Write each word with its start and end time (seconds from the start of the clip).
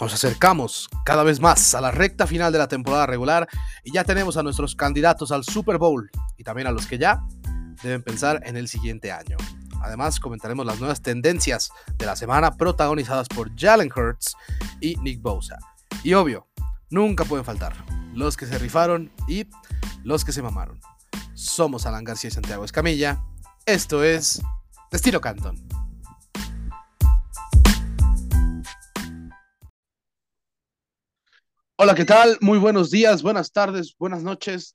nos 0.00 0.12
acercamos 0.12 0.88
cada 1.04 1.22
vez 1.22 1.40
más 1.40 1.74
a 1.74 1.80
la 1.80 1.90
recta 1.90 2.26
final 2.26 2.52
de 2.52 2.58
la 2.58 2.68
temporada 2.68 3.06
regular 3.06 3.48
y 3.82 3.92
ya 3.92 4.04
tenemos 4.04 4.36
a 4.36 4.42
nuestros 4.42 4.74
candidatos 4.74 5.30
al 5.32 5.44
Super 5.44 5.78
Bowl 5.78 6.10
y 6.36 6.44
también 6.44 6.66
a 6.66 6.72
los 6.72 6.86
que 6.86 6.98
ya 6.98 7.22
deben 7.82 8.02
pensar 8.02 8.40
en 8.44 8.56
el 8.56 8.68
siguiente 8.68 9.12
año. 9.12 9.36
Además, 9.82 10.18
comentaremos 10.18 10.64
las 10.64 10.78
nuevas 10.80 11.02
tendencias 11.02 11.70
de 11.98 12.06
la 12.06 12.16
semana 12.16 12.56
protagonizadas 12.56 13.28
por 13.28 13.54
Jalen 13.54 13.90
Hurts 13.94 14.34
y 14.80 14.96
Nick 14.96 15.20
Bosa. 15.20 15.58
Y 16.02 16.14
obvio, 16.14 16.48
nunca 16.88 17.24
pueden 17.24 17.44
faltar 17.44 17.74
los 18.14 18.36
que 18.36 18.46
se 18.46 18.58
rifaron 18.58 19.12
y 19.28 19.46
los 20.02 20.24
que 20.24 20.32
se 20.32 20.42
mamaron. 20.42 20.80
Somos 21.34 21.84
Alan 21.84 22.04
García 22.04 22.28
y 22.28 22.30
Santiago 22.30 22.64
Escamilla. 22.64 23.22
Esto 23.66 24.02
es 24.02 24.40
Destino 24.90 25.20
Canton. 25.20 25.73
Hola, 31.84 31.94
¿qué 31.94 32.06
tal? 32.06 32.38
Muy 32.40 32.56
buenos 32.56 32.90
días, 32.90 33.22
buenas 33.22 33.52
tardes, 33.52 33.94
buenas 33.98 34.22
noches, 34.22 34.74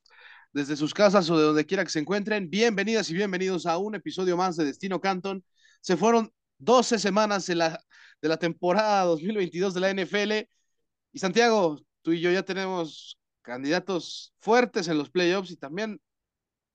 desde 0.54 0.76
sus 0.76 0.94
casas 0.94 1.28
o 1.32 1.40
de 1.40 1.44
donde 1.44 1.66
quiera 1.66 1.84
que 1.84 1.90
se 1.90 1.98
encuentren. 1.98 2.52
Bienvenidas 2.52 3.10
y 3.10 3.16
bienvenidos 3.16 3.66
a 3.66 3.80
un 3.80 3.96
episodio 3.96 4.38
más 4.38 4.56
de 4.58 4.66
Destino 4.66 5.02
Canton. 5.02 5.44
Se 5.82 5.98
fueron 5.98 6.32
12 6.60 7.00
semanas 7.00 7.48
de 7.48 7.56
la, 7.56 7.84
de 8.22 8.30
la 8.30 8.38
temporada 8.38 9.06
2022 9.06 9.74
de 9.74 9.80
la 9.80 9.90
NFL. 9.90 10.48
Y 11.12 11.18
Santiago, 11.18 11.80
tú 12.04 12.12
y 12.12 12.22
yo 12.22 12.30
ya 12.30 12.44
tenemos 12.44 13.18
candidatos 13.42 14.32
fuertes 14.38 14.88
en 14.88 15.00
los 15.00 15.10
playoffs 15.10 15.50
y 15.50 15.58
también 15.58 16.00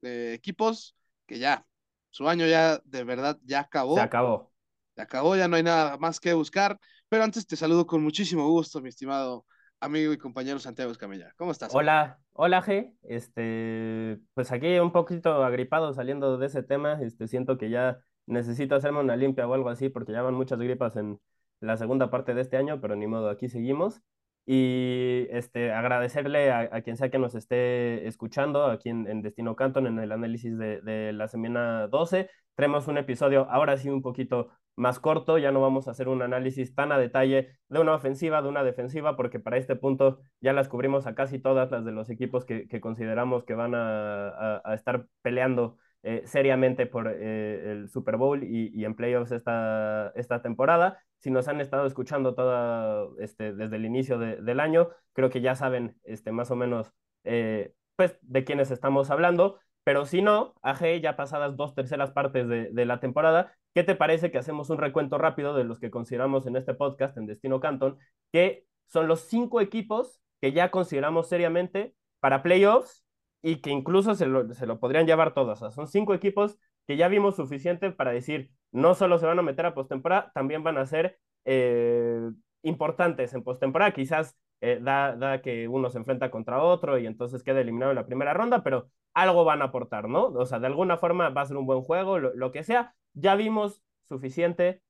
equipos 0.02 0.96
que 1.26 1.38
ya, 1.38 1.64
su 2.10 2.28
año 2.28 2.44
ya 2.48 2.80
de 2.84 3.04
verdad 3.04 3.38
ya 3.44 3.60
acabó. 3.60 3.94
Se 3.94 4.00
acabó. 4.00 4.52
Se 4.96 5.00
acabó, 5.00 5.36
ya 5.36 5.46
no 5.46 5.54
hay 5.54 5.62
nada 5.62 5.96
más 5.98 6.18
que 6.18 6.34
buscar. 6.34 6.76
Pero 7.08 7.22
antes 7.22 7.46
te 7.46 7.54
saludo 7.54 7.86
con 7.86 8.02
muchísimo 8.02 8.48
gusto, 8.48 8.80
mi 8.80 8.88
estimado 8.88 9.46
amigo 9.84 10.12
y 10.12 10.18
compañero 10.18 10.58
Santiago 10.58 10.90
Escamilla. 10.90 11.32
¿Cómo 11.36 11.52
estás? 11.52 11.74
Hola, 11.74 12.18
hola 12.32 12.62
G. 12.62 12.94
Este, 13.02 14.18
pues 14.32 14.50
aquí 14.50 14.78
un 14.78 14.92
poquito 14.92 15.44
agripado 15.44 15.92
saliendo 15.92 16.38
de 16.38 16.46
ese 16.46 16.62
tema. 16.62 17.00
Este, 17.02 17.28
siento 17.28 17.58
que 17.58 17.70
ya 17.70 17.98
necesito 18.26 18.74
hacerme 18.74 19.00
una 19.00 19.16
limpia 19.16 19.46
o 19.46 19.54
algo 19.54 19.68
así 19.68 19.90
porque 19.90 20.12
ya 20.12 20.22
van 20.22 20.34
muchas 20.34 20.58
gripas 20.58 20.96
en 20.96 21.20
la 21.60 21.76
segunda 21.76 22.10
parte 22.10 22.34
de 22.34 22.40
este 22.40 22.56
año, 22.56 22.80
pero 22.80 22.96
ni 22.96 23.06
modo, 23.06 23.28
aquí 23.28 23.48
seguimos. 23.48 24.00
Y 24.46 25.26
este, 25.30 25.72
agradecerle 25.72 26.50
a, 26.50 26.82
quien 26.82 26.96
sea 26.96 27.10
que 27.10 27.18
nos 27.18 27.34
esté 27.34 28.06
escuchando 28.06 28.66
aquí 28.66 28.90
en, 28.90 29.22
Destino 29.22 29.56
Canton 29.56 29.86
en 29.86 29.98
el 29.98 30.12
análisis 30.12 30.56
de, 30.58 30.80
de 30.80 31.12
la 31.12 31.28
semana 31.28 31.88
12. 31.88 32.30
Traemos 32.54 32.88
un 32.88 32.98
episodio 32.98 33.48
ahora 33.50 33.76
sí 33.76 33.88
un 33.88 34.02
poquito 34.02 34.50
más 34.76 34.98
corto, 34.98 35.38
ya 35.38 35.52
no 35.52 35.60
vamos 35.60 35.88
a 35.88 35.92
hacer 35.92 36.08
un 36.08 36.22
análisis 36.22 36.74
tan 36.74 36.92
a 36.92 36.98
detalle 36.98 37.58
de 37.68 37.80
una 37.80 37.94
ofensiva, 37.94 38.42
de 38.42 38.48
una 38.48 38.64
defensiva, 38.64 39.16
porque 39.16 39.40
para 39.40 39.56
este 39.56 39.76
punto 39.76 40.20
ya 40.40 40.52
las 40.52 40.68
cubrimos 40.68 41.06
a 41.06 41.14
casi 41.14 41.38
todas 41.38 41.70
las 41.70 41.84
de 41.84 41.92
los 41.92 42.10
equipos 42.10 42.44
que, 42.44 42.68
consideramos 42.80 43.44
que 43.44 43.54
van 43.54 43.74
a, 43.74 44.62
estar 44.74 45.06
peleando 45.22 45.78
eh, 46.02 46.22
seriamente 46.26 46.86
por 46.86 47.08
eh, 47.08 47.72
el 47.72 47.88
Super 47.88 48.16
Bowl 48.16 48.42
y, 48.44 48.84
en 48.84 48.94
playoffs 48.94 49.32
esta, 49.32 50.12
esta 50.14 50.42
temporada. 50.42 50.98
Si 51.18 51.30
nos 51.30 51.48
han 51.48 51.60
estado 51.60 51.86
escuchando 51.86 52.34
toda, 52.34 53.06
este, 53.18 53.54
desde 53.54 53.76
el 53.76 53.86
inicio 53.86 54.18
del 54.18 54.60
año, 54.60 54.88
creo 55.12 55.30
que 55.30 55.40
ya 55.40 55.54
saben 55.54 55.96
este, 56.04 56.32
más 56.32 56.50
o 56.50 56.56
menos 56.56 56.92
eh, 57.24 57.72
pues, 57.96 58.18
de 58.22 58.44
quiénes 58.44 58.70
estamos 58.70 59.10
hablando. 59.10 59.58
Pero 59.84 60.06
si 60.06 60.22
no, 60.22 60.54
AG, 60.62 61.00
ya 61.00 61.16
pasadas 61.16 61.56
dos 61.56 61.74
terceras 61.74 62.10
partes 62.10 62.48
de, 62.48 62.84
la 62.86 63.00
temporada, 63.00 63.54
¿qué 63.74 63.84
te 63.84 63.94
parece 63.94 64.30
que 64.30 64.38
hacemos 64.38 64.70
un 64.70 64.78
recuento 64.78 65.18
rápido 65.18 65.54
de 65.54 65.64
los 65.64 65.78
que 65.78 65.90
consideramos 65.90 66.46
en 66.46 66.56
este 66.56 66.74
podcast, 66.74 67.16
en 67.18 67.26
Destino 67.26 67.60
Canton, 67.60 67.98
que 68.32 68.66
son 68.86 69.08
los 69.08 69.20
cinco 69.20 69.60
equipos 69.60 70.20
que 70.40 70.52
ya 70.52 70.70
consideramos 70.70 71.28
seriamente 71.28 71.94
para 72.20 72.42
playoffs 72.42 73.04
y 73.42 73.56
que 73.56 73.70
incluso 73.70 74.14
se 74.14 74.26
lo, 74.26 74.52
se 74.54 74.66
lo 74.66 74.80
podrían 74.80 75.06
llevar 75.06 75.34
todos? 75.34 75.60
O 75.60 75.70
son 75.70 75.86
cinco 75.86 76.14
equipos 76.14 76.58
que 76.86 76.96
ya 76.96 77.08
vimos 77.08 77.36
suficiente 77.36 77.90
para 77.90 78.12
decir, 78.12 78.50
no 78.72 78.94
solo 78.94 79.18
se 79.18 79.26
van 79.26 79.38
a 79.38 79.42
meter 79.42 79.66
a 79.66 79.74
postemporada, 79.74 80.32
también 80.34 80.62
van 80.62 80.78
a 80.78 80.86
ser 80.86 81.18
eh, 81.44 82.30
importantes 82.62 83.34
en 83.34 83.44
postemporada. 83.44 83.92
Quizás 83.92 84.36
eh, 84.60 84.78
da, 84.80 85.16
da, 85.16 85.42
que 85.42 85.68
uno 85.68 85.90
se 85.90 85.98
enfrenta 85.98 86.30
contra 86.30 86.62
otro 86.62 86.98
y 86.98 87.06
entonces 87.06 87.42
queda 87.42 87.60
eliminado 87.60 87.92
en 87.92 87.96
la 87.96 88.06
primera 88.06 88.34
ronda, 88.34 88.62
pero 88.62 88.88
algo 89.14 89.44
van 89.44 89.62
a 89.62 89.66
aportar, 89.66 90.08
¿no? 90.08 90.26
O 90.26 90.46
sea, 90.46 90.58
de 90.58 90.66
alguna 90.66 90.96
forma 90.98 91.30
va 91.30 91.42
a 91.42 91.46
ser 91.46 91.56
un 91.56 91.66
buen 91.66 91.82
juego, 91.82 92.18
lo, 92.18 92.52
que 92.52 92.64
sea. 92.64 92.94
Ya 93.14 93.36
vimos 93.36 93.82
suficiente 94.02 94.82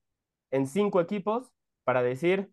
en 0.50 0.66
cinco 0.66 1.00
equipos 1.00 1.52
para 1.84 2.02
decir, 2.02 2.50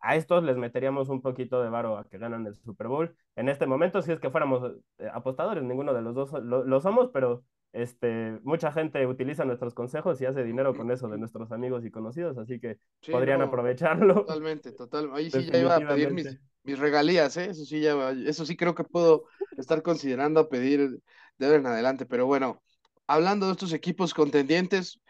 a 0.00 0.16
estos 0.16 0.42
les 0.44 0.56
meteríamos 0.56 1.08
un 1.08 1.20
poquito 1.22 1.62
de 1.62 1.68
varo 1.70 1.98
a 1.98 2.08
que 2.08 2.18
ganan 2.18 2.46
el 2.46 2.54
Super 2.54 2.88
Bowl. 2.88 3.16
En 3.36 3.48
este 3.48 3.66
momento, 3.66 4.02
si 4.02 4.12
es 4.12 4.20
que 4.20 4.30
fuéramos 4.30 4.72
eh, 4.98 5.10
apostadores, 5.12 5.64
ninguno 5.64 5.92
de 5.94 6.02
los 6.02 6.14
dos 6.14 6.32
lo, 6.42 6.80
somos, 6.80 7.10
pero 7.12 7.44
este, 7.76 8.40
mucha 8.42 8.72
gente 8.72 9.06
utiliza 9.06 9.44
nuestros 9.44 9.74
consejos 9.74 10.18
y 10.20 10.24
hace 10.24 10.42
dinero 10.42 10.74
con 10.74 10.90
eso 10.90 11.08
de 11.08 11.18
nuestros 11.18 11.52
amigos 11.52 11.84
y 11.84 11.90
conocidos, 11.90 12.38
así 12.38 12.58
que 12.58 12.78
podrían 13.10 13.42
aprovecharlo. 13.42 14.14
Totalmente, 14.14 14.72
total. 14.72 15.10
Ahí 15.12 15.30
sí 15.30 15.44
ya 15.44 15.58
iba 15.58 15.76
a 15.76 15.86
pedir 15.86 16.10
mis, 16.10 16.38
mis 16.62 16.78
regalías, 16.78 17.36
¿eh? 17.36 17.50
Eso 17.50 17.66
sí, 17.66 17.80
ya, 17.80 18.10
eso 18.10 18.46
sí 18.46 18.56
creo 18.56 18.74
que 18.74 18.84
puedo 18.84 19.24
estar 19.58 19.82
considerando 19.82 20.48
pedir 20.48 21.02
de 21.36 21.46
ahora 21.46 21.58
en 21.58 21.66
adelante. 21.66 22.06
Pero 22.06 22.24
bueno, 22.24 22.62
hablando 23.06 23.44
de 23.44 23.52
estos 23.52 23.74
equipos 23.74 24.14
contendientes, 24.14 25.02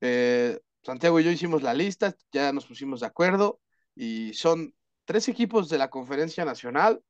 eh, 0.00 0.58
Santiago 0.82 1.20
y 1.20 1.24
yo 1.24 1.30
hicimos 1.30 1.62
la 1.62 1.74
lista, 1.74 2.14
ya 2.32 2.52
nos 2.54 2.64
pusimos 2.64 3.00
de 3.00 3.06
acuerdo 3.06 3.60
y 3.94 4.32
son 4.32 4.74
tres 5.04 5.28
equipos 5.28 5.68
de 5.68 5.76
la 5.76 5.90
conferencia 5.90 6.46
nacional, 6.46 7.02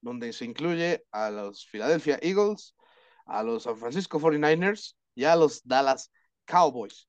donde 0.00 0.32
se 0.32 0.44
incluye 0.44 1.04
a 1.10 1.30
los 1.30 1.66
Philadelphia 1.66 2.20
Eagles, 2.22 2.76
a 3.30 3.42
los 3.42 3.62
San 3.62 3.76
Francisco 3.76 4.20
49ers 4.20 4.96
y 5.14 5.24
a 5.24 5.36
los 5.36 5.62
Dallas 5.64 6.10
Cowboys, 6.44 7.08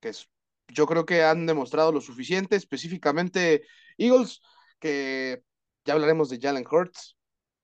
que 0.00 0.10
es, 0.10 0.28
yo 0.68 0.86
creo 0.86 1.06
que 1.06 1.22
han 1.22 1.46
demostrado 1.46 1.92
lo 1.92 2.00
suficiente, 2.00 2.56
específicamente 2.56 3.62
Eagles 3.96 4.40
que 4.80 5.42
ya 5.84 5.94
hablaremos 5.94 6.28
de 6.28 6.40
Jalen 6.40 6.66
Hurts, 6.68 7.16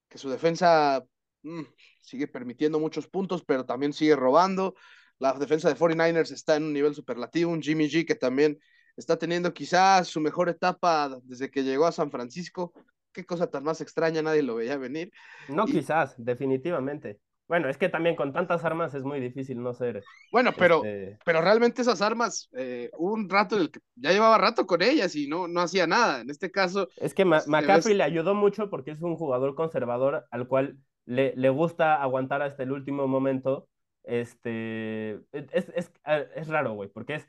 que 0.08 0.18
su 0.18 0.30
defensa 0.30 1.04
mm, 1.42 1.62
sigue 2.00 2.28
permitiendo 2.28 2.78
muchos 2.78 3.08
puntos, 3.08 3.44
pero 3.44 3.66
también 3.66 3.92
sigue 3.92 4.14
robando. 4.14 4.74
La 5.18 5.32
defensa 5.34 5.68
de 5.68 5.76
49ers 5.76 6.30
está 6.30 6.56
en 6.56 6.64
un 6.64 6.72
nivel 6.72 6.94
superlativo, 6.94 7.50
un 7.50 7.62
Jimmy 7.62 7.88
G 7.88 8.06
que 8.06 8.14
también 8.14 8.58
está 8.96 9.18
teniendo 9.18 9.52
quizás 9.52 10.08
su 10.08 10.20
mejor 10.20 10.48
etapa 10.48 11.18
desde 11.24 11.50
que 11.50 11.64
llegó 11.64 11.86
a 11.86 11.92
San 11.92 12.10
Francisco. 12.10 12.72
Qué 13.12 13.24
cosa 13.24 13.48
tan 13.48 13.64
más 13.64 13.80
extraña, 13.80 14.22
nadie 14.22 14.42
lo 14.42 14.54
veía 14.54 14.76
venir. 14.76 15.12
No, 15.48 15.66
quizás, 15.66 16.14
definitivamente. 16.16 17.20
Bueno, 17.48 17.68
es 17.68 17.76
que 17.76 17.88
también 17.88 18.16
con 18.16 18.32
tantas 18.32 18.64
armas 18.64 18.94
es 18.94 19.02
muy 19.02 19.20
difícil 19.20 19.62
no 19.62 19.74
ser. 19.74 20.02
Bueno, 20.30 20.52
pero, 20.56 20.84
este, 20.84 21.18
pero 21.24 21.42
realmente 21.42 21.82
esas 21.82 22.00
armas, 22.00 22.48
eh, 22.56 22.90
un 22.96 23.28
rato, 23.28 23.56
ya 23.96 24.12
llevaba 24.12 24.38
rato 24.38 24.66
con 24.66 24.80
ellas 24.80 25.14
y 25.16 25.28
no, 25.28 25.48
no 25.48 25.60
hacía 25.60 25.86
nada. 25.86 26.20
En 26.20 26.30
este 26.30 26.50
caso. 26.50 26.88
Es 26.96 27.14
que 27.14 27.26
pues, 27.26 27.46
McCaffrey 27.48 27.94
le 27.94 28.04
ayudó 28.04 28.34
mucho 28.34 28.70
porque 28.70 28.92
es 28.92 29.02
un 29.02 29.16
jugador 29.16 29.54
conservador 29.54 30.26
al 30.30 30.48
cual 30.48 30.78
le, 31.04 31.34
le 31.36 31.50
gusta 31.50 32.00
aguantar 32.02 32.42
hasta 32.42 32.62
el 32.62 32.72
último 32.72 33.06
momento. 33.06 33.68
Este. 34.04 35.20
Es, 35.32 35.68
es, 35.74 35.92
es 36.34 36.48
raro, 36.48 36.72
güey, 36.72 36.88
porque 36.88 37.16
es 37.16 37.28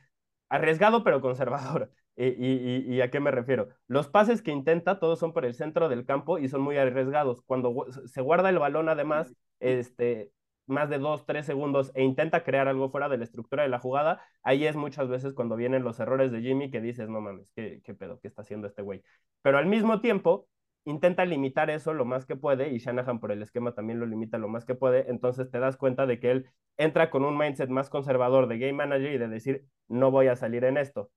arriesgado 0.50 1.04
pero 1.04 1.22
conservador. 1.22 1.92
¿Y, 2.16 2.28
y, 2.28 2.94
y, 2.96 3.02
a 3.02 3.10
qué 3.10 3.20
me 3.20 3.32
refiero? 3.32 3.70
Los 3.88 4.08
pases 4.08 4.44
que 4.44 4.52
intenta, 4.52 5.00
todos 5.00 5.18
son 5.18 5.34
por 5.34 5.46
el 5.46 5.56
centro 5.56 5.90
del 5.90 6.06
campo 6.06 6.38
y 6.38 6.48
son 6.48 6.62
muy 6.62 6.78
arriesgados. 6.78 7.42
Cuando 7.42 7.88
se 8.06 8.22
guarda 8.22 8.50
el 8.50 8.60
balón, 8.60 8.88
además, 8.88 9.36
este, 9.60 10.32
más 10.68 10.90
de 10.90 11.00
dos, 11.00 11.26
tres 11.26 11.46
segundos 11.46 11.92
e 11.96 12.04
intenta 12.04 12.44
crear 12.44 12.68
algo 12.68 12.92
fuera 12.92 13.10
de 13.10 13.18
la 13.18 13.24
estructura 13.24 13.64
de 13.64 13.70
la 13.70 13.80
jugada, 13.80 14.22
ahí 14.44 14.66
es 14.66 14.76
muchas 14.76 15.08
veces 15.10 15.34
cuando 15.34 15.56
vienen 15.56 15.84
los 15.84 16.00
errores 16.00 16.32
de 16.32 16.42
Jimmy 16.42 16.70
que 16.70 16.82
dices, 16.82 17.10
no 17.10 17.20
mames, 17.22 17.52
¿qué, 17.56 17.82
qué 17.84 17.94
pedo? 17.96 18.20
¿Qué 18.20 18.28
está 18.28 18.44
haciendo 18.44 18.68
este 18.68 18.82
güey? 18.84 19.04
Pero 19.42 19.58
al 19.58 19.66
mismo 19.66 20.00
tiempo, 20.00 20.48
intenta 20.86 21.26
limitar 21.26 21.70
eso 21.70 21.94
lo 21.94 22.06
más 22.06 22.26
que 22.26 22.36
puede 22.36 22.70
y 22.70 22.78
Shanahan 22.78 23.20
por 23.20 23.32
el 23.32 23.42
esquema 23.42 23.74
también 23.74 24.00
lo 24.00 24.06
limita 24.06 24.38
lo 24.38 24.50
más 24.50 24.66
que 24.66 24.76
puede, 24.76 25.10
entonces 25.10 25.50
te 25.50 25.60
das 25.60 25.78
cuenta 25.78 26.06
de 26.06 26.20
que 26.20 26.32
él 26.32 26.50
entra 26.78 27.10
con 27.10 27.24
un 27.24 27.38
mindset 27.38 27.70
más 27.70 27.90
conservador 27.90 28.48
de 28.48 28.58
game 28.60 28.74
manager 28.74 29.14
y 29.14 29.18
de 29.18 29.28
decir, 29.28 29.66
no 29.88 30.12
voy 30.12 30.28
a 30.28 30.36
salir 30.36 30.64
en 30.66 30.78
esto. 30.78 31.10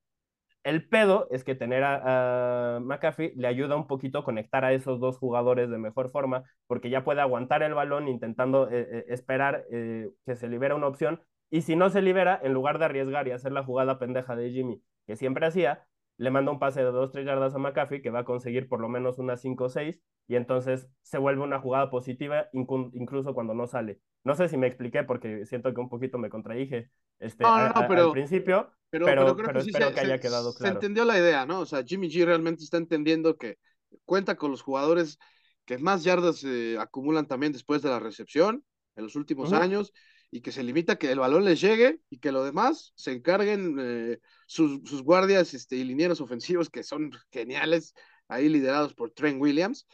El 0.67 0.89
pedo 0.89 1.29
es 1.31 1.45
que 1.45 1.55
tener 1.55 1.85
a, 1.85 2.81
McAfee 2.83 3.35
le 3.37 3.47
ayuda 3.47 3.77
un 3.77 3.87
poquito 3.87 4.19
a 4.19 4.25
conectar 4.25 4.65
a 4.65 4.73
esos 4.73 4.99
dos 4.99 5.17
jugadores 5.17 5.71
de 5.71 5.79
mejor 5.79 6.11
forma, 6.11 6.43
porque 6.67 6.91
ya 6.91 7.05
puede 7.05 7.21
aguantar 7.21 7.63
el 7.63 7.73
balón 7.73 8.09
intentando 8.09 8.69
eh, 8.69 8.89
eh, 8.91 9.05
esperar 9.11 9.65
eh, 9.71 10.11
que 10.25 10.35
se 10.35 10.49
libera 10.49 10.75
una 10.75 10.89
opción. 10.89 11.23
Y 11.51 11.63
si 11.63 11.77
no 11.77 11.89
se 11.89 12.03
libera, 12.03 12.41
en 12.43 12.53
lugar 12.53 12.81
de 12.81 12.87
arriesgar 12.87 13.29
y 13.29 13.31
hacer 13.31 13.53
la 13.53 13.63
jugada 13.63 14.01
pendeja 14.01 14.35
de 14.35 14.51
Jimmy, 14.51 14.83
que 15.07 15.15
siempre 15.15 15.47
hacía, 15.47 15.87
le 16.17 16.33
manda 16.33 16.51
un 16.51 16.59
pase 16.59 16.83
de 16.83 16.91
2-3 16.91 17.25
yardas 17.25 17.55
a 17.55 17.59
McAfee, 17.59 18.03
que 18.03 18.11
va 18.11 18.21
a 18.21 18.25
conseguir 18.25 18.69
por 18.69 18.81
lo 18.81 18.89
menos 18.89 19.21
unas 19.21 19.41
5 19.43 19.67
o 19.67 19.69
6, 19.69 20.03
y 20.27 20.35
entonces 20.35 20.91
se 21.03 21.19
vuelve 21.19 21.45
una 21.45 21.61
jugada 21.61 21.91
positiva 21.91 22.49
incluso 22.53 23.35
cuando 23.35 23.55
no 23.55 23.69
sale. 23.69 24.01
No 24.25 24.35
sé 24.35 24.49
si 24.49 24.57
me 24.57 24.67
expliqué 24.67 25.05
porque 25.05 25.47
siento 25.47 25.73
que 25.73 25.81
un 25.81 25.89
poquito 25.89 26.19
me 26.19 26.29
contradije 26.29 26.91
este, 27.21 27.45
al 27.45 28.11
principio, 28.11 28.73
pero, 28.91 29.07
pero, 29.07 29.37
creo 29.37 29.53
que 29.53 29.59
espero 29.59 29.93
que 29.93 30.01
haya 30.01 30.21
quedado 30.21 30.55
claro. 30.55 30.73
Se 30.73 30.77
entendió 30.77 31.05
la 31.05 31.19
idea, 31.19 31.47
¿no? 31.47 31.61
O 31.61 31.67
sea, 31.67 31.83
Jimmy 31.85 32.09
G 32.09 32.25
realmente 32.25 32.65
está 32.65 32.77
entendiendo 32.77 33.37
que 33.37 33.59
cuenta 34.05 34.37
con 34.37 34.51
los 34.51 34.63
jugadores 34.63 35.19
que 35.65 35.79
más 35.79 36.05
yardas 36.05 36.39
se 36.39 36.79
acumulan 36.79 37.27
también 37.27 37.53
después 37.53 37.83
de 37.83 37.91
la 37.91 37.99
recepción 37.99 38.65
en 38.95 39.05
los 39.05 39.17
últimos 39.17 39.53
años 39.53 39.93
y 40.31 40.41
que 40.41 40.53
se 40.53 40.63
limita 40.63 40.95
a 40.95 40.97
que 40.97 41.11
el 41.11 41.19
balón 41.19 41.45
les 41.45 41.61
llegue 41.61 42.01
y 42.11 42.19
que 42.19 42.33
lo 42.33 42.45
demás 42.45 42.93
se 42.97 43.13
encarguen 43.13 43.77
eh, 43.79 44.19
sus, 44.47 44.89
sus, 44.89 45.03
guardias 45.03 45.55
este, 45.55 45.77
y 45.77 45.85
linieros 45.85 46.21
ofensivos 46.21 46.71
que 46.71 46.83
son 46.83 47.11
geniales, 47.31 47.95
ahí 48.29 48.49
liderados 48.49 48.95
por 48.95 49.11
Trent 49.11 49.41
Williams, 49.41 49.87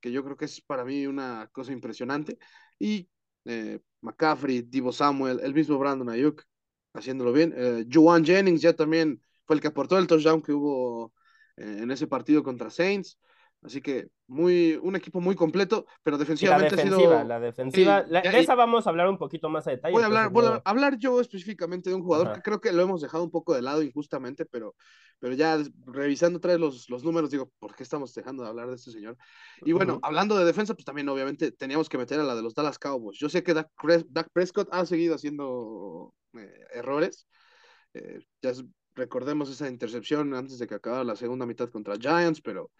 que 0.00 0.12
yo 0.12 0.24
creo 0.24 0.36
que 0.36 0.44
es 0.46 0.60
para 0.60 0.84
mí 0.84 1.06
una 1.06 1.48
cosa 1.52 1.72
impresionante. 1.72 2.38
Y 2.78 3.08
eh, 3.44 3.80
McCaffrey, 4.00 4.62
Divo 4.62 4.92
Samuel, 4.92 5.40
el 5.42 5.54
mismo 5.54 5.78
Brandon 5.78 6.10
Ayuk, 6.10 6.42
haciéndolo 6.98 7.32
bien. 7.32 7.54
Eh, 7.56 7.84
Jennings 8.24 8.60
ya 8.60 8.74
también 8.74 9.22
fue 9.44 9.56
el 9.56 9.62
que 9.62 9.68
aportó 9.68 9.98
el 9.98 10.06
touchdown 10.06 10.42
que 10.42 10.52
hubo 10.52 11.12
eh, 11.56 11.78
en 11.82 11.90
ese 11.90 12.06
partido 12.06 12.42
contra 12.42 12.70
Saints. 12.70 13.18
Así 13.62 13.80
que 13.82 14.08
muy, 14.28 14.78
un 14.82 14.94
equipo 14.94 15.20
muy 15.20 15.34
completo, 15.34 15.84
pero 16.04 16.16
defensivamente 16.16 16.76
la 16.76 16.82
defensiva, 16.82 16.96
ha 16.96 17.18
sido. 17.18 17.28
La 17.28 17.40
defensiva, 17.40 18.02
de 18.02 18.38
esa 18.38 18.54
vamos 18.54 18.86
a 18.86 18.90
hablar 18.90 19.08
un 19.08 19.18
poquito 19.18 19.48
más 19.48 19.66
a 19.66 19.70
detalle. 19.70 19.92
Voy 19.92 20.02
a 20.02 20.06
hablar, 20.06 20.30
voy 20.30 20.46
a 20.46 20.62
hablar 20.64 20.96
yo 20.96 21.20
específicamente 21.20 21.90
de 21.90 21.96
un 21.96 22.02
jugador 22.02 22.32
que 22.34 22.42
creo 22.42 22.60
que 22.60 22.72
lo 22.72 22.82
hemos 22.82 23.00
dejado 23.00 23.24
un 23.24 23.32
poco 23.32 23.54
de 23.54 23.62
lado 23.62 23.82
injustamente, 23.82 24.46
pero, 24.46 24.76
pero 25.18 25.34
ya 25.34 25.58
revisando 25.86 26.36
otra 26.36 26.52
vez 26.52 26.60
los, 26.60 26.88
los 26.88 27.02
números, 27.02 27.30
digo, 27.30 27.50
¿por 27.58 27.74
qué 27.74 27.82
estamos 27.82 28.14
dejando 28.14 28.44
de 28.44 28.48
hablar 28.50 28.68
de 28.68 28.76
este 28.76 28.92
señor? 28.92 29.16
Y 29.62 29.72
bueno, 29.72 29.98
hablando 30.02 30.38
de 30.38 30.44
defensa, 30.44 30.74
pues 30.74 30.84
también 30.84 31.08
obviamente 31.08 31.50
teníamos 31.50 31.88
que 31.88 31.98
meter 31.98 32.20
a 32.20 32.24
la 32.24 32.36
de 32.36 32.42
los 32.42 32.54
Dallas 32.54 32.78
Cowboys. 32.78 33.18
Yo 33.18 33.28
sé 33.28 33.42
que 33.42 33.54
Dak, 33.54 33.70
Prescott 34.32 34.68
ha 34.70 34.86
seguido 34.86 35.16
haciendo 35.16 36.14
eh, 36.34 36.60
errores. 36.74 37.26
Eh, 37.94 38.20
ya 38.40 38.52
recordemos 38.94 39.50
esa 39.50 39.68
intercepción 39.68 40.34
antes 40.34 40.58
de 40.58 40.66
que 40.66 40.74
acabara 40.74 41.02
la 41.02 41.16
segunda 41.16 41.46
mitad 41.46 41.70
contra 41.70 41.96
Giants, 41.96 42.40
pero 42.40 42.70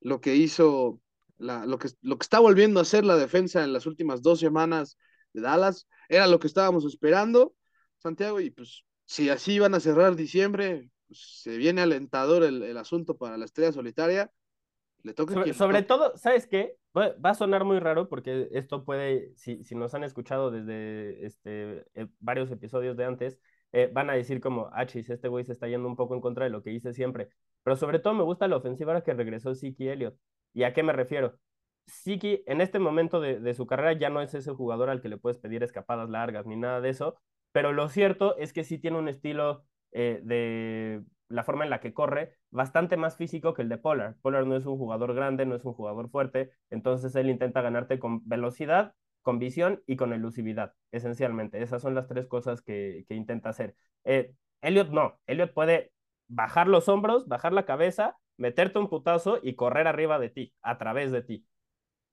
lo 0.00 0.20
que 0.20 0.36
hizo, 0.36 1.00
la, 1.38 1.66
lo, 1.66 1.78
que, 1.78 1.88
lo 2.02 2.18
que 2.18 2.24
está 2.24 2.38
volviendo 2.38 2.80
a 2.80 2.82
hacer 2.82 3.04
la 3.04 3.16
defensa 3.16 3.64
en 3.64 3.72
las 3.72 3.86
últimas 3.86 4.22
dos 4.22 4.40
semanas 4.40 4.98
de 5.32 5.40
Dallas, 5.40 5.86
era 6.08 6.26
lo 6.26 6.38
que 6.38 6.46
estábamos 6.46 6.84
esperando, 6.84 7.54
Santiago, 7.98 8.40
y 8.40 8.50
pues 8.50 8.84
si 9.04 9.30
así 9.30 9.58
van 9.58 9.74
a 9.74 9.80
cerrar 9.80 10.16
diciembre, 10.16 10.90
pues, 11.06 11.40
se 11.42 11.56
viene 11.56 11.80
alentador 11.82 12.42
el, 12.42 12.62
el, 12.62 12.76
asunto 12.76 13.16
para 13.16 13.36
la 13.36 13.44
estrella 13.44 13.72
solitaria. 13.72 14.32
Le 15.02 15.14
toca 15.14 15.34
sobre, 15.34 15.54
sobre 15.54 15.82
todo, 15.82 16.16
¿sabes 16.16 16.46
qué? 16.46 16.76
Va 16.96 17.30
a 17.30 17.34
sonar 17.34 17.64
muy 17.64 17.78
raro 17.78 18.08
porque 18.08 18.48
esto 18.52 18.84
puede, 18.84 19.32
si, 19.36 19.62
si 19.64 19.74
nos 19.74 19.94
han 19.94 20.02
escuchado 20.02 20.50
desde 20.50 21.26
este, 21.26 21.84
eh, 21.94 22.08
varios 22.20 22.50
episodios 22.50 22.96
de 22.96 23.04
antes, 23.04 23.38
eh, 23.72 23.90
van 23.92 24.08
a 24.08 24.14
decir 24.14 24.40
como, 24.40 24.70
ah, 24.72 24.84
este 24.84 25.28
güey 25.28 25.44
se 25.44 25.52
está 25.52 25.68
yendo 25.68 25.86
un 25.86 25.96
poco 25.96 26.14
en 26.14 26.20
contra 26.20 26.44
de 26.44 26.50
lo 26.50 26.62
que 26.62 26.72
hice 26.72 26.94
siempre. 26.94 27.28
Pero 27.66 27.74
sobre 27.74 27.98
todo 27.98 28.14
me 28.14 28.22
gusta 28.22 28.46
la 28.46 28.58
ofensiva 28.58 28.92
ahora 28.92 29.02
que 29.02 29.12
regresó 29.12 29.52
Siki 29.56 29.88
Elliott. 29.88 30.16
¿Y 30.54 30.62
a 30.62 30.72
qué 30.72 30.84
me 30.84 30.92
refiero? 30.92 31.36
Siki 31.88 32.44
en 32.46 32.60
este 32.60 32.78
momento 32.78 33.20
de, 33.20 33.54
su 33.54 33.66
carrera 33.66 33.92
ya 33.94 34.08
no 34.08 34.22
es 34.22 34.34
ese 34.34 34.52
jugador 34.52 34.88
al 34.88 35.02
que 35.02 35.08
le 35.08 35.16
puedes 35.16 35.38
pedir 35.38 35.64
escapadas 35.64 36.08
largas 36.08 36.46
ni 36.46 36.54
nada 36.54 36.80
de 36.80 36.90
eso, 36.90 37.16
pero 37.50 37.72
lo 37.72 37.88
cierto 37.88 38.36
es 38.36 38.52
que 38.52 38.62
sí 38.62 38.78
tiene 38.78 38.98
un 38.98 39.08
estilo 39.08 39.64
eh, 39.90 40.20
de 40.22 41.02
la 41.28 41.42
forma 41.42 41.64
en 41.64 41.70
la 41.70 41.80
que 41.80 41.92
corre 41.92 42.36
bastante 42.50 42.96
más 42.96 43.16
físico 43.16 43.52
que 43.52 43.62
el 43.62 43.68
de 43.68 43.78
Pollard. 43.78 44.14
Pollard 44.22 44.46
no 44.46 44.56
es 44.56 44.64
un 44.64 44.78
jugador 44.78 45.12
grande, 45.14 45.44
no 45.44 45.56
es 45.56 45.64
un 45.64 45.72
jugador 45.74 46.08
fuerte, 46.08 46.52
entonces 46.70 47.16
él 47.16 47.30
intenta 47.30 47.62
ganarte 47.62 47.98
con 47.98 48.20
velocidad 48.28 48.94
con 49.22 49.40
visión 49.40 49.82
y 49.88 49.96
con 49.96 50.12
elusividad, 50.12 50.74
esencialmente. 50.92 51.60
Esas 51.60 51.82
son 51.82 51.96
las 51.96 52.06
tres 52.06 52.28
cosas 52.28 52.62
que, 52.62 53.04
intenta 53.08 53.48
hacer. 53.48 53.74
Eh, 54.04 54.32
Elliot 54.60 54.90
no, 54.90 55.18
Elliot 55.26 55.52
puede 55.52 55.90
bajar 56.28 56.68
los 56.68 56.88
hombros, 56.88 57.28
bajar 57.28 57.52
la 57.52 57.64
cabeza, 57.64 58.16
meterte 58.36 58.78
un 58.78 58.88
putazo 58.88 59.38
y 59.42 59.54
correr 59.54 59.86
arriba 59.86 60.18
de 60.18 60.30
ti, 60.30 60.54
a 60.62 60.78
través 60.78 61.12
de 61.12 61.22
ti. 61.22 61.46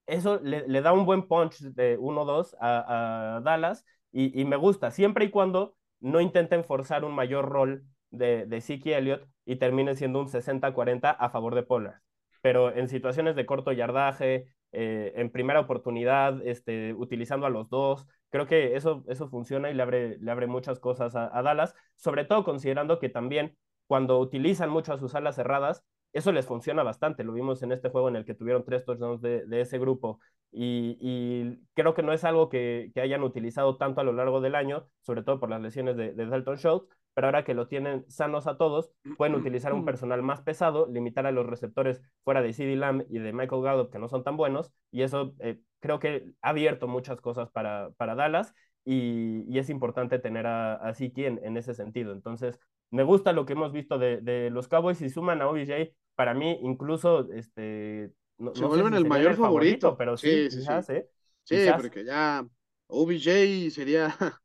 Eso 0.06 0.40
le, 0.42 0.80
da 0.82 0.92
un 0.92 1.06
buen 1.06 1.26
punch 1.26 1.60
de 1.60 1.98
1-2 1.98 2.56
a, 2.60 3.40
Dallas 3.42 3.84
y, 4.12 4.44
me 4.44 4.56
gusta, 4.56 4.90
siempre 4.90 5.24
y 5.24 5.30
cuando 5.30 5.76
no 6.00 6.20
intenten 6.20 6.64
forzar 6.64 7.04
un 7.04 7.14
mayor 7.14 7.48
rol 7.48 7.84
de, 8.10 8.46
de 8.46 8.60
Siki 8.60 8.92
Elliott 8.92 9.26
y 9.44 9.56
termine 9.56 9.96
siendo 9.96 10.20
un 10.20 10.28
60-40 10.28 11.16
a 11.18 11.30
favor 11.30 11.54
de 11.54 11.62
Pollard. 11.62 12.00
Pero 12.42 12.74
en 12.74 12.88
situaciones 12.88 13.36
de 13.36 13.46
corto 13.46 13.72
yardaje, 13.72 14.46
eh, 14.76 15.12
en 15.14 15.30
primera 15.30 15.60
oportunidad, 15.60 16.44
este, 16.44 16.94
utilizando 16.94 17.46
a 17.46 17.50
los 17.50 17.70
dos. 17.70 18.08
Creo 18.28 18.48
que 18.48 18.74
eso, 18.74 19.04
eso 19.06 19.28
funciona 19.28 19.70
y 19.70 19.74
le 19.74 19.82
abre, 19.84 20.18
le 20.18 20.30
abre 20.32 20.48
muchas 20.48 20.80
cosas 20.80 21.14
a, 21.14 21.42
Dallas, 21.42 21.76
sobre 21.94 22.24
todo 22.24 22.42
considerando 22.42 22.98
que 22.98 23.08
también 23.08 23.56
cuando 23.86 24.18
utilizan 24.18 24.70
mucho 24.70 24.92
a 24.92 24.98
sus 24.98 25.14
alas 25.14 25.36
cerradas, 25.36 25.84
eso 26.12 26.32
les 26.32 26.46
funciona 26.46 26.82
bastante. 26.82 27.24
Lo 27.24 27.32
vimos 27.32 27.62
en 27.62 27.72
este 27.72 27.90
juego 27.90 28.08
en 28.08 28.16
el 28.16 28.24
que 28.24 28.34
tuvieron 28.34 28.64
tres 28.64 28.84
touchdowns 28.84 29.20
de, 29.20 29.44
de 29.46 29.60
ese 29.60 29.78
grupo 29.78 30.20
y, 30.52 30.96
y, 31.00 31.58
creo 31.74 31.94
que 31.94 32.04
no 32.04 32.12
es 32.12 32.22
algo 32.22 32.48
que, 32.48 32.92
que, 32.94 33.00
hayan 33.00 33.24
utilizado 33.24 33.76
tanto 33.76 34.00
a 34.00 34.04
lo 34.04 34.12
largo 34.12 34.40
del 34.40 34.54
año, 34.54 34.88
sobre 35.00 35.24
todo 35.24 35.40
por 35.40 35.50
las 35.50 35.60
lesiones 35.60 35.96
de, 35.96 36.12
de 36.12 36.26
Dalton 36.26 36.56
Schultz, 36.56 36.86
pero 37.12 37.26
ahora 37.26 37.44
que 37.44 37.54
lo 37.54 37.66
tienen 37.66 38.08
sanos 38.08 38.46
a 38.46 38.56
todos, 38.56 38.92
pueden 39.16 39.34
utilizar 39.34 39.72
un 39.72 39.84
personal 39.84 40.22
más 40.22 40.42
pesado, 40.42 40.86
limitar 40.88 41.26
a 41.26 41.32
los 41.32 41.46
receptores 41.46 42.00
fuera 42.22 42.40
de 42.40 42.52
CD 42.52 42.76
Lamb 42.76 43.04
y 43.08 43.18
de 43.18 43.32
Michael 43.32 43.62
Gallup, 43.62 43.90
que 43.90 43.98
no 43.98 44.08
son 44.08 44.22
tan 44.22 44.36
buenos, 44.36 44.72
y 44.92 45.02
eso 45.02 45.34
eh, 45.40 45.58
creo 45.80 45.98
que 45.98 46.32
ha 46.40 46.50
abierto 46.50 46.86
muchas 46.86 47.20
cosas 47.20 47.50
para, 47.50 47.90
para 47.96 48.14
Dallas, 48.14 48.54
y, 48.84 49.44
y 49.48 49.58
es 49.58 49.70
importante 49.70 50.18
tener 50.18 50.46
a, 50.46 50.74
a 50.74 50.94
Siki 50.94 51.24
en, 51.24 51.40
en, 51.42 51.56
ese 51.56 51.74
sentido. 51.74 52.12
Entonces, 52.12 52.58
me 52.90 53.02
gusta 53.02 53.32
lo 53.32 53.46
que 53.46 53.54
hemos 53.54 53.72
visto 53.72 53.98
de, 53.98 54.20
de 54.20 54.50
los 54.50 54.68
Cowboys, 54.68 55.00
y 55.00 55.10
suman 55.10 55.42
a 55.42 55.48
OBJ, 55.48 55.94
para 56.14 56.34
mí 56.34 56.58
incluso, 56.62 57.30
este... 57.32 58.12
No, 58.36 58.54
Se 58.54 58.64
vuelven 58.64 58.94
el 58.94 59.06
mayor 59.06 59.36
favorito, 59.36 59.96
pero 59.96 60.16
sí, 60.16 60.50
sí, 60.50 60.58
quizás, 60.58 60.90
¿eh? 60.90 61.08
Sí, 61.44 61.56
porque 61.76 62.04
ya 62.04 62.44
OBJ 62.88 63.70
sería 63.70 64.14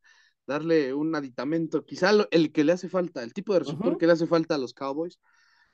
darle 0.48 0.94
un 0.94 1.16
aditamento, 1.16 1.86
quizá 1.86 2.12
el 2.32 2.52
que 2.52 2.64
le 2.64 2.74
hace 2.74 2.90
falta, 2.90 3.24
el 3.24 3.34
tipo 3.34 3.54
de 3.54 3.60
receptor 3.60 3.98
que 3.98 4.08
le 4.08 4.14
hace 4.14 4.28
falta 4.28 4.56
a 4.56 4.58
los 4.58 4.74
Cowboys. 4.74 5.20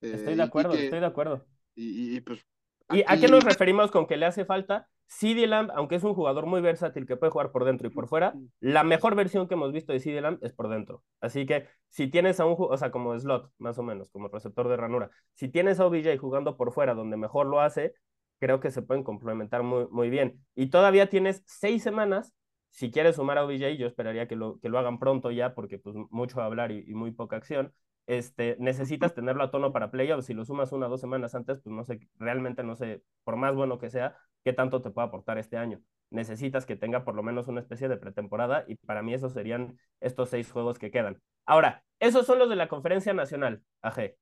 estoy 0.01 0.35
de 0.35 0.41
eh, 0.41 0.45
acuerdo, 0.45 0.73
estoy 0.73 0.99
de 0.99 1.05
acuerdo. 1.05 1.45
Y, 1.75 2.21
pues. 2.21 2.45
¿Y 2.91 3.03
a 3.07 3.17
qué 3.19 3.27
nos 3.27 3.43
referimos 3.43 3.91
con 3.91 4.05
que 4.05 4.17
le 4.17 4.25
hace 4.25 4.45
falta? 4.45 4.87
CD 5.07 5.47
Lamb, 5.47 5.71
aunque 5.75 5.95
es 5.95 6.03
un 6.03 6.13
jugador 6.13 6.45
muy 6.45 6.61
versátil 6.61 7.05
que 7.05 7.15
puede 7.15 7.31
jugar 7.31 7.51
por 7.51 7.63
dentro 7.65 7.87
y 7.87 7.91
por 7.91 8.07
fuera, 8.07 8.33
la 8.59 8.83
mejor 8.83 9.15
versión 9.15 9.47
que 9.47 9.53
hemos 9.53 9.71
visto 9.71 9.93
de 9.93 9.99
CD 9.99 10.21
Lamb 10.21 10.39
es 10.41 10.53
por 10.53 10.67
dentro. 10.69 11.03
Así 11.21 11.45
que 11.45 11.67
si 11.89 12.07
tienes 12.07 12.39
a 12.39 12.45
un, 12.45 12.55
o 12.57 12.77
sea, 12.77 12.91
como 12.91 13.17
slot, 13.17 13.51
más 13.57 13.77
o 13.77 13.83
menos, 13.83 14.09
como 14.09 14.27
receptor 14.27 14.67
de 14.67 14.77
ranura, 14.77 15.11
si 15.33 15.49
tienes 15.49 15.79
a 15.79 15.85
OBJ 15.85 16.17
jugando 16.17 16.57
por 16.57 16.71
fuera 16.71 16.93
donde 16.95 17.17
mejor 17.17 17.45
lo 17.47 17.61
hace, 17.61 17.93
creo 18.39 18.59
que 18.59 18.71
se 18.71 18.81
pueden 18.81 19.03
complementar 19.03 19.63
muy, 19.63 19.87
muy 19.89 20.09
bien. 20.09 20.43
Y 20.55 20.67
todavía 20.67 21.09
tienes 21.09 21.43
seis 21.45 21.83
semanas 21.83 22.33
si 22.75 22.91
quieres 22.91 23.15
sumar 23.15 23.37
a 23.37 23.45
OBJ, 23.45 23.77
yo 23.77 23.87
esperaría 23.87 24.27
que 24.27 24.35
lo, 24.35 24.59
que 24.59 24.67
lo 24.67 24.77
hagan 24.77 24.99
pronto 24.99 25.31
ya, 25.31 25.55
porque 25.55 25.79
pues 25.79 25.95
mucho 26.09 26.41
hablar 26.41 26.71
y, 26.73 26.83
muy 26.93 27.11
poca 27.11 27.37
acción. 27.37 27.73
Este, 28.05 28.57
necesitas 28.59 29.15
tenerlo 29.15 29.43
a 29.45 29.49
tono 29.49 29.71
para 29.71 29.91
playoffs. 29.91 30.25
Si 30.25 30.33
lo 30.33 30.43
sumas 30.43 30.73
una 30.73 30.87
o 30.87 30.89
dos 30.89 30.99
semanas 30.99 31.35
antes, 31.35 31.61
pues 31.61 31.73
no 31.73 31.85
sé, 31.85 32.01
realmente 32.19 32.63
no 32.63 32.75
sé, 32.75 33.01
por 33.23 33.37
más 33.37 33.55
bueno 33.55 33.79
que 33.79 33.89
sea, 33.89 34.17
qué 34.45 34.53
tanto 34.53 34.81
te 34.81 34.91
puede 34.91 35.07
aportar 35.07 35.37
este 35.37 35.57
año. 35.57 35.81
Necesitas 36.11 36.65
que 36.65 36.77
tenga 36.77 37.03
por 37.03 37.15
lo 37.15 37.23
menos 37.23 37.47
una 37.47 37.59
especie 37.59 37.89
de 37.89 37.97
pretemporada 37.97 38.63
y 38.67 38.75
para 38.75 39.01
mí 39.01 39.13
esos 39.13 39.33
serían 39.33 39.77
estos 39.99 40.29
seis 40.29 40.51
juegos 40.51 40.79
que 40.79 40.91
quedan. 40.91 41.19
Ahora, 41.45 41.83
esos 41.99 42.25
son 42.25 42.39
los 42.39 42.49
de 42.49 42.55
la 42.55 42.67
conferencia 42.67 43.13
nacional, 43.13 43.63
AG. 43.81 44.15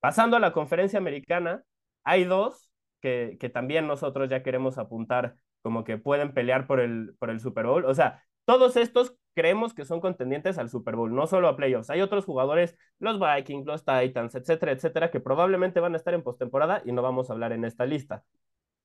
Pasando 0.00 0.38
a 0.38 0.40
la 0.40 0.52
conferencia 0.52 0.98
americana, 0.98 1.62
hay 2.04 2.24
dos 2.24 2.70
que, 3.00 3.36
que 3.38 3.50
también 3.50 3.86
nosotros 3.86 4.30
ya 4.30 4.42
queremos 4.42 4.78
apuntar 4.78 5.36
como 5.62 5.84
que 5.84 5.98
pueden 5.98 6.32
pelear 6.32 6.66
por 6.66 6.80
el, 6.80 7.14
por 7.18 7.28
el 7.28 7.38
Super 7.40 7.66
Bowl. 7.66 7.84
O 7.84 7.94
sea, 7.94 8.24
todos 8.46 8.76
estos 8.76 9.14
creemos 9.34 9.74
que 9.74 9.84
son 9.84 10.00
contendientes 10.00 10.56
al 10.56 10.70
Super 10.70 10.96
Bowl, 10.96 11.14
no 11.14 11.26
solo 11.26 11.48
a 11.48 11.56
playoffs. 11.56 11.90
Hay 11.90 12.00
otros 12.00 12.24
jugadores, 12.24 12.76
los 12.98 13.20
Vikings, 13.20 13.66
los 13.66 13.84
Titans, 13.84 14.34
etcétera, 14.34 14.72
etcétera, 14.72 15.10
que 15.10 15.20
probablemente 15.20 15.80
van 15.80 15.92
a 15.94 15.96
estar 15.98 16.14
en 16.14 16.22
postemporada 16.22 16.82
y 16.84 16.92
no 16.92 17.02
vamos 17.02 17.28
a 17.28 17.34
hablar 17.34 17.52
en 17.52 17.64
esta 17.64 17.84
lista. 17.84 18.24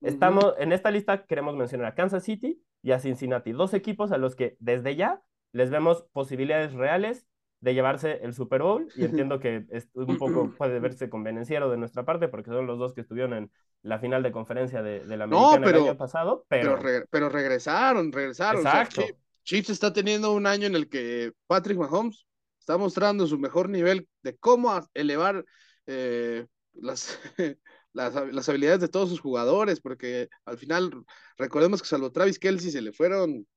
Estamos, 0.01 0.53
en 0.59 0.71
esta 0.71 0.91
lista 0.91 1.25
queremos 1.25 1.55
mencionar 1.55 1.87
a 1.87 1.95
Kansas 1.95 2.23
City 2.23 2.61
y 2.81 2.91
a 2.91 2.99
Cincinnati, 2.99 3.51
dos 3.51 3.73
equipos 3.73 4.11
a 4.11 4.17
los 4.17 4.35
que 4.35 4.55
desde 4.59 4.95
ya 4.95 5.21
les 5.51 5.69
vemos 5.69 6.05
posibilidades 6.11 6.73
reales 6.73 7.27
de 7.61 7.73
llevarse 7.73 8.19
el 8.21 8.33
Super 8.33 8.61
Bowl 8.61 8.87
y 8.95 9.05
entiendo 9.29 9.39
que 9.39 9.65
es 9.69 9.89
un 9.93 10.17
poco 10.17 10.51
puede 10.57 10.79
verse 10.79 11.09
convenenciero 11.09 11.69
de 11.71 11.77
nuestra 11.77 12.05
parte 12.05 12.27
porque 12.27 12.51
son 12.51 12.67
los 12.67 12.77
dos 12.77 12.93
que 12.93 13.01
estuvieron 13.01 13.33
en 13.33 13.51
la 13.81 13.99
final 13.99 14.21
de 14.21 14.31
conferencia 14.31 14.81
de, 14.81 14.99
de 14.99 15.17
la 15.17 15.25
Americana 15.25 15.67
el 15.67 15.75
año 15.75 15.97
pasado, 15.97 16.45
pero... 16.47 16.79
Pero, 17.09 17.29
regresaron, 17.29 18.11
regresaron. 18.11 18.61
Exacto. 18.61 19.01
Chiefs 19.43 19.69
está 19.69 19.93
teniendo 19.93 20.33
un 20.33 20.47
año 20.47 20.65
en 20.67 20.75
el 20.75 20.89
que 20.89 21.31
Patrick 21.47 21.77
Mahomes 21.77 22.25
está 22.59 22.77
mostrando 22.77 23.27
su 23.27 23.37
mejor 23.37 23.69
nivel 23.69 24.07
de 24.23 24.35
cómo 24.37 24.71
elevar 24.95 25.45
eh, 25.85 26.47
las, 26.73 27.19
las, 27.95 28.13
las, 28.33 28.49
habilidades 28.49 28.81
de 28.81 28.87
todos 28.87 29.09
sus 29.09 29.19
jugadores, 29.19 29.79
porque 29.79 30.29
al 30.45 30.57
final 30.57 30.91
recordemos 31.37 31.81
que 31.81 31.87
salvo 31.87 32.11
Travis 32.11 32.39
Kelsey 32.39 32.71
se 32.71 32.81
le 32.81 32.91
fueron 32.91 33.47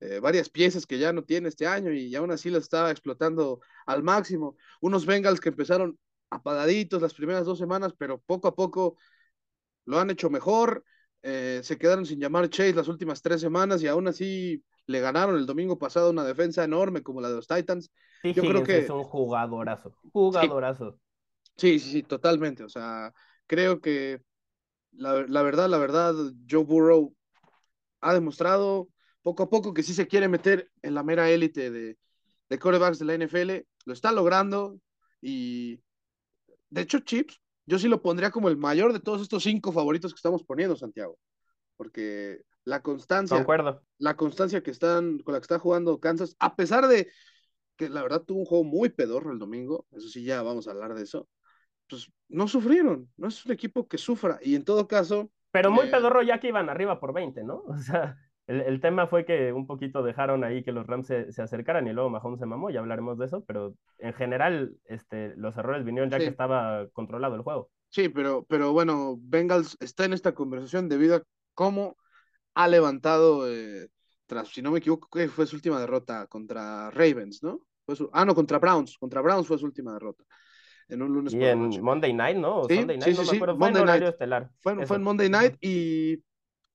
eh, 0.00 0.20
varias 0.20 0.50
piezas 0.50 0.86
que 0.86 0.98
ya 0.98 1.12
no 1.12 1.24
tiene 1.24 1.48
este 1.48 1.66
año 1.66 1.92
y 1.92 2.14
aún 2.14 2.30
así 2.30 2.50
las 2.50 2.64
está 2.64 2.90
explotando 2.90 3.60
al 3.86 4.02
máximo. 4.02 4.56
Unos 4.80 5.06
Bengals 5.06 5.40
que 5.40 5.48
empezaron 5.48 5.98
apagaditos 6.30 7.00
las 7.00 7.14
primeras 7.14 7.46
dos 7.46 7.58
semanas, 7.58 7.94
pero 7.96 8.18
poco 8.18 8.48
a 8.48 8.54
poco 8.54 8.96
lo 9.86 9.98
han 9.98 10.10
hecho 10.10 10.28
mejor. 10.28 10.84
Eh, 11.22 11.60
se 11.62 11.78
quedaron 11.78 12.04
sin 12.04 12.20
llamar 12.20 12.50
Chase 12.50 12.74
las 12.74 12.88
últimas 12.88 13.22
tres 13.22 13.40
semanas 13.40 13.82
y 13.82 13.86
aún 13.86 14.08
así 14.08 14.62
le 14.86 15.00
ganaron 15.00 15.36
el 15.36 15.46
domingo 15.46 15.78
pasado 15.78 16.10
una 16.10 16.24
defensa 16.24 16.64
enorme 16.64 17.02
como 17.02 17.20
la 17.20 17.28
de 17.28 17.36
los 17.36 17.46
Titans. 17.46 17.90
Yo 18.22 18.42
creo 18.42 18.62
que 18.62 18.78
es 18.78 18.90
un 18.90 19.04
jugadorazo, 19.04 19.94
jugadorazo. 20.12 20.98
Sí, 21.56 21.78
sí, 21.78 21.90
sí, 21.92 22.02
totalmente. 22.02 22.64
O 22.64 22.68
sea, 22.68 23.12
creo 23.46 23.80
que 23.80 24.20
la, 24.92 25.26
la 25.26 25.42
verdad, 25.42 25.68
la 25.68 25.78
verdad, 25.78 26.14
Joe 26.48 26.64
Burrow 26.64 27.14
ha 28.00 28.14
demostrado 28.14 28.88
poco 29.22 29.44
a 29.44 29.50
poco 29.50 29.74
que 29.74 29.82
sí 29.82 29.94
se 29.94 30.06
quiere 30.06 30.28
meter 30.28 30.70
en 30.82 30.94
la 30.94 31.02
mera 31.02 31.30
élite 31.30 31.70
de, 31.70 31.98
de 32.48 32.58
corebacks 32.58 32.98
de 32.98 33.04
la 33.06 33.14
NFL. 33.14 33.66
Lo 33.86 33.92
está 33.92 34.12
logrando 34.12 34.78
y 35.20 35.80
de 36.74 36.82
hecho, 36.82 36.98
Chips, 37.00 37.40
yo 37.66 37.78
sí 37.78 37.88
lo 37.88 38.02
pondría 38.02 38.30
como 38.30 38.48
el 38.48 38.56
mayor 38.56 38.92
de 38.92 39.00
todos 39.00 39.22
estos 39.22 39.44
cinco 39.44 39.72
favoritos 39.72 40.12
que 40.12 40.18
estamos 40.18 40.42
poniendo, 40.42 40.76
Santiago. 40.76 41.18
Porque 41.76 42.42
la 42.64 42.82
constancia, 42.82 43.46
la 43.98 44.16
constancia 44.16 44.62
que 44.62 44.70
están, 44.70 45.18
con 45.20 45.34
la 45.34 45.40
que 45.40 45.44
está 45.44 45.58
jugando 45.58 46.00
Kansas, 46.00 46.36
a 46.40 46.56
pesar 46.56 46.88
de 46.88 47.10
que 47.76 47.88
la 47.88 48.02
verdad 48.02 48.22
tuvo 48.22 48.40
un 48.40 48.44
juego 48.44 48.64
muy 48.64 48.88
pedorro 48.88 49.32
el 49.32 49.38
domingo, 49.38 49.86
eso 49.92 50.08
sí, 50.08 50.24
ya 50.24 50.42
vamos 50.42 50.66
a 50.66 50.72
hablar 50.72 50.94
de 50.94 51.02
eso, 51.02 51.28
pues 51.88 52.10
no 52.28 52.48
sufrieron, 52.48 53.08
no 53.16 53.28
es 53.28 53.44
un 53.44 53.52
equipo 53.52 53.88
que 53.88 53.98
sufra, 53.98 54.38
y 54.42 54.54
en 54.54 54.64
todo 54.64 54.88
caso... 54.88 55.30
Pero 55.50 55.70
muy 55.70 55.86
eh, 55.86 55.90
pedorro 55.90 56.22
ya 56.22 56.40
que 56.40 56.48
iban 56.48 56.68
arriba 56.68 56.98
por 57.00 57.12
20, 57.12 57.44
¿no? 57.44 57.62
O 57.68 57.76
sea, 57.76 58.16
el, 58.46 58.60
el, 58.60 58.80
tema 58.80 59.06
fue 59.06 59.24
que 59.24 59.52
un 59.52 59.66
poquito 59.66 60.02
dejaron 60.02 60.44
ahí 60.44 60.62
que 60.62 60.72
los 60.72 60.86
Rams 60.86 61.06
se, 61.06 61.32
se, 61.32 61.42
acercaran 61.42 61.86
y 61.86 61.92
luego 61.92 62.10
Mahomes 62.10 62.40
se 62.40 62.46
mamó, 62.46 62.70
ya 62.70 62.80
hablaremos 62.80 63.18
de 63.18 63.26
eso, 63.26 63.44
pero 63.44 63.74
en 63.98 64.12
general 64.12 64.76
este, 64.84 65.34
los 65.36 65.56
errores 65.56 65.84
vinieron 65.84 66.10
ya 66.10 66.18
que 66.18 66.26
estaba 66.26 66.86
controlado 66.92 67.36
el 67.36 67.42
juego. 67.42 67.70
Sí, 67.88 68.08
pero, 68.08 68.44
pero 68.48 68.72
bueno, 68.72 69.16
Bengals 69.20 69.76
está 69.80 70.04
en 70.04 70.12
esta 70.12 70.34
conversación 70.34 70.88
debido 70.88 71.16
a 71.16 71.22
cómo 71.54 71.96
ha 72.54 72.68
levantado, 72.68 73.48
eh, 73.48 73.88
tras, 74.26 74.48
si 74.48 74.62
no 74.62 74.72
me 74.72 74.78
equivoco, 74.78 75.08
que 75.08 75.28
fue 75.28 75.46
su 75.46 75.56
última 75.56 75.78
derrota 75.78 76.26
contra 76.26 76.90
Ravens, 76.90 77.42
¿no? 77.42 77.60
Fue 77.86 77.96
su, 77.96 78.10
ah, 78.12 78.24
no, 78.24 78.34
contra 78.34 78.58
Browns, 78.58 78.98
contra 78.98 79.20
Browns 79.20 79.46
fue 79.46 79.58
su 79.58 79.66
última 79.66 79.92
derrota. 79.92 80.24
En 80.88 81.02
un 81.02 81.12
lunes. 81.12 81.32
Y 81.32 81.44
en 81.44 81.82
Monday 81.82 82.12
Night, 82.12 82.36
¿no? 82.36 82.64
sí, 82.64 82.76
Sunday 82.76 82.98
Night, 82.98 83.16
sí, 83.16 83.24
sí, 83.24 83.38
fue 83.38 83.54
Monday 83.54 83.82
en 83.82 83.86
Night. 83.86 84.02
estelar. 84.02 84.50
Fue, 84.60 84.86
fue, 84.86 84.96
en 84.96 85.02
Monday 85.02 85.28
Night 85.30 85.56
y, 85.60 86.22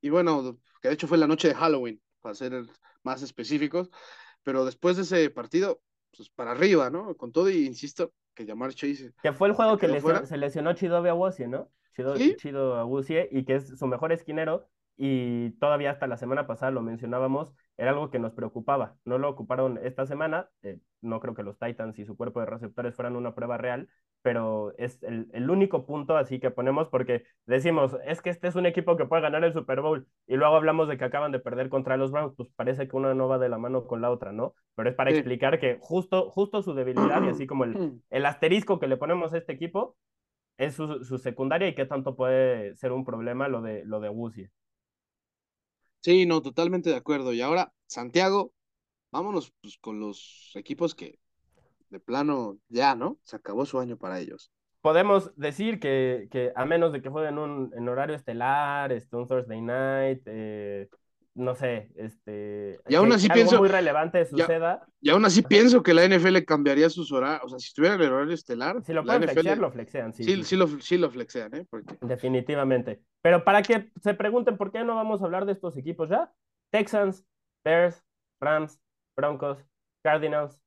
y 0.01 0.10
bueno, 0.10 0.58
que 0.82 0.88
de 0.88 0.94
hecho 0.94 1.08
fue 1.08 1.18
la 1.18 1.28
noche 1.28 1.50
de 1.50 1.56
Halloween, 1.56 2.01
para 2.22 2.36
ser 2.36 2.66
más 3.04 3.22
específicos, 3.22 3.89
pero 4.44 4.66
después 4.66 4.98
de 4.98 5.04
ese 5.04 5.30
partido, 5.30 5.82
pues 6.16 6.30
para 6.30 6.51
arriba, 6.51 6.89
¿no? 6.89 7.16
Con 7.16 7.32
todo 7.32 7.50
y 7.50 7.66
insisto 7.66 8.13
que 8.34 8.46
llamar 8.46 8.74
Chase. 8.74 9.13
Que 9.22 9.34
fue 9.34 9.48
el 9.48 9.54
juego 9.54 9.78
que 9.78 9.88
se 10.25 10.38
lesionó 10.38 10.74
Chido 10.74 10.98
Aguasie, 10.98 11.48
¿no? 11.48 11.70
Chido. 11.96 12.16
Chido 12.16 13.01
y 13.32 13.44
que 13.46 13.56
es 13.56 13.78
su 13.78 13.88
mejor 13.88 14.12
esquinero, 14.12 14.68
y 14.98 15.51
todavía 15.51 15.92
hasta 15.92 16.08
la 16.08 16.18
semana 16.18 16.46
pasada 16.46 16.72
lo 16.72 16.82
mencionábamos, 16.82 17.54
era 17.79 17.91
algo 17.91 18.12
que 18.12 18.19
nos 18.19 18.33
preocupaba. 18.33 18.98
No 19.05 19.17
lo 19.17 19.29
ocuparon 19.29 19.79
esta 19.81 20.05
semana, 20.05 20.50
eh, 20.63 20.79
no 21.01 21.21
creo 21.21 21.33
que 21.33 21.43
los 21.43 21.57
Titans 21.57 21.98
y 21.98 22.05
su 22.05 22.17
cuerpo 22.17 22.41
de 22.41 22.45
receptores 22.45 22.93
fueran 22.93 23.15
una 23.15 23.33
prueba 23.33 23.57
real, 23.57 23.88
pero 24.21 24.74
es 24.77 25.01
el, 25.01 25.29
el, 25.31 25.50
único 25.50 25.86
punto 25.86 26.17
así 26.17 26.41
que 26.41 26.51
ponemos 26.51 26.89
porque 26.89 27.24
decimos, 27.45 27.95
es 28.05 28.21
que 28.21 28.31
este 28.31 28.50
es 28.50 28.55
un 28.55 28.65
equipo 28.65 28.98
que 28.98 29.05
puede 29.05 29.21
ganar 29.21 29.45
el 29.45 29.53
Super 29.53 29.79
Bowl 29.79 30.05
y 30.27 30.36
luego 30.36 30.57
hablamos 30.57 30.89
de 30.89 30.98
que 30.98 31.05
acaban 31.05 31.31
de 31.31 31.39
perder 31.39 31.69
contra 31.69 31.95
los 31.95 32.12
Browns, 32.12 32.33
pues 32.36 32.50
parece 32.53 32.89
que 32.89 32.98
una 32.98 33.13
no 33.13 33.29
va 33.29 33.39
de 33.39 33.48
la 33.48 33.57
mano 33.57 33.88
con 33.88 34.01
la 34.01 34.12
otra, 34.12 34.33
¿no? 34.33 34.55
Pero 34.75 34.89
es 34.89 34.95
para 34.95 35.12
explicar 35.12 35.57
que 35.57 35.77
justo, 35.79 36.29
justo 36.31 36.62
su 36.62 36.74
debilidad 36.74 37.24
y 37.24 37.29
así 37.29 37.48
como 37.48 37.63
el, 37.63 38.01
el 38.09 38.25
asterisco 38.25 38.77
que 38.77 38.88
le 38.88 38.98
ponemos 38.98 39.31
a 39.31 39.38
este 39.38 39.53
equipo 39.53 39.95
es 40.57 40.74
su, 40.74 41.05
su 41.05 41.17
secundaria 41.17 41.69
y 41.69 41.75
qué 41.75 41.86
tanto 41.86 42.17
puede 42.17 42.75
ser 42.75 42.91
un 42.91 43.05
problema 43.05 43.48
lo 43.48 43.62
de, 43.62 43.86
lo 43.86 44.01
de 44.01 44.09
Wuzie. 44.09 44.51
Sí, 46.01 46.25
no, 46.25 46.41
totalmente 46.41 46.89
de 46.89 46.96
acuerdo. 46.96 47.34
Y 47.34 47.41
ahora, 47.41 47.74
Santiago, 47.88 48.53
vámonos 49.12 49.53
pues, 49.62 49.77
con 49.77 50.00
los 50.00 50.51
equipos 50.56 50.96
que 50.96 51.20
de 51.89 52.00
plano 52.00 52.58
ya, 52.70 52.96
¿no? 52.96 53.20
Se 53.24 53.36
acabó 53.36 53.65
su 53.65 53.79
año 53.79 53.98
para 53.98 54.20
ellos. 54.20 54.51
Podemos 54.82 55.36
decir 55.36 55.79
que, 55.79 56.27
que 56.32 56.53
a 56.56 56.65
menos 56.65 56.94
de 56.94 57.01
que 57.01 57.10
jueguen 57.10 57.38
un, 57.38 57.72
en 57.75 57.89
horario 57.89 58.15
estelar, 58.15 58.91
este, 58.94 59.15
un 59.18 59.27
Thursday 59.27 59.62
night, 59.62 60.22
eh, 60.25 60.88
no 61.39 61.55
sé, 61.55 61.89
este. 61.96 62.79
Y 62.89 62.96
aún 62.96 63.12
así 63.13 63.29
pienso. 63.29 63.60
muy 63.60 63.69
relevante 63.69 64.25
suceda. 64.25 64.86
Y, 65.00 65.10
aún 65.10 65.24
así 65.24 65.41
pienso 65.41 65.81
que 65.81 65.93
la 65.93 66.05
NFL 66.05 66.43
cambiaría 66.46 66.89
sus 66.89 67.13
horarios. 67.13 67.46
O 67.46 67.50
sea, 67.50 67.60
si 67.60 67.67
estuviera 67.67 67.96
en 67.96 68.01
el 68.01 68.12
horario 68.12 68.34
estelar. 68.34 68.84
Si 68.84 68.91
lo 68.91 69.05
pueden 69.05 69.24
flexear, 69.24 69.58
lo 69.58 69.72
flexean. 69.72 70.13
Sí, 70.13 70.24
sí, 70.25 70.43
sí. 70.43 70.55
lo, 70.58 70.67
sí 70.67 70.98
lo 70.98 71.10
flexean, 71.10 71.55
¿eh? 71.55 71.65
Definitivamente. 72.01 73.01
Pero 73.22 73.46
para 73.46 73.62
que 73.62 73.89
se 74.01 74.13
pregunten 74.13 74.58
por 74.58 74.72
qué 74.72 74.84
no 74.84 74.96
vamos 74.96 75.22
a 75.22 75.25
hablar 75.25 75.46
de 75.46 75.53
estos 75.53 75.77
equipos 75.77 76.10
ya: 76.10 76.31
Texans, 76.72 77.25
Bears, 77.63 78.03
Rams, 78.41 78.81
Broncos, 79.15 79.60
Cardinals. 80.03 80.62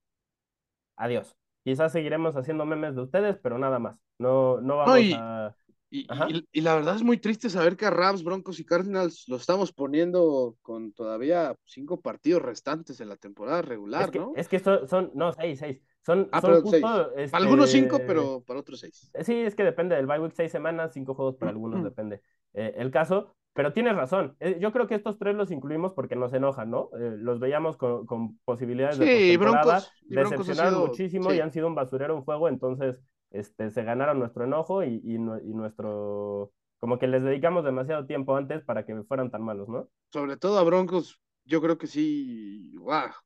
Adiós. 0.97 1.37
Quizás 1.64 1.93
seguiremos 1.93 2.35
haciendo 2.37 2.64
memes 2.64 2.95
de 2.95 3.02
ustedes, 3.02 3.37
pero 3.37 3.59
nada 3.59 3.79
más. 3.79 3.99
No, 4.19 4.61
no 4.61 4.79
vamos 4.79 5.00
a 5.17 5.55
y, 5.93 6.07
y, 6.53 6.61
la 6.63 6.75
verdad 6.75 6.97
es 6.97 7.03
muy 7.03 7.19
triste 7.19 7.51
saber 7.51 7.77
que 7.77 7.85
a 7.85 7.91
Rams, 7.91 8.25
Broncos 8.25 8.59
y 8.59 8.65
Cardinals 8.65 9.29
lo 9.29 9.37
estamos 9.37 9.75
poniendo 9.75 10.57
con 10.63 10.93
todavía 10.93 11.55
cinco 11.67 12.01
partidos 12.01 12.41
restantes 12.41 12.99
en 13.01 13.11
la 13.11 13.17
temporada 13.17 13.61
regular, 13.61 14.05
es 14.05 14.11
que, 14.11 14.19
¿no? 14.19 14.33
Es 14.35 14.49
que 14.49 14.59
son, 14.59 14.89
son, 14.89 15.11
no, 15.15 15.33
seis, 15.33 15.59
seis. 15.59 15.83
Son, 16.01 16.31
ah, 16.33 16.41
son 16.41 16.63
justo, 16.63 17.15
Este... 17.15 17.31
Para 17.31 17.45
algunos 17.45 17.71
cinco, 17.71 18.01
pero 18.07 18.43
para 18.43 18.61
otros 18.61 18.81
seis. 18.81 19.11
Sí, 19.21 19.35
es 19.35 19.55
que 19.55 19.65
depende 19.65 19.95
del 19.95 20.07
bye 20.07 20.19
week, 20.19 20.33
seis 20.35 20.51
semanas, 20.51 20.93
cinco 20.95 21.15
juegos 21.15 21.37
para 21.37 21.51
algunos, 21.51 21.85
depende 21.85 22.23
eh, 22.55 22.73
el 22.77 22.91
caso. 22.91 23.37
Pero 23.55 23.75
tienes 23.75 23.95
razón. 23.95 24.35
Eh, 24.41 24.57
yo 24.59 24.73
creo 24.73 24.87
que 24.87 24.95
estos 24.95 25.19
tres 25.19 25.35
los 25.35 25.51
incluimos 25.51 25.93
porque 25.93 26.17
nos 26.17 26.33
enojan, 26.33 26.71
¿no? 26.71 26.89
Eh, 26.99 27.17
los 27.19 27.39
veíamos 27.39 27.77
con, 27.77 28.07
con 28.07 28.39
posibilidades 28.47 28.97
sí, 28.97 29.05
de 29.05 29.37
Broncos, 29.37 29.93
decepcionaron 30.09 30.73
sido... 30.73 30.87
muchísimo 30.87 31.31
sí. 31.31 31.37
y 31.37 31.41
han 31.41 31.53
sido 31.53 31.67
un 31.67 31.75
basurero 31.75 32.17
un 32.17 32.25
juego, 32.25 32.49
entonces 32.49 32.99
este, 33.33 33.71
se 33.71 33.83
ganaron 33.85 34.19
nuestro 34.19 34.45
enojo 34.45 34.85
y, 34.85 35.01
y, 35.05 35.15
y, 35.15 35.55
nuestro, 35.55 36.53
como 36.79 36.99
que 36.99 37.07
les 37.07 37.23
dedicamos 37.23 37.65
demasiado 37.65 38.07
tiempo 38.07 38.37
antes 38.37 38.62
para 38.62 38.85
que 38.85 39.03
fueran 39.05 39.31
tan 39.31 39.43
malos, 39.43 39.69
¿no? 39.69 39.89
Sobre 40.11 40.37
todo 40.37 40.59
a 40.59 40.65
Broncos, 40.65 41.21
yo 41.45 41.61
creo 41.61 41.79
que 41.79 41.87
sí, 41.87 42.75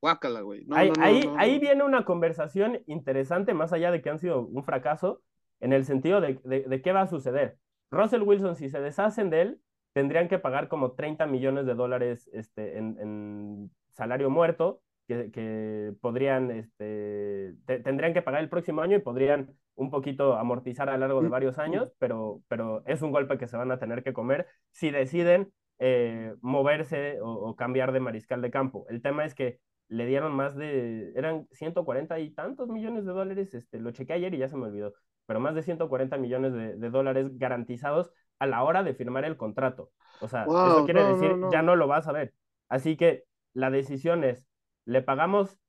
guácala, 0.01 0.41
güey. 0.41 0.65
No, 0.65 0.75
ahí, 0.75 0.91
no, 0.91 1.03
ahí, 1.03 1.25
no, 1.25 1.37
ahí, 1.37 1.59
viene 1.59 1.83
una 1.83 2.05
conversación 2.05 2.81
interesante, 2.87 3.53
más 3.53 3.73
allá 3.73 3.91
de 3.91 4.01
que 4.01 4.09
han 4.09 4.19
sido 4.19 4.41
un 4.41 4.63
fracaso, 4.63 5.21
en 5.59 5.73
el 5.73 5.85
sentido 5.85 6.21
de, 6.21 6.39
de, 6.43 6.61
de 6.63 6.81
qué 6.81 6.91
va 6.91 7.01
a 7.01 7.07
suceder. 7.07 7.57
Russell 7.89 8.21
Wilson, 8.21 8.55
si 8.55 8.69
se 8.69 8.79
deshacen 8.79 9.29
de 9.29 9.41
él, 9.41 9.61
tendrían 9.93 10.27
que 10.27 10.37
pagar 10.37 10.67
como 10.67 10.91
30 10.91 11.25
millones 11.25 11.65
de 11.65 11.73
dólares 11.73 12.29
este, 12.33 12.77
en, 12.77 12.97
en 12.99 13.71
salario 13.93 14.29
muerto, 14.29 14.81
que, 15.07 15.31
que 15.31 15.93
podrían, 16.01 16.51
este, 16.51 17.55
te, 17.65 17.79
tendrían 17.79 18.13
que 18.13 18.21
pagar 18.21 18.41
el 18.41 18.49
próximo 18.49 18.81
año 18.81 18.97
y 18.97 19.01
podrían 19.01 19.55
un 19.75 19.89
poquito 19.89 20.35
amortizar 20.35 20.89
a 20.89 20.93
lo 20.93 20.99
largo 20.99 21.21
de 21.21 21.29
varios 21.29 21.59
años, 21.59 21.91
pero, 21.99 22.41
pero 22.47 22.83
es 22.85 23.01
un 23.01 23.11
golpe 23.11 23.37
que 23.37 23.47
se 23.47 23.57
van 23.57 23.71
a 23.71 23.79
tener 23.79 24.03
que 24.03 24.13
comer 24.13 24.47
si 24.71 24.91
deciden 24.91 25.51
eh, 25.79 26.33
moverse 26.41 27.21
o, 27.21 27.31
o, 27.31 27.55
cambiar 27.55 27.91
de 27.91 27.99
mariscal 27.99 28.41
de 28.41 28.51
campo. 28.51 28.85
El 28.89 29.01
tema 29.01 29.25
es 29.25 29.35
que 29.35 29.59
le 29.87 30.05
dieron 30.05 30.33
más 30.33 30.55
de, 30.55 31.13
eran 31.15 31.47
140 31.51 32.19
y 32.19 32.31
tantos 32.31 32.67
millones 32.67 33.05
de 33.05 33.11
dólares, 33.11 33.53
este, 33.53 33.79
lo 33.79 33.91
chequé 33.91 34.13
ayer 34.13 34.33
y 34.33 34.39
ya 34.39 34.49
se 34.49 34.57
me 34.57 34.65
olvidó, 34.65 34.93
pero 35.25 35.39
más 35.39 35.55
de 35.55 35.61
140 35.61 36.17
millones 36.17 36.53
de, 36.53 36.75
de 36.75 36.89
dólares 36.89 37.37
garantizados 37.37 38.11
a 38.39 38.47
la 38.47 38.63
hora 38.63 38.83
de 38.83 38.93
firmar 38.93 39.25
el 39.25 39.37
contrato. 39.37 39.91
O 40.21 40.27
sea, 40.27 40.45
wow, 40.45 40.67
eso 40.67 40.85
quiere 40.85 41.01
no, 41.01 41.13
decir, 41.13 41.29
no, 41.31 41.37
no. 41.37 41.51
ya 41.51 41.61
no 41.61 41.75
lo 41.75 41.87
vas 41.87 42.07
a 42.07 42.11
ver. 42.11 42.33
Así 42.69 42.97
que 42.97 43.23
la 43.53 43.69
decisión 43.69 44.23
es, 44.23 44.47
le 44.87 45.03
pagamos 45.03 45.59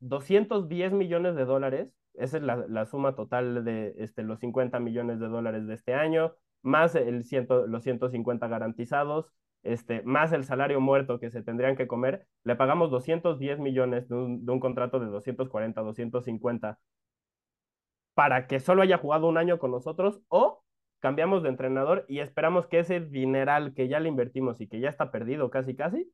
210 0.00 0.92
millones 0.92 1.34
de 1.34 1.44
dólares 1.46 1.98
esa 2.18 2.36
es 2.38 2.42
la, 2.42 2.56
la, 2.68 2.84
suma 2.84 3.14
total 3.14 3.64
de 3.64 3.94
este, 3.98 4.22
los 4.22 4.40
50 4.40 4.80
millones 4.80 5.20
de 5.20 5.28
dólares 5.28 5.66
de 5.66 5.74
este 5.74 5.94
año, 5.94 6.34
más 6.62 6.94
el 6.96 7.24
ciento, 7.24 7.66
los 7.66 7.84
150 7.84 8.48
garantizados, 8.48 9.32
este, 9.62 10.02
más 10.02 10.32
el 10.32 10.44
salario 10.44 10.80
muerto 10.80 11.20
que 11.20 11.30
se 11.30 11.42
tendrían 11.42 11.76
que 11.76 11.86
comer. 11.86 12.26
Le 12.44 12.56
pagamos 12.56 12.90
210 12.90 13.60
millones 13.60 14.08
de 14.08 14.16
un, 14.16 14.44
de 14.44 14.52
un 14.52 14.60
contrato 14.60 14.98
de 14.98 15.06
240, 15.06 15.80
250 15.80 16.78
para 18.14 18.48
que 18.48 18.58
solo 18.58 18.82
haya 18.82 18.98
jugado 18.98 19.28
un 19.28 19.38
año 19.38 19.60
con 19.60 19.70
nosotros 19.70 20.20
o 20.26 20.64
cambiamos 20.98 21.44
de 21.44 21.50
entrenador 21.50 22.04
y 22.08 22.18
esperamos 22.18 22.66
que 22.66 22.80
ese 22.80 22.98
dineral 22.98 23.74
que 23.74 23.86
ya 23.86 24.00
le 24.00 24.08
invertimos 24.08 24.60
y 24.60 24.66
que 24.66 24.80
ya 24.80 24.88
está 24.88 25.12
perdido 25.12 25.50
casi 25.50 25.76
casi, 25.76 26.12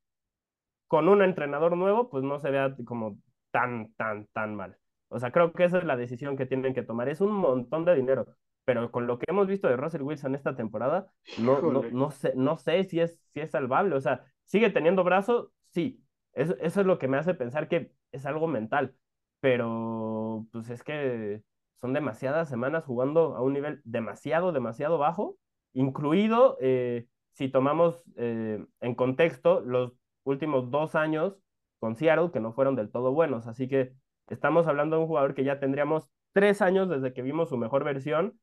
con 0.95 1.09
un 1.09 1.23
entrenador 1.23 1.77
nuevo, 1.77 2.09
pues 2.09 2.23
no 2.23 2.39
se 2.39 2.53
vea 2.53 2.77
como 2.85 3.19
tan, 3.51 3.93
tan, 3.95 4.29
tan 4.29 4.55
mal. 4.55 4.77
O 5.09 5.19
sea, 5.19 5.33
creo 5.33 5.53
que 5.53 5.65
esa 5.65 5.79
es 5.79 5.85
la 5.85 5.97
decisión 5.97 6.37
que 6.37 6.47
tienen 6.47 6.73
que 6.73 6.85
tomar. 6.85 7.09
Es 7.09 7.21
un 7.21 7.33
montón 7.33 7.85
de 7.85 7.97
dinero, 7.97 8.29
pero 8.65 8.93
con 8.93 9.09
lo 9.09 9.19
que 9.19 9.27
hemos 9.29 9.49
visto 9.49 9.67
de 9.67 9.77
Russell 9.77 10.03
Wilson 10.03 10.37
esta 10.37 10.55
temporada, 10.55 11.11
no, 11.39 11.61
no, 11.61 11.83
no, 11.91 12.11
sé, 12.13 12.33
no 12.37 12.57
sé 12.57 12.85
si 12.85 13.01
es, 13.01 13.21
si 13.33 13.41
es 13.41 13.51
salvable. 13.51 13.97
O 13.97 14.01
sea, 14.01 14.25
sigue 14.45 14.71
teniendo 14.71 15.03
brazo, 15.03 15.51
sí, 15.73 16.01
Eso, 16.33 16.55
eso 16.61 16.81
es 16.83 16.87
lo 16.87 17.01
que 17.01 17.09
me 17.09 17.17
hace 17.17 17.35
pensar 17.35 17.67
que 17.67 17.91
es 18.13 18.25
algo 18.25 18.47
mental, 18.47 18.95
pero 19.41 20.47
pues 20.53 20.71
es 20.71 20.85
que 20.85 21.43
son 21.81 21.93
demasiadas 21.93 22.49
semanas 22.49 22.85
jugando 22.85 23.35
a 23.35 23.43
un 23.43 23.53
nivel 23.53 23.81
demasiado, 23.83 24.53
demasiado 24.53 24.99
bajo, 24.99 25.39
incluido 25.73 26.57
eh, 26.61 27.09
si 27.33 27.49
tomamos 27.49 28.05
eh, 28.17 28.65
en 28.81 28.95
contexto 28.95 29.61
los 29.61 29.93
últimos 30.25 30.71
dos 30.71 30.95
años 30.95 31.37
con 31.79 31.97
Seattle, 31.97 32.31
que 32.33 32.41
no 32.41 32.53
fueron 32.53 32.77
del 32.77 32.91
todo 32.91 33.13
buenos. 33.13 33.47
Así 33.47 33.69
que 33.69 33.93
estamos 34.29 34.67
hablando 34.67 34.97
de 34.97 35.03
un 35.03 35.09
jugador 35.09 35.35
que 35.35 35.45
ya 35.45 35.61
tendríamos 35.61 36.09
tres 36.33 36.63
años 36.63 36.89
desde 36.89 37.13
que 37.13 37.23
vimos 37.23 37.49
su 37.51 37.57
mejor 37.57 37.85
versión. 37.85 38.39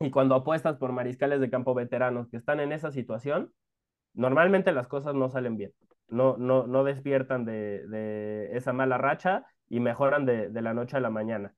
Y 0.00 0.10
cuando 0.10 0.34
apuestas 0.34 0.76
por 0.76 0.92
mariscales 0.92 1.40
de 1.40 1.50
campo 1.50 1.74
veteranos 1.74 2.28
que 2.28 2.36
están 2.36 2.60
en 2.60 2.72
esa 2.72 2.90
situación, 2.90 3.52
normalmente 4.14 4.72
las 4.72 4.88
cosas 4.88 5.14
no 5.14 5.28
salen 5.28 5.56
bien. 5.56 5.72
No, 6.08 6.36
no, 6.36 6.66
no 6.66 6.84
despiertan 6.84 7.44
de, 7.44 7.86
de 7.88 8.56
esa 8.56 8.72
mala 8.72 8.98
racha 8.98 9.46
y 9.68 9.80
mejoran 9.80 10.26
de, 10.26 10.50
de 10.50 10.62
la 10.62 10.74
noche 10.74 10.96
a 10.96 11.00
la 11.00 11.10
mañana. 11.10 11.54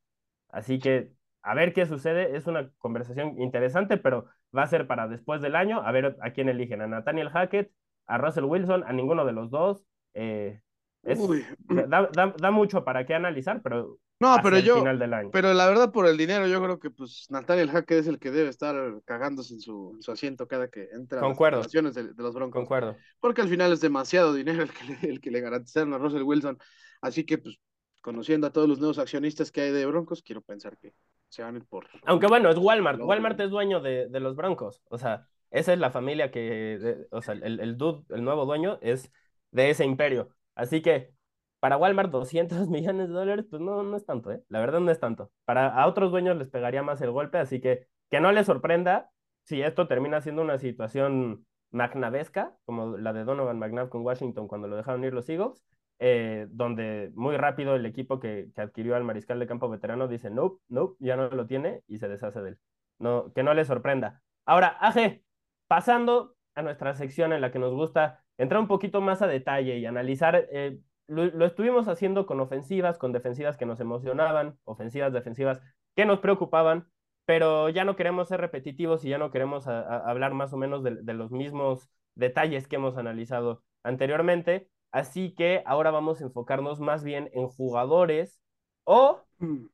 Así 0.48 0.78
que 0.78 1.12
a 1.42 1.54
ver 1.54 1.72
qué 1.72 1.86
sucede. 1.86 2.36
Es 2.36 2.46
una 2.46 2.70
conversación 2.78 3.40
interesante, 3.40 3.96
pero 3.98 4.26
va 4.56 4.62
a 4.62 4.66
ser 4.66 4.86
para 4.86 5.08
después 5.08 5.42
del 5.42 5.56
año. 5.56 5.80
A 5.82 5.92
ver 5.92 6.16
a 6.20 6.30
quién 6.32 6.48
eligen, 6.48 6.80
a 6.80 6.86
Nathaniel 6.86 7.30
Hackett, 7.30 7.70
a 8.06 8.18
Russell 8.18 8.44
Wilson, 8.44 8.84
a 8.86 8.92
ninguno 8.92 9.24
de 9.24 9.32
los 9.32 9.50
dos. 9.50 9.82
Eh, 10.14 10.60
da, 11.02 12.08
da, 12.12 12.34
da, 12.36 12.50
mucho 12.50 12.84
para 12.84 13.04
qué 13.04 13.14
analizar, 13.14 13.60
pero 13.62 13.98
no, 14.20 14.36
pero 14.42 14.58
yo, 14.58 14.78
final 14.78 14.98
del 14.98 15.12
año. 15.12 15.30
pero 15.32 15.52
la 15.52 15.66
verdad 15.66 15.92
por 15.92 16.06
el 16.06 16.16
dinero 16.16 16.46
yo 16.46 16.62
creo 16.62 16.78
que 16.78 16.90
pues 16.90 17.26
Nathaniel 17.28 17.70
Hackett 17.70 17.98
es 17.98 18.06
el 18.06 18.18
que 18.18 18.30
debe 18.30 18.48
estar 18.48 18.74
cagándose 19.04 19.54
en 19.54 19.60
su, 19.60 19.98
su 20.00 20.12
asiento 20.12 20.46
cada 20.46 20.68
que 20.68 20.88
entra 20.92 21.20
Concuerdo. 21.20 21.60
las 21.60 21.94
de, 21.94 22.14
de, 22.14 22.22
los 22.22 22.34
Broncos. 22.34 22.60
Concuerdo. 22.60 22.96
Porque 23.20 23.42
al 23.42 23.48
final 23.48 23.72
es 23.72 23.80
demasiado 23.80 24.32
dinero 24.32 24.62
el 24.62 24.70
que 24.72 24.84
le, 24.84 25.10
el 25.10 25.20
que 25.20 25.30
le 25.30 25.40
garantizaron 25.40 25.92
a 25.92 25.98
Russell 25.98 26.22
Wilson, 26.22 26.58
así 27.02 27.24
que 27.26 27.38
pues 27.38 27.58
conociendo 28.00 28.46
a 28.46 28.50
todos 28.50 28.68
los 28.68 28.78
nuevos 28.78 28.98
accionistas 28.98 29.50
que 29.50 29.62
hay 29.62 29.72
de 29.72 29.86
Broncos, 29.86 30.22
quiero 30.22 30.42
pensar 30.42 30.76
que 30.78 30.94
se 31.28 31.42
van 31.42 31.54
a 31.54 31.58
ir 31.58 31.64
por... 31.64 31.86
Aunque 32.04 32.26
bueno, 32.26 32.50
es 32.50 32.58
Walmart. 32.58 33.00
Walmart 33.00 33.40
es 33.40 33.50
dueño 33.50 33.80
de, 33.80 34.08
de, 34.08 34.20
los 34.20 34.36
Broncos. 34.36 34.82
O 34.90 34.98
sea, 34.98 35.26
esa 35.54 35.72
es 35.72 35.78
la 35.78 35.90
familia 35.90 36.30
que, 36.32 37.06
o 37.10 37.22
sea, 37.22 37.34
el, 37.34 37.60
el 37.60 37.78
dude, 37.78 38.04
el 38.14 38.24
nuevo 38.24 38.44
dueño 38.44 38.78
es 38.82 39.12
de 39.52 39.70
ese 39.70 39.84
imperio. 39.84 40.30
Así 40.56 40.82
que 40.82 41.14
para 41.60 41.76
Walmart 41.76 42.10
200 42.12 42.68
millones 42.68 43.08
de 43.08 43.14
dólares, 43.14 43.46
pues 43.48 43.62
no, 43.62 43.82
no 43.84 43.96
es 43.96 44.04
tanto, 44.04 44.32
¿eh? 44.32 44.42
La 44.48 44.60
verdad 44.60 44.80
no 44.80 44.90
es 44.90 44.98
tanto. 45.00 45.30
Para 45.44 45.68
a 45.68 45.86
otros 45.86 46.10
dueños 46.10 46.36
les 46.36 46.48
pegaría 46.50 46.82
más 46.82 47.00
el 47.00 47.10
golpe, 47.12 47.38
así 47.38 47.60
que 47.60 47.86
que 48.10 48.20
no 48.20 48.32
les 48.32 48.46
sorprenda 48.46 49.10
si 49.44 49.62
esto 49.62 49.88
termina 49.88 50.20
siendo 50.20 50.42
una 50.42 50.58
situación 50.58 51.46
magnavesca, 51.70 52.56
como 52.64 52.96
la 52.96 53.12
de 53.12 53.24
Donovan 53.24 53.58
McNabb 53.58 53.88
con 53.88 54.02
Washington 54.02 54.48
cuando 54.48 54.68
lo 54.68 54.76
dejaron 54.76 55.04
ir 55.04 55.14
los 55.14 55.28
Eagles, 55.28 55.64
eh, 56.00 56.46
donde 56.50 57.12
muy 57.14 57.36
rápido 57.36 57.76
el 57.76 57.86
equipo 57.86 58.20
que, 58.20 58.50
que, 58.54 58.60
adquirió 58.60 58.96
al 58.96 59.04
mariscal 59.04 59.38
de 59.38 59.46
campo 59.46 59.68
veterano 59.68 60.08
dice, 60.08 60.30
no, 60.30 60.60
no, 60.68 60.96
ya 60.98 61.16
no 61.16 61.28
lo 61.30 61.46
tiene 61.46 61.82
y 61.86 61.98
se 61.98 62.08
deshace 62.08 62.42
de 62.42 62.50
él. 62.50 62.58
No, 62.98 63.32
que 63.32 63.42
no 63.42 63.54
le 63.54 63.64
sorprenda. 63.64 64.22
Ahora, 64.44 64.76
Aje, 64.80 65.24
pasando 65.66 66.36
a 66.54 66.62
nuestra 66.62 66.94
sección 66.94 67.32
en 67.32 67.40
la 67.40 67.50
que 67.50 67.58
nos 67.58 67.72
gusta 67.72 68.22
entrar 68.38 68.60
un 68.60 68.68
poquito 68.68 69.00
más 69.00 69.22
a 69.22 69.26
detalle 69.26 69.78
y 69.78 69.86
analizar, 69.86 70.48
eh, 70.50 70.78
lo, 71.06 71.44
estuvimos 71.44 71.88
haciendo 71.88 72.26
con 72.26 72.40
ofensivas, 72.40 72.98
con 72.98 73.12
defensivas 73.12 73.56
que 73.56 73.66
nos 73.66 73.80
emocionaban, 73.80 74.58
ofensivas, 74.64 75.12
defensivas 75.12 75.60
que 75.94 76.06
nos 76.06 76.20
preocupaban, 76.20 76.88
pero 77.26 77.68
ya 77.68 77.84
no 77.84 77.96
queremos 77.96 78.28
ser 78.28 78.40
repetitivos 78.40 79.04
y 79.04 79.10
ya 79.10 79.18
no 79.18 79.30
queremos 79.30 79.66
hablar 79.66 80.34
más 80.34 80.52
o 80.52 80.56
menos 80.56 80.82
de, 80.82 81.02
de 81.02 81.14
los 81.14 81.30
mismos 81.30 81.88
detalles 82.14 82.68
que 82.68 82.76
hemos 82.76 82.96
analizado 82.96 83.62
anteriormente. 83.82 84.68
Así 84.92 85.34
que 85.34 85.62
ahora 85.66 85.90
vamos 85.90 86.20
a 86.20 86.24
enfocarnos 86.24 86.80
más 86.80 87.02
bien 87.02 87.30
en 87.34 87.48
jugadores 87.48 88.40
o 88.84 89.22
mm. 89.38 89.66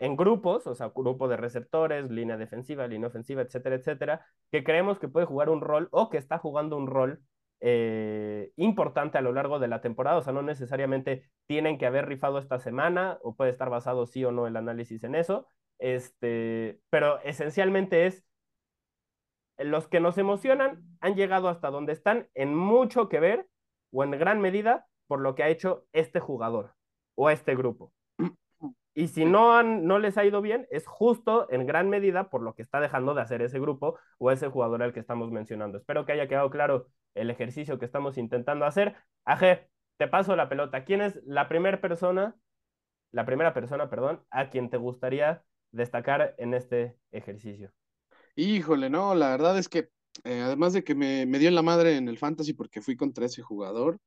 En 0.00 0.16
grupos, 0.16 0.66
o 0.66 0.74
sea, 0.74 0.92
grupo 0.94 1.28
de 1.28 1.36
receptores, 1.36 2.10
línea 2.10 2.36
defensiva, 2.36 2.86
línea 2.86 3.08
ofensiva, 3.08 3.42
etcétera, 3.42 3.76
etcétera, 3.76 4.26
que 4.50 4.64
creemos 4.64 4.98
que 4.98 5.08
puede 5.08 5.26
jugar 5.26 5.48
un 5.48 5.60
rol 5.60 5.88
o 5.90 6.10
que 6.10 6.18
está 6.18 6.38
jugando 6.38 6.76
un 6.76 6.86
rol 6.86 7.20
eh, 7.60 8.52
importante 8.56 9.18
a 9.18 9.22
lo 9.22 9.32
largo 9.32 9.58
de 9.58 9.68
la 9.68 9.80
temporada. 9.80 10.18
O 10.18 10.22
sea, 10.22 10.32
no 10.32 10.42
necesariamente 10.42 11.30
tienen 11.46 11.78
que 11.78 11.86
haber 11.86 12.06
rifado 12.06 12.38
esta 12.38 12.58
semana 12.58 13.18
o 13.22 13.34
puede 13.34 13.50
estar 13.50 13.70
basado 13.70 14.06
sí 14.06 14.24
o 14.24 14.32
no 14.32 14.46
el 14.46 14.56
análisis 14.56 15.02
en 15.04 15.14
eso. 15.14 15.46
Este, 15.78 16.80
pero 16.90 17.20
esencialmente 17.20 18.06
es 18.06 18.24
los 19.58 19.88
que 19.88 20.00
nos 20.00 20.18
emocionan 20.18 20.82
han 21.00 21.14
llegado 21.14 21.48
hasta 21.48 21.70
donde 21.70 21.92
están 21.92 22.28
en 22.34 22.54
mucho 22.54 23.08
que 23.08 23.20
ver 23.20 23.48
o 23.92 24.04
en 24.04 24.10
gran 24.12 24.40
medida 24.40 24.86
por 25.06 25.20
lo 25.20 25.34
que 25.34 25.42
ha 25.42 25.48
hecho 25.48 25.86
este 25.92 26.20
jugador 26.20 26.74
o 27.14 27.30
este 27.30 27.54
grupo. 27.54 27.92
Y 28.98 29.08
si 29.08 29.26
no, 29.26 29.54
han, 29.54 29.86
no 29.86 29.98
les 29.98 30.16
ha 30.16 30.24
ido 30.24 30.40
bien, 30.40 30.66
es 30.70 30.86
justo 30.86 31.46
en 31.50 31.66
gran 31.66 31.90
medida 31.90 32.30
por 32.30 32.40
lo 32.40 32.54
que 32.54 32.62
está 32.62 32.80
dejando 32.80 33.12
de 33.12 33.20
hacer 33.20 33.42
ese 33.42 33.60
grupo 33.60 33.98
o 34.16 34.30
ese 34.30 34.48
jugador 34.48 34.82
al 34.82 34.94
que 34.94 35.00
estamos 35.00 35.30
mencionando. 35.30 35.76
Espero 35.76 36.06
que 36.06 36.12
haya 36.12 36.28
quedado 36.28 36.48
claro 36.48 36.86
el 37.14 37.28
ejercicio 37.28 37.78
que 37.78 37.84
estamos 37.84 38.16
intentando 38.16 38.64
hacer. 38.64 38.96
Aje, 39.26 39.68
te 39.98 40.08
paso 40.08 40.34
la 40.34 40.48
pelota. 40.48 40.84
¿Quién 40.86 41.02
es 41.02 41.20
la 41.26 41.46
primera 41.46 41.78
persona, 41.82 42.36
la 43.12 43.26
primera 43.26 43.52
persona, 43.52 43.90
perdón, 43.90 44.24
a 44.30 44.48
quien 44.48 44.70
te 44.70 44.78
gustaría 44.78 45.42
destacar 45.72 46.34
en 46.38 46.54
este 46.54 46.96
ejercicio? 47.12 47.74
Híjole, 48.34 48.88
no, 48.88 49.14
la 49.14 49.28
verdad 49.28 49.58
es 49.58 49.68
que 49.68 49.90
eh, 50.24 50.40
además 50.40 50.72
de 50.72 50.84
que 50.84 50.94
me, 50.94 51.26
me, 51.26 51.38
dio 51.38 51.50
la 51.50 51.60
madre 51.60 51.98
en 51.98 52.08
el 52.08 52.16
fantasy 52.16 52.54
porque 52.54 52.80
fui 52.80 52.96
contra 52.96 53.26
ese 53.26 53.42
jugador, 53.42 53.98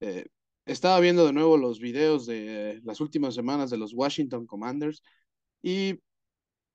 eh, 0.00 0.26
estaba 0.66 1.00
viendo 1.00 1.26
de 1.26 1.32
nuevo 1.32 1.56
los 1.56 1.80
videos 1.80 2.26
de 2.26 2.80
las 2.84 3.00
últimas 3.00 3.34
semanas 3.34 3.70
de 3.70 3.78
los 3.78 3.94
Washington 3.94 4.46
Commanders 4.46 5.02
y 5.62 6.00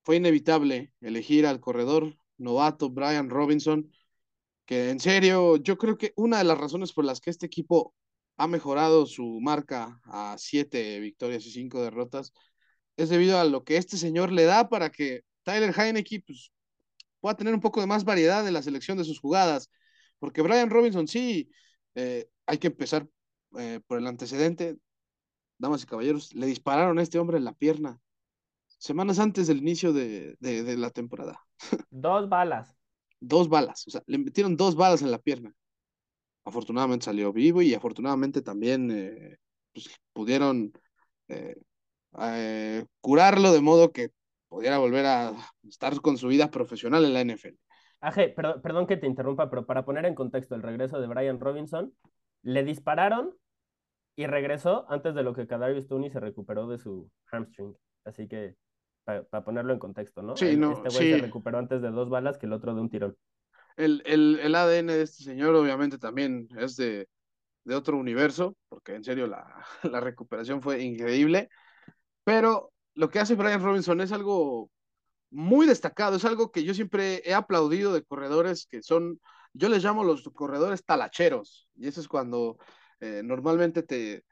fue 0.03 0.17
inevitable 0.17 0.93
elegir 1.01 1.45
al 1.45 1.59
corredor 1.59 2.15
novato 2.37 2.89
Brian 2.89 3.29
Robinson, 3.29 3.91
que 4.65 4.89
en 4.89 4.99
serio, 4.99 5.57
yo 5.57 5.77
creo 5.77 5.97
que 5.97 6.13
una 6.15 6.39
de 6.39 6.45
las 6.45 6.57
razones 6.57 6.93
por 6.93 7.05
las 7.05 7.21
que 7.21 7.29
este 7.29 7.45
equipo 7.45 7.93
ha 8.37 8.47
mejorado 8.47 9.05
su 9.05 9.39
marca 9.41 9.99
a 10.05 10.35
siete 10.39 10.99
victorias 10.99 11.45
y 11.45 11.51
cinco 11.51 11.81
derrotas 11.83 12.33
es 12.97 13.09
debido 13.09 13.39
a 13.39 13.45
lo 13.45 13.63
que 13.63 13.77
este 13.77 13.97
señor 13.97 14.31
le 14.31 14.45
da 14.45 14.69
para 14.69 14.89
que 14.91 15.21
Tyler 15.43 15.73
Heineke 15.77 16.23
pues, 16.25 16.51
pueda 17.19 17.35
tener 17.37 17.53
un 17.53 17.61
poco 17.61 17.81
de 17.81 17.87
más 17.87 18.03
variedad 18.05 18.47
en 18.47 18.53
la 18.53 18.63
selección 18.63 18.97
de 18.97 19.05
sus 19.05 19.19
jugadas. 19.19 19.69
Porque 20.19 20.41
Brian 20.41 20.69
Robinson, 20.69 21.07
sí, 21.07 21.49
eh, 21.95 22.29
hay 22.45 22.57
que 22.57 22.67
empezar 22.67 23.07
eh, 23.57 23.79
por 23.87 23.97
el 23.97 24.07
antecedente. 24.07 24.77
Damas 25.57 25.83
y 25.83 25.85
caballeros, 25.85 26.33
le 26.33 26.47
dispararon 26.47 26.97
a 26.99 27.03
este 27.03 27.19
hombre 27.19 27.37
en 27.37 27.45
la 27.45 27.53
pierna 27.53 27.99
semanas 28.77 29.19
antes 29.19 29.47
del 29.47 29.59
inicio 29.59 29.93
de, 29.93 30.35
de, 30.39 30.63
de 30.63 30.77
la 30.77 30.89
temporada. 30.89 31.39
Dos 31.89 32.27
balas. 32.29 32.75
dos 33.19 33.49
balas, 33.49 33.87
o 33.87 33.91
sea, 33.91 34.01
le 34.07 34.17
metieron 34.17 34.57
dos 34.57 34.75
balas 34.75 35.01
en 35.01 35.11
la 35.11 35.19
pierna. 35.19 35.53
Afortunadamente 36.43 37.05
salió 37.05 37.31
vivo 37.31 37.61
y 37.61 37.73
afortunadamente 37.75 38.41
también 38.41 38.89
eh, 38.91 39.37
pues, 39.73 39.89
pudieron 40.11 40.71
eh, 41.27 42.85
curarlo 42.99 43.51
de 43.51 43.61
modo 43.61 43.91
que 43.91 44.09
pudiera 44.49 44.79
volver 44.79 45.05
a 45.05 45.33
estar 45.67 46.01
con 46.01 46.17
su 46.17 46.27
vida 46.27 46.49
profesional 46.49 47.05
en 47.05 47.13
la 47.13 47.21
NFL. 47.21 47.55
Aje, 48.01 48.29
perdón, 48.29 48.61
perdón 48.61 48.87
que 48.87 48.97
te 48.97 49.05
interrumpa, 49.07 49.49
pero 49.49 49.65
para 49.65 49.85
poner 49.85 50.05
en 50.05 50.15
contexto 50.15 50.55
el 50.55 50.63
regreso 50.63 50.99
de 50.99 51.07
Brian 51.07 51.39
Robinson, 51.39 51.93
le 52.43 52.63
dispararon 52.63 53.35
y 54.15 54.25
regresó 54.27 54.85
antes 54.89 55.15
de 55.15 55.23
lo 55.23 55.33
que 55.33 55.47
Kadarius 55.47 55.87
Tooney 55.87 56.09
se 56.09 56.19
recuperó 56.19 56.67
de 56.67 56.77
su 56.77 57.09
hamstring. 57.31 57.75
Así 58.03 58.27
que, 58.27 58.55
para 59.03 59.23
pa 59.23 59.43
ponerlo 59.43 59.73
en 59.73 59.79
contexto, 59.79 60.21
¿no? 60.21 60.35
Sí, 60.35 60.57
no 60.57 60.73
este 60.73 60.89
güey 60.89 61.13
sí. 61.13 61.19
se 61.19 61.25
recuperó 61.25 61.57
antes 61.57 61.81
de 61.81 61.91
dos 61.91 62.09
balas 62.09 62.37
que 62.37 62.45
el 62.45 62.53
otro 62.53 62.75
de 62.75 62.81
un 62.81 62.89
tirón. 62.89 63.17
El, 63.77 64.03
el, 64.05 64.39
el 64.41 64.55
ADN 64.55 64.87
de 64.87 65.01
este 65.03 65.23
señor 65.23 65.55
obviamente 65.55 65.97
también 65.97 66.47
es 66.57 66.75
de, 66.75 67.07
de 67.63 67.75
otro 67.75 67.97
universo, 67.97 68.55
porque 68.69 68.95
en 68.95 69.03
serio 69.03 69.27
la, 69.27 69.65
la 69.83 69.99
recuperación 69.99 70.61
fue 70.61 70.81
increíble, 70.81 71.49
pero 72.23 72.71
lo 72.95 73.09
que 73.09 73.19
hace 73.19 73.35
Brian 73.35 73.63
Robinson 73.63 74.01
es 74.01 74.11
algo 74.11 74.69
muy 75.29 75.65
destacado, 75.65 76.17
es 76.17 76.25
algo 76.25 76.51
que 76.51 76.63
yo 76.63 76.73
siempre 76.73 77.21
he 77.25 77.33
aplaudido 77.33 77.93
de 77.93 78.03
corredores 78.03 78.67
que 78.67 78.83
son, 78.83 79.19
yo 79.53 79.69
les 79.69 79.83
llamo 79.83 80.03
los 80.03 80.23
corredores 80.33 80.85
talacheros, 80.85 81.69
y 81.75 81.87
eso 81.87 82.01
es 82.01 82.07
cuando 82.07 82.57
eh, 82.99 83.21
normalmente 83.23 83.83
te, 83.83 84.25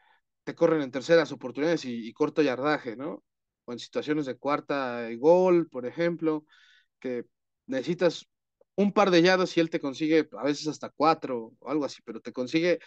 te, 0.44 0.56
corren 0.56 0.82
en 0.82 0.92
terceras 0.92 1.32
oportunidades 1.32 1.86
y, 1.86 2.12
corto 2.14 2.42
yardaje, 2.42 2.96
¿no? 2.96 3.24
O 3.66 3.74
en 3.74 3.80
situaciones 3.80 4.26
de 4.26 4.38
cuarta 4.38 5.12
y 5.12 5.18
gol, 5.18 5.70
por 5.70 5.86
ejemplo, 5.86 6.46
que 7.00 7.26
necesitas 7.68 8.28
un 8.76 8.94
par 8.94 9.12
de 9.12 9.22
yardas 9.22 9.56
y 9.58 9.60
él 9.60 9.70
te 9.70 9.80
consigue 9.80 10.30
a 10.38 10.44
veces 10.44 10.68
hasta 10.68 10.90
cuatro 10.90 11.54
o 11.60 11.70
algo 11.70 11.86
así, 11.86 12.02
pero 12.04 12.22
te 12.22 12.34
consigue 12.34 12.80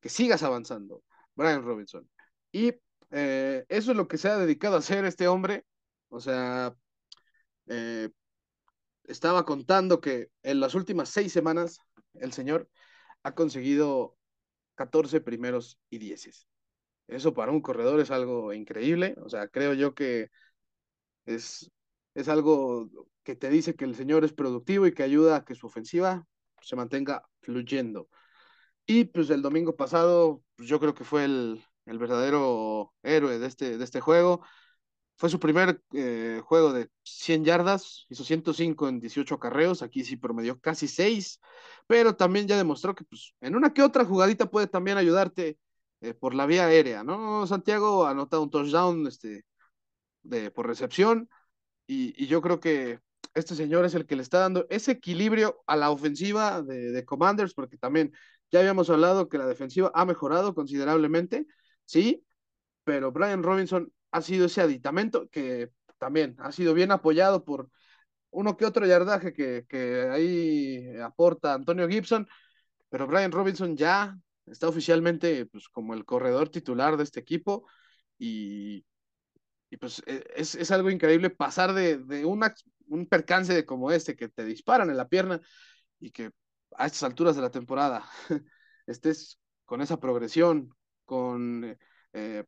que 0.00 0.08
sigas 0.08 0.42
avanzando, 0.42 1.02
Brian 1.34 1.62
Robinson. 1.64 2.08
Y 2.52 2.72
eh, 3.10 3.64
eso 3.68 3.90
es 3.92 3.96
lo 3.96 4.08
que 4.08 4.18
se 4.18 4.28
ha 4.28 4.38
dedicado 4.38 4.76
a 4.76 4.80
hacer 4.80 5.04
este 5.04 5.28
hombre. 5.28 5.64
O 6.08 6.20
sea, 6.20 6.74
eh, 7.68 8.10
estaba 9.04 9.44
contando 9.44 10.00
que 10.00 10.28
en 10.42 10.60
las 10.60 10.74
últimas 10.74 11.08
seis 11.08 11.32
semanas 11.32 11.80
el 12.14 12.32
señor 12.32 12.68
ha 13.22 13.34
conseguido 13.34 14.16
14 14.74 15.20
primeros 15.20 15.78
y 15.90 15.98
10. 15.98 16.46
Eso 17.08 17.34
para 17.34 17.52
un 17.52 17.60
corredor 17.60 18.00
es 18.00 18.10
algo 18.10 18.52
increíble. 18.52 19.14
O 19.24 19.28
sea, 19.28 19.48
creo 19.48 19.74
yo 19.74 19.94
que 19.94 20.30
es, 21.26 21.70
es 22.14 22.28
algo 22.28 22.88
que 23.22 23.36
te 23.36 23.50
dice 23.50 23.74
que 23.74 23.84
el 23.84 23.94
señor 23.94 24.24
es 24.24 24.32
productivo 24.32 24.86
y 24.86 24.94
que 24.94 25.02
ayuda 25.02 25.36
a 25.36 25.44
que 25.44 25.54
su 25.54 25.66
ofensiva 25.66 26.26
se 26.60 26.76
mantenga 26.76 27.22
fluyendo. 27.40 28.08
Y 28.86 29.04
pues 29.04 29.30
el 29.30 29.42
domingo 29.42 29.76
pasado, 29.76 30.42
pues 30.56 30.68
yo 30.68 30.80
creo 30.80 30.94
que 30.94 31.04
fue 31.04 31.24
el, 31.24 31.64
el 31.86 31.98
verdadero 31.98 32.94
héroe 33.02 33.38
de 33.38 33.46
este, 33.46 33.78
de 33.78 33.84
este 33.84 34.00
juego. 34.00 34.44
Fue 35.22 35.30
su 35.30 35.38
primer 35.38 35.80
eh, 35.92 36.40
juego 36.44 36.72
de 36.72 36.90
100 37.04 37.44
yardas, 37.44 38.06
hizo 38.08 38.24
105 38.24 38.88
en 38.88 38.98
18 38.98 39.38
carreos, 39.38 39.80
aquí 39.80 40.02
sí 40.02 40.16
promedió 40.16 40.58
casi 40.58 40.88
6, 40.88 41.38
pero 41.86 42.16
también 42.16 42.48
ya 42.48 42.56
demostró 42.56 42.96
que 42.96 43.04
pues, 43.04 43.32
en 43.40 43.54
una 43.54 43.72
que 43.72 43.84
otra 43.84 44.04
jugadita 44.04 44.50
puede 44.50 44.66
también 44.66 44.98
ayudarte 44.98 45.58
eh, 46.00 46.12
por 46.12 46.34
la 46.34 46.44
vía 46.46 46.66
aérea, 46.66 47.04
¿no? 47.04 47.46
Santiago 47.46 48.04
anota 48.04 48.40
un 48.40 48.50
touchdown 48.50 49.06
este, 49.06 49.44
de, 50.24 50.50
por 50.50 50.66
recepción 50.66 51.28
y, 51.86 52.20
y, 52.20 52.26
yo 52.26 52.42
creo 52.42 52.58
que 52.58 52.98
este 53.34 53.54
señor 53.54 53.84
es 53.84 53.94
el 53.94 54.06
que 54.06 54.16
le 54.16 54.22
está 54.22 54.40
dando 54.40 54.66
ese 54.70 54.90
equilibrio 54.90 55.62
a 55.68 55.76
la 55.76 55.92
ofensiva 55.92 56.62
de, 56.62 56.90
de 56.90 57.04
Commanders, 57.04 57.54
porque 57.54 57.78
también 57.78 58.12
ya 58.50 58.58
habíamos 58.58 58.90
hablado 58.90 59.28
que 59.28 59.38
la 59.38 59.46
defensiva 59.46 59.92
ha 59.94 60.04
mejorado 60.04 60.52
considerablemente, 60.52 61.46
sí, 61.84 62.26
pero 62.82 63.12
Brian 63.12 63.44
Robinson 63.44 63.92
ha 64.12 64.22
sido 64.22 64.46
ese 64.46 64.60
aditamento 64.60 65.28
que 65.30 65.70
también 65.98 66.36
ha 66.38 66.52
sido 66.52 66.74
bien 66.74 66.92
apoyado 66.92 67.44
por 67.44 67.70
uno 68.30 68.56
que 68.56 68.66
otro 68.66 68.86
yardaje 68.86 69.32
que, 69.32 69.66
que 69.68 70.08
ahí 70.10 70.96
aporta 71.00 71.54
Antonio 71.54 71.88
Gibson, 71.88 72.28
pero 72.88 73.06
Brian 73.06 73.32
Robinson 73.32 73.76
ya 73.76 74.16
está 74.46 74.68
oficialmente 74.68 75.46
pues, 75.46 75.68
como 75.68 75.94
el 75.94 76.04
corredor 76.04 76.48
titular 76.48 76.96
de 76.96 77.04
este 77.04 77.20
equipo 77.20 77.66
y, 78.18 78.84
y 79.70 79.76
pues 79.78 80.02
e, 80.06 80.24
es, 80.36 80.54
es, 80.54 80.70
algo 80.70 80.90
increíble 80.90 81.30
pasar 81.30 81.72
de, 81.74 81.98
de 81.98 82.24
un 82.24 83.06
percance 83.06 83.54
de 83.54 83.66
como 83.66 83.90
este 83.92 84.16
que 84.16 84.28
te 84.28 84.44
disparan 84.44 84.90
en 84.90 84.96
la 84.96 85.08
pierna 85.08 85.40
y 86.00 86.10
que 86.10 86.30
a 86.76 86.86
estas 86.86 87.04
alturas 87.04 87.36
de 87.36 87.42
la 87.42 87.50
temporada 87.50 88.04
estés 88.86 89.38
con 89.64 89.80
esa 89.80 90.00
progresión, 90.00 90.74
con 91.04 91.76
eh, 92.12 92.44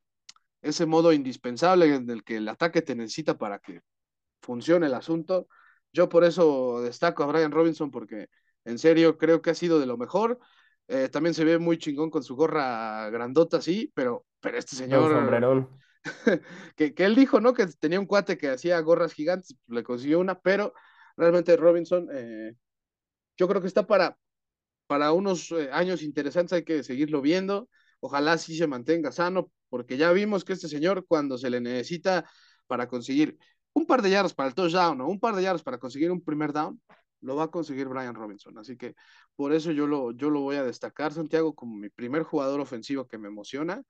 ese 0.64 0.86
modo 0.86 1.12
indispensable 1.12 1.94
en 1.94 2.08
el 2.08 2.24
que 2.24 2.38
el 2.38 2.48
ataque 2.48 2.82
te 2.82 2.94
necesita 2.94 3.36
para 3.36 3.58
que 3.58 3.82
funcione 4.40 4.86
el 4.86 4.94
asunto. 4.94 5.46
Yo 5.92 6.08
por 6.08 6.24
eso 6.24 6.80
destaco 6.82 7.22
a 7.22 7.26
Brian 7.26 7.52
Robinson 7.52 7.90
porque 7.90 8.28
en 8.64 8.78
serio 8.78 9.18
creo 9.18 9.42
que 9.42 9.50
ha 9.50 9.54
sido 9.54 9.78
de 9.78 9.86
lo 9.86 9.96
mejor. 9.98 10.38
Eh, 10.88 11.08
también 11.08 11.34
se 11.34 11.44
ve 11.44 11.58
muy 11.58 11.78
chingón 11.78 12.10
con 12.10 12.22
su 12.22 12.34
gorra 12.34 13.08
grandota, 13.10 13.60
sí, 13.60 13.92
pero, 13.94 14.26
pero 14.40 14.58
este 14.58 14.74
señor... 14.76 15.12
sombrerón. 15.12 15.68
que, 16.76 16.94
que 16.94 17.04
él 17.04 17.14
dijo, 17.14 17.40
¿no? 17.40 17.54
Que 17.54 17.66
tenía 17.66 18.00
un 18.00 18.06
cuate 18.06 18.36
que 18.36 18.50
hacía 18.50 18.80
gorras 18.80 19.12
gigantes, 19.14 19.56
le 19.68 19.82
consiguió 19.82 20.20
una, 20.20 20.38
pero 20.40 20.74
realmente 21.16 21.56
Robinson, 21.56 22.08
eh, 22.12 22.54
yo 23.36 23.48
creo 23.48 23.60
que 23.60 23.68
está 23.68 23.86
para, 23.86 24.18
para 24.86 25.12
unos 25.12 25.50
eh, 25.52 25.70
años 25.72 26.02
interesantes, 26.02 26.52
hay 26.52 26.64
que 26.64 26.82
seguirlo 26.82 27.20
viendo. 27.20 27.68
Ojalá 28.04 28.36
sí 28.36 28.54
se 28.54 28.66
mantenga 28.66 29.10
sano, 29.12 29.50
porque 29.70 29.96
ya 29.96 30.12
vimos 30.12 30.44
que 30.44 30.52
este 30.52 30.68
señor 30.68 31.06
cuando 31.08 31.38
se 31.38 31.48
le 31.48 31.58
necesita 31.58 32.28
para 32.66 32.86
conseguir 32.86 33.38
un 33.72 33.86
par 33.86 34.02
de 34.02 34.10
yardas 34.10 34.34
para 34.34 34.50
el 34.50 34.54
touchdown 34.54 35.00
o 35.00 35.08
un 35.08 35.18
par 35.18 35.34
de 35.34 35.42
yardas 35.42 35.62
para 35.62 35.78
conseguir 35.78 36.12
un 36.12 36.22
primer 36.22 36.52
down, 36.52 36.78
lo 37.22 37.34
va 37.34 37.44
a 37.44 37.50
conseguir 37.50 37.88
Brian 37.88 38.14
Robinson. 38.14 38.58
Así 38.58 38.76
que 38.76 38.94
por 39.36 39.54
eso 39.54 39.72
yo 39.72 39.86
lo, 39.86 40.12
yo 40.12 40.28
lo 40.28 40.42
voy 40.42 40.56
a 40.56 40.64
destacar, 40.64 41.14
Santiago, 41.14 41.54
como 41.54 41.76
mi 41.76 41.88
primer 41.88 42.24
jugador 42.24 42.60
ofensivo 42.60 43.08
que 43.08 43.16
me 43.16 43.28
emociona 43.28 43.82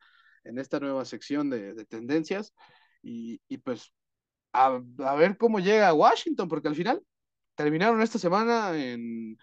en 0.45 0.59
esta 0.59 0.79
nueva 0.79 1.05
sección 1.05 1.51
de, 1.51 1.75
de 1.75 1.85
tendencias. 1.85 2.55
Y, 3.03 3.41
pues 3.65 3.93
a, 4.53 4.79
ver 5.17 5.37
cómo 5.39 5.59
llega 5.59 5.89
a 5.89 5.95
Washington, 5.95 6.49
porque 6.49 6.69
al 6.69 6.77
final 6.77 7.03
terminaron 7.57 8.01
esta 8.01 8.21
semana 8.21 8.79
en, 8.79 9.37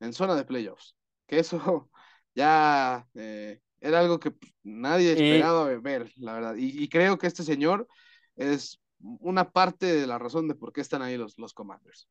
en 0.00 0.12
zona 0.12 0.34
de 0.34 0.44
playoffs. 0.44 0.96
Que 1.28 1.38
eso 1.38 1.90
ya 2.34 3.06
eh, 3.14 3.60
era 3.80 4.00
algo 4.00 4.18
que 4.18 4.30
pues, 4.30 4.52
nadie 4.62 5.12
esperaba 5.12 5.64
ver, 5.78 6.10
la 6.16 6.32
verdad. 6.32 6.54
Y, 6.56 6.88
creo 6.88 7.18
que 7.18 7.26
este 7.26 7.42
señor 7.42 7.86
es 8.36 8.80
una 9.00 9.50
parte 9.50 9.86
de 9.86 10.06
la 10.06 10.18
razón 10.18 10.48
de 10.48 10.54
por 10.54 10.72
qué 10.72 10.80
están 10.80 11.02
ahí 11.02 11.16
los, 11.16 11.38
los 11.38 11.54
Commanders. 11.54 12.08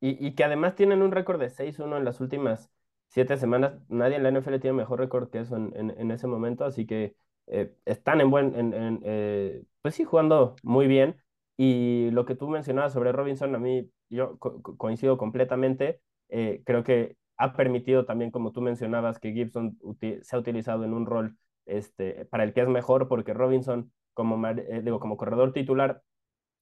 Y, 0.00 0.26
y 0.26 0.34
que 0.34 0.44
además 0.44 0.74
tienen 0.74 1.02
un 1.02 1.12
récord 1.12 1.38
de 1.38 1.50
6-1 1.50 1.96
en 1.96 2.04
las 2.04 2.20
últimas 2.20 2.70
siete 3.12 3.36
semanas. 3.36 3.74
Nadie 3.88 4.16
en 4.16 4.22
la 4.22 4.30
NFL 4.30 4.58
tiene 4.58 4.76
mejor 4.76 4.98
récord 4.98 5.30
que 5.30 5.40
eso 5.40 5.56
en, 5.56 5.72
en, 5.74 6.10
ese 6.10 6.26
momento, 6.26 6.64
así 6.64 6.86
que 6.86 7.14
eh, 7.46 7.74
están 7.84 8.20
en 8.22 8.30
buen, 8.30 8.54
en, 8.54 9.00
eh, 9.04 9.62
pues 9.82 9.94
sí, 9.94 10.04
jugando 10.04 10.56
muy 10.62 10.86
bien. 10.86 11.16
Y 11.58 12.10
lo 12.12 12.24
que 12.24 12.34
tú 12.34 12.48
mencionabas 12.48 12.94
sobre 12.94 13.12
Robinson, 13.12 13.54
a 13.54 13.58
mí 13.58 13.90
yo 14.08 14.38
co 14.38 14.62
coincido 14.62 15.18
completamente. 15.18 16.00
Eh, 16.30 16.62
creo 16.64 16.82
que 16.82 17.16
ha 17.36 17.54
permitido 17.54 18.04
también, 18.04 18.30
como 18.30 18.52
tú 18.52 18.60
mencionabas, 18.60 19.18
que 19.18 19.32
Gibson 19.32 19.78
se 20.22 20.36
ha 20.36 20.38
utilizado 20.38 20.84
en 20.84 20.92
un 20.94 21.06
rol 21.06 21.36
este, 21.66 22.24
para 22.26 22.44
el 22.44 22.52
que 22.52 22.62
es 22.62 22.68
mejor, 22.68 23.08
porque 23.08 23.34
Robinson, 23.34 23.92
como, 24.14 24.46
eh, 24.48 24.82
digo, 24.82 25.00
como 25.00 25.16
corredor 25.16 25.52
titular, 25.52 26.02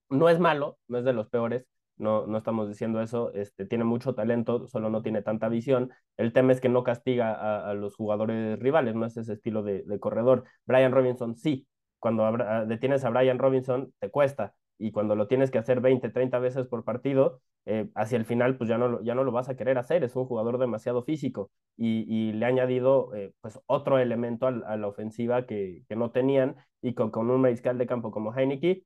no 0.09 0.29
es 0.29 0.39
malo, 0.39 0.77
no 0.87 0.97
es 0.97 1.05
de 1.05 1.13
los 1.13 1.29
peores, 1.29 1.67
no, 1.97 2.25
no 2.27 2.37
estamos 2.37 2.67
diciendo 2.67 3.01
eso, 3.01 3.31
este, 3.33 3.65
tiene 3.65 3.83
mucho 3.83 4.15
talento, 4.15 4.67
solo 4.67 4.89
no 4.89 5.01
tiene 5.01 5.21
tanta 5.21 5.49
visión. 5.49 5.91
El 6.17 6.33
tema 6.33 6.51
es 6.51 6.61
que 6.61 6.69
no 6.69 6.83
castiga 6.83 7.69
a, 7.69 7.73
los 7.73 7.95
jugadores 7.95 8.59
rivales, 8.59 8.95
no 8.95 9.05
es 9.05 9.17
ese 9.17 9.33
estilo 9.33 9.63
de, 9.63 9.83
de 9.83 9.99
corredor. 9.99 10.45
Brian 10.65 10.91
Robinson 10.91 11.35
sí, 11.35 11.67
cuando 11.99 12.29
detienes 12.67 13.05
a 13.05 13.09
Brian 13.11 13.39
Robinson 13.39 13.93
te 13.99 14.09
cuesta, 14.09 14.55
y 14.81 14.91
cuando 14.91 15.15
lo 15.15 15.27
tienes 15.27 15.51
que 15.51 15.59
hacer 15.59 15.79
20, 15.79 16.09
30 16.09 16.39
veces 16.39 16.67
por 16.67 16.83
partido, 16.83 17.39
eh, 17.65 17.89
hacia 17.95 18.17
el 18.17 18.25
final 18.25 18.57
pues 18.57 18.67
ya 18.67 18.77
no, 18.79 19.01
ya 19.03 19.13
no 19.13 19.23
lo 19.23 19.31
vas 19.31 19.47
a 19.47 19.55
querer 19.55 19.77
hacer, 19.77 20.03
es 20.03 20.15
un 20.15 20.25
jugador 20.25 20.57
demasiado 20.57 21.03
físico. 21.03 21.51
Y, 21.77 22.05
y 22.07 22.33
le 22.33 22.45
ha 22.45 22.49
añadido 22.49 23.13
eh, 23.15 23.33
pues 23.41 23.59
otro 23.67 23.99
elemento 23.99 24.47
a, 24.47 24.51
la 24.51 24.87
ofensiva 24.87 25.45
que, 25.45 25.83
que, 25.87 25.95
no 25.95 26.11
tenían 26.11 26.55
y 26.81 26.95
con, 26.95 27.11
con, 27.11 27.29
un 27.29 27.41
mariscal 27.41 27.77
de 27.77 27.87
campo 27.87 28.11
como 28.11 28.33
Heineke 28.35 28.83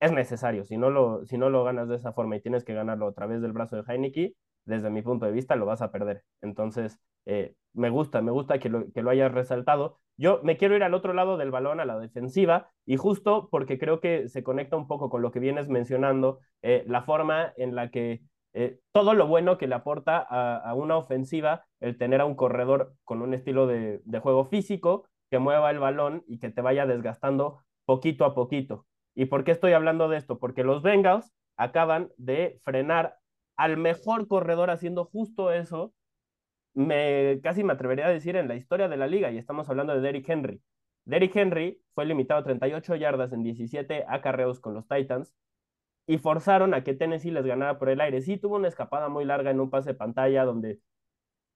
es 0.00 0.12
necesario, 0.12 0.64
si 0.64 0.76
no, 0.76 0.90
lo, 0.90 1.24
si 1.26 1.38
no 1.38 1.48
lo 1.48 1.64
ganas 1.64 1.88
de 1.88 1.96
esa 1.96 2.12
forma 2.12 2.36
y 2.36 2.40
tienes 2.42 2.64
que 2.64 2.74
ganarlo 2.74 3.08
a 3.08 3.14
través 3.14 3.40
del 3.40 3.52
brazo 3.52 3.76
de 3.76 3.82
Heineke, 3.86 4.34
desde 4.66 4.90
mi 4.90 5.02
punto 5.02 5.26
de 5.26 5.32
vista 5.32 5.56
lo 5.56 5.66
vas 5.66 5.82
a 5.82 5.90
perder. 5.90 6.24
Entonces, 6.42 7.00
eh, 7.24 7.54
me 7.72 7.90
gusta, 7.90 8.20
me 8.22 8.30
gusta 8.30 8.58
que 8.58 8.68
lo, 8.68 8.90
que 8.92 9.00
hayas 9.00 9.32
resaltado. 9.32 9.98
Yo 10.16 10.40
me 10.42 10.56
quiero 10.56 10.76
ir 10.76 10.82
al 10.82 10.94
otro 10.94 11.12
lado 11.12 11.36
del 11.36 11.50
balón, 11.50 11.80
a 11.80 11.84
la 11.84 11.98
defensiva, 11.98 12.70
y 12.86 12.96
justo 12.96 13.48
porque 13.50 13.78
creo 13.78 14.00
que 14.00 14.28
se 14.28 14.42
conecta 14.42 14.76
un 14.76 14.86
poco 14.86 15.10
con 15.10 15.22
lo 15.22 15.30
que 15.30 15.40
vienes 15.40 15.68
mencionando, 15.68 16.40
eh, 16.62 16.84
la 16.86 17.02
forma 17.02 17.52
en 17.56 17.74
la 17.74 17.90
que 17.90 18.22
eh, 18.54 18.80
todo 18.92 19.14
lo 19.14 19.26
bueno 19.26 19.58
que 19.58 19.66
le 19.66 19.74
aporta 19.74 20.18
a, 20.18 20.56
a, 20.56 20.74
una 20.74 20.96
ofensiva 20.96 21.66
el 21.80 21.98
tener 21.98 22.22
a 22.22 22.24
un 22.24 22.34
corredor 22.36 22.94
con 23.04 23.20
un 23.20 23.34
estilo 23.34 23.66
de, 23.66 24.00
de 24.04 24.18
juego 24.20 24.46
físico 24.46 25.06
que 25.30 25.38
mueva 25.38 25.70
el 25.70 25.78
balón 25.78 26.24
y 26.26 26.38
que 26.38 26.50
te 26.50 26.62
vaya 26.62 26.86
desgastando 26.86 27.58
poquito 27.84 28.24
a 28.24 28.34
poquito. 28.34 28.86
¿Y 29.14 29.26
por 29.26 29.44
qué 29.44 29.52
estoy 29.52 29.72
hablando 29.72 30.08
de 30.08 30.16
esto? 30.18 30.38
Porque 30.38 30.64
los 30.64 30.82
Bengals 30.82 31.32
acaban 31.56 32.10
de 32.16 32.60
frenar 32.64 33.18
al 33.56 33.76
mejor 33.76 34.28
corredor 34.28 34.70
haciendo 34.70 35.04
justo 35.04 35.52
eso 35.52 35.94
me 36.76 37.40
casi 37.42 37.64
me 37.64 37.72
atrevería 37.72 38.06
a 38.06 38.10
decir 38.10 38.36
en 38.36 38.48
la 38.48 38.54
historia 38.54 38.88
de 38.88 38.98
la 38.98 39.06
liga, 39.06 39.30
y 39.30 39.38
estamos 39.38 39.68
hablando 39.70 39.94
de 39.94 40.00
Derrick 40.00 40.28
Henry. 40.28 40.60
Derrick 41.06 41.34
Henry 41.34 41.80
fue 41.94 42.04
limitado 42.04 42.40
a 42.40 42.44
38 42.44 42.96
yardas 42.96 43.32
en 43.32 43.42
17 43.42 44.04
acarreos 44.08 44.60
con 44.60 44.74
los 44.74 44.86
Titans 44.86 45.34
y 46.06 46.18
forzaron 46.18 46.74
a 46.74 46.84
que 46.84 46.94
Tennessee 46.94 47.30
les 47.30 47.46
ganara 47.46 47.78
por 47.78 47.88
el 47.88 48.00
aire. 48.00 48.20
Sí 48.22 48.36
tuvo 48.36 48.56
una 48.56 48.68
escapada 48.68 49.08
muy 49.08 49.24
larga 49.24 49.50
en 49.50 49.60
un 49.60 49.70
pase 49.70 49.90
de 49.90 49.94
pantalla 49.94 50.44
donde, 50.44 50.80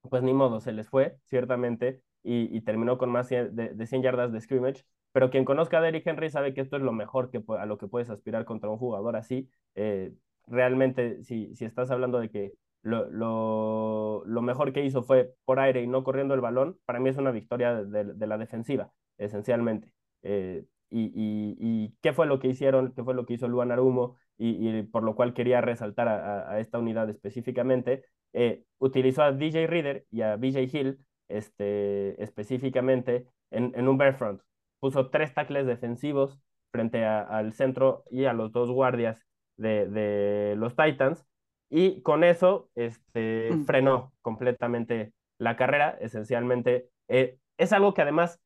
pues 0.08 0.22
ni 0.22 0.32
modo, 0.32 0.60
se 0.60 0.72
les 0.72 0.88
fue, 0.88 1.18
ciertamente, 1.26 2.02
y, 2.22 2.60
terminó 2.62 2.98
con 2.98 3.10
más 3.10 3.28
de, 3.28 3.50
de, 3.50 3.86
100 3.86 4.02
yardas 4.02 4.32
de 4.32 4.40
scrimmage. 4.40 4.84
Pero 5.12 5.30
quien 5.30 5.44
conozca 5.44 5.78
a 5.78 5.80
Derrick 5.80 6.06
Henry 6.06 6.30
sabe 6.30 6.54
que 6.54 6.60
esto 6.60 6.76
es 6.76 6.82
lo 6.82 6.92
mejor 6.92 7.30
que, 7.30 7.42
a 7.58 7.66
lo 7.66 7.78
que 7.78 7.88
puedes 7.88 8.10
aspirar 8.10 8.44
contra 8.44 8.70
un 8.70 8.78
jugador 8.78 9.16
así. 9.16 9.50
Eh, 9.74 10.12
realmente, 10.50 11.22
si, 11.24 11.54
si 11.54 11.64
estás 11.64 11.90
hablando 11.90 12.20
de 12.20 12.30
que 12.30 12.52
lo, 12.82 14.24
lo, 14.24 14.42
mejor 14.42 14.72
que 14.72 14.84
hizo 14.84 15.02
fue 15.02 15.34
por 15.44 15.60
aire 15.60 15.82
y 15.82 15.86
no 15.86 16.04
corriendo 16.04 16.34
el 16.34 16.40
balón, 16.40 16.78
para 16.84 17.00
mí 17.00 17.08
es 17.08 17.16
una 17.16 17.30
victoria 17.30 17.74
de, 17.84 18.26
la 18.26 18.38
defensiva, 18.38 18.92
esencialmente. 19.18 19.92
Eh, 20.22 20.64
y, 20.90 21.12
y, 21.58 21.94
qué 22.02 22.12
fue 22.12 22.26
lo 22.26 22.38
que 22.40 22.48
hicieron, 22.48 22.92
qué 22.94 23.04
fue 23.04 23.14
lo 23.14 23.26
que 23.26 23.34
hizo 23.34 23.48
Luan 23.48 23.70
Arumo, 23.70 24.16
y, 24.38 24.82
por 24.84 25.02
lo 25.02 25.14
cual 25.14 25.34
quería 25.34 25.60
resaltar 25.60 26.08
a, 26.08 26.58
esta 26.60 26.78
unidad 26.78 27.08
específicamente. 27.10 28.04
Eh, 28.32 28.64
utilizó 28.78 29.22
a 29.22 29.32
DJ 29.32 29.66
Reader 29.66 30.06
y 30.10 30.22
a 30.22 30.36
BJ 30.36 30.62
Hill 30.72 30.98
este, 31.28 32.22
específicamente 32.22 33.26
en, 33.50 33.72
en 33.74 33.88
un 33.88 33.98
bear 33.98 34.14
front. 34.16 34.40
Puso 34.80 35.10
tres 35.10 35.34
tackles 35.34 35.66
defensivos 35.66 36.40
frente 36.72 37.04
al 37.04 37.52
centro 37.52 38.04
y 38.10 38.24
a 38.24 38.32
los 38.32 38.52
dos 38.52 38.70
guardias 38.70 39.18
de, 39.60 39.86
de 39.88 40.56
los 40.56 40.74
Titans 40.74 41.24
y 41.68 42.02
con 42.02 42.24
eso 42.24 42.70
este, 42.74 43.50
mm. 43.52 43.64
frenó 43.64 44.12
completamente 44.22 45.12
la 45.38 45.56
carrera, 45.56 45.96
esencialmente. 46.00 46.88
Eh, 47.08 47.38
es 47.58 47.72
algo 47.72 47.94
que 47.94 48.02
además 48.02 48.40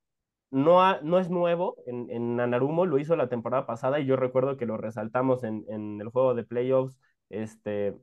no, 0.51 1.01
no 1.03 1.19
es 1.19 1.31
nuevo 1.31 1.77
en, 1.87 2.11
en 2.11 2.41
Anarumo, 2.41 2.87
lo 2.87 2.99
hizo 2.99 3.17
la 3.17 3.29
temporada 3.29 3.67
pasada 3.67 4.01
y 4.01 4.07
yo 4.07 4.17
recuerdo 4.17 4.57
que 4.57 4.67
lo 4.67 4.77
resaltamos 4.77 5.45
en, 5.45 5.65
en 5.69 6.01
el 6.01 6.09
juego 6.09 6.35
de 6.35 6.45
playoffs, 6.45 6.99
este, 7.31 7.95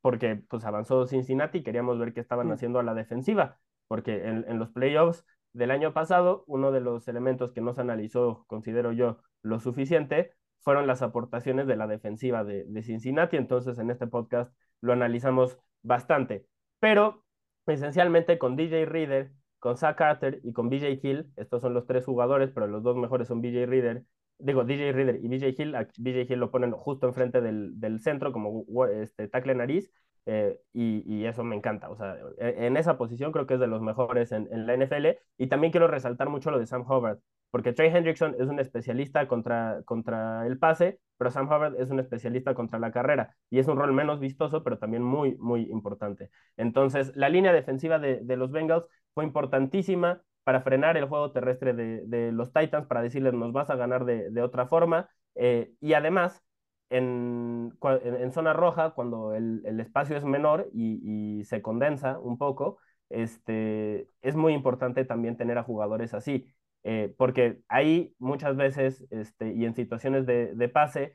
porque 0.00 0.36
pues 0.48 0.64
avanzó 0.64 1.06
Cincinnati 1.06 1.58
y 1.58 1.62
queríamos 1.62 1.98
ver 1.98 2.12
qué 2.12 2.20
estaban 2.20 2.48
mm. 2.48 2.52
haciendo 2.52 2.78
a 2.80 2.82
la 2.82 2.94
defensiva, 2.94 3.58
porque 3.88 4.26
en, 4.26 4.44
en 4.48 4.58
los 4.58 4.70
playoffs 4.70 5.24
del 5.52 5.70
año 5.70 5.92
pasado, 5.92 6.44
uno 6.46 6.72
de 6.72 6.80
los 6.80 7.08
elementos 7.08 7.52
que 7.52 7.60
no 7.60 7.72
se 7.72 7.80
analizó, 7.80 8.44
considero 8.46 8.92
yo, 8.92 9.18
lo 9.42 9.58
suficiente, 9.60 10.32
fueron 10.60 10.86
las 10.86 11.02
aportaciones 11.02 11.66
de 11.66 11.76
la 11.76 11.86
defensiva 11.86 12.44
de, 12.44 12.82
Cincinnati, 12.82 13.36
entonces 13.36 13.78
en 13.78 13.90
este 13.90 14.06
podcast 14.06 14.52
lo 14.80 14.92
analizamos 14.92 15.58
bastante, 15.82 16.46
pero 16.78 17.24
esencialmente 17.66 18.38
con 18.38 18.56
DJ 18.56 18.86
Reader, 18.86 19.32
con 19.58 19.76
Zach 19.76 19.96
Carter 19.96 20.40
y 20.42 20.52
con 20.52 20.70
BJ 20.70 21.00
Hill, 21.02 21.32
estos 21.36 21.60
son 21.60 21.74
los 21.74 21.86
tres 21.86 22.04
jugadores, 22.04 22.50
pero 22.52 22.66
los 22.66 22.82
dos 22.82 22.96
mejores 22.96 23.28
son 23.28 23.40
BJ 23.42 23.66
Reader, 23.66 24.04
digo 24.38 24.64
DJ 24.64 24.92
Reader 24.92 25.20
y 25.22 25.28
BJ 25.28 25.62
Hill, 25.62 25.76
BJ 25.98 26.32
Hill 26.32 26.40
lo 26.40 26.50
ponen 26.50 26.72
justo 26.72 27.06
enfrente 27.06 27.40
del, 27.40 27.78
del 27.78 28.00
centro 28.00 28.32
como 28.32 28.64
este, 28.86 29.28
tackle 29.28 29.54
nariz, 29.54 29.90
eh, 30.26 30.60
y, 30.72 31.24
eso 31.24 31.44
me 31.44 31.56
encanta. 31.56 31.90
O 31.90 31.96
sea, 31.96 32.16
e, 32.38 32.66
en 32.66 32.76
esa 32.76 32.98
posición 32.98 33.32
creo 33.32 33.46
que 33.46 33.54
es 33.54 33.60
de 33.60 33.66
los 33.66 33.82
mejores 33.82 34.32
en, 34.32 34.48
en, 34.52 34.66
la 34.66 34.74
NFL. 34.76 35.18
Y 35.38 35.48
también 35.48 35.70
quiero 35.72 35.88
resaltar 35.88 36.28
mucho 36.28 36.50
lo 36.50 36.58
de 36.58 36.66
Sam 36.66 36.82
Hubbard, 36.82 37.18
porque 37.50 37.72
Trey 37.72 37.90
Hendrickson 37.94 38.36
es 38.38 38.48
un 38.48 38.60
especialista 38.60 39.26
contra, 39.28 39.82
contra 39.84 40.46
el 40.46 40.58
pase, 40.58 41.00
pero 41.16 41.30
Sam 41.30 41.46
Hubbard 41.46 41.80
es 41.80 41.90
un 41.90 42.00
especialista 42.00 42.54
contra 42.54 42.78
la 42.78 42.92
carrera. 42.92 43.36
Y 43.50 43.58
es 43.58 43.68
un 43.68 43.76
rol 43.76 43.92
menos 43.92 44.20
vistoso, 44.20 44.62
pero 44.62 44.78
también 44.78 45.02
muy, 45.02 45.36
muy 45.38 45.62
importante. 45.70 46.30
Entonces, 46.56 47.12
la 47.16 47.28
línea 47.28 47.52
defensiva 47.52 47.98
de, 47.98 48.20
de 48.22 48.36
los 48.36 48.50
Bengals 48.52 48.86
fue 49.14 49.24
importantísima 49.24 50.22
para 50.44 50.62
frenar 50.62 50.96
el 50.96 51.06
juego 51.06 51.32
terrestre 51.32 51.74
de, 51.74 52.02
de 52.06 52.32
los 52.32 52.52
Titans, 52.52 52.86
para 52.86 53.02
decirles 53.02 53.34
nos 53.34 53.52
vas 53.52 53.70
a 53.70 53.76
ganar 53.76 54.04
de, 54.04 54.30
de 54.30 54.42
otra 54.42 54.66
forma. 54.66 55.08
Eh, 55.34 55.72
y 55.80 55.92
además, 55.92 56.42
en, 56.90 57.72
en, 57.82 58.32
zona 58.32 58.52
roja, 58.52 58.90
cuando 58.90 59.34
el, 59.34 59.62
el 59.64 59.80
espacio 59.80 60.16
es 60.16 60.24
menor 60.24 60.68
y, 60.72 61.38
y, 61.40 61.44
se 61.44 61.62
condensa 61.62 62.18
un 62.18 62.36
poco, 62.38 62.78
este, 63.10 64.08
es 64.22 64.34
muy 64.36 64.54
importante 64.54 65.04
también 65.04 65.36
tener 65.36 65.58
a 65.58 65.62
jugadores 65.62 66.14
así, 66.14 66.46
eh, 66.84 67.14
porque 67.16 67.60
ahí 67.68 68.14
muchas 68.18 68.56
veces 68.56 69.06
este, 69.10 69.52
y 69.52 69.64
en 69.64 69.74
situaciones 69.74 70.26
de, 70.26 70.68
pase 70.72 71.14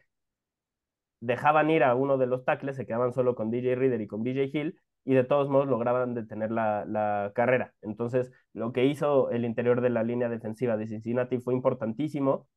dejaban 1.21 1.69
ir 1.69 1.83
a 1.83 1.95
uno 1.95 2.17
de 2.17 2.27
los 2.27 2.45
tackles, 2.45 2.75
se 2.75 2.85
quedaban 2.85 3.13
solo 3.13 3.35
con 3.35 3.51
DJ 3.51 3.75
Reader 3.75 4.01
y 4.01 4.07
con 4.07 4.23
BJ 4.23 4.49
Hill, 4.53 4.79
y 5.05 5.13
de 5.13 5.23
todos 5.23 5.49
modos 5.49 5.67
lograban 5.67 6.13
detener 6.13 6.51
la, 6.51 6.85
la, 6.85 7.31
carrera. 7.35 7.73
Entonces, 7.81 8.31
lo 8.53 8.73
que 8.73 8.85
hizo 8.85 9.29
el 9.31 9.45
interior 9.45 9.81
de 9.81 9.89
la 9.89 10.03
línea 10.03 10.29
defensiva 10.29 10.77
de 10.77 10.87
Cincinnati 10.87 11.39
fue 11.39 11.53
importantísimo 11.53 12.47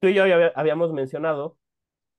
tú 0.00 0.08
y 0.08 0.14
yo 0.14 0.24
habíamos 0.54 0.92
mencionado 0.92 1.58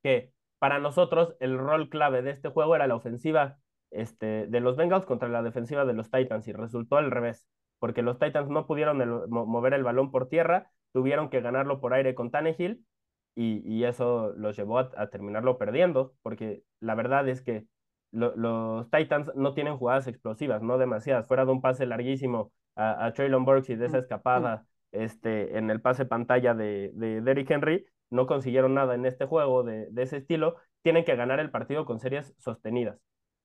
que 0.03 0.33
para 0.59 0.79
nosotros 0.79 1.35
el 1.39 1.57
rol 1.57 1.89
clave 1.89 2.21
de 2.21 2.31
este 2.31 2.49
juego 2.49 2.75
era 2.75 2.87
la 2.87 2.95
ofensiva 2.95 3.57
este, 3.91 4.47
de 4.47 4.59
los 4.61 4.77
Bengals 4.77 5.05
contra 5.05 5.29
la 5.29 5.43
defensiva 5.43 5.85
de 5.85 5.93
los 5.93 6.11
Titans 6.11 6.47
y 6.47 6.53
resultó 6.53 6.97
al 6.97 7.11
revés, 7.11 7.47
porque 7.81 8.03
los 8.03 8.19
Titans 8.19 8.47
no 8.47 8.67
pudieron 8.67 9.27
mover 9.27 9.73
el 9.73 9.83
balón 9.83 10.11
por 10.11 10.29
tierra, 10.29 10.69
tuvieron 10.93 11.31
que 11.31 11.41
ganarlo 11.41 11.81
por 11.81 11.95
aire 11.95 12.13
con 12.13 12.29
Tannehill 12.29 12.85
y, 13.33 13.63
y 13.65 13.85
eso 13.85 14.33
los 14.37 14.55
llevó 14.55 14.77
a, 14.77 15.07
terminarlo 15.09 15.57
perdiendo, 15.57 16.13
porque 16.21 16.61
la 16.79 16.93
verdad 16.93 17.27
es 17.27 17.41
que 17.41 17.65
los 18.11 18.87
Titans 18.91 19.31
no 19.35 19.55
tienen 19.55 19.77
jugadas 19.77 20.05
explosivas, 20.05 20.61
no 20.61 20.77
demasiadas, 20.77 21.27
fuera 21.27 21.43
de 21.43 21.53
un 21.53 21.61
pase 21.61 21.87
larguísimo 21.87 22.51
a, 22.75 23.03
a 23.03 23.13
Traylon 23.13 23.45
Burks 23.45 23.71
y 23.71 23.75
de 23.75 23.87
esa 23.87 23.97
escapada 23.97 24.67
este, 24.91 25.57
en 25.57 25.71
el 25.71 25.81
pase 25.81 26.05
pantalla 26.05 26.53
de, 26.53 26.91
de 26.93 27.21
Derrick 27.21 27.49
Henry, 27.49 27.87
no 28.11 28.27
consiguieron 28.27 28.75
nada 28.75 28.93
en 28.93 29.07
este 29.07 29.25
juego 29.25 29.63
de, 29.63 29.87
de, 29.89 30.03
ese 30.03 30.17
estilo, 30.17 30.57
tienen 30.83 31.03
que 31.03 31.15
ganar 31.15 31.39
el 31.39 31.49
partido 31.49 31.85
con 31.85 31.99
series 31.99 32.35
sostenidas. 32.37 32.99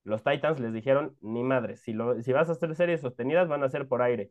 Los 0.06 0.22
Titans 0.22 0.60
les 0.60 0.72
dijeron, 0.72 1.16
ni 1.20 1.42
madre, 1.42 1.76
si, 1.76 1.92
vas 1.92 2.48
a 2.48 2.52
hacer 2.52 2.76
series 2.76 3.00
sostenidas 3.00 3.48
van 3.48 3.64
a 3.64 3.68
ser 3.68 3.88
por 3.88 4.02
aire. 4.02 4.30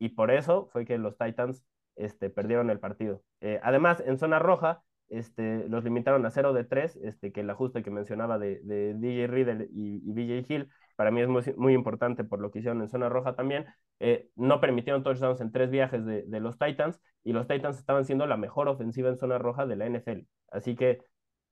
Y 0.00 0.08
por 0.10 0.32
eso 0.32 0.68
fue 0.72 0.84
que 0.84 0.98
los 0.98 1.16
Titans 1.16 1.64
este, 1.94 2.30
perdieron 2.30 2.68
el 2.68 2.80
partido. 2.80 3.22
Eh, 3.40 3.60
además, 3.62 4.02
en 4.04 4.18
zona 4.18 4.40
roja, 4.40 4.82
este, 5.08 5.68
los 5.68 5.84
limitaron 5.84 6.26
a 6.26 6.30
0 6.30 6.52
de 6.52 6.64
3, 6.64 6.96
este, 6.96 7.30
que 7.30 7.42
el 7.42 7.50
ajuste 7.50 7.84
que 7.84 7.92
mencionaba 7.92 8.40
de, 8.40 8.60
DJ 8.96 9.28
Riddle 9.28 9.68
y, 9.70 10.02
y 10.04 10.44
Hill 10.48 10.68
para 10.96 11.12
mí 11.12 11.20
es 11.20 11.56
muy, 11.56 11.74
importante 11.74 12.24
por 12.24 12.40
lo 12.40 12.50
que 12.50 12.58
hicieron 12.58 12.82
en 12.82 12.88
zona 12.88 13.08
roja 13.08 13.36
también. 13.36 13.66
Eh, 14.00 14.28
no 14.34 14.60
permitieron 14.60 15.04
touchdowns 15.04 15.40
en 15.40 15.52
tres 15.52 15.70
viajes 15.70 16.04
de, 16.04 16.22
de, 16.22 16.40
los 16.40 16.58
Titans 16.58 17.00
y 17.22 17.32
los 17.32 17.46
Titans 17.46 17.78
estaban 17.78 18.04
siendo 18.04 18.26
la 18.26 18.36
mejor 18.36 18.68
ofensiva 18.68 19.10
en 19.10 19.18
zona 19.18 19.38
roja 19.38 19.64
de 19.64 19.76
la 19.76 19.86
NFL. 19.86 20.26
Así 20.50 20.74
que 20.74 20.98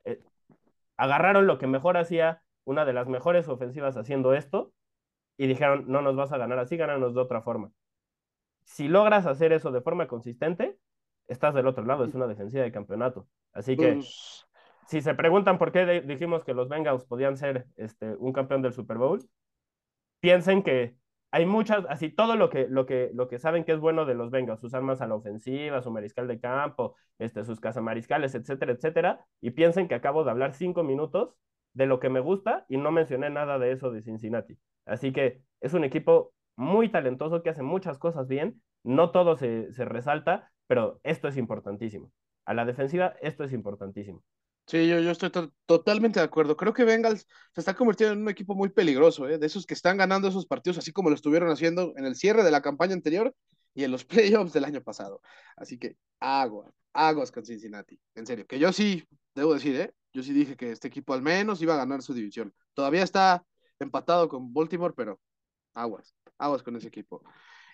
eh, 0.05 0.21
agarraron 0.97 1.47
lo 1.47 1.59
que 1.59 1.69
mejor 1.69 1.97
hacía 1.97 2.43
una 2.65 2.85
de 2.85 2.93
las 2.93 3.09
mejores 3.09 3.49
ofensivas 3.49 3.97
haciendo 3.97 4.35
esto 4.35 4.73
y 5.37 5.47
dijeron, 5.47 5.85
no 5.89 6.03
nos 6.03 6.17
vas 6.17 6.33
a 6.33 6.39
ganar 6.39 6.59
así, 6.59 6.77
gánanos 6.77 7.15
de 7.15 7.21
otra 7.21 7.43
forma. 7.43 7.73
Si 8.65 8.89
logras 8.89 9.27
hacer 9.27 9.53
eso 9.53 9.73
de 9.73 9.81
forma 9.81 10.07
consistente, 10.07 10.79
estás 11.27 11.55
del 11.55 11.67
otro 11.67 11.85
lado, 11.85 12.05
es 12.05 12.15
una 12.15 12.27
defensiva 12.27 12.63
de 12.63 12.73
campeonato. 12.73 13.27
Así 13.53 13.77
que 13.77 13.95
pues, 13.95 14.47
si 14.87 15.01
se 15.01 15.15
preguntan 15.15 15.59
por 15.59 15.73
qué 15.73 16.03
dijimos 16.03 16.45
que 16.45 16.55
los 16.55 16.69
Bengals 16.69 17.05
podían 17.05 17.37
ser 17.37 17.67
este, 17.77 18.15
un 18.17 18.33
campeón 18.33 18.63
del 18.63 18.73
Super 18.73 18.99
Bowl, 18.99 19.21
piensen 20.21 20.63
que 20.63 20.97
hay 21.33 21.47
muchas, 21.47 21.87
así 21.89 22.11
todo 22.11 22.37
lo 22.37 22.51
que, 22.51 22.69
lo 22.69 22.85
que, 22.85 23.11
lo 23.15 23.27
que 23.27 23.39
saben 23.39 23.65
que 23.65 23.73
es 23.73 23.81
bueno 23.81 24.05
de 24.05 24.15
los 24.15 24.31
Bengals, 24.31 24.61
sus 24.61 24.75
armas 24.75 25.01
a 25.01 25.07
la 25.07 25.15
ofensiva, 25.15 25.81
su 25.81 25.91
mariscal 25.91 26.29
de 26.29 26.39
campo, 26.39 26.95
este, 27.19 27.45
sus 27.45 27.59
casamariscales, 27.59 28.35
etcétera, 28.35 28.73
etcétera, 28.73 29.27
y 29.41 29.53
piensen 29.53 29.89
que 29.89 29.95
acabo 29.95 30.25
de 30.25 30.31
hablar 30.31 30.53
cinco 30.53 30.85
minutos 30.85 31.35
de 31.75 31.87
lo 31.87 32.01
que 32.01 32.09
me 32.09 32.21
gusta 32.21 32.65
y 32.69 32.77
no 32.77 32.91
mencioné 32.91 33.31
nada 33.31 33.59
de 33.59 33.73
eso 33.73 33.91
de 33.91 34.03
Cincinnati. 34.03 34.59
Así 34.87 35.13
que 35.13 35.43
es 35.61 35.75
un 35.75 35.85
equipo 35.85 36.33
muy 36.57 36.91
talentoso 36.91 37.43
que 37.43 37.51
hace 37.51 37.63
muchas 37.63 37.99
cosas 37.99 38.29
bien, 38.29 38.63
no 38.83 39.11
todo 39.11 39.37
se, 39.37 39.69
resalta, 39.77 40.51
pero 40.67 41.01
esto 41.03 41.29
es 41.29 41.37
importantísimo. 41.37 42.13
A 42.45 42.55
la 42.55 42.65
defensiva, 42.65 43.15
esto 43.21 43.45
es 43.45 43.53
importantísimo. 43.53 44.23
Sí, 44.67 44.89
yo, 44.89 45.01
yo 45.01 45.11
estoy 45.11 45.31
totalmente 45.67 46.21
de 46.21 46.25
acuerdo. 46.25 46.57
Creo 46.57 46.73
que 46.73 46.85
Bengals 46.85 47.27
se 47.53 47.61
está 47.61 47.75
convirtiendo 47.75 48.15
en 48.15 48.23
un 48.23 48.29
equipo 48.29 48.55
muy 48.55 48.69
peligroso, 48.69 49.29
¿eh? 49.29 49.39
de 49.39 49.47
esos 49.47 49.67
que 49.67 49.75
están 49.75 49.97
ganando 49.97 50.29
esos 50.29 50.47
partidos, 50.47 50.79
así 50.79 50.93
como 50.93 51.09
lo 51.09 51.17
estuvieron 51.17 51.51
haciendo 51.51 51.93
en 51.97 52.05
el 52.05 52.15
cierre 52.15 52.45
de 52.45 52.51
la 52.51 52.63
campaña 52.63 52.95
anterior 52.95 53.35
y 53.75 53.85
en 53.85 53.91
los 53.91 54.05
playoffs 54.05 54.53
del 54.53 54.65
año 54.65 54.83
pasado. 54.83 55.21
Así 55.57 55.79
que 55.79 55.97
aguas, 56.21 56.73
aguas 56.93 57.33
con 57.33 57.45
Cincinnati. 57.45 57.99
En 58.15 58.27
serio, 58.27 58.47
que 58.47 58.59
yo 58.59 58.73
sí, 58.73 59.05
debo 59.35 59.55
decir, 59.55 59.77
¿eh? 59.77 59.95
Yo 60.13 60.23
sí 60.23 60.33
dije 60.33 60.57
que 60.57 60.71
este 60.71 60.89
equipo 60.89 61.15
al 61.15 61.23
menos 61.23 61.63
iba 61.63 61.75
a 61.75 61.79
ganar 61.79 62.03
su 62.03 62.15
división. 62.15 62.55
Todavía 62.75 63.03
está 63.03 63.45
empatado 63.79 64.29
con 64.29 64.53
Baltimore, 64.53 64.95
pero 64.97 65.21
aguas, 65.75 66.15
aguas 66.39 66.63
con 66.63 66.77
ese 66.77 66.89
equipo. 66.89 67.23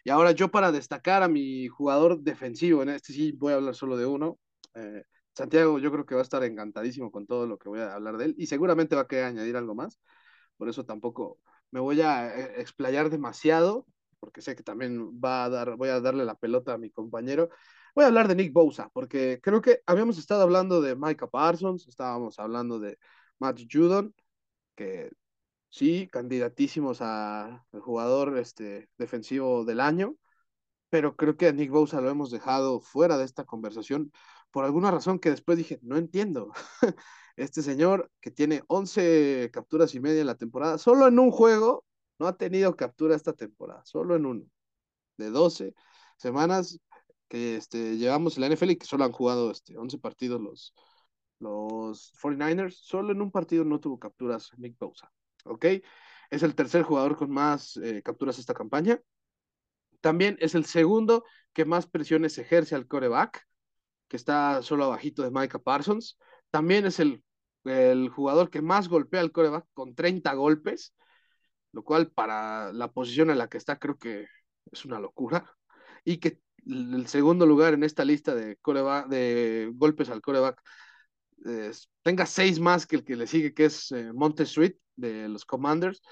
Y 0.05 0.11
ahora 0.11 0.33
yo 0.33 0.51
para 0.51 0.72
destacar 0.72 1.22
a 1.22 1.29
mi 1.29 1.68
jugador 1.68 2.20
defensivo, 2.20 2.83
en 2.83 2.90
este 2.90 3.12
sí 3.12 3.33
voy 3.33 3.53
a 3.53 3.57
hablar 3.57 3.74
solo 3.74 3.96
de 3.96 4.07
uno. 4.07 4.38
Eh, 4.74 5.05
Santiago 5.35 5.79
yo 5.79 5.92
creo 5.92 6.07
que 6.07 6.14
va 6.14 6.20
a 6.20 6.22
estar 6.22 6.42
encantadísimo 6.44 7.11
con 7.11 7.27
todo 7.27 7.46
lo 7.46 7.59
que 7.59 7.68
voy 7.68 7.81
a 7.81 7.94
hablar 7.94 8.16
de 8.16 8.27
él 8.27 8.35
y 8.38 8.46
seguramente 8.46 8.96
va 8.96 9.03
a 9.03 9.09
querer 9.09 9.27
añadir 9.27 9.57
algo 9.57 9.74
más. 9.74 9.98
Por 10.57 10.68
eso 10.68 10.85
tampoco 10.85 11.38
me 11.70 11.81
voy 11.81 12.01
a 12.03 12.35
eh, 12.37 12.61
explayar 12.61 13.11
demasiado, 13.11 13.87
porque 14.20 14.42
sé 14.42 14.57
que 14.57 14.62
también 14.62 15.20
va 15.20 15.44
a 15.44 15.48
dar, 15.51 15.77
voy 15.77 15.90
a 15.90 16.01
darle 16.01 16.24
la 16.24 16.35
pelota 16.35 16.74
a 16.74 16.79
mi 16.79 16.90
compañero. 16.90 17.51
Voy 17.94 18.05
a 18.05 18.09
hablar 18.09 18.29
de 18.29 18.35
Nick 18.35 18.53
Bosa, 18.53 18.90
porque 18.92 19.40
creo 19.42 19.61
que 19.61 19.83
habíamos 19.87 20.18
estado 20.18 20.42
hablando 20.42 20.81
de 20.81 20.96
Micah 20.96 21.29
Parsons, 21.29 21.87
estábamos 21.88 22.38
hablando 22.38 22.79
de 22.79 22.98
Matt 23.38 23.61
Judon, 23.70 24.14
que 24.77 25.11
sí, 25.70 26.09
candidatísimos 26.12 26.98
a 27.03 27.66
el 27.72 27.81
jugador 27.81 28.38
este, 28.38 28.88
defensivo 28.98 29.64
del 29.64 29.81
año, 29.81 30.16
pero 30.90 31.16
creo 31.16 31.37
que 31.37 31.48
a 31.48 31.53
Nick 31.53 31.70
Bosa 31.70 32.01
lo 32.01 32.11
hemos 32.11 32.31
dejado 32.31 32.81
fuera 32.81 33.18
de 33.18 33.24
esta 33.24 33.44
conversación 33.44 34.12
por 34.51 34.64
alguna 34.64 34.90
razón 34.90 35.18
que 35.18 35.31
después 35.31 35.59
dije, 35.59 35.79
no 35.83 35.96
entiendo. 35.96 36.53
Este 37.37 37.62
señor 37.62 38.11
que 38.20 38.33
tiene 38.33 38.64
11 38.66 39.51
capturas 39.53 39.94
y 39.94 40.01
media 40.01 40.22
en 40.22 40.27
la 40.27 40.35
temporada, 40.35 40.77
solo 40.77 41.07
en 41.07 41.20
un 41.20 41.31
juego, 41.31 41.85
no 42.18 42.27
ha 42.27 42.37
tenido 42.37 42.74
captura 42.77 43.14
esta 43.14 43.33
temporada, 43.33 43.85
solo 43.85 44.16
en 44.16 44.27
uno, 44.27 44.44
de 45.18 45.31
12 45.31 45.74
semanas 46.16 46.81
que 47.29 47.57
este, 47.57 47.97
llevamos 47.97 48.37
en 48.37 48.43
la 48.43 48.47
NFL 48.49 48.71
y 48.71 48.77
que 48.77 48.87
solo 48.87 49.05
han 49.05 49.12
jugado 49.12 49.51
este, 49.51 49.77
11 49.77 49.99
partidos 49.99 50.41
los, 50.41 50.75
los 51.38 52.12
49ers, 52.21 52.73
solo 52.73 53.12
en 53.12 53.23
un 53.23 53.31
partido 53.31 53.64
no 53.64 53.81
tuvo 53.81 53.99
capturas 53.99 54.51
Nick 54.57 54.79
Bosa, 54.79 55.12
¿ok? 55.45 55.67
Es 56.31 56.43
el 56.43 56.55
tercer 56.55 56.83
jugador 56.83 57.17
con 57.17 57.31
más 57.31 57.77
eh, 57.79 58.03
capturas 58.03 58.38
esta 58.38 58.55
campaña. 58.55 59.01
También 60.01 60.37
es 60.41 60.55
el 60.55 60.64
segundo 60.64 61.25
que 61.53 61.64
más 61.64 61.87
presiones 61.87 62.38
ejerce 62.38 62.75
al 62.75 62.87
coreback 62.87 63.49
que 64.09 64.17
está 64.17 64.62
solo 64.62 64.85
abajito 64.85 65.23
de 65.23 65.31
Micah 65.31 65.59
Parsons. 65.59 66.19
También 66.51 66.87
es 66.87 66.99
el, 66.99 67.23
el 67.64 68.09
jugador 68.09 68.51
que 68.51 68.62
más 68.62 68.88
golpea 68.88 69.21
al 69.21 69.33
coreback 69.33 69.67
con 69.75 69.95
30 69.95 70.33
golpes, 70.35 70.95
lo 71.73 71.85
cual 71.85 72.11
para 72.11 72.73
la 72.73 72.91
posición 72.93 73.31
en 73.31 73.38
la 73.38 73.49
que 73.49 73.59
está 73.59 73.79
creo 73.79 73.99
que 73.99 74.27
es 74.73 74.85
una 74.85 74.99
locura. 74.99 75.55
Y 76.05 76.19
que 76.19 76.41
el 76.69 77.07
segundo 77.07 77.47
lugar 77.47 77.75
en 77.75 77.83
esta 77.83 78.05
lista 78.05 78.35
de, 78.35 78.59
de 79.09 79.71
golpes 79.75 80.11
al 80.11 80.21
coreback 80.21 80.63
tenga 82.03 82.27
seis 82.27 82.61
más 82.61 82.87
que 82.87 82.97
el 82.97 83.05
que 83.05 83.17
le 83.17 83.27
sigue, 83.27 83.55
que 83.55 83.67
es 83.67 83.93
eh, 83.93 84.11
de 84.97 85.29
los 85.29 85.45
Commanders. 85.45 86.03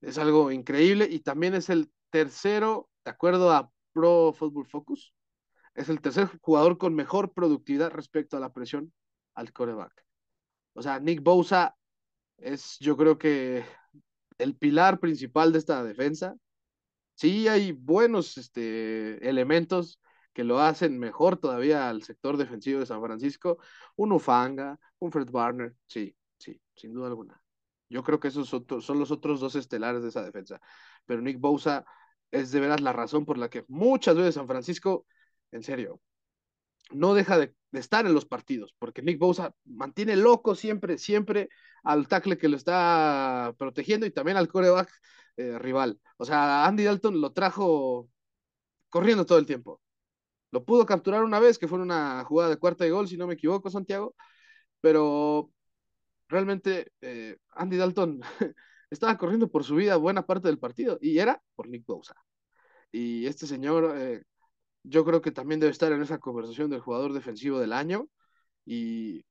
Es 0.00 0.18
algo 0.18 0.50
increíble 0.50 1.06
y 1.10 1.20
también 1.20 1.54
es 1.54 1.68
el 1.70 1.90
tercero, 2.10 2.88
de 3.04 3.10
acuerdo 3.10 3.52
a 3.52 3.70
Pro 3.92 4.32
Football 4.32 4.66
Focus, 4.66 5.14
es 5.74 5.88
el 5.88 6.00
tercer 6.00 6.28
jugador 6.40 6.78
con 6.78 6.94
mejor 6.94 7.32
productividad 7.32 7.90
respecto 7.90 8.36
a 8.36 8.40
la 8.40 8.52
presión 8.52 8.92
al 9.34 9.52
coreback. 9.52 10.04
O 10.74 10.82
sea, 10.82 10.98
Nick 11.00 11.22
Bosa 11.22 11.76
es 12.38 12.78
yo 12.80 12.96
creo 12.96 13.18
que 13.18 13.64
el 14.38 14.56
pilar 14.56 14.98
principal 15.00 15.52
de 15.52 15.58
esta 15.58 15.84
defensa. 15.84 16.34
Sí, 17.20 17.48
hay 17.48 17.72
buenos 17.72 18.38
este, 18.38 19.28
elementos 19.28 20.00
que 20.32 20.42
lo 20.42 20.58
hacen 20.58 20.98
mejor 20.98 21.36
todavía 21.36 21.90
al 21.90 22.02
sector 22.02 22.38
defensivo 22.38 22.80
de 22.80 22.86
San 22.86 23.02
Francisco. 23.02 23.58
Un 23.96 24.12
Ufanga, 24.12 24.80
un 25.00 25.12
Fred 25.12 25.28
Warner, 25.30 25.76
sí, 25.86 26.16
sí, 26.38 26.58
sin 26.74 26.94
duda 26.94 27.08
alguna. 27.08 27.42
Yo 27.90 28.02
creo 28.04 28.20
que 28.20 28.28
esos 28.28 28.48
son 28.48 28.98
los 28.98 29.10
otros 29.10 29.38
dos 29.38 29.54
estelares 29.54 30.02
de 30.02 30.08
esa 30.08 30.22
defensa. 30.22 30.62
Pero 31.04 31.20
Nick 31.20 31.38
Bosa 31.38 31.84
es 32.30 32.52
de 32.52 32.60
veras 32.60 32.80
la 32.80 32.94
razón 32.94 33.26
por 33.26 33.36
la 33.36 33.50
que 33.50 33.66
muchas 33.68 34.16
veces 34.16 34.36
San 34.36 34.46
Francisco, 34.46 35.04
en 35.52 35.62
serio, 35.62 36.00
no 36.90 37.12
deja 37.12 37.38
de, 37.38 37.54
estar 37.72 38.06
en 38.06 38.14
los 38.14 38.24
partidos, 38.24 38.74
porque 38.78 39.02
Nick 39.02 39.18
Bosa 39.18 39.54
mantiene 39.66 40.16
loco 40.16 40.54
siempre, 40.54 40.96
siempre 40.96 41.50
al 41.84 42.08
tackle 42.08 42.38
que 42.38 42.48
lo 42.48 42.56
está 42.56 43.54
protegiendo 43.58 44.06
y 44.06 44.10
también 44.10 44.38
al 44.38 44.48
coreback 44.48 44.90
eh, 45.40 45.58
rival. 45.58 46.00
O 46.18 46.24
sea, 46.26 46.66
Andy 46.66 46.84
Dalton 46.84 47.20
lo 47.20 47.32
trajo 47.32 48.08
corriendo 48.90 49.26
todo 49.26 49.38
el 49.38 49.46
tiempo. 49.46 49.80
Lo 50.52 50.64
pudo 50.64 50.86
capturar 50.86 51.24
una 51.24 51.40
vez, 51.40 51.58
que 51.58 51.68
fue 51.68 51.80
una 51.80 52.24
jugada 52.24 52.50
de 52.50 52.58
cuarta 52.58 52.84
de 52.84 52.90
gol, 52.90 53.08
si 53.08 53.16
no 53.16 53.26
me 53.26 53.34
equivoco, 53.34 53.70
Santiago, 53.70 54.14
pero 54.80 55.52
realmente 56.28 56.92
eh, 57.02 57.38
Andy 57.50 57.76
Dalton 57.78 58.20
estaba 58.90 59.18
corriendo 59.18 59.50
por 59.50 59.64
su 59.64 59.76
vida 59.76 59.96
buena 59.96 60.26
parte 60.26 60.48
del 60.48 60.58
partido 60.58 60.98
y 61.00 61.18
era 61.18 61.42
por 61.56 61.68
Nick 61.68 61.86
Bosa. 61.86 62.16
Y 62.92 63.26
este 63.26 63.46
señor, 63.46 63.94
eh, 63.96 64.24
yo 64.84 65.04
creo 65.04 65.22
que 65.22 65.32
también 65.32 65.60
debe 65.60 65.72
estar 65.72 65.92
en 65.92 66.02
esa 66.02 66.18
conversación 66.18 66.70
del 66.70 66.80
jugador 66.80 67.12
defensivo 67.14 67.60
del 67.60 67.72
año 67.72 68.08
y 68.66 69.24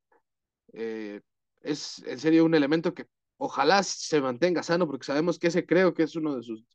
es 1.62 2.00
en 2.06 2.19
serio 2.19 2.45
un 2.45 2.56
elemento 2.56 2.93
que 2.93 3.08
ojalá 3.39 3.84
se 3.84 4.21
mantenga 4.21 4.63
sano 4.63 4.88
porque 4.88 5.06
sabemos 5.06 5.39
que 5.39 5.47
ese 5.47 5.65
creo 5.65 5.93
que 5.93 6.04
es 6.04 6.15
uno 6.15 6.36
de 6.36 6.43
sus, 6.43 6.65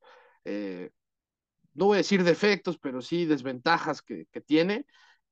no 1.75 1.87
voy 1.87 1.97
a 1.97 1.99
decir 1.99 2.25
defectos, 2.25 2.79
pero 2.79 3.03
sí 3.03 3.27
desventajas 3.27 4.03
que, 4.03 4.27
que 4.33 4.41
tiene, 4.41 4.87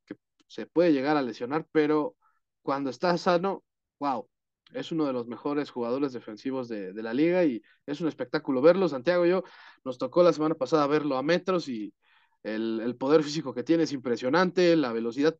que 0.07 0.16
se 0.49 0.66
puede 0.66 0.92
llegar 0.92 1.16
a 1.16 1.23
lesionar, 1.23 1.66
pero 1.73 2.16
cuando 2.62 2.90
está 2.90 3.16
sano, 3.18 3.64
wow, 3.99 4.29
es 4.75 4.92
uno 4.92 5.07
de 5.07 5.12
los 5.12 5.27
mejores 5.27 5.71
jugadores 5.71 6.12
defensivos 6.12 6.68
de, 6.68 6.92
la 6.95 7.14
liga 7.14 7.45
y 7.45 7.62
es 7.87 8.01
un 8.01 8.09
espectáculo 8.09 8.62
verlo. 8.62 8.88
Santiago, 8.88 9.27
yo 9.27 9.45
nos 9.85 9.99
tocó 9.99 10.23
la 10.23 10.33
semana 10.33 10.55
pasada 10.55 10.87
verlo 10.87 11.16
a 11.16 11.23
metros 11.23 11.68
y 11.68 11.95
el, 12.42 12.97
poder 12.99 13.23
físico 13.23 13.55
que 13.55 13.62
tiene 13.64 13.85
es 13.85 13.92
impresionante, 13.92 14.77
la 14.77 14.92
velocidad 14.92 15.37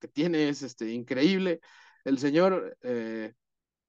que 0.00 0.08
tiene 0.08 0.48
es 0.48 0.62
este, 0.62 0.90
increíble. 0.92 1.60
El 2.04 2.18
señor 2.18 2.76
eh, 2.82 3.34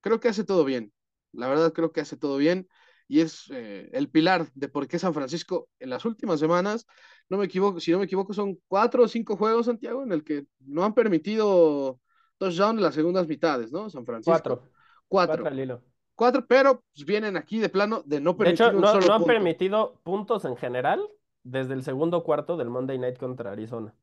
creo 0.01 0.19
que 0.19 0.29
hace 0.29 0.43
todo 0.43 0.65
bien, 0.65 0.93
la 1.33 1.47
verdad 1.47 1.73
creo 1.73 1.91
que 1.91 2.01
hace 2.01 2.17
todo 2.17 2.37
bien 2.37 2.67
y 3.07 3.19
es 3.19 3.49
eh, 3.51 3.89
el 3.91 4.09
pilar 4.09 4.47
de 4.53 4.69
por 4.69 4.87
qué 4.87 4.97
San 4.97 5.13
Francisco 5.13 5.67
en 5.79 5.89
las 5.89 6.05
últimas 6.05 6.39
semanas, 6.39 6.87
no 7.29 7.37
me 7.37 7.45
equivoco, 7.45 7.79
si 7.79 7.91
no 7.91 7.99
me 7.99 8.05
equivoco, 8.05 8.33
son 8.33 8.57
cuatro 8.67 9.03
o 9.03 9.07
cinco 9.07 9.35
juegos, 9.35 9.65
Santiago, 9.65 10.03
en 10.03 10.13
el 10.13 10.23
que 10.23 10.45
no 10.59 10.85
han 10.85 10.93
permitido 10.93 11.99
touchdown 12.37 12.77
en 12.77 12.83
las 12.83 12.95
segundas 12.95 13.27
mitades, 13.27 13.71
¿no? 13.71 13.89
San 13.89 14.05
Francisco. 14.05 14.31
Cuatro. 14.31 15.43
Cuatro. 15.43 15.81
Cuatro, 16.15 16.45
pero 16.47 16.83
pues, 16.93 17.05
vienen 17.05 17.35
aquí 17.35 17.59
de 17.59 17.67
plano 17.67 18.01
de 18.05 18.21
no 18.21 18.37
permitir. 18.37 18.65
De 18.65 18.71
hecho, 18.71 18.79
no, 18.79 18.99
no 18.99 19.13
han 19.13 19.25
permitido 19.25 19.99
puntos 20.03 20.45
en 20.45 20.55
general 20.55 21.01
desde 21.43 21.73
el 21.73 21.83
segundo 21.83 22.23
cuarto 22.23 22.57
del 22.57 22.69
Monday 22.69 22.97
Night 22.97 23.17
contra 23.17 23.51
Arizona. 23.51 23.93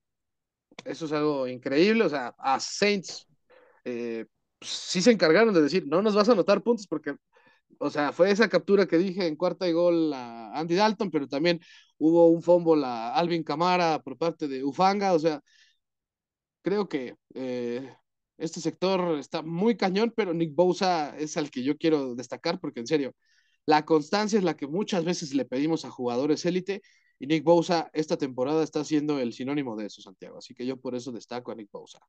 Eso 0.84 1.06
es 1.06 1.12
algo 1.12 1.46
increíble. 1.46 2.04
O 2.04 2.08
sea, 2.08 2.34
a 2.38 2.60
Saints 2.60 3.26
eh, 3.84 4.26
sí 4.60 5.02
se 5.02 5.12
encargaron 5.12 5.54
de 5.54 5.62
decir, 5.62 5.86
no 5.86 6.02
nos 6.02 6.14
vas 6.14 6.28
a 6.28 6.32
anotar 6.32 6.62
puntos 6.62 6.86
porque, 6.86 7.16
o 7.78 7.90
sea, 7.90 8.12
fue 8.12 8.30
esa 8.30 8.48
captura 8.48 8.86
que 8.86 8.98
dije 8.98 9.26
en 9.26 9.36
cuarta 9.36 9.68
y 9.68 9.72
gol 9.72 10.12
a 10.14 10.58
Andy 10.58 10.74
Dalton, 10.76 11.10
pero 11.10 11.28
también 11.28 11.60
hubo 11.98 12.28
un 12.28 12.42
fumble 12.42 12.84
a 12.86 13.14
Alvin 13.14 13.44
Camara 13.44 14.00
por 14.02 14.18
parte 14.18 14.48
de 14.48 14.64
Ufanga. 14.64 15.14
O 15.14 15.18
sea, 15.18 15.42
creo 16.62 16.88
que 16.88 17.16
eh, 17.34 17.94
este 18.38 18.60
sector 18.60 19.18
está 19.18 19.42
muy 19.42 19.76
cañón, 19.76 20.12
pero 20.16 20.34
Nick 20.34 20.54
Bosa 20.54 21.16
es 21.18 21.36
al 21.36 21.50
que 21.50 21.62
yo 21.62 21.76
quiero 21.78 22.14
destacar 22.14 22.60
porque 22.60 22.80
en 22.80 22.86
serio, 22.86 23.14
la 23.66 23.84
constancia 23.84 24.38
es 24.38 24.44
la 24.44 24.56
que 24.56 24.66
muchas 24.66 25.04
veces 25.04 25.34
le 25.34 25.44
pedimos 25.44 25.84
a 25.84 25.90
jugadores 25.90 26.44
élite 26.46 26.82
y 27.18 27.26
Nick 27.26 27.44
Bosa 27.44 27.90
esta 27.92 28.16
temporada 28.16 28.62
está 28.64 28.84
siendo 28.84 29.18
el 29.18 29.32
sinónimo 29.32 29.76
de 29.76 29.86
eso, 29.86 30.02
Santiago. 30.02 30.38
Así 30.38 30.54
que 30.54 30.66
yo 30.66 30.76
por 30.78 30.94
eso 30.94 31.12
destaco 31.12 31.52
a 31.52 31.54
Nick 31.56 31.70
Bosa. 31.72 32.00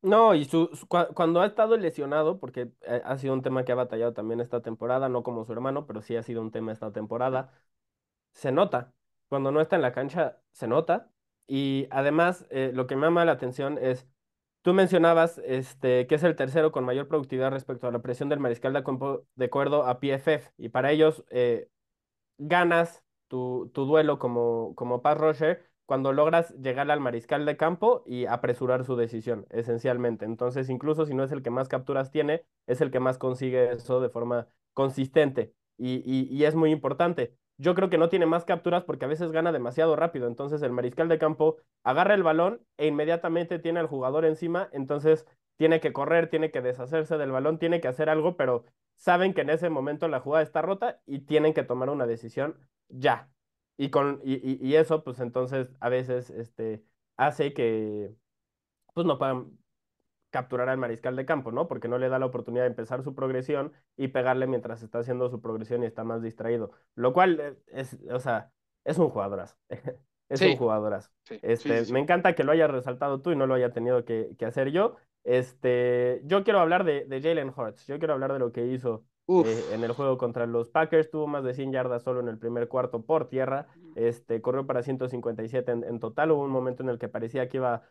No, 0.00 0.34
y 0.34 0.44
su, 0.44 0.70
cuando 1.14 1.40
ha 1.40 1.46
estado 1.46 1.76
lesionado, 1.76 2.38
porque 2.38 2.70
eh, 2.82 3.02
ha 3.04 3.18
sido 3.18 3.34
un 3.34 3.42
tema 3.42 3.64
que 3.64 3.72
ha 3.72 3.74
batallado 3.74 4.12
también 4.14 4.40
esta 4.40 4.62
temporada, 4.62 5.08
no 5.08 5.24
como 5.24 5.44
su 5.44 5.52
hermano, 5.52 5.86
pero 5.86 6.02
sí 6.02 6.14
ha 6.16 6.22
sido 6.22 6.40
un 6.40 6.52
tema 6.52 6.72
esta 6.72 6.92
temporada, 6.92 7.52
se 8.34 8.52
nota. 8.52 8.94
Cuando 9.28 9.52
no 9.52 9.60
está 9.60 9.76
en 9.76 9.82
la 9.82 9.92
cancha, 9.92 10.40
se 10.52 10.68
nota. 10.68 11.10
Y 11.48 11.88
además, 11.90 12.46
eh, 12.50 12.72
lo 12.74 12.86
que 12.86 12.96
me 12.96 13.06
llama 13.06 13.24
la 13.24 13.32
atención 13.32 13.78
es 13.78 14.08
Tú 14.62 14.74
mencionabas 14.74 15.38
este, 15.46 16.06
que 16.06 16.16
es 16.16 16.22
el 16.24 16.36
tercero 16.36 16.72
con 16.72 16.84
mayor 16.84 17.08
productividad 17.08 17.50
respecto 17.50 17.86
a 17.88 17.92
la 17.92 18.02
presión 18.02 18.28
del 18.28 18.40
mariscal 18.40 18.72
de 18.72 18.84
campo 18.84 19.24
de 19.34 19.46
acuerdo 19.46 19.86
a 19.86 20.00
PFF. 20.00 20.52
Y 20.58 20.68
para 20.70 20.90
ellos 20.92 21.24
eh, 21.30 21.70
ganas 22.38 23.04
tu, 23.28 23.70
tu, 23.74 23.86
duelo 23.86 24.18
como, 24.18 24.74
como 24.74 25.02
pass 25.02 25.18
rusher 25.18 25.70
cuando 25.88 26.12
logras 26.12 26.54
llegar 26.60 26.90
al 26.90 27.00
mariscal 27.00 27.46
de 27.46 27.56
campo 27.56 28.02
y 28.06 28.26
apresurar 28.26 28.84
su 28.84 28.94
decisión, 28.96 29.46
esencialmente. 29.50 30.26
Entonces, 30.26 30.68
incluso 30.68 31.06
si 31.06 31.14
no 31.14 31.24
es 31.24 31.32
el 31.32 31.42
que 31.42 31.50
más 31.50 31.68
capturas 31.68 32.10
tiene, 32.10 32.44
es 32.66 32.80
el 32.82 32.90
que 32.90 33.00
más 33.00 33.16
consigue 33.18 33.72
eso 33.72 34.00
de 34.00 34.10
forma 34.10 34.48
consistente. 34.74 35.54
y, 35.78 36.02
y 36.04 36.44
es 36.44 36.54
muy 36.54 36.70
importante 36.72 37.36
yo 37.58 37.74
creo 37.74 37.90
que 37.90 37.98
no 37.98 38.08
tiene 38.08 38.26
más 38.26 38.44
capturas 38.44 38.84
porque 38.84 39.04
a 39.04 39.08
veces 39.08 39.32
gana 39.32 39.52
demasiado 39.52 39.96
rápido. 39.96 40.28
Entonces 40.28 40.62
el 40.62 40.72
mariscal 40.72 41.08
de 41.08 41.18
campo 41.18 41.56
agarra 41.82 42.14
el 42.14 42.22
balón 42.22 42.64
e 42.76 42.86
inmediatamente 42.86 43.58
tiene 43.58 43.80
al 43.80 43.88
jugador 43.88 44.24
encima. 44.24 44.68
Entonces 44.72 45.26
tiene 45.56 45.80
que 45.80 45.92
correr, 45.92 46.30
tiene 46.30 46.52
que 46.52 46.62
deshacerse 46.62 47.18
del 47.18 47.32
balón, 47.32 47.58
tiene 47.58 47.80
que 47.80 47.88
hacer 47.88 48.08
algo, 48.08 48.36
pero 48.36 48.64
saben 48.96 49.34
que 49.34 49.40
en 49.40 49.50
ese 49.50 49.70
momento 49.70 50.06
la 50.08 50.20
jugada 50.20 50.44
está 50.44 50.62
rota 50.62 51.00
y 51.04 51.20
tienen 51.20 51.52
que 51.52 51.64
tomar 51.64 51.90
una 51.90 52.06
decisión 52.06 52.56
ya. 52.88 53.28
Y, 53.78 53.90
con, 53.90 54.20
y, 54.24 54.58
y 54.66 54.74
eso, 54.76 55.04
pues 55.04 55.20
entonces 55.20 55.68
a 55.80 55.88
veces 55.88 56.30
este, 56.30 56.82
hace 57.16 57.54
que 57.54 58.12
pues 58.92 59.06
no 59.06 59.18
puedan 59.18 59.56
capturar 60.30 60.68
al 60.68 60.78
mariscal 60.78 61.16
de 61.16 61.24
campo, 61.24 61.52
¿no? 61.52 61.68
Porque 61.68 61.88
no 61.88 61.98
le 61.98 62.08
da 62.08 62.18
la 62.18 62.26
oportunidad 62.26 62.64
de 62.64 62.68
empezar 62.68 63.02
su 63.02 63.14
progresión 63.14 63.72
y 63.96 64.08
pegarle 64.08 64.46
mientras 64.46 64.82
está 64.82 64.98
haciendo 64.98 65.28
su 65.30 65.40
progresión 65.40 65.82
y 65.82 65.86
está 65.86 66.04
más 66.04 66.22
distraído. 66.22 66.72
Lo 66.94 67.12
cual 67.12 67.40
eh, 67.40 67.56
es, 67.68 67.96
o 68.10 68.20
sea, 68.20 68.52
es 68.84 68.98
un 68.98 69.08
jugadorazo. 69.08 69.56
es 70.28 70.40
un 70.42 70.56
jugadorazo. 70.56 71.10
este, 71.42 71.92
me 71.92 72.00
encanta 72.00 72.34
que 72.34 72.44
lo 72.44 72.52
hayas 72.52 72.70
resaltado 72.70 73.22
tú 73.22 73.32
y 73.32 73.36
no 73.36 73.46
lo 73.46 73.54
haya 73.54 73.72
tenido 73.72 74.04
que, 74.04 74.36
hacer 74.46 74.70
yo. 74.70 74.96
Este, 75.24 76.20
yo 76.24 76.44
quiero 76.44 76.60
hablar 76.60 76.84
de, 76.84 77.04
de 77.06 77.22
Jalen 77.22 77.52
Hurts. 77.54 77.86
Yo 77.86 77.98
quiero 77.98 78.14
hablar 78.14 78.32
de 78.32 78.38
lo 78.38 78.52
que 78.52 78.66
hizo 78.66 79.04
eh, 79.28 79.64
en 79.72 79.84
el 79.84 79.92
juego 79.92 80.16
contra 80.16 80.46
los 80.46 80.70
Packers. 80.70 81.10
Tuvo 81.10 81.26
más 81.26 81.44
de 81.44 81.54
100 81.54 81.72
yardas 81.72 82.02
solo 82.02 82.20
en 82.20 82.28
el 82.28 82.38
primer 82.38 82.68
cuarto 82.68 83.02
por 83.02 83.28
tierra. 83.28 83.66
Este, 83.94 84.40
corrió 84.40 84.66
para 84.66 84.82
157 84.82 85.70
en, 85.70 85.84
en 85.84 86.00
total. 86.00 86.30
Hubo 86.30 86.44
un 86.44 86.50
momento 86.50 86.82
en 86.82 86.88
el 86.88 86.98
que 86.98 87.08
parecía 87.08 87.48
que 87.48 87.58
iba 87.58 87.82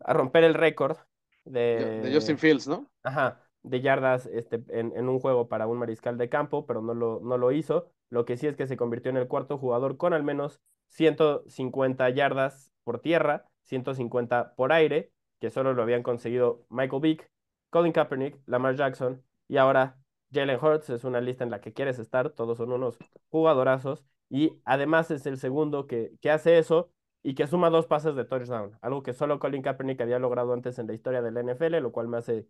a 0.00 0.12
romper 0.12 0.44
el 0.44 0.54
récord 0.54 0.96
de, 1.44 2.00
de, 2.02 2.14
Justin 2.14 2.38
Fields, 2.38 2.66
¿no? 2.66 2.90
Ajá, 3.02 3.40
de 3.62 3.80
yardas 3.80 4.26
este, 4.26 4.62
en, 4.68 4.92
en, 4.96 5.08
un 5.08 5.20
juego 5.20 5.48
para 5.48 5.66
un 5.66 5.78
mariscal 5.78 6.18
de 6.18 6.28
campo, 6.28 6.66
pero 6.66 6.82
no 6.82 6.94
lo, 6.94 7.20
no 7.20 7.38
lo 7.38 7.52
hizo. 7.52 7.90
Lo 8.10 8.24
que 8.24 8.36
sí 8.36 8.46
es 8.46 8.56
que 8.56 8.66
se 8.66 8.76
convirtió 8.76 9.10
en 9.10 9.16
el 9.16 9.28
cuarto 9.28 9.58
jugador 9.58 9.96
con 9.96 10.12
al 10.12 10.22
menos 10.22 10.60
150 10.88 12.08
yardas 12.10 12.72
por 12.84 13.00
tierra, 13.00 13.48
150 13.64 14.54
por 14.54 14.72
aire, 14.72 15.12
que 15.40 15.50
solo 15.50 15.74
lo 15.74 15.82
habían 15.82 16.02
conseguido 16.02 16.64
Michael 16.70 17.02
Vick, 17.02 17.30
Colin 17.70 17.92
Kaepernick, 17.92 18.40
Lamar 18.46 18.76
Jackson 18.76 19.22
y 19.48 19.56
ahora 19.58 19.98
Jalen 20.32 20.58
Hurts. 20.62 20.90
Es 20.90 21.04
una 21.04 21.20
lista 21.20 21.44
en 21.44 21.50
la 21.50 21.60
que 21.60 21.72
quieres 21.72 21.98
estar, 21.98 22.30
todos 22.30 22.58
son 22.58 22.72
unos 22.72 22.98
jugadorazos 23.30 24.04
y 24.28 24.60
además 24.64 25.10
es 25.10 25.26
el 25.26 25.38
segundo 25.38 25.86
que, 25.86 26.12
que 26.20 26.30
hace 26.30 26.58
eso 26.58 26.90
y 27.22 27.34
que 27.34 27.46
suma 27.46 27.70
dos 27.70 27.86
pases 27.86 28.14
de 28.16 28.24
touchdown, 28.24 28.78
algo 28.82 29.02
que 29.02 29.12
solo 29.12 29.38
Colin 29.38 29.62
Kaepernick 29.62 30.00
había 30.00 30.18
logrado 30.18 30.52
antes 30.52 30.78
en 30.78 30.86
la 30.86 30.94
historia 30.94 31.22
del 31.22 31.36
NFL, 31.36 31.80
lo 31.80 31.92
cual 31.92 32.08
me 32.08 32.18
hace, 32.18 32.46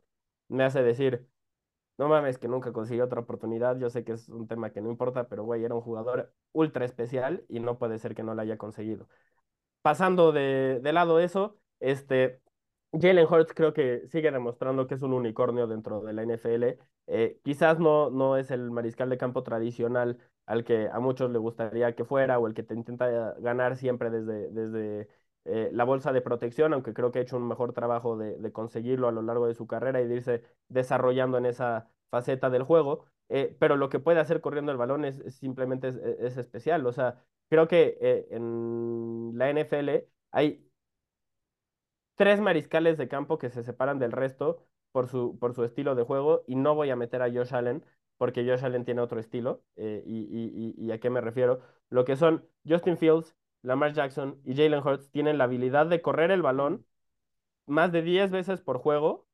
me 0.49 0.65
hace 0.65 0.83
decir, 0.83 1.27
No 1.99 2.09
mames, 2.09 2.39
que 2.39 2.49
nunca 2.49 2.73
consiguió 2.73 3.05
otra 3.05 3.21
oportunidad. 3.21 3.79
Yo 3.79 3.89
sé 3.91 4.05
que 4.05 4.13
es 4.13 4.29
un 4.29 4.47
tema 4.49 4.71
que 4.71 4.83
no 4.83 4.91
importa, 4.91 5.29
pero 5.29 5.45
güey, 5.45 5.65
era 5.65 5.75
un 5.75 5.81
jugador 5.81 6.35
ultra 6.53 6.85
especial 6.85 7.45
y 7.49 7.61
no 7.61 7.79
puede 7.79 7.99
ser 7.99 8.15
que 8.15 8.23
no 8.23 8.35
la 8.35 8.43
haya 8.43 8.59
conseguido. 8.59 9.09
Pasando 9.83 10.33
de, 10.33 10.81
de 10.83 10.93
lado 10.93 11.21
eso, 11.21 11.59
este, 11.81 12.41
Jalen 13.01 13.27
Hurts 13.27 13.53
creo 13.55 13.73
que 13.73 14.07
sigue 14.09 14.31
demostrando 14.31 14.87
que 14.87 14.95
es 14.95 15.03
un 15.03 15.13
unicornio 15.13 15.67
dentro 15.67 16.01
de 16.03 16.13
la 16.13 16.23
NFL. 16.23 16.79
Eh, 17.07 17.41
quizás 17.45 17.79
no, 17.79 18.11
no 18.11 18.37
es 18.37 18.51
el 18.51 18.71
mariscal 18.71 19.11
de 19.11 19.19
campo 19.19 19.43
tradicional 19.43 20.19
al 20.47 20.65
que 20.65 20.89
a 20.89 20.99
muchos 21.01 21.31
le 21.31 21.39
gustaría 21.39 21.95
que 21.95 22.05
fuera 22.05 22.39
o 22.39 22.47
el 22.47 22.55
que 22.55 22.63
te 22.63 22.75
intenta 22.75 23.35
ganar 23.41 23.77
siempre 23.77 24.11
desde, 24.11 24.51
desde 24.51 25.09
eh, 25.45 25.71
la 25.73 25.85
bolsa 25.85 26.13
de 26.13 26.21
protección, 26.21 26.73
aunque 26.73 26.95
creo 26.95 27.13
que 27.13 27.19
ha 27.21 27.23
hecho 27.23 27.37
un 27.37 27.49
mejor 27.49 27.73
trabajo 27.73 28.17
de, 28.17 28.53
conseguirlo 28.53 29.09
a 29.09 29.13
lo 29.13 29.23
largo 29.23 29.47
de 29.47 29.55
su 29.55 29.67
carrera 29.67 30.01
y 30.01 30.07
de 30.09 30.17
irse 30.17 30.43
desarrollando 30.69 31.39
en 31.39 31.47
esa 31.47 31.91
faceta 32.11 32.51
del 32.51 32.63
juego. 32.63 33.07
Eh, 33.29 33.57
pero 33.59 33.77
lo 33.77 33.89
que 33.89 33.99
puede 33.99 34.21
hacer 34.21 34.41
corriendo 34.41 34.73
el 34.73 34.79
balón 34.79 35.05
es, 35.05 35.23
simplemente 35.35 35.89
es, 35.89 35.97
es, 35.97 36.37
especial. 36.37 36.87
O 36.87 36.93
sea, 36.93 37.25
creo 37.49 37.69
que 37.69 38.27
en 38.31 39.33
la 39.37 39.51
NFL 39.51 39.91
hay 40.31 40.66
tres 42.17 42.41
mariscales 42.41 42.99
de 42.99 43.09
campo 43.09 43.39
que 43.39 43.51
se 43.51 43.63
separan 43.63 43.99
del 43.99 44.13
resto 44.13 44.67
por 44.93 45.09
su, 45.09 45.39
por 45.39 45.55
su 45.55 45.65
estilo 45.65 45.95
de 45.95 46.05
juego 46.05 46.43
y 46.47 46.57
no 46.57 46.75
voy 46.75 46.91
a 46.91 46.97
meter 46.97 47.23
a 47.23 47.31
Josh 47.31 47.55
Allen 47.55 47.85
porque 48.19 48.45
Josh 48.49 48.65
Allen 48.65 48.85
tiene 48.85 49.03
otro 49.03 49.21
estilo 49.21 49.63
eh, 49.77 50.03
y, 50.07 50.21
y, 50.21 50.75
y, 50.79 50.91
a 50.93 50.99
qué 51.01 51.11
me 51.11 51.21
refiero. 51.21 51.61
Lo 51.91 52.05
que 52.05 52.17
son 52.17 52.49
Justin 52.67 52.97
Fields, 52.97 53.37
Lamar 53.63 53.93
Jackson 53.93 54.41
y 54.45 54.55
Jalen 54.57 54.81
Hurts 54.87 55.11
tienen 55.11 55.39
la 55.39 55.45
habilidad 55.45 55.87
de 55.87 56.01
correr 56.03 56.31
el 56.31 56.43
balón 56.43 56.87
más 57.67 57.93
de 57.93 58.03
10 58.03 58.31
veces 58.31 58.61
por 58.63 58.79
juego. 58.79 59.27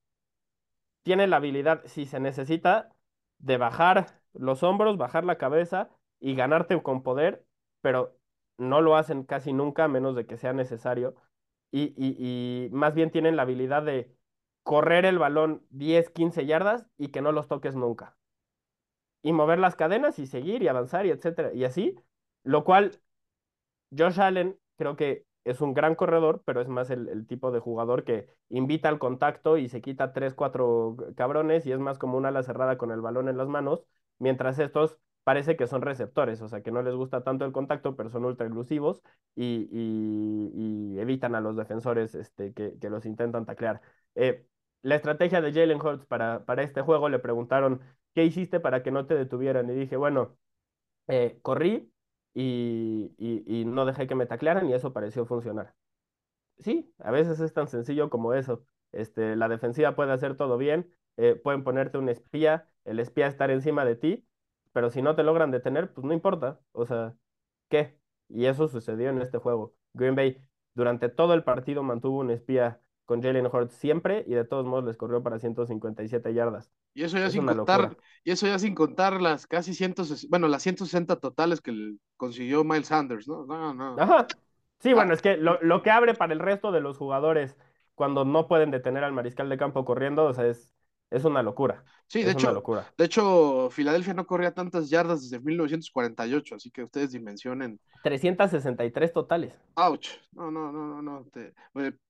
Tienen 1.02 1.30
la 1.30 1.36
habilidad, 1.36 1.82
si 1.86 2.06
se 2.06 2.20
necesita, 2.20 2.94
de 3.38 3.56
bajar 3.56 4.20
los 4.34 4.62
hombros, 4.62 4.96
bajar 4.98 5.24
la 5.24 5.38
cabeza 5.38 5.90
y 6.20 6.34
ganarte 6.34 6.80
con 6.82 7.02
poder, 7.02 7.44
pero 7.80 8.16
no 8.58 8.80
lo 8.80 8.96
hacen 8.96 9.24
casi 9.24 9.52
nunca, 9.52 9.84
a 9.84 9.88
menos 9.88 10.14
de 10.14 10.26
que 10.26 10.36
sea 10.36 10.52
necesario 10.52 11.16
y, 11.72 11.94
y, 11.96 12.66
y 12.66 12.70
más 12.70 12.94
bien 12.94 13.10
tienen 13.10 13.36
la 13.36 13.42
habilidad 13.42 13.82
de 13.82 14.14
correr 14.62 15.04
el 15.06 15.18
balón 15.18 15.66
10, 15.70 16.10
15 16.10 16.46
yardas 16.46 16.86
y 16.98 17.08
que 17.08 17.22
no 17.22 17.32
los 17.32 17.48
toques 17.48 17.74
nunca. 17.74 18.16
Y 19.22 19.32
mover 19.32 19.58
las 19.58 19.76
cadenas 19.76 20.18
y 20.18 20.26
seguir 20.26 20.62
y 20.62 20.68
avanzar 20.68 21.06
y 21.06 21.10
etcétera. 21.10 21.52
Y 21.54 21.64
así, 21.64 21.96
lo 22.44 22.64
cual 22.64 23.00
Josh 23.96 24.20
Allen 24.20 24.58
creo 24.76 24.96
que 24.96 25.26
es 25.44 25.60
un 25.60 25.74
gran 25.74 25.94
corredor, 25.94 26.42
pero 26.44 26.60
es 26.60 26.68
más 26.68 26.90
el, 26.90 27.08
el, 27.08 27.26
tipo 27.26 27.50
de 27.50 27.60
jugador 27.60 28.04
que 28.04 28.28
invita 28.48 28.88
al 28.88 28.98
contacto 28.98 29.58
y 29.58 29.68
se 29.68 29.80
quita 29.80 30.12
3, 30.12 30.34
4 30.34 30.96
cabrones 31.16 31.66
y 31.66 31.72
es 31.72 31.78
más 31.78 31.98
como 31.98 32.16
una 32.16 32.28
ala 32.28 32.42
cerrada 32.42 32.78
con 32.78 32.92
el 32.92 33.00
balón 33.00 33.28
en 33.28 33.36
las 33.36 33.48
manos, 33.48 33.84
mientras 34.18 34.58
estos 34.58 34.98
parece 35.24 35.56
que 35.56 35.66
son 35.66 35.82
receptores, 35.82 36.40
o 36.42 36.48
sea, 36.48 36.62
que 36.62 36.72
no 36.72 36.82
les 36.82 36.94
gusta 36.94 37.22
tanto 37.22 37.44
el 37.44 37.52
contacto, 37.52 37.96
pero 37.96 38.10
son 38.10 38.24
ultra 38.24 38.46
exclusivos 38.46 39.02
y, 39.34 40.98
evitan 40.98 41.34
a 41.34 41.40
los 41.40 41.56
defensores 41.56 42.14
este, 42.14 42.52
que, 42.52 42.78
los 42.90 43.06
intentan 43.06 43.46
taclear. 43.46 43.80
Eh, 44.14 44.46
la 44.82 44.96
estrategia 44.96 45.40
de 45.40 45.52
Jalen 45.52 45.80
Hurts 45.80 46.06
para, 46.06 46.44
para 46.44 46.62
este 46.62 46.82
juego 46.82 47.08
le 47.08 47.18
preguntaron, 47.18 47.80
¿qué 48.14 48.24
hiciste 48.24 48.60
para 48.60 48.82
que 48.82 48.90
no 48.90 49.06
te 49.06 49.14
detuvieran? 49.14 49.70
Y 49.70 49.74
dije, 49.74 49.96
bueno, 49.96 50.36
eh, 51.08 51.38
corrí 51.42 51.92
y, 52.34 53.14
y, 53.18 53.44
y 53.62 53.64
no 53.64 53.86
dejé 53.86 54.06
que 54.06 54.14
me 54.14 54.26
taclearan 54.26 54.68
y 54.68 54.74
eso 54.74 54.92
pareció 54.92 55.26
funcionar. 55.26 55.74
Sí, 56.58 56.92
a 56.98 57.10
veces 57.10 57.40
es 57.40 57.52
tan 57.52 57.68
sencillo 57.68 58.10
como 58.10 58.34
eso. 58.34 58.64
Este, 58.92 59.36
la 59.36 59.48
defensiva 59.48 59.96
puede 59.96 60.12
hacer 60.12 60.36
todo 60.36 60.58
bien, 60.58 60.94
eh, 61.16 61.34
pueden 61.34 61.64
ponerte 61.64 61.98
un 61.98 62.08
espía, 62.08 62.68
el 62.84 63.00
espía 63.00 63.26
estar 63.26 63.50
encima 63.50 63.84
de 63.84 63.96
ti 63.96 64.26
pero 64.72 64.90
si 64.90 65.02
no 65.02 65.14
te 65.14 65.22
logran 65.22 65.50
detener, 65.50 65.92
pues 65.92 66.04
no 66.04 66.12
importa. 66.12 66.60
O 66.72 66.86
sea, 66.86 67.14
¿qué? 67.68 67.98
Y 68.28 68.46
eso 68.46 68.68
sucedió 68.68 69.10
en 69.10 69.20
este 69.20 69.38
juego. 69.38 69.74
Green 69.92 70.14
Bay 70.14 70.38
durante 70.74 71.08
todo 71.08 71.34
el 71.34 71.44
partido 71.44 71.82
mantuvo 71.82 72.20
un 72.20 72.30
espía 72.30 72.80
con 73.04 73.22
Jalen 73.22 73.46
Hurts 73.46 73.74
siempre 73.74 74.24
y 74.26 74.34
de 74.34 74.44
todos 74.44 74.64
modos 74.64 74.84
les 74.84 74.96
corrió 74.96 75.22
para 75.22 75.38
157 75.38 76.32
yardas. 76.32 76.72
Y 76.94 77.02
eso 77.04 77.18
ya 77.18 77.26
es 77.26 77.32
sin 77.32 77.46
contar, 77.46 77.96
y 78.24 78.30
eso 78.30 78.46
ya 78.46 78.58
sin 78.58 78.74
contar 78.74 79.20
las 79.20 79.46
casi 79.46 79.74
160, 79.74 80.30
bueno, 80.30 80.48
las 80.48 80.62
160 80.62 81.16
totales 81.16 81.60
que 81.60 81.96
consiguió 82.16 82.64
Miles 82.64 82.88
Sanders, 82.88 83.26
¿no? 83.28 83.44
No, 83.44 83.74
no. 83.74 83.96
Ajá. 83.98 84.26
Sí, 84.78 84.90
ah. 84.90 84.94
bueno, 84.94 85.14
es 85.14 85.22
que 85.22 85.36
lo, 85.36 85.58
lo, 85.62 85.82
que 85.82 85.90
abre 85.90 86.14
para 86.14 86.32
el 86.32 86.38
resto 86.38 86.72
de 86.72 86.80
los 86.80 86.98
jugadores 86.98 87.56
cuando 87.94 88.24
no 88.24 88.46
pueden 88.46 88.70
detener 88.70 89.04
al 89.04 89.12
mariscal 89.12 89.48
de 89.48 89.58
campo 89.58 89.84
corriendo, 89.84 90.24
o 90.24 90.34
sea, 90.34 90.46
es, 90.46 90.74
es 91.12 91.24
una 91.24 91.42
locura. 91.42 91.84
Sí, 92.06 92.22
de 92.22 92.32
hecho, 92.32 92.52
locura. 92.52 92.92
de 92.96 93.04
hecho, 93.04 93.68
Filadelfia 93.70 94.14
no 94.14 94.26
corría 94.26 94.52
tantas 94.52 94.90
yardas 94.90 95.22
desde 95.22 95.40
1948, 95.40 96.56
así 96.56 96.70
que 96.70 96.84
ustedes 96.84 97.12
dimensionen. 97.12 97.78
363 98.02 99.12
totales. 99.12 99.54
Ouch. 99.74 100.08
No, 100.32 100.50
no, 100.50 100.72
no, 100.72 100.86
no, 100.86 101.02
no. 101.02 101.24
Te, 101.26 101.54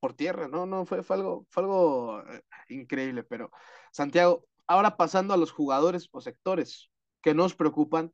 por 0.01 0.15
tierra, 0.15 0.49
no, 0.49 0.67
no, 0.67 0.87
fue, 0.87 1.03
fue 1.03 1.17
algo, 1.17 1.47
fue 1.51 1.63
algo 1.63 2.23
eh, 2.23 2.43
increíble. 2.69 3.25
Pero, 3.25 3.51
Santiago, 3.91 4.45
ahora 4.67 4.97
pasando 4.97 5.35
a 5.35 5.37
los 5.37 5.53
jugadores 5.53 6.09
o 6.13 6.21
sectores 6.21 6.91
que 7.21 7.35
nos 7.35 7.55
preocupan, 7.55 8.13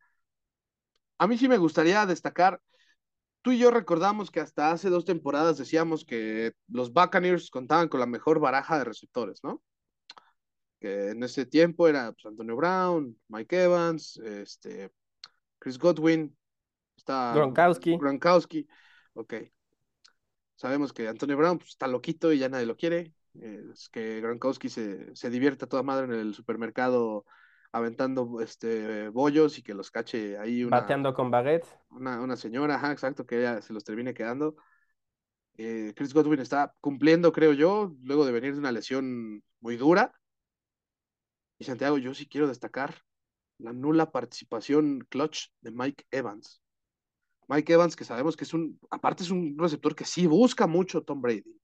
a 1.19 1.27
mí 1.27 1.37
sí 1.37 1.49
me 1.49 1.59
gustaría 1.59 2.07
destacar. 2.07 2.61
Tú 3.43 3.53
y 3.53 3.59
yo 3.59 3.71
recordamos 3.71 4.31
que 4.31 4.41
hasta 4.41 4.73
hace 4.73 4.91
dos 4.91 5.05
temporadas 5.05 5.59
decíamos 5.59 6.05
que 6.05 6.53
los 6.69 6.93
Buccaneers 6.93 7.51
contaban 7.51 7.89
con 7.89 8.01
la 8.01 8.07
mejor 8.07 8.41
baraja 8.41 8.79
de 8.79 8.85
receptores, 8.85 9.43
¿no? 9.43 9.63
Que 10.79 11.11
en 11.11 11.23
ese 11.23 11.47
tiempo 11.47 11.89
era 11.89 12.13
pues, 12.13 12.27
Antonio 12.27 12.57
Brown, 12.57 13.17
Mike 13.29 13.65
Evans, 13.65 14.17
este, 14.19 14.91
Chris 15.59 15.79
Godwin, 15.79 16.37
está 16.97 17.33
Gronkowski. 17.35 17.97
Gronkowski, 17.97 18.69
ok. 19.15 19.35
Sabemos 20.57 20.93
que 20.93 21.09
Antonio 21.09 21.37
Brown 21.37 21.59
pues, 21.59 21.71
está 21.71 21.87
loquito 21.87 22.33
y 22.33 22.39
ya 22.39 22.49
nadie 22.49 22.67
lo 22.67 22.77
quiere. 22.77 23.15
Es 23.35 23.89
que 23.89 24.21
Gronkowski 24.21 24.69
se, 24.69 25.15
se 25.15 25.31
divierta 25.31 25.67
toda 25.67 25.83
madre 25.83 26.07
en 26.07 26.13
el 26.13 26.35
supermercado 26.35 27.25
aventando 27.73 28.41
este 28.41 29.09
bollos 29.11 29.59
y 29.59 29.63
que 29.63 29.75
los 29.75 29.91
cache 29.91 30.39
ahí 30.39 30.65
una, 30.65 30.81
bateando 30.81 31.13
con 31.13 31.31
baguettes 31.31 31.69
una, 31.91 32.21
una 32.21 32.37
señora, 32.37 32.77
ajá, 32.77 32.93
exacto, 32.93 33.27
que 33.27 33.41
ella 33.41 33.61
se 33.61 33.73
los 33.73 33.85
termine 33.85 34.15
quedando. 34.15 34.57
Eh, 35.57 35.93
Chris 35.97 36.15
Godwin 36.15 36.41
está 36.41 36.75
cumpliendo, 36.81 37.33
creo 37.33 37.53
yo, 37.53 37.95
luego 38.03 38.25
de 38.25 38.33
venir 38.33 38.53
de 38.53 38.61
una 38.61 38.73
lesión 38.73 39.43
muy 39.61 39.77
dura. 39.77 40.18
Y 41.59 41.65
Santiago, 41.65 41.99
yo 41.99 42.15
sí 42.15 42.27
quiero 42.27 42.49
destacar 42.49 43.03
la 43.59 43.73
nula 43.73 44.11
participación 44.11 45.01
clutch 45.09 45.49
de 45.61 45.73
Mike 45.73 46.05
Evans. 46.11 46.63
Mike 47.49 47.73
Evans, 47.73 47.97
que 47.97 48.05
sabemos 48.05 48.37
que 48.37 48.45
es 48.45 48.55
un, 48.55 48.79
aparte 48.91 49.23
es 49.25 49.31
un 49.31 49.57
receptor 49.59 49.95
que 49.95 50.05
sí 50.05 50.27
busca 50.27 50.67
mucho 50.67 51.03
Tom 51.03 51.21
Brady. 51.21 51.61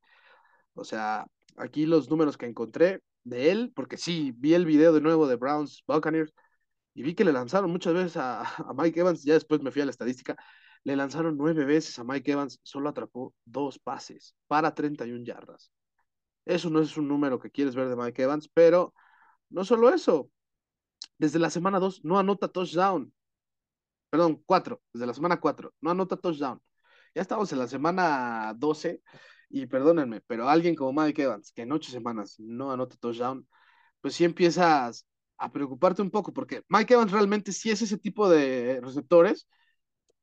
O 0.75 0.85
sea, 0.85 1.27
aquí 1.57 1.87
los 1.87 2.11
números 2.11 2.37
que 2.37 2.47
encontré 2.47 3.03
de 3.23 3.51
él, 3.51 3.73
porque 3.75 3.97
sí, 3.97 4.33
vi 4.37 4.55
el 4.55 4.67
video 4.67 4.93
de 4.93 5.01
nuevo 5.01 5.27
de 5.27 5.37
Browns 5.37 5.85
Buccaneers 5.87 6.33
y 6.95 7.03
vi 7.03 7.15
que 7.15 7.25
le 7.25 7.33
lanzaron 7.33 7.71
muchas 7.71 7.95
veces 7.95 8.17
a, 8.17 8.43
a 8.43 8.75
Mike 8.75 9.01
Evans, 9.01 9.23
ya 9.25 9.35
después 9.35 9.61
me 9.63 9.71
fui 9.71 9.83
a 9.83 9.85
la 9.85 9.91
estadística, 9.91 10.37
le 10.85 10.97
lanzaron 10.97 11.37
nueve 11.37 11.65
veces 11.65 11.99
a 11.99 12.05
Mike 12.05 12.33
Evans, 12.33 12.61
solo 12.63 12.89
atrapó 12.89 13.35
dos 13.45 13.79
pases 13.79 14.35
para 14.47 14.75
31 14.75 15.25
yardas. 15.25 15.71
Eso 16.45 16.71
no 16.71 16.81
es 16.81 16.97
un 16.97 17.09
número 17.09 17.39
que 17.39 17.51
quieres 17.51 17.75
ver 17.75 17.89
de 17.89 17.97
Mike 17.97 18.23
Evans, 18.23 18.49
pero 18.53 18.93
no 19.55 19.65
solo 19.65 19.95
eso, 19.95 20.31
desde 21.19 21.39
la 21.39 21.51
semana 21.51 21.79
2 21.81 22.05
no 22.05 22.19
anota 22.19 22.49
touchdown. 22.49 23.13
Perdón, 24.11 24.43
4, 24.47 24.83
desde 24.93 25.07
la 25.07 25.15
semana 25.15 25.41
4, 25.41 25.75
no 25.81 25.91
anota 25.91 26.17
touchdown. 26.17 26.61
Ya 27.15 27.23
estamos 27.23 27.53
en 27.53 27.59
la 27.61 27.69
semana 27.69 28.55
12 28.57 29.03
y 29.51 29.67
perdónenme, 29.67 30.21
pero 30.23 30.49
alguien 30.49 30.75
como 30.75 30.93
Mike 31.03 31.23
Evans, 31.23 31.53
que 31.53 31.63
en 31.63 31.73
ocho 31.73 31.93
semanas 31.93 32.37
no 32.39 32.73
anota 32.73 32.97
touchdown, 32.97 33.47
pues 34.01 34.15
sí 34.15 34.25
empiezas 34.25 35.07
a 35.39 35.53
preocuparte 35.53 36.03
un 36.03 36.11
poco, 36.11 36.33
porque 36.33 36.65
Mike 36.69 36.95
Evans 36.95 37.13
realmente 37.13 37.53
sí 37.53 37.71
es 37.71 37.83
ese 37.83 37.99
tipo 37.99 38.29
de 38.29 38.81
receptores 38.83 39.49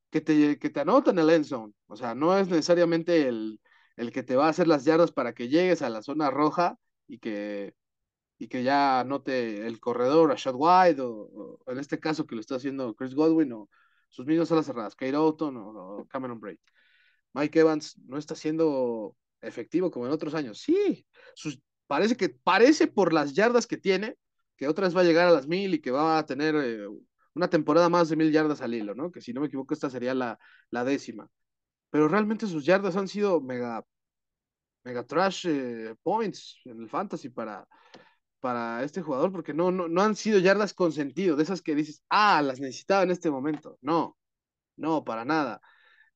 que 0.09 0.21
te, 0.21 0.59
que 0.59 0.69
te 0.69 0.81
el 0.81 1.29
end 1.29 1.45
zone. 1.45 1.73
O 1.87 1.95
sea, 1.95 2.15
no 2.15 2.37
es 2.37 2.49
necesariamente 2.49 3.27
el, 3.27 3.61
el 3.95 4.11
que 4.11 4.23
te 4.23 4.35
va 4.35 4.47
a 4.47 4.49
hacer 4.49 4.67
las 4.67 4.85
yardas 4.85 5.11
para 5.11 5.33
que 5.33 5.49
llegues 5.49 5.81
a 5.81 5.89
la 5.89 6.01
zona 6.03 6.29
roja 6.31 6.77
y 7.07 7.19
que 7.19 7.73
y 8.41 8.47
que 8.47 8.63
ya 8.63 9.01
anote 9.01 9.67
el 9.67 9.79
corredor 9.79 10.31
a 10.31 10.35
shot 10.35 10.55
wide, 10.57 10.99
o, 10.99 11.59
en 11.67 11.77
este 11.77 11.99
caso 11.99 12.25
que 12.25 12.33
lo 12.33 12.41
está 12.41 12.55
haciendo 12.55 12.95
Chris 12.95 13.13
Godwin, 13.13 13.53
o 13.53 13.69
sus 14.09 14.25
mismas 14.25 14.51
alas 14.51 14.65
cerradas, 14.65 14.95
Kate 14.95 15.15
Oughton 15.15 15.55
o, 15.57 16.07
Cameron 16.09 16.39
Braid. 16.39 16.57
Mike 17.33 17.59
Evans 17.59 17.99
no 17.99 18.17
está 18.17 18.33
siendo 18.33 19.15
efectivo 19.41 19.91
como 19.91 20.07
en 20.07 20.11
otros 20.11 20.33
años. 20.33 20.59
Sí, 20.59 21.05
parece 21.85 22.17
que 22.17 22.29
parece 22.29 22.87
por 22.87 23.13
las 23.13 23.35
yardas 23.35 23.67
que 23.67 23.77
tiene, 23.77 24.17
que 24.57 24.67
otra 24.67 24.87
vez 24.87 24.97
va 24.97 25.01
a 25.01 25.03
llegar 25.03 25.27
a 25.27 25.31
las 25.31 25.47
mil 25.47 25.75
y 25.75 25.79
que 25.79 25.91
va 25.91 26.17
a 26.17 26.25
tener 26.25 26.55
eh, 26.55 26.87
una 27.35 27.47
temporada 27.47 27.89
más 27.89 28.09
de 28.09 28.15
mil 28.15 28.31
yardas 28.31 28.63
al 28.63 28.73
hilo, 28.73 28.95
¿no? 28.95 29.11
Que 29.11 29.21
si 29.21 29.33
no 29.33 29.41
me 29.41 29.47
equivoco, 29.47 29.75
esta 29.75 29.91
sería 29.91 30.15
la, 30.15 30.39
la 30.71 30.83
décima. 30.83 31.29
Pero 31.91 32.07
realmente 32.07 32.47
sus 32.47 32.65
yardas 32.65 32.95
han 32.95 33.07
sido 33.07 33.39
mega, 33.39 33.85
mega 34.83 35.05
trash 35.05 35.45
eh, 35.47 35.95
points 36.01 36.59
en 36.65 36.81
el 36.81 36.89
fantasy 36.89 37.29
para, 37.29 37.67
para 38.41 38.83
este 38.83 39.01
jugador 39.01 39.31
porque 39.31 39.53
no, 39.53 39.71
no, 39.71 39.87
no 39.87 40.01
han 40.01 40.15
sido 40.15 40.39
yardas 40.39 40.73
con 40.73 40.91
sentido, 40.91 41.37
de 41.37 41.43
esas 41.43 41.61
que 41.61 41.75
dices, 41.75 42.03
ah, 42.09 42.41
las 42.41 42.59
necesitaba 42.59 43.03
en 43.03 43.11
este 43.11 43.31
momento. 43.31 43.77
No, 43.81 44.17
no, 44.77 45.03
para 45.05 45.25
nada. 45.25 45.61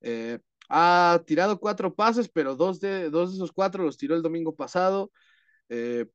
Eh, 0.01 0.39
ha 0.69 1.21
tirado 1.25 1.59
cuatro 1.59 1.95
pases, 1.95 2.29
pero 2.29 2.55
dos 2.55 2.79
de, 2.81 3.09
dos 3.09 3.31
de 3.31 3.37
esos 3.37 3.51
cuatro 3.53 3.83
los 3.83 3.97
tiró 3.97 4.15
el 4.15 4.23
domingo 4.23 4.55
pasado. 4.55 5.11
Eh, 5.69 6.07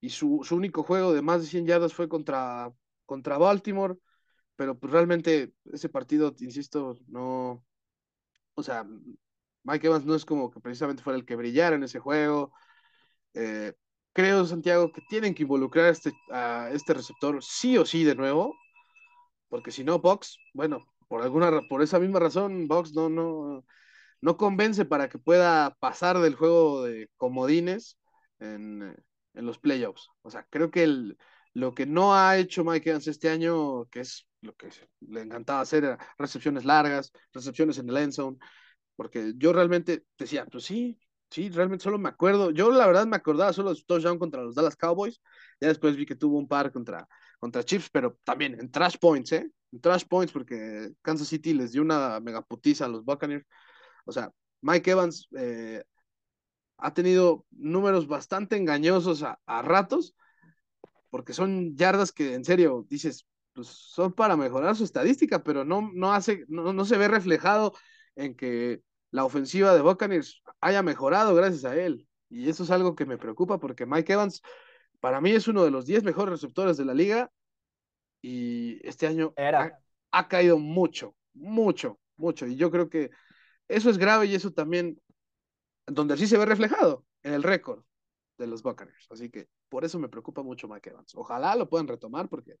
y 0.00 0.10
su, 0.10 0.40
su, 0.44 0.56
único 0.56 0.82
juego 0.84 1.12
de 1.12 1.22
más 1.22 1.42
de 1.42 1.48
100 1.48 1.66
yardas 1.66 1.94
fue 1.94 2.08
contra, 2.08 2.72
contra 3.06 3.38
Baltimore. 3.38 3.96
Pero 4.56 4.78
pues 4.78 4.92
realmente 4.92 5.54
ese 5.72 5.88
partido, 5.88 6.34
insisto, 6.40 6.98
no. 7.08 7.64
O 8.54 8.62
sea, 8.62 8.86
Mike 9.64 9.86
Evans 9.86 10.04
no 10.06 10.14
es 10.14 10.24
como 10.24 10.50
que 10.50 10.60
precisamente 10.60 11.02
fuera 11.02 11.18
el 11.18 11.24
que 11.26 11.36
brillara 11.36 11.76
en 11.76 11.84
ese 11.84 12.00
juego. 12.00 12.52
Eh, 13.34 13.74
creo, 14.18 14.44
Santiago, 14.44 14.90
que 14.90 15.00
tienen 15.08 15.32
que 15.32 15.44
involucrar 15.44 15.86
a 15.86 15.90
este, 15.90 16.12
a 16.32 16.70
este 16.72 16.92
receptor 16.92 17.40
sí 17.40 17.78
o 17.78 17.86
sí 17.86 18.02
de 18.02 18.16
nuevo, 18.16 18.56
porque 19.48 19.70
si 19.70 19.84
no, 19.84 20.00
Box, 20.00 20.38
bueno, 20.54 20.84
por 21.06 21.22
alguna 21.22 21.62
por 21.68 21.82
esa 21.82 22.00
misma 22.00 22.18
razón, 22.18 22.66
Box 22.66 22.94
no, 22.94 23.08
no, 23.08 23.64
no 24.20 24.36
convence 24.36 24.84
para 24.84 25.08
que 25.08 25.20
pueda 25.20 25.76
pasar 25.78 26.18
del 26.18 26.34
juego 26.34 26.82
de 26.82 27.08
comodines 27.16 27.96
en, 28.40 28.92
en 29.34 29.46
los 29.46 29.60
playoffs. 29.60 30.08
O 30.22 30.30
sea, 30.32 30.44
creo 30.50 30.72
que 30.72 30.82
el, 30.82 31.16
lo 31.54 31.72
que 31.72 31.86
no 31.86 32.12
ha 32.16 32.38
hecho 32.38 32.64
Mike 32.64 32.90
Evans 32.90 33.06
este 33.06 33.30
año, 33.30 33.84
que 33.84 34.00
es 34.00 34.26
lo 34.40 34.52
que 34.56 34.68
le 34.98 35.20
encantaba 35.20 35.60
hacer, 35.60 35.84
era 35.84 35.98
recepciones 36.18 36.64
largas, 36.64 37.12
recepciones 37.32 37.78
en 37.78 37.88
el 37.88 37.96
end 37.96 38.12
zone, 38.14 38.38
porque 38.96 39.34
yo 39.36 39.52
realmente 39.52 40.02
decía, 40.18 40.44
pues 40.46 40.64
sí, 40.64 40.98
Sí, 41.30 41.50
realmente 41.50 41.84
solo 41.84 41.98
me 41.98 42.08
acuerdo. 42.08 42.50
Yo 42.50 42.70
la 42.70 42.86
verdad 42.86 43.06
me 43.06 43.16
acordaba 43.16 43.52
solo 43.52 43.70
de 43.70 43.76
su 43.76 43.84
touchdown 43.84 44.18
contra 44.18 44.42
los 44.42 44.54
Dallas 44.54 44.76
Cowboys. 44.76 45.20
Ya 45.60 45.68
después 45.68 45.96
vi 45.96 46.06
que 46.06 46.16
tuvo 46.16 46.38
un 46.38 46.48
par 46.48 46.72
contra, 46.72 47.06
contra 47.38 47.62
Chiefs, 47.62 47.90
pero 47.90 48.18
también 48.24 48.58
en 48.58 48.70
trash 48.70 48.96
points, 48.98 49.32
¿eh? 49.32 49.50
En 49.72 49.80
trash 49.80 50.04
points 50.06 50.32
porque 50.32 50.90
Kansas 51.02 51.28
City 51.28 51.52
les 51.52 51.72
dio 51.72 51.82
una 51.82 52.18
megaputiza 52.20 52.86
a 52.86 52.88
los 52.88 53.04
Buccaneers. 53.04 53.46
O 54.06 54.12
sea, 54.12 54.32
Mike 54.62 54.90
Evans 54.90 55.28
eh, 55.36 55.84
ha 56.78 56.94
tenido 56.94 57.46
números 57.50 58.08
bastante 58.08 58.56
engañosos 58.56 59.22
a, 59.22 59.38
ratos, 59.62 60.14
porque 61.10 61.32
son 61.32 61.76
yardas 61.76 62.12
que 62.12 62.34
en 62.34 62.44
serio 62.44 62.86
dices, 62.88 63.26
pues 63.52 63.68
son 63.68 64.12
para 64.12 64.36
mejorar 64.36 64.76
su 64.76 64.84
estadística, 64.84 65.42
pero 65.42 65.64
no, 65.64 65.90
no 65.94 66.12
hace, 66.12 66.44
no, 66.48 66.72
no 66.72 66.84
se 66.84 66.96
ve 66.96 67.08
reflejado 67.08 67.74
en 68.16 68.36
que 68.36 68.82
la 69.10 69.24
ofensiva 69.24 69.74
de 69.74 69.82
Buccaneers 69.82 70.42
haya 70.60 70.82
mejorado 70.82 71.34
gracias 71.34 71.64
a 71.64 71.76
él. 71.76 72.06
Y 72.28 72.48
eso 72.48 72.62
es 72.62 72.70
algo 72.70 72.94
que 72.94 73.06
me 73.06 73.18
preocupa 73.18 73.58
porque 73.58 73.86
Mike 73.86 74.12
Evans 74.12 74.42
para 75.00 75.20
mí 75.20 75.30
es 75.30 75.48
uno 75.48 75.64
de 75.64 75.70
los 75.70 75.86
10 75.86 76.04
mejores 76.04 76.32
receptores 76.32 76.76
de 76.76 76.84
la 76.84 76.94
liga 76.94 77.30
y 78.20 78.86
este 78.86 79.06
año 79.06 79.32
Era. 79.36 79.80
Ha, 80.10 80.28
caído 80.28 80.58
mucho, 80.58 81.14
mucho, 81.34 82.00
mucho. 82.16 82.46
Y 82.46 82.56
yo 82.56 82.70
creo 82.70 82.88
que 82.88 83.10
eso 83.68 83.90
es 83.90 83.98
grave 83.98 84.26
y 84.26 84.34
eso 84.34 84.50
también, 84.52 85.00
donde 85.86 86.16
sí 86.16 86.26
se 86.26 86.38
ve 86.38 86.46
reflejado 86.46 87.04
en 87.22 87.34
el 87.34 87.42
récord 87.42 87.84
de 88.38 88.46
los 88.46 88.62
Buccaneers. 88.62 89.06
Así 89.10 89.30
que 89.30 89.48
por 89.68 89.84
eso 89.84 89.98
me 89.98 90.08
preocupa 90.08 90.42
mucho 90.42 90.66
Mike 90.66 90.90
Evans. 90.90 91.14
Ojalá 91.14 91.54
lo 91.54 91.68
puedan 91.68 91.88
retomar 91.88 92.28
porque 92.28 92.56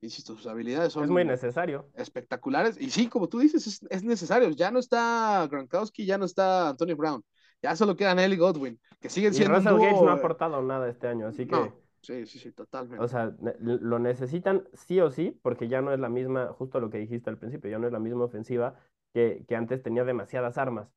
insisto, 0.00 0.34
sus 0.34 0.46
habilidades 0.46 0.92
son... 0.92 1.04
Es 1.04 1.10
muy 1.10 1.24
necesario. 1.24 1.88
Espectaculares. 1.94 2.80
Y 2.80 2.90
sí, 2.90 3.08
como 3.08 3.28
tú 3.28 3.38
dices, 3.38 3.80
es, 3.88 4.04
necesario. 4.04 4.50
Ya 4.50 4.70
no 4.70 4.78
está 4.78 5.46
Gronkowski, 5.50 6.06
ya 6.06 6.18
no 6.18 6.24
está 6.24 6.70
Antonio 6.70 6.96
Brown. 6.96 7.22
Ya 7.62 7.74
solo 7.76 7.96
quedan 7.96 8.18
él 8.18 8.34
y 8.34 8.36
Godwin, 8.36 8.78
que 9.00 9.08
siguen 9.08 9.34
siendo... 9.34 9.54
Y 9.54 9.56
Russell 9.56 9.78
Gates 9.78 10.02
no 10.02 10.10
ha 10.10 10.14
aportado 10.14 10.62
nada 10.62 10.88
este 10.88 11.08
año, 11.08 11.26
así 11.26 11.46
que... 11.46 11.72
sí, 12.02 12.26
sí, 12.26 12.38
sí, 12.38 12.52
totalmente. 12.52 13.02
O 13.02 13.08
sea, 13.08 13.34
lo 13.60 13.98
necesitan 13.98 14.68
sí 14.74 15.00
o 15.00 15.10
sí, 15.10 15.38
porque 15.42 15.68
ya 15.68 15.80
no 15.80 15.92
es 15.92 15.98
la 15.98 16.08
misma, 16.08 16.52
justo 16.52 16.80
lo 16.80 16.90
que 16.90 16.98
dijiste 16.98 17.30
al 17.30 17.38
principio, 17.38 17.70
ya 17.70 17.78
no 17.78 17.86
es 17.86 17.92
la 17.92 17.98
misma 17.98 18.24
ofensiva 18.24 18.78
que, 19.14 19.44
que 19.48 19.56
antes 19.56 19.82
tenía 19.82 20.04
demasiadas 20.04 20.58
armas. 20.58 20.88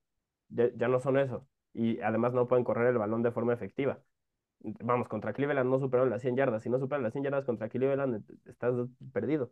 Ya, 0.50 0.70
ya 0.76 0.88
no 0.88 1.00
son 1.00 1.18
eso. 1.18 1.47
Y 1.74 2.02
además 2.02 2.34
no 2.34 2.47
pueden 2.47 2.66
correr 2.66 2.88
el 2.88 2.97
balón 2.97 3.24
de 3.24 3.32
forma 3.32 3.54
efectiva 3.54 4.00
vamos, 4.62 5.07
contra 5.07 5.34
Cleveland 5.34 5.70
no 5.70 5.80
superaron 5.80 6.10
las 6.10 6.22
100 6.22 6.36
yardas. 6.36 6.64
Si 6.64 6.70
no 6.70 6.80
superan 6.80 7.03
las 7.03 7.14
100 7.14 7.26
yardas 7.26 7.45
contra 7.45 7.70
Cleveland, 7.70 8.24
estás 8.45 8.74
perdido. 9.14 9.51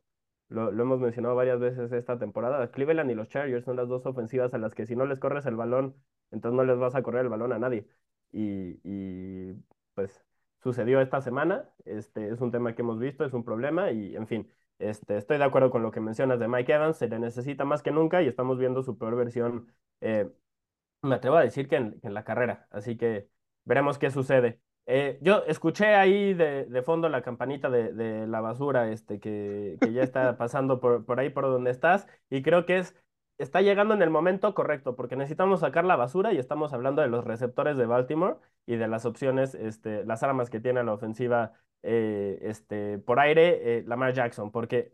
Lo, 0.50 0.72
lo, 0.72 0.84
hemos 0.84 1.00
mencionado 1.00 1.36
varias 1.36 1.60
veces 1.60 1.92
esta 1.92 2.18
temporada. 2.18 2.72
Cleveland 2.72 3.12
y 3.12 3.16
los 3.16 3.28
Chargers 3.30 3.66
son 3.66 3.76
las 3.78 3.88
dos 3.88 4.06
ofensivas 4.06 4.54
a 4.54 4.58
las 4.58 4.74
que 4.74 4.86
si 4.86 4.96
no 4.96 5.06
les 5.06 5.20
corres 5.20 5.46
el 5.46 5.56
balón, 5.56 5.96
entonces 6.32 6.56
no 6.56 6.64
les 6.64 6.78
vas 6.78 6.96
a 6.96 7.04
correr 7.04 7.24
el 7.24 7.30
balón 7.30 7.52
a 7.54 7.60
nadie. 7.60 7.88
Y, 8.32 8.80
y 8.84 9.54
pues 9.94 10.24
sucedió 10.64 11.02
esta 11.02 11.22
semana. 11.22 11.70
Este 11.86 12.30
es 12.30 12.42
un 12.42 12.52
tema 12.52 12.76
que 12.76 12.82
hemos 12.82 13.00
visto, 13.00 13.26
es 13.26 13.34
un 13.34 13.44
problema 13.44 13.92
y 13.92 14.16
en 14.16 14.28
fin. 14.28 14.50
Este, 14.80 15.18
estoy 15.18 15.38
de 15.38 15.44
acuerdo 15.44 15.72
con 15.72 15.82
lo 15.84 15.92
que 15.92 16.00
mencionas 16.00 16.40
de 16.40 16.48
Mike 16.48 16.72
Evans, 16.74 16.98
se 16.98 17.08
le 17.08 17.20
necesita 17.20 17.66
más 17.66 17.82
que 17.82 17.92
nunca 17.92 18.22
y 18.22 18.28
estamos 18.28 18.60
viendo 18.60 18.84
su 18.84 18.98
peor 18.98 19.16
versión, 19.16 19.74
eh, 20.02 20.30
me 21.02 21.16
atrevo 21.16 21.38
a 21.38 21.42
decir 21.44 21.68
que 21.68 21.78
en, 21.78 22.00
en 22.04 22.14
la 22.14 22.24
carrera, 22.24 22.68
así 22.72 22.98
que 22.98 23.30
veremos 23.66 23.98
qué 24.00 24.12
sucede. 24.12 24.62
Eh, 24.90 25.20
yo 25.22 25.44
escuché 25.48 25.96
ahí 25.96 26.34
de, 26.34 26.66
de 26.66 26.82
fondo 26.82 27.10
la 27.10 27.22
campanita 27.22 27.70
de, 27.70 27.92
de, 27.92 28.26
la 28.26 28.40
basura 28.40 28.90
este, 28.90 29.20
que, 29.20 29.78
que 29.82 29.92
ya 29.92 30.02
está 30.02 30.38
pasando 30.38 30.80
por, 30.80 31.06
por, 31.06 31.20
ahí 31.20 31.30
por 31.30 31.44
donde 31.44 31.72
estás 31.72 32.08
y 32.30 32.42
creo 32.42 32.66
que 32.66 32.78
es, 32.78 32.96
está 33.38 33.62
llegando 33.62 33.94
en 33.94 34.02
el 34.02 34.10
momento 34.10 34.54
correcto 34.54 34.96
porque 34.96 35.18
necesitamos 35.18 35.60
sacar 35.60 35.84
la 35.84 35.98
basura 35.98 36.32
y 36.32 36.38
estamos 36.38 36.72
hablando 36.74 37.02
de 37.02 37.10
los 37.10 37.26
receptores 37.26 37.76
de 37.76 37.86
Baltimore 37.86 38.38
y 38.66 38.78
de 38.78 38.88
las 38.88 39.06
opciones, 39.06 39.56
este, 39.56 40.06
las 40.06 40.24
armas 40.24 40.50
que 40.50 40.62
tiene 40.62 40.84
la 40.84 40.94
ofensiva 40.94 41.54
eh, 41.84 42.40
este, 42.42 42.98
por 43.00 43.20
aire, 43.20 43.80
eh, 43.80 43.84
Lamar 43.86 44.14
Jackson, 44.14 44.52
porque 44.52 44.94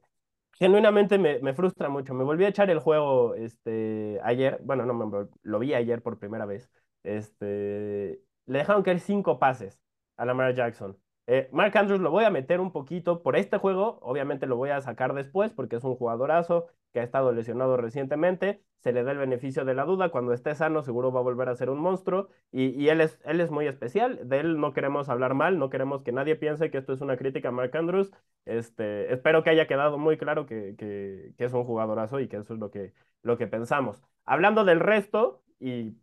genuinamente 0.53 1.17
me, 1.17 1.39
me, 1.39 1.53
frustra 1.53 1.89
mucho. 1.89 2.13
Me 2.13 2.23
volví 2.23 2.45
a 2.45 2.49
echar 2.49 2.69
el 2.69 2.79
juego 2.79 3.35
este, 3.35 4.19
ayer, 4.23 4.59
bueno, 4.63 4.85
no, 4.85 4.93
me, 4.93 5.27
lo 5.43 5.59
vi 5.59 5.73
ayer 5.73 6.01
por 6.01 6.19
primera 6.19 6.45
vez. 6.45 6.69
Este, 7.03 8.21
le 8.45 8.59
dejaron 8.59 8.83
caer 8.83 8.99
cinco 8.99 9.39
pases 9.39 9.79
a 10.17 10.25
Lamar 10.25 10.53
Jackson. 10.53 10.97
Eh, 11.25 11.49
Mark 11.53 11.77
Andrews 11.77 12.01
lo 12.01 12.11
voy 12.11 12.25
a 12.25 12.29
meter 12.29 12.59
un 12.59 12.71
poquito 12.71 13.23
por 13.23 13.37
este 13.37 13.57
juego, 13.57 13.99
obviamente 14.01 14.45
lo 14.45 14.57
voy 14.57 14.71
a 14.71 14.81
sacar 14.81 15.13
después 15.13 15.53
porque 15.53 15.77
es 15.77 15.83
un 15.85 15.95
jugadorazo 15.95 16.67
que 16.91 16.99
ha 16.99 17.03
estado 17.03 17.31
lesionado 17.31 17.77
recientemente, 17.77 18.61
se 18.79 18.91
le 18.91 19.03
da 19.03 19.13
el 19.13 19.17
beneficio 19.17 19.63
de 19.63 19.73
la 19.73 19.85
duda, 19.85 20.09
cuando 20.09 20.33
esté 20.33 20.53
sano 20.53 20.83
seguro 20.83 21.13
va 21.13 21.21
a 21.21 21.23
volver 21.23 21.47
a 21.47 21.55
ser 21.55 21.69
un 21.69 21.79
monstruo 21.79 22.27
y, 22.51 22.89
él, 22.89 22.99
es, 22.99 23.19
él 23.23 23.39
es 23.39 23.51
muy 23.51 23.67
especial, 23.67 24.19
de 24.27 24.39
él 24.41 24.59
no 24.59 24.73
queremos 24.73 25.07
hablar 25.07 25.33
mal, 25.33 25.57
no 25.57 25.69
queremos 25.69 26.03
que 26.03 26.11
nadie 26.11 26.35
piense 26.35 26.69
que 26.69 26.77
esto 26.77 26.91
es 26.93 27.01
una 27.01 27.15
crítica 27.17 27.49
a 27.49 27.51
Mark 27.51 27.75
Andrews, 27.75 28.11
este, 28.45 29.11
espero 29.13 29.43
que 29.43 29.49
haya 29.49 29.65
quedado 29.65 29.97
muy 29.97 30.17
claro 30.17 30.45
que, 30.45 30.75
que, 30.77 31.33
que 31.37 31.45
es 31.45 31.53
un 31.53 31.63
jugadorazo 31.63 32.19
y 32.19 32.27
que 32.27 32.37
eso 32.37 32.53
es 32.53 32.59
lo 32.59 32.69
que, 32.69 32.93
lo 33.21 33.37
que 33.37 33.47
pensamos. 33.47 34.03
Hablando 34.25 34.65
del 34.65 34.81
resto, 34.81 35.41
y 35.59 35.95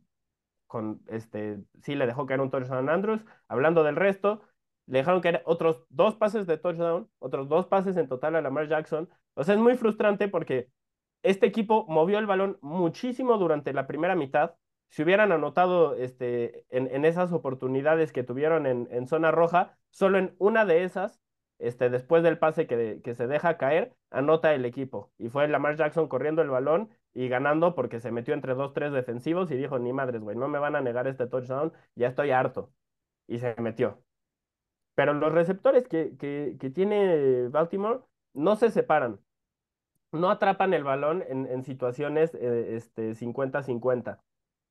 con 0.71 1.03
este, 1.09 1.59
sí 1.83 1.97
le 1.97 2.07
dejó 2.07 2.27
caer 2.27 2.41
un 2.41 2.51
touchdown 2.51 2.89
a 2.89 2.95
Andrews. 2.95 3.25
Hablando 3.49 3.83
del 3.83 3.97
resto, 3.97 4.41
le 4.87 4.99
dejaron 4.99 5.21
caer 5.21 5.43
otros 5.45 5.85
dos 5.91 6.15
pases 6.15 6.47
de 6.47 6.59
touchdown, 6.59 7.11
otros 7.19 7.49
dos 7.49 7.67
pases 7.67 7.97
en 7.97 8.09
total 8.09 8.37
a 8.37 8.41
Lamar 8.41 8.69
Jackson. 8.69 9.09
O 9.35 9.43
sea, 9.43 9.57
es 9.57 9.61
muy 9.61 9.77
frustrante 9.77 10.29
porque 10.29 10.71
este 11.25 11.47
equipo 11.47 11.87
movió 11.89 12.21
el 12.21 12.27
balón 12.27 12.57
muchísimo 12.63 13.37
durante 13.37 13.73
la 13.73 13.89
primera 13.89 14.15
mitad. 14.15 14.55
Si 14.91 15.03
hubieran 15.03 15.33
anotado 15.33 15.97
este, 15.97 16.65
en, 16.71 16.87
en 16.95 17.05
esas 17.05 17.33
oportunidades 17.33 18.13
que 18.13 18.23
tuvieron 18.23 18.67
en, 18.67 18.87
en, 18.93 19.09
zona 19.09 19.33
roja, 19.33 19.77
solo 19.91 20.19
en 20.19 20.37
una 20.39 20.65
de 20.65 20.85
esas, 20.85 21.21
este, 21.59 21.91
después 21.91 22.23
del 22.23 22.39
pase 22.39 22.69
que, 22.69 23.01
que 23.03 23.15
se 23.17 23.27
deja 23.27 23.59
caer, 23.59 23.97
anota 24.11 24.55
el 24.55 24.65
equipo. 24.65 25.13
Y 25.19 25.31
fue 25.31 25.49
Lamar 25.49 25.77
Jackson 25.77 26.07
corriendo 26.07 26.43
el 26.43 26.51
balón 26.51 26.91
y 27.15 27.29
ganando 27.29 27.75
porque 27.75 28.01
se 28.01 28.13
metió 28.13 28.35
entre 28.35 28.55
dos, 28.55 28.73
tres 28.73 28.93
defensivos 28.93 29.51
y 29.51 29.57
dijo, 29.57 29.79
ni 29.79 29.93
madres, 29.93 30.23
güey, 30.23 30.37
no 30.37 30.49
me 30.49 30.59
van 30.59 30.77
a 30.77 30.81
negar 30.81 31.07
este 31.09 31.27
touchdown, 31.27 31.73
ya 31.97 32.09
estoy 32.09 32.31
harto. 32.31 32.73
Y 33.27 33.39
se 33.39 33.55
metió. 33.61 34.03
Pero 34.95 35.15
los 35.15 35.33
receptores 35.33 35.89
que, 35.89 36.17
que, 36.19 36.57
que 36.61 36.71
tiene 36.71 37.49
Baltimore 37.49 38.01
no 38.35 38.57
se 38.57 38.71
separan. 38.71 39.21
No 40.13 40.31
atrapan 40.31 40.75
el 40.75 40.85
balón 40.85 41.25
en, 41.29 41.63
situaciones 41.65 42.35
eh, 42.35 42.77
este, 42.77 43.15
50-50. 43.15 44.21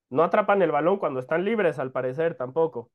No 0.10 0.24
atrapan 0.24 0.62
el 0.62 0.72
balón 0.72 0.98
cuando 1.00 1.20
están 1.20 1.46
libres, 1.46 1.80
al 1.80 1.92
parecer, 1.92 2.36
tampoco. 2.36 2.92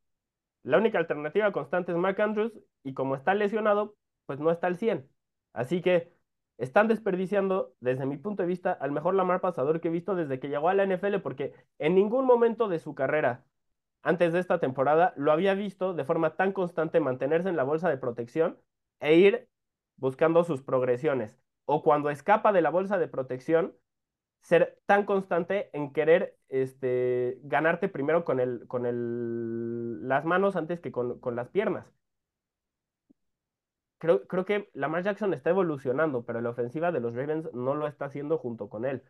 La 0.63 0.79
única 0.79 0.99
alternativa 0.99 1.53
constante 1.53 1.93
es 1.93 1.99
Mark 1.99 2.21
Andrews 2.21 2.53
y 2.83 2.95
como 2.95 3.17
está 3.17 3.35
lesionado, 3.35 3.97
pues 4.27 4.41
no 4.41 4.51
está 4.51 4.67
al 4.67 4.77
100. 4.77 5.09
Así 5.55 5.83
que 5.83 6.13
están 6.59 6.89
desperdiciando, 6.89 7.75
desde 7.81 8.07
mi 8.07 8.17
punto 8.17 8.43
de 8.43 8.49
vista, 8.49 8.73
al 8.73 8.93
mejor 8.93 9.15
Lamar 9.15 9.41
pasador 9.41 9.81
que 9.81 9.89
he 9.89 9.91
visto 9.91 10.15
desde 10.15 10.39
que 10.41 10.49
llegó 10.49 10.69
a 10.69 10.75
la 10.75 10.85
NFL, 10.85 11.19
porque 11.21 11.55
en 11.79 11.95
ningún 11.95 12.27
momento 12.27 12.69
de 12.69 12.79
su 12.79 12.95
carrera, 12.95 13.45
antes 14.03 14.33
de 14.33 14.41
esta 14.41 14.61
temporada, 14.61 15.15
lo 15.17 15.33
había 15.33 15.55
visto 15.55 15.95
de 15.95 16.05
forma 16.05 16.37
tan 16.37 16.53
constante 16.53 17.01
mantenerse 17.01 17.49
en 17.49 17.57
la 17.57 17.65
bolsa 17.65 17.89
de 17.89 17.97
protección 17.99 18.59
e 19.01 19.17
ir 19.17 19.49
buscando 19.97 20.45
sus 20.45 20.63
progresiones. 20.63 21.39
O 21.67 21.83
cuando 21.83 22.11
escapa 22.11 22.53
de 22.53 22.63
la 22.63 22.71
bolsa 22.71 22.99
de 22.99 23.09
protección, 23.09 23.75
ser 24.43 24.79
tan 24.87 25.07
constante 25.07 25.71
en 25.73 25.93
querer 25.93 26.39
este, 26.49 27.39
ganarte 27.45 27.89
primero 27.89 28.25
con, 28.25 28.39
las 30.07 30.25
manos 30.25 30.57
antes 30.57 30.81
que 30.81 30.93
con 30.93 31.37
las 31.37 31.49
piernas. 31.49 31.87
Creo, 34.05 34.27
creo 34.27 34.45
que 34.45 34.71
Lamar 34.75 35.03
Jackson 35.03 35.33
está 35.33 35.51
evolucionando, 35.51 36.25
pero 36.27 36.43
la 36.43 36.51
ofensiva 36.51 36.93
de 36.93 37.01
los 37.01 37.15
Ravens 37.15 37.49
no 37.55 37.75
lo 37.75 37.87
está 37.87 38.05
haciendo 38.07 38.37
junto 38.37 38.69
con 38.69 38.85
él. 38.85 39.03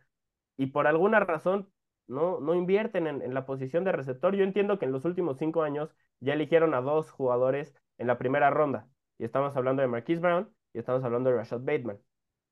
Y 0.56 0.66
por 0.66 0.86
alguna 0.86 1.18
razón 1.20 1.68
no, 2.06 2.38
no 2.40 2.54
invierten 2.54 3.08
en, 3.08 3.34
la 3.34 3.44
posición 3.44 3.82
de 3.84 3.90
receptor. 3.92 4.36
Yo 4.36 4.44
entiendo 4.44 4.78
que 4.78 4.84
en 4.84 4.92
los 4.92 5.04
últimos 5.04 5.38
cinco 5.38 5.62
años 5.64 5.94
ya 6.20 6.34
eligieron 6.34 6.74
a 6.74 6.80
dos 6.80 7.10
jugadores 7.10 7.74
en 7.98 8.06
la 8.06 8.18
primera 8.18 8.50
ronda. 8.50 8.88
Y 9.18 9.24
estamos 9.24 9.56
hablando 9.56 9.82
de 9.82 9.88
Marquise 9.88 10.20
Brown 10.20 10.48
y 10.72 10.78
estamos 10.78 11.02
hablando 11.02 11.30
de 11.30 11.36
Rashad 11.36 11.60
Bateman. 11.60 11.98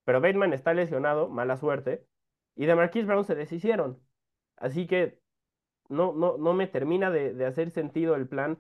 Pero 0.05 0.21
Bateman 0.21 0.53
está 0.53 0.75
lesionado, 0.75 1.29
mala 1.29 1.57
suerte, 1.57 2.05
y 2.57 2.67
de 2.67 2.75
Marquise 2.75 3.07
Brown 3.07 3.25
se 3.25 3.37
deshicieron. 3.37 4.01
Así 4.57 4.89
que 4.89 5.21
no, 5.89 6.13
no, 6.13 6.39
no 6.39 6.55
me 6.55 6.67
termina 6.67 7.11
de 7.11 7.47
hacer 7.47 7.71
sentido 7.71 8.17
el 8.17 8.29
plan. 8.29 8.59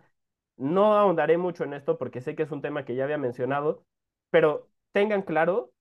No 0.62 0.94
ahondaré 0.96 1.38
mucho 1.38 1.64
en 1.64 1.74
esto 1.74 1.98
porque 1.98 2.20
sé 2.20 2.34
que 2.36 2.44
es 2.44 2.52
un 2.52 2.62
tema 2.62 2.84
que 2.84 2.94
ya 2.94 3.04
había 3.04 3.18
mencionado, 3.18 3.84
pero 4.30 4.68
tengan 4.92 5.22
claro 5.22 5.72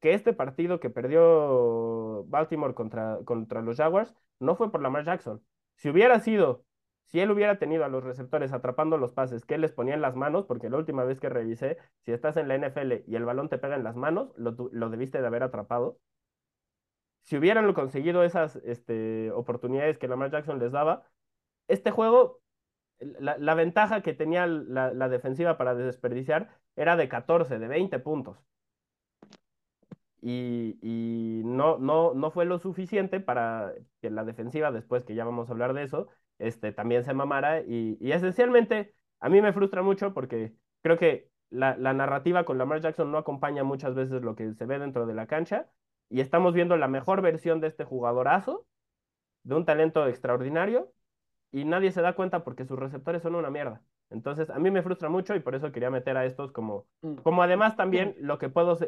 que 0.00 0.14
este 0.14 0.32
partido 0.34 0.78
que 0.80 0.90
perdió 0.90 2.24
Baltimore 2.26 2.74
contra, 2.74 3.18
contra 3.24 3.62
los 3.62 3.78
Jaguars 3.78 4.14
no 4.38 4.54
fue 4.56 4.70
por 4.70 4.82
Lamar 4.82 5.04
Jackson. 5.04 5.42
Si 5.76 5.88
hubiera 5.88 6.20
sido, 6.20 6.64
si 7.04 7.20
él 7.20 7.30
hubiera 7.30 7.58
tenido 7.58 7.84
a 7.84 7.88
los 7.88 8.04
receptores 8.04 8.52
atrapando 8.52 8.98
los 8.98 9.12
pases 9.12 9.44
que 9.46 9.54
él 9.54 9.62
les 9.62 9.72
ponía 9.72 9.94
en 9.94 10.02
las 10.02 10.16
manos, 10.16 10.44
porque 10.46 10.68
la 10.70 10.76
última 10.78 11.04
vez 11.04 11.18
que 11.20 11.28
revisé, 11.30 11.78
si 12.02 12.12
estás 12.12 12.36
en 12.36 12.48
la 12.48 12.56
NFL 12.56 13.04
y 13.06 13.16
el 13.16 13.24
balón 13.24 13.48
te 13.48 13.58
pega 13.58 13.76
en 13.76 13.84
las 13.84 13.96
manos, 13.96 14.32
lo, 14.36 14.54
lo 14.72 14.90
debiste 14.90 15.20
de 15.20 15.26
haber 15.26 15.44
atrapado. 15.44 15.98
Si 17.24 17.36
hubieran 17.36 17.72
conseguido 17.74 18.22
esas 18.22 18.56
este, 18.64 19.30
oportunidades 19.32 19.98
que 19.98 20.08
Lamar 20.08 20.30
Jackson 20.30 20.58
les 20.60 20.72
daba, 20.72 21.04
este 21.68 21.90
juego, 21.90 22.40
la, 23.00 23.36
la 23.38 23.54
ventaja 23.54 24.02
que 24.02 24.14
tenía 24.14 24.46
la, 24.46 25.08
defensiva 25.08 25.56
para 25.58 25.74
desperdiciar 25.74 26.50
era 26.76 26.96
de 26.96 27.08
14, 27.08 27.58
de 27.58 27.68
20 27.68 27.98
puntos. 28.00 28.38
Y, 30.20 30.78
y 30.82 31.42
no, 31.44 31.78
no, 31.78 32.14
no 32.14 32.30
fue 32.30 32.46
lo 32.46 32.58
suficiente 32.58 33.20
para 33.20 33.72
que 34.00 34.10
la 34.10 34.24
defensiva, 34.24 34.72
después 34.72 35.04
que 35.04 35.14
ya 35.14 35.24
vamos 35.24 35.48
a 35.48 35.52
hablar 35.52 35.72
de 35.74 35.84
eso, 35.84 36.08
este, 36.38 36.72
también 36.72 37.04
se 37.04 37.14
mamara. 37.14 37.60
Y, 37.62 37.96
y 38.00 38.12
esencialmente 38.12 38.94
a 39.20 39.28
mí 39.28 39.40
me 39.40 39.52
frustra 39.52 39.82
mucho 39.82 40.12
porque 40.14 40.54
creo 40.82 40.98
que 40.98 41.30
la, 41.50 41.76
la, 41.76 41.92
narrativa 41.92 42.44
con 42.44 42.58
Lamar 42.58 42.80
Jackson 42.80 43.12
no 43.12 43.18
acompaña 43.18 43.62
muchas 43.62 43.94
veces 43.94 44.22
lo 44.22 44.34
que 44.34 44.52
se 44.54 44.66
ve 44.66 44.78
dentro 44.78 45.06
de 45.06 45.14
la 45.14 45.26
cancha. 45.26 45.70
Y 46.08 46.20
estamos 46.20 46.54
viendo 46.54 46.76
la 46.76 46.88
mejor 46.88 47.22
versión 47.22 47.60
de 47.60 47.68
este 47.68 47.84
jugadorazo, 47.84 48.66
de 49.44 49.54
un 49.54 49.64
talento 49.64 50.06
extraordinario 50.08 50.92
y 51.52 51.64
nadie 51.64 51.92
se 51.92 52.02
da 52.02 52.14
cuenta 52.14 52.44
porque 52.44 52.64
sus 52.64 52.78
receptores 52.78 53.22
son 53.22 53.34
una 53.34 53.50
mierda. 53.50 53.82
Entonces, 54.10 54.50
a 54.50 54.58
mí 54.58 54.70
me 54.70 54.82
frustra 54.82 55.08
mucho 55.08 55.34
y 55.34 55.40
por 55.40 55.54
eso 55.54 55.72
quería 55.72 55.90
meter 55.90 56.16
a 56.16 56.24
estos 56.24 56.52
como, 56.52 56.86
mm. 57.02 57.16
como 57.16 57.42
además 57.42 57.76
también 57.76 58.16
mm. 58.18 58.24
lo 58.24 58.38
que 58.38 58.48
puedo, 58.48 58.78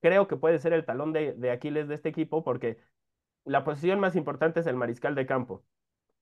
creo 0.00 0.28
que 0.28 0.36
puede 0.36 0.58
ser 0.58 0.72
el 0.72 0.84
talón 0.84 1.12
de, 1.12 1.34
de 1.34 1.50
Aquiles 1.50 1.88
de 1.88 1.94
este 1.94 2.08
equipo 2.08 2.44
porque 2.44 2.78
la 3.44 3.64
posición 3.64 4.00
más 4.00 4.16
importante 4.16 4.60
es 4.60 4.66
el 4.66 4.76
mariscal 4.76 5.14
de 5.14 5.26
campo. 5.26 5.64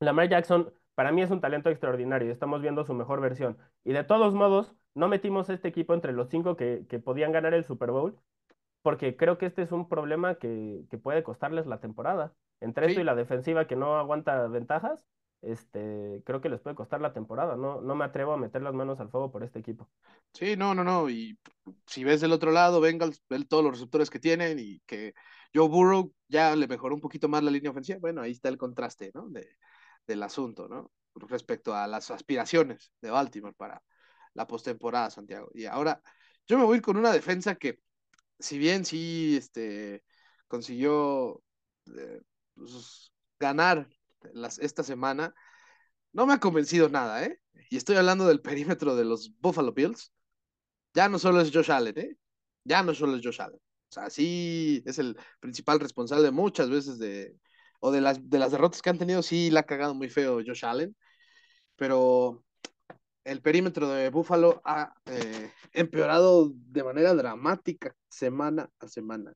Lamar 0.00 0.28
Jackson 0.28 0.72
para 0.96 1.12
mí 1.12 1.20
es 1.20 1.30
un 1.30 1.42
talento 1.42 1.68
extraordinario, 1.68 2.32
estamos 2.32 2.62
viendo 2.62 2.84
su 2.84 2.94
mejor 2.94 3.20
versión. 3.20 3.58
Y 3.84 3.92
de 3.92 4.02
todos 4.02 4.32
modos, 4.32 4.74
no 4.94 5.08
metimos 5.08 5.50
este 5.50 5.68
equipo 5.68 5.92
entre 5.92 6.14
los 6.14 6.30
cinco 6.30 6.56
que, 6.56 6.86
que 6.88 6.98
podían 6.98 7.32
ganar 7.32 7.52
el 7.52 7.64
Super 7.64 7.90
Bowl, 7.90 8.18
porque 8.80 9.14
creo 9.14 9.36
que 9.36 9.44
este 9.44 9.60
es 9.60 9.72
un 9.72 9.90
problema 9.90 10.36
que, 10.36 10.86
que 10.90 10.96
puede 10.96 11.22
costarles 11.22 11.66
la 11.66 11.80
temporada. 11.80 12.32
Entre 12.60 12.86
esto 12.86 13.02
y 13.02 13.04
la 13.04 13.14
defensiva 13.14 13.66
que 13.66 13.76
no 13.76 13.98
aguanta 13.98 14.48
ventajas, 14.48 15.04
este, 15.46 16.22
creo 16.24 16.40
que 16.40 16.48
les 16.48 16.60
puede 16.60 16.74
costar 16.74 17.00
la 17.00 17.12
temporada. 17.12 17.56
No, 17.56 17.80
no 17.80 17.94
me 17.94 18.04
atrevo 18.04 18.32
a 18.32 18.36
meter 18.36 18.62
las 18.62 18.74
manos 18.74 18.98
al 18.98 19.10
fuego 19.10 19.30
por 19.30 19.44
este 19.44 19.60
equipo. 19.60 19.88
Sí, 20.32 20.56
no, 20.56 20.74
no, 20.74 20.82
no. 20.82 21.08
Y 21.08 21.38
si 21.86 22.02
ves 22.02 22.20
del 22.20 22.32
otro 22.32 22.50
lado, 22.50 22.80
Bengals, 22.80 23.22
ven 23.28 23.46
todos 23.46 23.62
los 23.62 23.74
receptores 23.74 24.10
que 24.10 24.18
tienen 24.18 24.58
y 24.58 24.80
que 24.80 25.14
Joe 25.54 25.68
Burrow 25.68 26.12
ya 26.28 26.54
le 26.56 26.66
mejoró 26.66 26.94
un 26.94 27.00
poquito 27.00 27.28
más 27.28 27.42
la 27.44 27.50
línea 27.52 27.70
ofensiva. 27.70 27.98
Bueno, 28.00 28.22
ahí 28.22 28.32
está 28.32 28.48
el 28.48 28.58
contraste, 28.58 29.12
¿no? 29.14 29.28
De, 29.28 29.48
del 30.06 30.22
asunto, 30.22 30.68
¿no? 30.68 30.90
Respecto 31.14 31.74
a 31.74 31.86
las 31.86 32.10
aspiraciones 32.10 32.92
de 33.00 33.10
Baltimore 33.10 33.54
para 33.56 33.82
la 34.34 34.46
postemporada, 34.46 35.10
Santiago. 35.10 35.48
Y 35.54 35.66
ahora, 35.66 36.02
yo 36.46 36.58
me 36.58 36.64
voy 36.64 36.80
con 36.80 36.96
una 36.96 37.12
defensa 37.12 37.54
que, 37.54 37.78
si 38.38 38.58
bien 38.58 38.84
sí, 38.84 39.36
este, 39.36 40.02
consiguió 40.48 41.42
eh, 41.96 42.20
pues, 42.54 43.12
ganar 43.38 43.88
las, 44.34 44.58
esta 44.58 44.82
semana, 44.82 45.34
no 46.12 46.26
me 46.26 46.34
ha 46.34 46.40
convencido 46.40 46.88
nada, 46.88 47.24
¿eh? 47.24 47.40
Y 47.70 47.76
estoy 47.76 47.96
hablando 47.96 48.26
del 48.26 48.40
perímetro 48.80 48.96
de 48.96 49.04
los 49.04 49.32
Buffalo 49.40 49.72
Bills. 49.72 50.12
Ya 50.94 51.08
no 51.08 51.18
solo 51.18 51.40
es 51.40 51.50
Josh 51.52 51.70
Allen, 51.70 51.98
¿eh? 51.98 52.16
Ya 52.64 52.82
no 52.82 52.94
solo 52.94 53.16
es 53.16 53.22
Josh 53.24 53.40
Allen. 53.42 53.60
O 53.96 54.10
sí 54.10 54.82
es 54.86 54.98
el 54.98 55.16
principal 55.40 55.80
responsable 55.80 56.30
muchas 56.30 56.70
veces 56.70 56.98
de, 56.98 57.36
o 57.80 57.90
de 57.90 58.00
las, 58.00 58.28
de 58.28 58.38
las 58.38 58.52
derrotas 58.52 58.82
que 58.82 58.90
han 58.90 58.98
tenido, 58.98 59.22
sí 59.22 59.50
la 59.50 59.60
ha 59.60 59.66
cagado 59.66 59.94
muy 59.94 60.08
feo 60.08 60.42
Josh 60.44 60.64
Allen, 60.64 60.96
pero 61.76 62.44
el 63.24 63.42
perímetro 63.42 63.88
de 63.88 64.10
Buffalo 64.10 64.60
ha 64.64 64.94
eh, 65.06 65.52
empeorado 65.72 66.52
de 66.54 66.84
manera 66.84 67.14
dramática 67.14 67.94
semana 68.08 68.70
a 68.78 68.88
semana. 68.88 69.32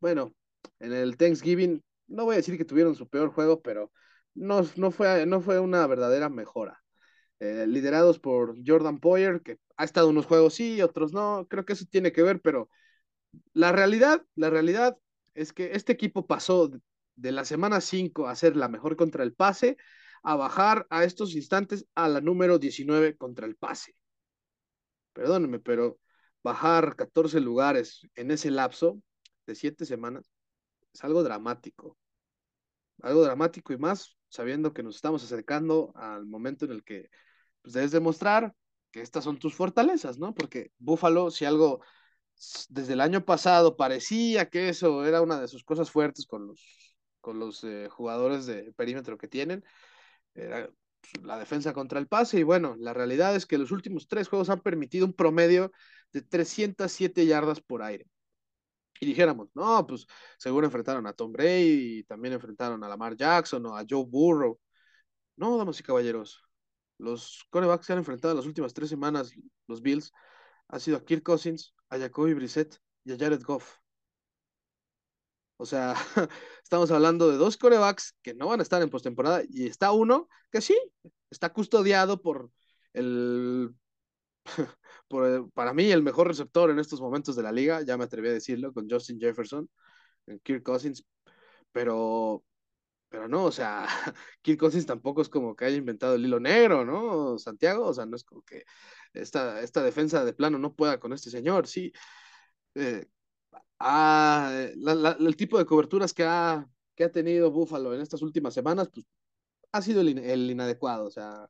Bueno, 0.00 0.34
en 0.80 0.92
el 0.92 1.16
Thanksgiving 1.16 1.82
no 2.08 2.24
voy 2.24 2.34
a 2.34 2.36
decir 2.38 2.56
que 2.58 2.64
tuvieron 2.64 2.94
su 2.94 3.08
peor 3.08 3.30
juego, 3.32 3.62
pero 3.62 3.92
no, 4.34 4.62
no, 4.76 4.90
fue, 4.90 5.26
no 5.26 5.40
fue 5.40 5.60
una 5.60 5.86
verdadera 5.86 6.28
mejora. 6.28 6.82
Eh, 7.40 7.66
liderados 7.66 8.20
por 8.20 8.56
Jordan 8.64 9.00
Poyer, 9.00 9.42
que 9.42 9.58
ha 9.76 9.84
estado 9.84 10.08
unos 10.08 10.26
juegos 10.26 10.54
sí, 10.54 10.80
otros 10.80 11.12
no, 11.12 11.46
creo 11.50 11.64
que 11.64 11.72
eso 11.72 11.84
tiene 11.90 12.12
que 12.12 12.22
ver, 12.22 12.40
pero 12.40 12.70
la 13.52 13.72
realidad, 13.72 14.24
la 14.36 14.50
realidad 14.50 14.96
es 15.34 15.52
que 15.52 15.72
este 15.72 15.92
equipo 15.92 16.26
pasó 16.26 16.70
de 17.16 17.32
la 17.32 17.44
semana 17.44 17.80
5 17.80 18.28
a 18.28 18.36
ser 18.36 18.56
la 18.56 18.68
mejor 18.68 18.96
contra 18.96 19.24
el 19.24 19.34
pase, 19.34 19.76
a 20.22 20.36
bajar 20.36 20.86
a 20.90 21.04
estos 21.04 21.34
instantes 21.34 21.86
a 21.94 22.08
la 22.08 22.20
número 22.20 22.58
19 22.58 23.16
contra 23.16 23.46
el 23.46 23.56
pase. 23.56 23.96
Perdónenme, 25.12 25.58
pero 25.58 25.98
bajar 26.42 26.96
14 26.96 27.40
lugares 27.40 28.02
en 28.14 28.30
ese 28.30 28.50
lapso 28.50 29.02
de 29.46 29.54
7 29.54 29.84
semanas 29.84 30.31
es 30.92 31.04
algo 31.04 31.22
dramático. 31.22 31.96
Algo 33.02 33.22
dramático 33.22 33.72
y 33.72 33.78
más 33.78 34.16
sabiendo 34.28 34.72
que 34.72 34.82
nos 34.82 34.96
estamos 34.96 35.22
acercando 35.24 35.92
al 35.94 36.26
momento 36.26 36.64
en 36.64 36.72
el 36.72 36.84
que 36.84 37.10
pues, 37.62 37.74
debes 37.74 37.90
demostrar 37.90 38.54
que 38.90 39.02
estas 39.02 39.24
son 39.24 39.38
tus 39.38 39.54
fortalezas, 39.54 40.18
¿no? 40.18 40.34
Porque 40.34 40.72
Buffalo, 40.78 41.30
si 41.30 41.44
algo 41.44 41.82
desde 42.68 42.94
el 42.94 43.00
año 43.00 43.24
pasado 43.24 43.76
parecía 43.76 44.48
que 44.48 44.68
eso 44.68 45.04
era 45.04 45.22
una 45.22 45.40
de 45.40 45.48
sus 45.48 45.64
cosas 45.64 45.90
fuertes 45.90 46.26
con 46.26 46.46
los, 46.46 46.96
con 47.20 47.38
los 47.38 47.64
eh, 47.64 47.88
jugadores 47.90 48.46
de 48.46 48.72
perímetro 48.74 49.18
que 49.18 49.28
tienen, 49.28 49.64
era 50.34 50.70
pues, 51.00 51.24
la 51.24 51.38
defensa 51.38 51.72
contra 51.72 51.98
el 51.98 52.08
pase. 52.08 52.38
Y 52.40 52.42
bueno, 52.42 52.76
la 52.78 52.94
realidad 52.94 53.36
es 53.36 53.46
que 53.46 53.58
los 53.58 53.70
últimos 53.72 54.08
tres 54.08 54.28
juegos 54.28 54.50
han 54.50 54.60
permitido 54.60 55.06
un 55.06 55.14
promedio 55.14 55.72
de 56.12 56.22
307 56.22 57.26
yardas 57.26 57.60
por 57.60 57.82
aire 57.82 58.11
y 59.02 59.06
dijéramos, 59.06 59.48
no, 59.54 59.84
pues 59.84 60.06
seguro 60.38 60.66
enfrentaron 60.66 61.06
a 61.08 61.12
Tom 61.12 61.32
Brady 61.32 61.98
y 61.98 62.04
también 62.04 62.34
enfrentaron 62.34 62.84
a 62.84 62.88
Lamar 62.88 63.16
Jackson 63.16 63.66
o 63.66 63.76
a 63.76 63.84
Joe 63.88 64.04
Burrow. 64.06 64.60
No, 65.36 65.58
damas 65.58 65.80
y 65.80 65.82
caballeros, 65.82 66.40
los 66.98 67.44
corebacks 67.50 67.86
que 67.86 67.94
han 67.94 67.98
enfrentado 67.98 68.32
en 68.32 68.36
las 68.38 68.46
últimas 68.46 68.74
tres 68.74 68.90
semanas, 68.90 69.32
los 69.66 69.82
Bills, 69.82 70.12
ha 70.68 70.78
sido 70.78 70.98
a 70.98 71.04
Kirk 71.04 71.24
Cousins, 71.24 71.74
a 71.88 71.98
Jacoby 71.98 72.34
Brissett 72.34 72.78
y 73.04 73.12
a 73.12 73.18
Jared 73.18 73.42
Goff. 73.42 73.78
O 75.56 75.66
sea, 75.66 75.94
estamos 76.62 76.92
hablando 76.92 77.28
de 77.28 77.38
dos 77.38 77.56
corebacks 77.56 78.14
que 78.22 78.34
no 78.34 78.48
van 78.48 78.60
a 78.60 78.62
estar 78.62 78.82
en 78.82 78.90
postemporada 78.90 79.42
y 79.48 79.66
está 79.66 79.90
uno 79.90 80.28
que 80.52 80.60
sí, 80.60 80.78
está 81.28 81.52
custodiado 81.52 82.22
por 82.22 82.52
el 82.92 83.74
para 85.54 85.74
mí 85.74 85.90
el 85.90 86.02
mejor 86.02 86.28
receptor 86.28 86.70
en 86.70 86.78
estos 86.78 87.00
momentos 87.00 87.36
de 87.36 87.42
la 87.42 87.52
liga, 87.52 87.82
ya 87.82 87.96
me 87.96 88.04
atreví 88.04 88.28
a 88.28 88.32
decirlo, 88.32 88.72
con 88.72 88.88
Justin 88.88 89.20
Jefferson, 89.20 89.68
Kirk 90.42 90.62
Cousins, 90.62 91.04
pero, 91.72 92.44
pero 93.08 93.28
no, 93.28 93.44
o 93.46 93.52
sea, 93.52 93.86
Kirk 94.42 94.58
Cousins 94.60 94.86
tampoco 94.86 95.22
es 95.22 95.28
como 95.28 95.56
que 95.56 95.66
haya 95.66 95.76
inventado 95.76 96.14
el 96.14 96.24
hilo 96.26 96.40
negro, 96.40 96.84
¿no? 96.84 97.38
Santiago, 97.38 97.86
o 97.88 97.94
sea, 97.94 98.06
no 98.06 98.16
es 98.16 98.24
como 98.24 98.42
que 98.42 98.64
esta, 99.14 99.60
esta 99.62 99.82
defensa 99.82 100.24
de 100.24 100.34
plano 100.34 100.58
no 100.58 100.74
pueda 100.74 101.00
con 101.00 101.12
este 101.12 101.30
señor, 101.30 101.66
sí. 101.66 101.92
Eh, 102.74 103.06
ah, 103.78 104.52
el 105.20 105.36
tipo 105.36 105.58
de 105.58 105.66
coberturas 105.66 106.12
que 106.14 106.24
ha, 106.24 106.66
que 106.94 107.04
ha 107.04 107.12
tenido 107.12 107.50
Buffalo 107.50 107.94
en 107.94 108.00
estas 108.00 108.22
últimas 108.22 108.54
semanas, 108.54 108.88
pues 108.92 109.06
ha 109.72 109.82
sido 109.82 110.02
el 110.02 110.50
inadecuado, 110.50 111.06
o 111.06 111.10
sea, 111.10 111.48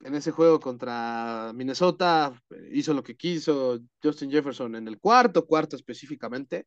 en 0.00 0.14
ese 0.14 0.30
juego 0.30 0.60
contra 0.60 1.52
Minnesota, 1.54 2.40
hizo 2.70 2.94
lo 2.94 3.02
que 3.02 3.16
quiso 3.16 3.80
Justin 4.02 4.30
Jefferson 4.30 4.76
en 4.76 4.88
el 4.88 4.98
cuarto, 4.98 5.46
cuarto 5.46 5.76
específicamente, 5.76 6.66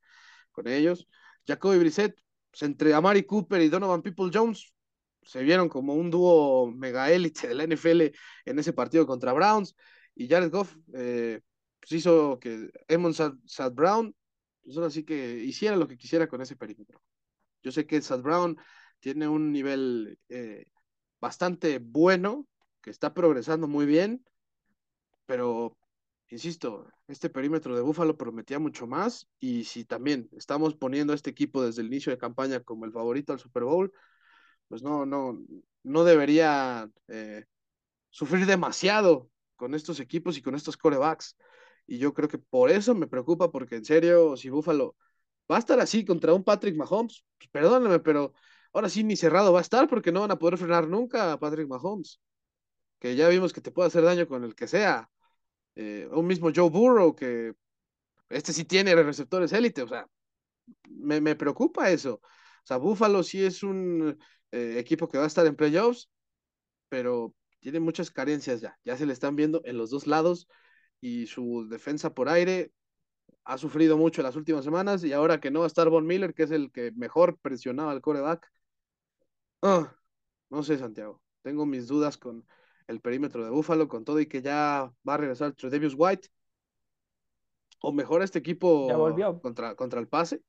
con 0.51 0.67
ellos. 0.67 1.07
Jacoby 1.45 1.77
Brissett, 1.79 2.15
pues, 2.51 2.63
entre 2.63 2.93
Amari 2.93 3.23
Cooper 3.23 3.61
y 3.61 3.69
Donovan 3.69 4.01
People 4.01 4.31
Jones, 4.33 4.73
se 5.21 5.43
vieron 5.43 5.69
como 5.69 5.93
un 5.93 6.09
dúo 6.09 6.71
mega 6.71 7.11
élite 7.11 7.49
de 7.49 7.55
la 7.55 7.63
NFL 7.65 8.13
en 8.45 8.59
ese 8.59 8.73
partido 8.73 9.05
contra 9.05 9.33
Browns. 9.33 9.75
Y 10.15 10.27
Jared 10.27 10.49
Goff, 10.49 10.75
eh, 10.93 11.41
pues 11.79 11.91
hizo 11.91 12.39
que 12.39 12.69
Emon 12.87 13.13
Sad, 13.13 13.71
Brown, 13.73 14.15
pues 14.63 14.77
ahora 14.77 14.89
que 15.05 15.43
hiciera 15.43 15.75
lo 15.75 15.87
que 15.87 15.97
quisiera 15.97 16.27
con 16.27 16.41
ese 16.41 16.55
perímetro. 16.55 17.01
Yo 17.61 17.71
sé 17.71 17.85
que 17.85 18.01
Sad 18.01 18.21
Brown 18.21 18.57
tiene 18.99 19.27
un 19.27 19.51
nivel 19.51 20.17
eh, 20.29 20.65
bastante 21.19 21.79
bueno, 21.79 22.47
que 22.87 22.91
está 22.91 23.13
progresando 23.13 23.67
muy 23.67 23.85
bien, 23.85 24.23
pero 25.25 25.77
insisto, 26.29 26.87
este 27.09 27.29
perímetro 27.29 27.75
de 27.75 27.81
Búfalo 27.81 28.15
prometía 28.15 28.59
mucho 28.59 28.87
más 28.87 29.27
y 29.41 29.65
si 29.65 29.83
también 29.83 30.29
estamos 30.31 30.73
poniendo 30.73 31.11
a 31.11 31.17
este 31.17 31.29
equipo 31.29 31.61
desde 31.61 31.81
el 31.81 31.87
inicio 31.87 32.13
de 32.13 32.17
campaña 32.17 32.61
como 32.61 32.85
el 32.85 32.93
favorito 32.93 33.33
al 33.33 33.39
Super 33.39 33.65
Bowl, 33.65 33.91
pues 34.69 34.83
no, 34.83 35.05
no, 35.05 35.37
no 35.83 36.03
debería 36.05 36.89
eh, 37.09 37.43
sufrir 38.09 38.45
demasiado 38.45 39.29
con 39.57 39.75
estos 39.75 39.99
equipos 39.99 40.37
y 40.37 40.41
con 40.41 40.55
estos 40.55 40.77
corebacks. 40.77 41.35
Y 41.87 41.97
yo 41.97 42.13
creo 42.13 42.29
que 42.29 42.37
por 42.37 42.71
eso 42.71 42.95
me 42.95 43.07
preocupa, 43.07 43.51
porque 43.51 43.75
en 43.75 43.83
serio, 43.83 44.37
si 44.37 44.49
Búfalo 44.49 44.95
va 45.51 45.57
a 45.57 45.59
estar 45.59 45.77
así 45.81 46.05
contra 46.05 46.33
un 46.33 46.45
Patrick 46.45 46.77
Mahomes, 46.77 47.25
pues 47.37 47.49
perdóname, 47.49 47.99
pero 47.99 48.31
ahora 48.71 48.87
sí 48.87 49.03
ni 49.03 49.17
cerrado 49.17 49.51
va 49.51 49.59
a 49.59 49.61
estar 49.61 49.89
porque 49.89 50.13
no 50.13 50.21
van 50.21 50.31
a 50.31 50.39
poder 50.39 50.57
frenar 50.57 50.87
nunca 50.87 51.33
a 51.33 51.37
Patrick 51.37 51.67
Mahomes, 51.67 52.21
que 52.99 53.15
ya 53.15 53.29
vimos 53.29 53.53
que 53.53 53.61
te 53.61 53.71
puede 53.71 53.87
hacer 53.87 54.03
daño 54.03 54.27
con 54.27 54.43
el 54.43 54.55
que 54.55 54.67
sea. 54.67 55.09
Eh, 55.75 56.09
un 56.11 56.27
mismo 56.27 56.51
Joe 56.53 56.69
Burrow, 56.69 57.15
que 57.15 57.53
este 58.29 58.53
sí 58.53 58.65
tiene 58.65 58.95
receptores 58.95 59.53
élite, 59.53 59.83
o 59.83 59.87
sea, 59.87 60.07
me, 60.89 61.21
me, 61.21 61.35
preocupa 61.35 61.91
eso. 61.91 62.15
O 62.23 62.65
sea, 62.65 62.77
Buffalo 62.77 63.23
sí 63.23 63.43
es 63.43 63.63
un 63.63 64.17
eh, 64.51 64.75
equipo 64.79 65.07
que 65.07 65.17
va 65.17 65.25
a 65.25 65.27
estar 65.27 65.45
en 65.45 65.55
playoffs, 65.55 66.09
pero 66.89 67.33
tiene 67.59 67.79
muchas 67.79 68.11
carencias 68.11 68.61
ya. 68.61 68.77
Ya 68.83 68.97
se 68.97 69.05
le 69.05 69.13
están 69.13 69.35
viendo 69.35 69.61
en 69.65 69.77
los 69.77 69.89
dos 69.89 70.07
lados 70.07 70.47
y 71.01 71.27
su 71.27 71.67
defensa 71.69 72.13
por 72.13 72.29
aire 72.29 72.71
ha 73.45 73.57
sufrido 73.57 73.97
mucho 73.97 74.21
en 74.21 74.25
las 74.25 74.35
últimas 74.35 74.65
semanas 74.65 75.03
y 75.03 75.13
ahora 75.13 75.39
que 75.39 75.51
no 75.51 75.59
va 75.59 75.65
a 75.65 75.67
estar 75.67 75.89
Von 75.89 76.05
Miller, 76.05 76.33
que 76.33 76.43
es 76.43 76.51
el 76.51 76.71
que 76.71 76.91
mejor 76.95 77.37
presionaba 77.39 77.91
al 77.91 78.01
coreback. 78.01 78.51
Ah, 79.61 79.95
no 80.49 80.63
sé, 80.63 80.77
Santiago. 80.77 81.21
Tengo 81.41 81.65
mis 81.65 81.87
dudas 81.87 82.17
con 82.17 82.45
el 82.87 83.01
perímetro 83.01 83.43
de 83.43 83.51
Búfalo, 83.51 83.87
con 83.87 84.03
todo 84.03 84.19
y 84.19 84.25
que 84.25 84.41
ya 84.41 84.91
va 85.07 85.13
a 85.13 85.17
regresar 85.17 85.53
Tredavious 85.53 85.95
White. 85.97 86.29
O 87.81 87.91
mejor 87.91 88.23
este 88.23 88.39
equipo 88.39 88.87
Contra, 89.41 89.75
contra 89.75 89.99
el 89.99 90.07
pase. 90.07 90.41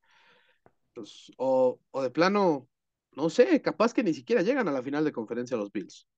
Pues, 0.95 1.30
o, 1.36 1.78
o 1.91 2.03
de 2.03 2.11
plano, 2.11 2.68
no 3.12 3.28
sé, 3.28 3.61
capaz 3.61 3.93
que 3.93 4.03
ni 4.03 4.14
siquiera 4.14 4.43
llegan 4.43 4.68
a 4.68 4.72
la 4.72 4.82
final 4.82 5.05
de 5.05 5.12
conferencia 5.12 5.57
los 5.57 5.70
Bills. 5.70 6.09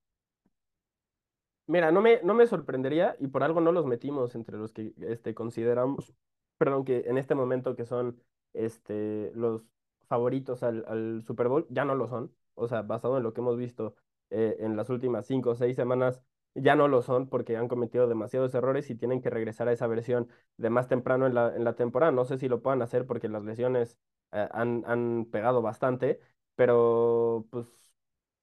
Mira, 1.67 1.93
no 1.93 2.01
me, 2.01 2.21
no 2.23 2.35
me 2.35 2.47
sorprendería 2.47 3.17
y 3.21 3.29
por 3.29 3.43
algo 3.43 3.61
no 3.61 3.73
los 3.73 3.87
metimos 3.87 4.35
entre 4.35 4.59
los 4.59 4.73
que 4.73 4.93
este, 5.03 5.35
consideramos, 5.35 6.13
perdón, 6.59 6.85
que 6.85 7.05
en 7.07 7.17
este 7.17 7.35
momento 7.35 7.77
que 7.77 7.85
son 7.85 8.21
este, 8.53 9.31
los 9.35 9.63
favoritos 10.09 10.63
al, 10.65 10.85
al 10.89 11.23
Super 11.25 11.49
Bowl, 11.49 11.67
ya 11.71 11.85
no 11.85 11.95
lo 11.95 12.09
son. 12.09 12.35
O 12.55 12.67
sea, 12.67 12.83
basado 12.83 13.17
en 13.19 13.23
lo 13.23 13.33
que 13.33 13.41
hemos 13.41 13.57
visto 13.57 13.95
eh, 14.31 14.57
en 14.61 14.77
las 14.77 14.91
últimas 14.91 15.27
cinco 15.27 15.51
o 15.51 15.55
seis 15.55 15.77
semanas 15.77 16.23
ya 16.55 16.75
no 16.75 16.89
lo 16.89 17.03
son 17.03 17.29
porque 17.29 17.57
han 17.57 17.69
cometido 17.69 18.09
demasiados 18.09 18.55
errores 18.55 18.91
y 18.91 18.95
tienen 18.97 19.23
que 19.23 19.31
regresar 19.31 19.69
a 19.69 19.73
esa 19.73 19.87
versión 19.87 20.29
de 20.57 20.71
más 20.71 20.89
temprano 20.89 21.27
en 21.27 21.35
la, 21.35 21.55
en 21.55 21.65
la 21.65 21.75
temporada. 21.75 22.13
No 22.13 22.25
sé 22.25 22.39
si 22.39 22.49
lo 22.49 22.63
puedan 22.63 22.83
hacer 22.83 23.07
porque 23.07 23.29
las 23.29 23.45
lesiones 23.45 23.99
eh, 24.33 24.49
han, 24.53 24.85
han, 24.87 25.27
pegado 25.31 25.63
bastante, 25.63 26.21
pero 26.57 27.47
pues 27.51 27.67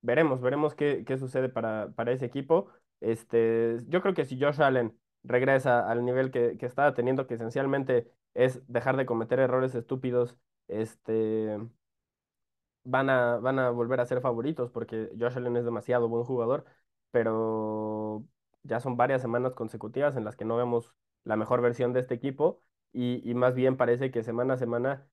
veremos, 0.01 0.41
veremos 0.41 0.75
qué, 0.75 1.03
qué 1.05 1.17
sucede 1.17 1.49
para, 1.49 1.91
para 1.95 2.11
ese 2.11 2.25
equipo. 2.25 2.69
Este, 3.01 3.77
yo 3.87 4.01
creo 4.01 4.13
que 4.13 4.25
si 4.25 4.39
Josh 4.39 4.61
Allen 4.61 4.97
regresa 5.23 5.89
al 5.89 6.05
nivel 6.05 6.31
que, 6.31 6.57
que 6.57 6.65
estaba 6.65 6.93
teniendo, 6.93 7.27
que 7.27 7.35
esencialmente 7.35 8.11
es 8.33 8.61
dejar 8.67 8.97
de 8.97 9.05
cometer 9.05 9.39
errores 9.39 9.75
estúpidos, 9.75 10.37
este, 10.67 11.57
van 12.87 13.09
a, 13.09 13.37
van 13.37 13.59
a 13.59 13.69
volver 13.69 13.99
a 13.99 14.05
ser 14.05 14.21
favoritos 14.21 14.71
porque 14.71 15.09
Josh 15.19 15.37
Allen 15.37 15.57
es 15.57 15.65
demasiado 15.65 16.07
buen 16.07 16.23
jugador, 16.23 16.65
pero 17.11 18.25
ya 18.63 18.79
son 18.79 18.95
varias 18.95 19.21
semanas 19.21 19.53
consecutivas 19.53 20.15
en 20.15 20.23
las 20.23 20.37
que 20.37 20.45
no 20.45 20.55
vemos 20.55 20.93
la 21.25 21.35
mejor 21.35 21.61
versión 21.61 21.91
de 21.91 21.99
este 21.99 22.13
equipo 22.13 22.63
y, 22.93 23.33
más 23.35 23.53
bien 23.55 23.75
parece 23.77 24.09
que 24.09 24.23
semana 24.23 24.53
a 24.53 24.57
semana 24.57 25.07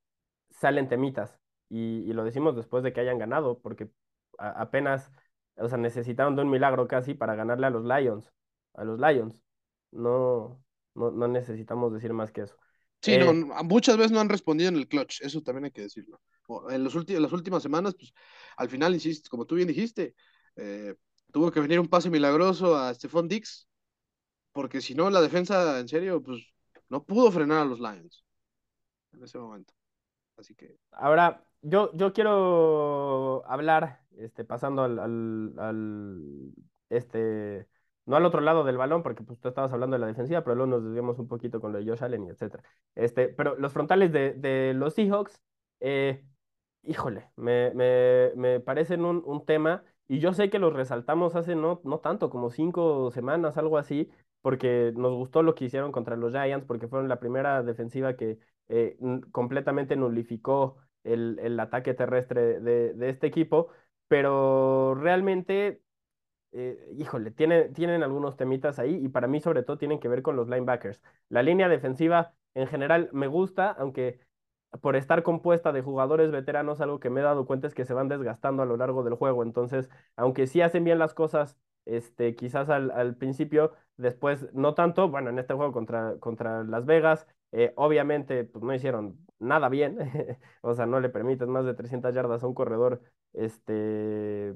salen 0.50 0.88
temitas 0.88 1.38
y, 1.68 2.12
lo 2.12 2.24
decimos 2.24 2.54
después 2.54 2.84
de 2.84 2.92
que 2.92 3.00
hayan 3.00 3.18
ganado 3.18 3.58
porque 3.58 3.90
apenas, 4.38 5.10
o 5.56 5.68
sea, 5.68 5.78
necesitaron 5.78 6.36
de 6.36 6.42
un 6.42 6.50
milagro 6.50 6.86
casi 6.86 7.14
para 7.14 7.34
ganarle 7.34 7.66
a 7.66 7.70
los 7.70 7.84
Lions, 7.84 8.32
a 8.74 8.84
los 8.84 9.00
Lions. 9.00 9.42
No, 9.90 10.62
no, 10.94 11.10
no 11.10 11.28
necesitamos 11.28 11.92
decir 11.92 12.12
más 12.12 12.30
que 12.30 12.42
eso. 12.42 12.56
Sí, 13.02 13.18
no, 13.18 13.30
eh, 13.32 13.64
muchas 13.64 13.96
veces 13.96 14.12
no 14.12 14.20
han 14.20 14.28
respondido 14.28 14.70
en 14.70 14.76
el 14.76 14.88
clutch, 14.88 15.20
eso 15.22 15.42
también 15.42 15.64
hay 15.64 15.70
que 15.72 15.82
decirlo. 15.82 16.20
En, 16.70 16.84
los 16.84 16.94
las 16.94 17.32
últimas 17.32 17.62
semanas, 17.62 17.94
pues 17.94 18.12
al 18.56 18.68
final, 18.68 18.94
insisto, 18.94 19.30
como 19.30 19.46
tú 19.46 19.54
bien 19.54 19.68
dijiste, 19.68 20.14
eh, 20.56 20.94
tuvo 21.32 21.50
que 21.50 21.60
venir 21.60 21.80
un 21.80 21.88
pase 21.88 22.10
milagroso 22.10 22.76
a 22.76 22.92
Stephon 22.94 23.28
Dix, 23.28 23.68
porque 24.52 24.80
si 24.80 24.94
no, 24.94 25.10
la 25.10 25.20
defensa, 25.20 25.80
en 25.80 25.88
serio, 25.88 26.22
pues 26.22 26.42
no 26.88 27.04
pudo 27.04 27.30
frenar 27.32 27.62
a 27.62 27.64
los 27.64 27.80
Lions 27.80 28.24
en 29.12 29.24
ese 29.24 29.38
momento. 29.38 29.74
Así 30.36 30.54
que. 30.54 30.78
Ahora, 30.92 31.44
yo, 31.62 31.90
yo 31.94 32.12
quiero 32.12 33.44
hablar, 33.46 34.02
este, 34.16 34.44
pasando 34.44 34.82
al, 34.82 34.98
al 35.58 36.52
este, 36.90 37.68
no 38.06 38.16
al 38.16 38.24
otro 38.26 38.40
lado 38.40 38.64
del 38.64 38.76
balón, 38.76 39.02
porque 39.02 39.22
pues, 39.22 39.40
tú 39.40 39.48
estabas 39.48 39.72
hablando 39.72 39.94
de 39.94 40.00
la 40.00 40.06
defensiva, 40.06 40.42
pero 40.44 40.56
luego 40.56 40.70
nos 40.70 40.84
desviamos 40.84 41.18
un 41.18 41.28
poquito 41.28 41.60
con 41.60 41.72
lo 41.72 41.78
de 41.78 41.86
Josh 41.86 42.02
Allen 42.04 42.24
y 42.24 42.30
etcétera. 42.30 42.62
Este, 42.94 43.28
pero 43.28 43.56
los 43.56 43.72
frontales 43.72 44.12
de, 44.12 44.34
de 44.34 44.74
los 44.74 44.94
Seahawks, 44.94 45.42
eh, 45.80 46.24
híjole, 46.86 47.30
me, 47.36 47.72
me, 47.74 48.32
me 48.36 48.60
parecen 48.60 49.04
un, 49.04 49.22
un, 49.24 49.44
tema, 49.44 49.84
y 50.08 50.18
yo 50.18 50.32
sé 50.32 50.50
que 50.50 50.58
los 50.58 50.72
resaltamos 50.72 51.34
hace 51.36 51.54
no, 51.56 51.80
no 51.84 51.98
tanto, 52.00 52.30
como 52.30 52.50
cinco 52.50 53.10
semanas, 53.12 53.56
algo 53.56 53.78
así, 53.78 54.10
porque 54.42 54.92
nos 54.96 55.12
gustó 55.14 55.42
lo 55.42 55.54
que 55.54 55.66
hicieron 55.66 55.92
contra 55.92 56.16
los 56.16 56.32
Giants, 56.32 56.66
porque 56.66 56.88
fueron 56.88 57.08
la 57.08 57.20
primera 57.20 57.62
defensiva 57.62 58.16
que 58.16 58.38
eh, 58.68 58.96
completamente 59.32 59.96
nulificó 59.96 60.76
el, 61.04 61.38
el 61.42 61.58
ataque 61.60 61.94
terrestre 61.94 62.60
de, 62.60 62.94
de 62.94 63.08
este 63.10 63.26
equipo, 63.26 63.68
pero 64.08 64.94
realmente 64.94 65.80
eh, 66.52 66.78
híjole, 66.96 67.30
tiene, 67.32 67.68
tienen 67.70 68.02
algunos 68.02 68.36
temitas 68.36 68.78
ahí 68.78 68.94
y 69.04 69.08
para 69.08 69.26
mí 69.26 69.40
sobre 69.40 69.62
todo 69.64 69.76
tienen 69.78 69.98
que 69.98 70.08
ver 70.08 70.22
con 70.22 70.36
los 70.36 70.48
linebackers. 70.48 71.00
La 71.28 71.42
línea 71.42 71.68
defensiva 71.68 72.34
en 72.54 72.68
general 72.68 73.08
me 73.12 73.26
gusta, 73.26 73.70
aunque 73.72 74.20
por 74.80 74.96
estar 74.96 75.22
compuesta 75.22 75.72
de 75.72 75.82
jugadores 75.82 76.30
veteranos, 76.30 76.80
algo 76.80 77.00
que 77.00 77.10
me 77.10 77.20
he 77.20 77.22
dado 77.24 77.46
cuenta 77.46 77.66
es 77.66 77.74
que 77.74 77.84
se 77.84 77.94
van 77.94 78.08
desgastando 78.08 78.62
a 78.62 78.66
lo 78.66 78.76
largo 78.76 79.02
del 79.04 79.14
juego. 79.14 79.42
Entonces, 79.42 79.90
aunque 80.16 80.46
sí 80.46 80.60
hacen 80.60 80.84
bien 80.84 80.98
las 80.98 81.14
cosas, 81.14 81.56
este, 81.84 82.34
quizás 82.36 82.68
al, 82.70 83.16
principio, 83.16 83.72
después 83.96 84.52
no 84.54 84.74
tanto. 84.74 85.08
Bueno, 85.08 85.30
en 85.30 85.38
este 85.38 85.54
juego 85.54 85.72
contra, 85.72 86.16
contra 86.20 86.64
Las 86.64 86.86
Vegas, 86.86 87.26
eh, 87.52 87.72
obviamente, 87.76 88.44
pues 88.44 88.64
no 88.64 88.74
hicieron 88.74 89.18
nada 89.38 89.68
bien. 89.68 89.98
o 90.62 90.74
sea, 90.74 90.86
no 90.86 91.00
le 91.00 91.08
permiten 91.08 91.50
más 91.50 91.64
de 91.66 91.74
300 91.74 92.14
yardas 92.14 92.42
a 92.42 92.46
un 92.46 92.54
corredor 92.54 93.02
este, 93.34 94.54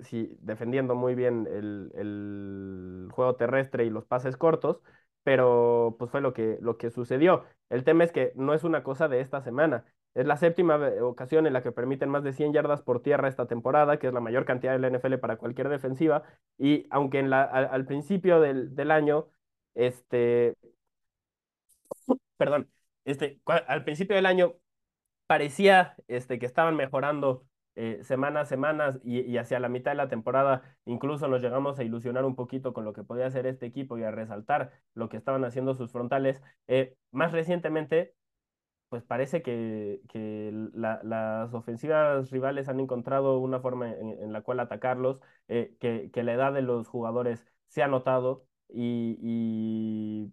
sí, 0.00 0.36
defendiendo 0.40 0.94
muy 0.94 1.14
bien 1.14 1.46
el, 1.50 1.92
el, 1.94 3.08
juego 3.12 3.36
terrestre 3.36 3.84
y 3.84 3.90
los 3.90 4.04
pases 4.04 4.36
cortos, 4.36 4.82
pero 5.26 5.96
pues 5.98 6.12
fue 6.12 6.20
lo 6.20 6.32
que, 6.32 6.56
lo 6.60 6.78
que 6.78 6.92
sucedió. 6.92 7.46
El 7.68 7.82
tema 7.82 8.04
es 8.04 8.12
que 8.12 8.30
no 8.36 8.54
es 8.54 8.62
una 8.62 8.84
cosa 8.84 9.08
de 9.08 9.20
esta 9.20 9.42
semana. 9.42 9.84
Es 10.14 10.24
la 10.24 10.36
séptima 10.36 10.78
ocasión 11.02 11.48
en 11.48 11.52
la 11.52 11.64
que 11.64 11.72
permiten 11.72 12.10
más 12.10 12.22
de 12.22 12.32
100 12.32 12.52
yardas 12.52 12.80
por 12.82 13.02
tierra 13.02 13.26
esta 13.26 13.48
temporada, 13.48 13.98
que 13.98 14.06
es 14.06 14.12
la 14.12 14.20
mayor 14.20 14.44
cantidad 14.44 14.72
de 14.72 14.78
la 14.78 14.88
NFL 14.88 15.14
para 15.16 15.36
cualquier 15.36 15.68
defensiva. 15.68 16.22
Y 16.58 16.86
aunque 16.90 17.18
en 17.18 17.30
la, 17.30 17.42
al, 17.42 17.86
principio 17.86 18.40
del, 18.40 18.76
del, 18.76 18.92
año, 18.92 19.26
este, 19.74 20.54
perdón, 22.36 22.70
este, 23.04 23.40
al 23.46 23.82
principio 23.82 24.14
del 24.14 24.26
año 24.26 24.54
parecía 25.26 25.96
este, 26.06 26.38
que 26.38 26.46
estaban 26.46 26.76
mejorando 26.76 27.44
eh, 27.76 28.00
semanas, 28.02 28.48
semanas 28.48 28.98
y, 29.04 29.36
hacia 29.36 29.60
la 29.60 29.68
mitad 29.68 29.90
de 29.92 29.96
la 29.96 30.08
temporada 30.08 30.62
incluso 30.86 31.28
nos 31.28 31.42
llegamos 31.42 31.78
a 31.78 31.84
ilusionar 31.84 32.24
un 32.24 32.34
poquito 32.34 32.72
con 32.72 32.84
lo 32.84 32.92
que 32.92 33.04
podía 33.04 33.26
hacer 33.26 33.46
este 33.46 33.66
equipo 33.66 33.98
y 33.98 34.02
a 34.02 34.10
resaltar 34.10 34.72
lo 34.94 35.08
que 35.08 35.16
estaban 35.18 35.44
haciendo 35.44 35.74
sus 35.74 35.92
frontales. 35.92 36.42
Eh, 36.68 36.96
más 37.12 37.32
recientemente, 37.32 38.14
pues 38.88 39.02
parece 39.04 39.42
que, 39.42 40.00
que 40.08 40.50
las 40.72 41.52
ofensivas 41.54 42.30
rivales 42.30 42.68
han 42.68 42.80
encontrado 42.80 43.38
una 43.38 43.60
forma 43.60 43.90
en, 43.92 44.32
la 44.32 44.42
cual 44.42 44.60
atacarlos, 44.60 45.20
eh, 45.48 45.76
que, 45.80 46.10
que, 46.12 46.22
la 46.22 46.32
edad 46.34 46.52
de 46.52 46.62
los 46.62 46.88
jugadores 46.88 47.44
se 47.68 47.82
ha 47.82 47.88
notado 47.88 48.46
y, 48.68 49.18
y 49.20 50.32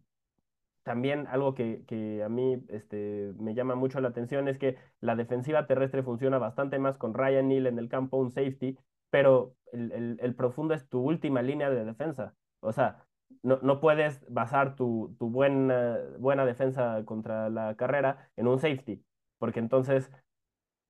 también 0.84 1.28
algo 1.28 1.54
que, 1.56 1.84
que, 1.88 2.24
a 2.24 2.30
mí 2.30 2.64
este, 2.70 3.34
me 3.40 3.54
llama 3.54 3.76
mucho 3.76 4.00
la 4.02 4.10
atención 4.10 4.48
es 4.48 4.58
que 4.58 4.78
la 5.00 5.16
defensiva 5.16 5.66
terrestre 5.66 6.04
funciona 6.04 6.38
bastante 6.38 6.80
más 6.80 6.98
con 6.98 7.14
Ryan 7.14 7.48
Neal 7.48 7.68
en 7.68 7.80
el 7.80 7.90
campo, 7.90 8.18
un 8.18 8.32
safety, 8.32 8.78
pero 9.10 9.56
el, 9.72 10.18
el, 10.20 10.36
profundo 10.36 10.74
es 10.74 10.88
tu 10.90 11.00
última 11.02 11.42
línea 11.42 11.70
de 11.70 11.86
defensa. 11.86 12.36
O 12.60 12.74
sea, 12.74 13.06
no, 13.42 13.60
no 13.62 13.80
puedes 13.80 14.26
basar 14.30 14.76
tu, 14.76 15.16
tu 15.20 15.30
buena, 15.30 15.98
buena 16.20 16.46
defensa 16.46 17.04
contra 17.06 17.50
la 17.50 17.76
carrera 17.76 18.30
en 18.36 18.48
un 18.48 18.60
safety, 18.60 19.04
porque 19.40 19.60
entonces 19.60 20.12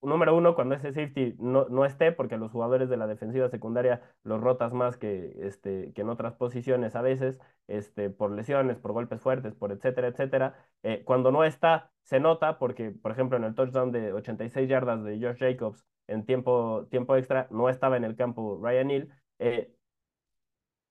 número 0.04 0.36
uno, 0.36 0.56
cuando 0.56 0.76
ese 0.76 0.92
safety 0.94 1.36
no, 1.40 1.68
no, 1.70 1.86
esté, 1.86 2.12
porque 2.12 2.38
los 2.38 2.52
jugadores 2.52 2.90
de 2.90 2.98
la 2.98 3.08
defensiva 3.08 3.50
secundaria 3.50 4.02
los 4.24 4.42
rotas 4.42 4.74
más 4.74 4.98
que, 4.98 5.36
este, 5.42 5.94
que 5.94 6.02
en 6.02 6.10
otras 6.10 6.34
posiciones 6.36 6.96
a 6.96 7.02
veces, 7.02 7.40
este, 7.68 8.10
por 8.10 8.32
lesiones, 8.32 8.78
por 8.78 8.92
golpes 8.94 9.22
fuertes, 9.22 9.56
por 9.56 9.72
etcétera, 9.72 10.08
etcétera. 10.10 10.56
Eh, 10.84 11.04
cuando 11.06 11.32
no 11.32 11.44
está, 11.44 11.92
se 12.04 12.20
nota 12.20 12.60
porque, 12.60 12.92
por 12.92 13.12
ejemplo, 13.12 13.38
en 13.38 13.44
el 13.46 13.56
touchdown 13.56 13.92
de 13.92 14.14
86 14.14 14.70
yardas 14.70 15.04
de 15.04 15.20
Josh 15.20 15.40
Jacobs 15.40 15.86
en 16.08 16.26
tiempo, 16.26 16.88
tiempo 16.90 17.16
extra, 17.16 17.48
no 17.52 17.70
estaba 17.70 17.98
en 17.98 18.04
el 18.04 18.16
campo 18.16 18.60
Ryan 18.62 18.92
Hill. 18.92 19.10
Eh, 19.40 19.74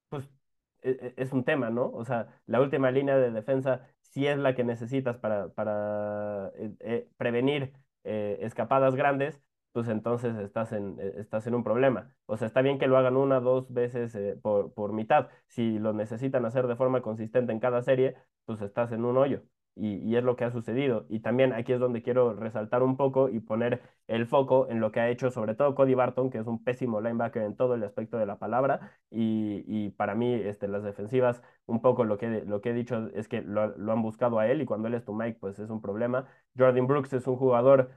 pues 0.08 0.28
e, 0.82 0.90
e, 0.90 1.14
es 1.22 1.32
un 1.32 1.44
tema, 1.44 1.70
¿no? 1.70 1.90
O 1.90 2.04
sea, 2.04 2.28
la 2.46 2.60
última 2.60 2.90
línea 2.90 3.16
de 3.16 3.30
defensa 3.30 3.88
sí 4.02 4.26
es 4.26 4.38
la 4.38 4.54
que 4.54 4.64
necesitas 4.64 5.18
para, 5.18 5.48
para 5.50 6.52
eh, 6.80 7.08
prevenir 7.16 7.72
eh, 8.04 8.38
escapadas 8.42 8.94
grandes, 8.96 9.40
pues 9.72 9.88
entonces 9.88 10.36
estás 10.36 10.72
en, 10.72 10.98
eh, 11.00 11.14
estás 11.18 11.46
en 11.46 11.54
un 11.54 11.64
problema. 11.64 12.14
O 12.26 12.36
sea, 12.36 12.46
está 12.46 12.62
bien 12.62 12.78
que 12.78 12.86
lo 12.86 12.98
hagan 12.98 13.16
una, 13.16 13.40
dos 13.40 13.72
veces 13.72 14.14
eh, 14.14 14.38
por, 14.42 14.72
por 14.74 14.92
mitad. 14.92 15.28
Si 15.48 15.78
lo 15.78 15.92
necesitan 15.92 16.44
hacer 16.44 16.66
de 16.66 16.76
forma 16.76 17.02
consistente 17.02 17.52
en 17.52 17.60
cada 17.60 17.82
serie, 17.82 18.16
pues 18.44 18.60
estás 18.60 18.92
en 18.92 19.04
un 19.04 19.16
hoyo. 19.16 19.42
Y, 19.74 19.96
y, 19.96 20.16
es 20.16 20.24
lo 20.24 20.36
que 20.36 20.44
ha 20.44 20.50
sucedido. 20.50 21.06
Y 21.08 21.20
también 21.20 21.54
aquí 21.54 21.72
es 21.72 21.80
donde 21.80 22.02
quiero 22.02 22.34
resaltar 22.34 22.82
un 22.82 22.96
poco 22.98 23.30
y 23.30 23.40
poner 23.40 23.80
el 24.06 24.26
foco 24.26 24.68
en 24.68 24.80
lo 24.80 24.92
que 24.92 25.00
ha 25.00 25.08
hecho 25.08 25.30
sobre 25.30 25.54
todo 25.54 25.74
Cody 25.74 25.94
Barton, 25.94 26.28
que 26.30 26.38
es 26.38 26.46
un 26.46 26.62
pésimo 26.62 27.00
linebacker 27.00 27.42
en 27.42 27.56
todo 27.56 27.74
el 27.74 27.82
aspecto 27.84 28.18
de 28.18 28.26
la 28.26 28.38
palabra. 28.38 28.98
Y, 29.10 29.64
y 29.66 29.90
para 29.90 30.14
mí, 30.14 30.34
este, 30.34 30.68
las 30.68 30.82
defensivas, 30.82 31.42
un 31.66 31.80
poco 31.80 32.04
lo 32.04 32.18
que, 32.18 32.44
lo 32.46 32.60
que 32.60 32.70
he 32.70 32.74
dicho 32.74 33.08
es 33.14 33.28
que 33.28 33.40
lo, 33.40 33.68
lo, 33.78 33.92
han 33.92 34.02
buscado 34.02 34.38
a 34.38 34.46
él 34.46 34.60
y 34.60 34.66
cuando 34.66 34.88
él 34.88 34.94
es 34.94 35.04
tu 35.04 35.14
Mike, 35.14 35.38
pues 35.40 35.58
es 35.58 35.70
un 35.70 35.80
problema. 35.80 36.26
Jordan 36.56 36.86
Brooks 36.86 37.12
es 37.14 37.26
un 37.26 37.36
jugador 37.36 37.90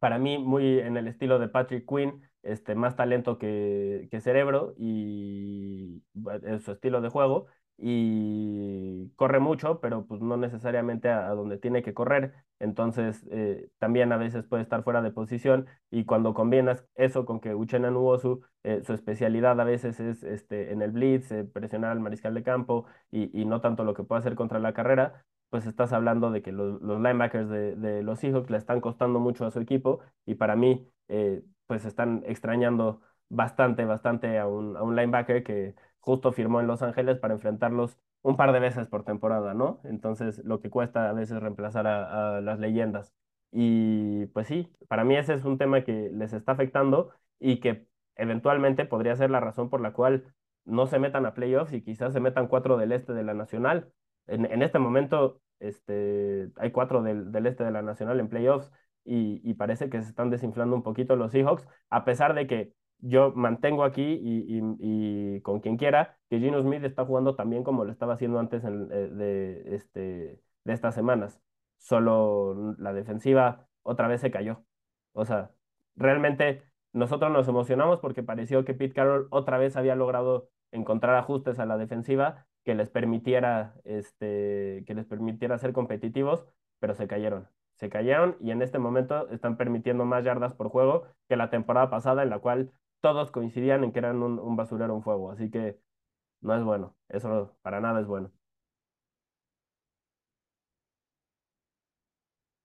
para 0.00 0.18
mí 0.18 0.38
muy 0.38 0.80
en 0.80 0.96
el 0.96 1.08
estilo 1.08 1.38
de 1.38 1.48
Patrick 1.48 1.88
Quinn, 1.88 2.22
este, 2.42 2.74
más 2.74 2.96
talento 2.96 3.38
que, 3.38 4.08
que 4.10 4.20
cerebro 4.20 4.74
y 4.76 6.02
en 6.42 6.60
su 6.60 6.72
estilo 6.72 7.00
de 7.00 7.08
juego 7.08 7.46
y 7.76 9.10
corre 9.16 9.40
mucho, 9.40 9.80
pero 9.80 10.06
pues 10.06 10.20
no 10.20 10.36
necesariamente 10.36 11.08
a, 11.08 11.28
donde 11.30 11.58
tiene 11.58 11.82
que 11.82 11.94
correr. 11.94 12.34
Entonces 12.60 13.24
eh, 13.30 13.68
también 13.78 14.12
a 14.12 14.16
veces 14.16 14.44
puede 14.44 14.62
estar 14.62 14.84
fuera 14.84 15.02
de 15.02 15.10
posición 15.10 15.66
y 15.90 16.04
cuando 16.04 16.34
combinas 16.34 16.86
eso 16.94 17.24
con 17.26 17.40
que 17.40 17.54
Uchenna 17.54 17.90
Nuosu, 17.90 18.42
eh, 18.62 18.82
su 18.84 18.92
especialidad 18.94 19.60
a 19.60 19.64
veces 19.64 20.00
es 20.00 20.22
este, 20.22 20.72
en 20.72 20.82
el 20.82 20.92
blitz, 20.92 21.32
eh, 21.32 21.44
presionar 21.44 21.90
al 21.90 22.00
mariscal 22.00 22.34
de 22.34 22.42
campo 22.42 22.86
y, 23.10 23.30
y, 23.38 23.44
no 23.44 23.60
tanto 23.60 23.84
lo 23.84 23.94
que 23.94 24.04
puede 24.04 24.20
hacer 24.20 24.34
contra 24.36 24.58
la 24.60 24.72
carrera, 24.72 25.24
pues 25.50 25.66
estás 25.66 25.92
hablando 25.92 26.30
de 26.30 26.42
que 26.42 26.52
los, 26.52 26.80
los 26.80 27.00
linebackers 27.00 27.48
de, 27.48 28.02
los 28.02 28.20
Seahawks 28.20 28.50
le 28.50 28.58
están 28.58 28.80
costando 28.80 29.20
mucho 29.20 29.46
a 29.46 29.50
su 29.50 29.60
equipo 29.60 30.00
y 30.26 30.34
para 30.36 30.56
mí 30.56 30.88
pues 31.66 31.84
están 31.84 32.22
extrañando 32.26 33.00
bastante, 33.28 33.84
bastante 33.84 34.38
a 34.38 34.46
un, 34.46 34.76
a 34.76 34.82
un 34.82 34.96
linebacker 34.96 35.42
que 35.44 35.74
justo 36.04 36.32
firmó 36.32 36.60
en 36.60 36.66
Los 36.66 36.82
Ángeles 36.82 37.18
para 37.18 37.34
enfrentarlos 37.34 37.98
un 38.22 38.36
par 38.36 38.52
de 38.52 38.60
veces 38.60 38.88
por 38.88 39.04
temporada, 39.04 39.54
¿no? 39.54 39.80
Entonces, 39.84 40.38
lo 40.44 40.60
que 40.60 40.68
cuesta 40.70 41.08
a 41.08 41.12
veces 41.14 41.40
reemplazar 41.40 41.86
a, 41.86 42.40
las 42.42 42.58
leyendas. 42.58 43.14
Y 43.50 44.26
pues 44.26 44.48
sí, 44.48 44.70
para 44.88 45.04
mí 45.04 45.16
ese 45.16 45.34
es 45.34 45.44
un 45.44 45.56
tema 45.58 45.82
que 45.84 46.10
les 46.12 46.32
está 46.34 46.52
afectando 46.52 47.10
y 47.38 47.60
que 47.60 47.86
eventualmente 48.16 48.84
podría 48.84 49.16
ser 49.16 49.30
la 49.30 49.40
razón 49.40 49.70
por 49.70 49.80
la 49.80 49.92
cual 49.94 50.24
no 50.66 50.86
se 50.86 50.98
metan 50.98 51.24
a 51.26 51.34
playoffs 51.34 51.72
y 51.72 51.82
quizás 51.82 52.12
se 52.12 52.20
metan 52.20 52.48
cuatro 52.48 52.76
del 52.76 52.92
este 52.92 53.14
de 53.14 53.22
la 53.24 53.34
Nacional. 53.34 53.90
En, 54.26 54.44
en 54.44 54.62
este 54.62 54.78
momento 54.78 55.40
este, 55.58 56.50
hay 56.56 56.70
cuatro 56.70 57.02
del, 57.02 57.32
del, 57.32 57.46
este 57.46 57.64
de 57.64 57.70
la 57.70 57.82
Nacional 57.82 58.20
en 58.20 58.28
playoffs 58.28 58.70
y, 59.04 59.40
y 59.42 59.54
parece 59.54 59.88
que 59.88 60.02
se 60.02 60.08
están 60.08 60.30
desinflando 60.30 60.76
un 60.76 60.82
poquito 60.82 61.16
los 61.16 61.32
Seahawks, 61.32 61.66
a 61.90 62.04
pesar 62.04 62.34
de 62.34 62.46
que 62.46 62.74
yo 63.06 63.32
mantengo 63.34 63.84
aquí 63.84 64.02
y, 64.02 64.60
y, 64.80 65.40
con 65.42 65.60
quien 65.60 65.76
quiera 65.76 66.18
que 66.30 66.38
Gino 66.40 66.60
Smith 66.62 66.84
está 66.84 67.04
jugando 67.04 67.36
también 67.36 67.62
como 67.62 67.84
lo 67.84 67.92
estaba 67.92 68.14
haciendo 68.14 68.38
antes 68.38 68.64
eh, 68.64 68.68
de, 68.68 69.74
este, 69.76 70.40
de 70.64 70.72
estas 70.72 70.94
semanas. 70.94 71.40
Solo 71.78 72.74
la 72.78 72.92
defensiva 72.94 73.68
otra 73.82 74.08
vez 74.08 74.20
se 74.22 74.30
cayó. 74.30 74.64
O 75.12 75.24
sea, 75.26 75.50
realmente 75.96 76.62
nosotros 76.92 77.30
nos 77.30 77.46
emocionamos 77.48 78.00
porque 78.00 78.22
pareció 78.22 78.64
que 78.64 78.74
Pete 78.74 78.94
Carroll 78.94 79.28
otra 79.30 79.58
vez 79.58 79.76
había 79.76 79.96
logrado 79.96 80.48
encontrar 80.72 81.16
ajustes 81.16 81.58
a 81.58 81.66
la 81.66 81.76
defensiva 81.76 82.46
que 82.64 82.74
les 82.74 82.88
permitiera, 82.88 83.74
este, 83.84 84.84
que 84.86 84.94
les 84.94 85.06
permitiera 85.06 85.58
ser 85.58 85.72
competitivos, 85.74 86.46
pero 86.80 86.94
se 86.94 87.06
cayeron 87.06 87.48
se 87.74 87.88
cayeron 87.88 88.36
y 88.40 88.50
en 88.50 88.62
este 88.62 88.78
momento 88.78 89.28
están 89.30 89.56
permitiendo 89.56 90.04
más 90.04 90.24
yardas 90.24 90.54
por 90.54 90.68
juego 90.68 91.06
que 91.28 91.36
la 91.36 91.50
temporada 91.50 91.90
pasada 91.90 92.22
en 92.22 92.30
la 92.30 92.38
cual 92.38 92.72
todos 93.04 93.30
coincidían 93.30 93.84
en 93.84 93.92
que 93.92 93.98
eran 93.98 94.22
un, 94.22 94.38
un 94.38 94.56
basurero 94.56 94.94
un 94.94 95.02
fuego, 95.02 95.30
así 95.30 95.50
que 95.50 95.78
no 96.40 96.56
es 96.56 96.64
bueno, 96.64 96.96
eso 97.10 97.54
para 97.60 97.78
nada 97.78 98.00
es 98.00 98.06
bueno. 98.06 98.32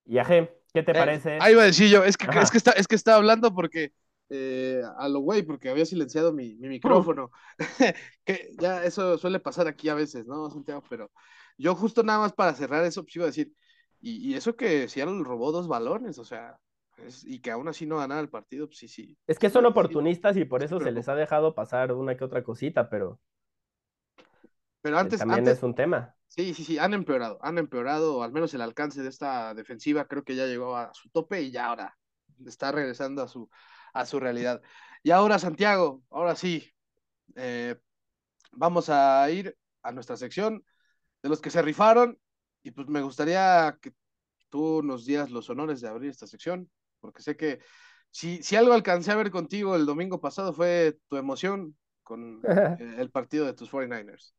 Y 0.06 0.18
Aje, 0.18 0.50
¿qué 0.74 0.82
te 0.82 0.92
eh, 0.92 0.96
parece? 0.96 1.40
Ahí 1.42 1.52
iba 1.52 1.64
a 1.64 1.66
decir 1.66 1.90
yo, 1.90 2.06
es 2.06 2.16
que, 2.16 2.26
es 2.40 2.52
que, 2.52 2.58
está, 2.58 2.72
es 2.72 2.88
que 2.88 2.96
estaba 2.96 3.18
hablando 3.18 3.54
porque 3.54 3.92
eh, 4.30 4.82
a 4.98 5.10
lo 5.10 5.20
güey, 5.20 5.44
porque 5.44 5.68
había 5.68 5.86
silenciado 5.86 6.32
mi, 6.32 6.56
mi 6.56 6.70
micrófono. 6.70 7.32
que 8.24 8.52
ya 8.58 8.86
eso 8.86 9.18
suele 9.18 9.42
pasar 9.42 9.68
aquí 9.68 9.90
a 9.90 9.94
veces, 9.94 10.26
¿no, 10.26 10.50
Santiago? 10.50 10.82
Pero 10.90 11.12
yo 11.58 11.76
justo 11.76 12.02
nada 12.02 12.20
más 12.20 12.32
para 12.32 12.56
cerrar 12.56 12.86
eso, 12.86 13.04
pues 13.04 13.14
iba 13.18 13.26
a 13.26 13.28
decir, 13.28 13.52
y, 14.00 14.32
y 14.32 14.36
eso 14.36 14.56
que 14.56 14.88
Seattle 14.88 15.22
robó 15.22 15.52
dos 15.52 15.68
balones, 15.68 16.18
o 16.18 16.24
sea, 16.24 16.58
y 17.26 17.40
que 17.40 17.52
aún 17.52 17.68
así 17.68 17.86
no 17.86 17.98
ganara 17.98 18.22
el 18.22 18.30
partido, 18.30 18.68
pues 18.68 18.80
sí, 18.80 18.88
sí. 18.88 19.18
Es 19.28 19.40
que 19.40 19.50
son 19.50 19.66
oportunistas 19.66 20.38
y 20.38 20.46
por 20.46 20.64
eso 20.64 20.80
se 20.80 20.92
les 20.92 21.08
ha 21.10 21.16
dejado 21.16 21.56
pasar 21.56 21.92
una 21.94 22.16
que 22.18 22.24
otra 22.24 22.44
cosita, 22.44 22.90
pero. 22.90 23.20
Pero 24.82 24.98
antes. 24.98 25.20
También 25.20 25.40
antes, 25.40 25.58
es 25.58 25.64
un 25.64 25.76
tema. 25.76 26.16
Sí, 26.28 26.54
sí, 26.54 26.64
sí, 26.64 26.78
han 26.78 26.94
empeorado, 26.94 27.40
han 27.42 27.58
empeorado, 27.58 28.22
al 28.22 28.32
menos 28.32 28.54
el 28.54 28.62
alcance 28.62 29.02
de 29.02 29.10
esta 29.10 29.54
defensiva, 29.56 30.08
creo 30.08 30.24
que 30.24 30.36
ya 30.36 30.46
llegó 30.46 30.78
a 30.78 30.94
su 30.94 31.10
tope 31.10 31.42
y 31.42 31.52
ya 31.52 31.66
ahora 31.66 31.98
está 32.46 32.72
regresando 32.72 33.24
a 33.24 33.28
su, 33.28 33.50
a 33.94 34.06
su 34.06 34.20
realidad. 34.20 34.62
Y 35.02 35.12
ahora, 35.12 35.40
Santiago, 35.40 36.04
ahora 36.12 36.36
sí, 36.36 36.72
eh, 37.36 37.76
vamos 38.52 38.90
a 38.90 39.30
ir 39.32 39.58
a 39.82 39.92
nuestra 39.92 40.18
sección 40.18 40.64
de 41.24 41.30
los 41.30 41.42
que 41.42 41.50
se 41.50 41.62
rifaron 41.62 42.20
y 42.64 42.72
pues 42.72 42.88
me 42.88 43.02
gustaría 43.02 43.78
que 43.82 43.94
tú 44.50 44.82
nos 44.84 45.06
dieras 45.06 45.32
los 45.32 45.50
honores 45.50 45.82
de 45.82 45.88
abrir 45.88 46.10
esta 46.10 46.28
sección 46.28 46.70
porque 47.00 47.22
sé 47.22 47.36
que 47.38 47.60
si, 48.12 48.42
si 48.44 48.56
algo 48.56 48.74
alcancé 48.74 49.12
a 49.12 49.16
ver 49.16 49.32
contigo 49.32 49.76
el 49.76 49.86
domingo 49.86 50.20
pasado 50.20 50.54
fue 50.54 50.98
tu 51.08 51.18
emoción 51.18 51.76
con 52.04 52.42
el 52.80 53.12
partido 53.12 53.46
de 53.46 53.54
tus 53.54 53.70
49ers. 53.70 54.34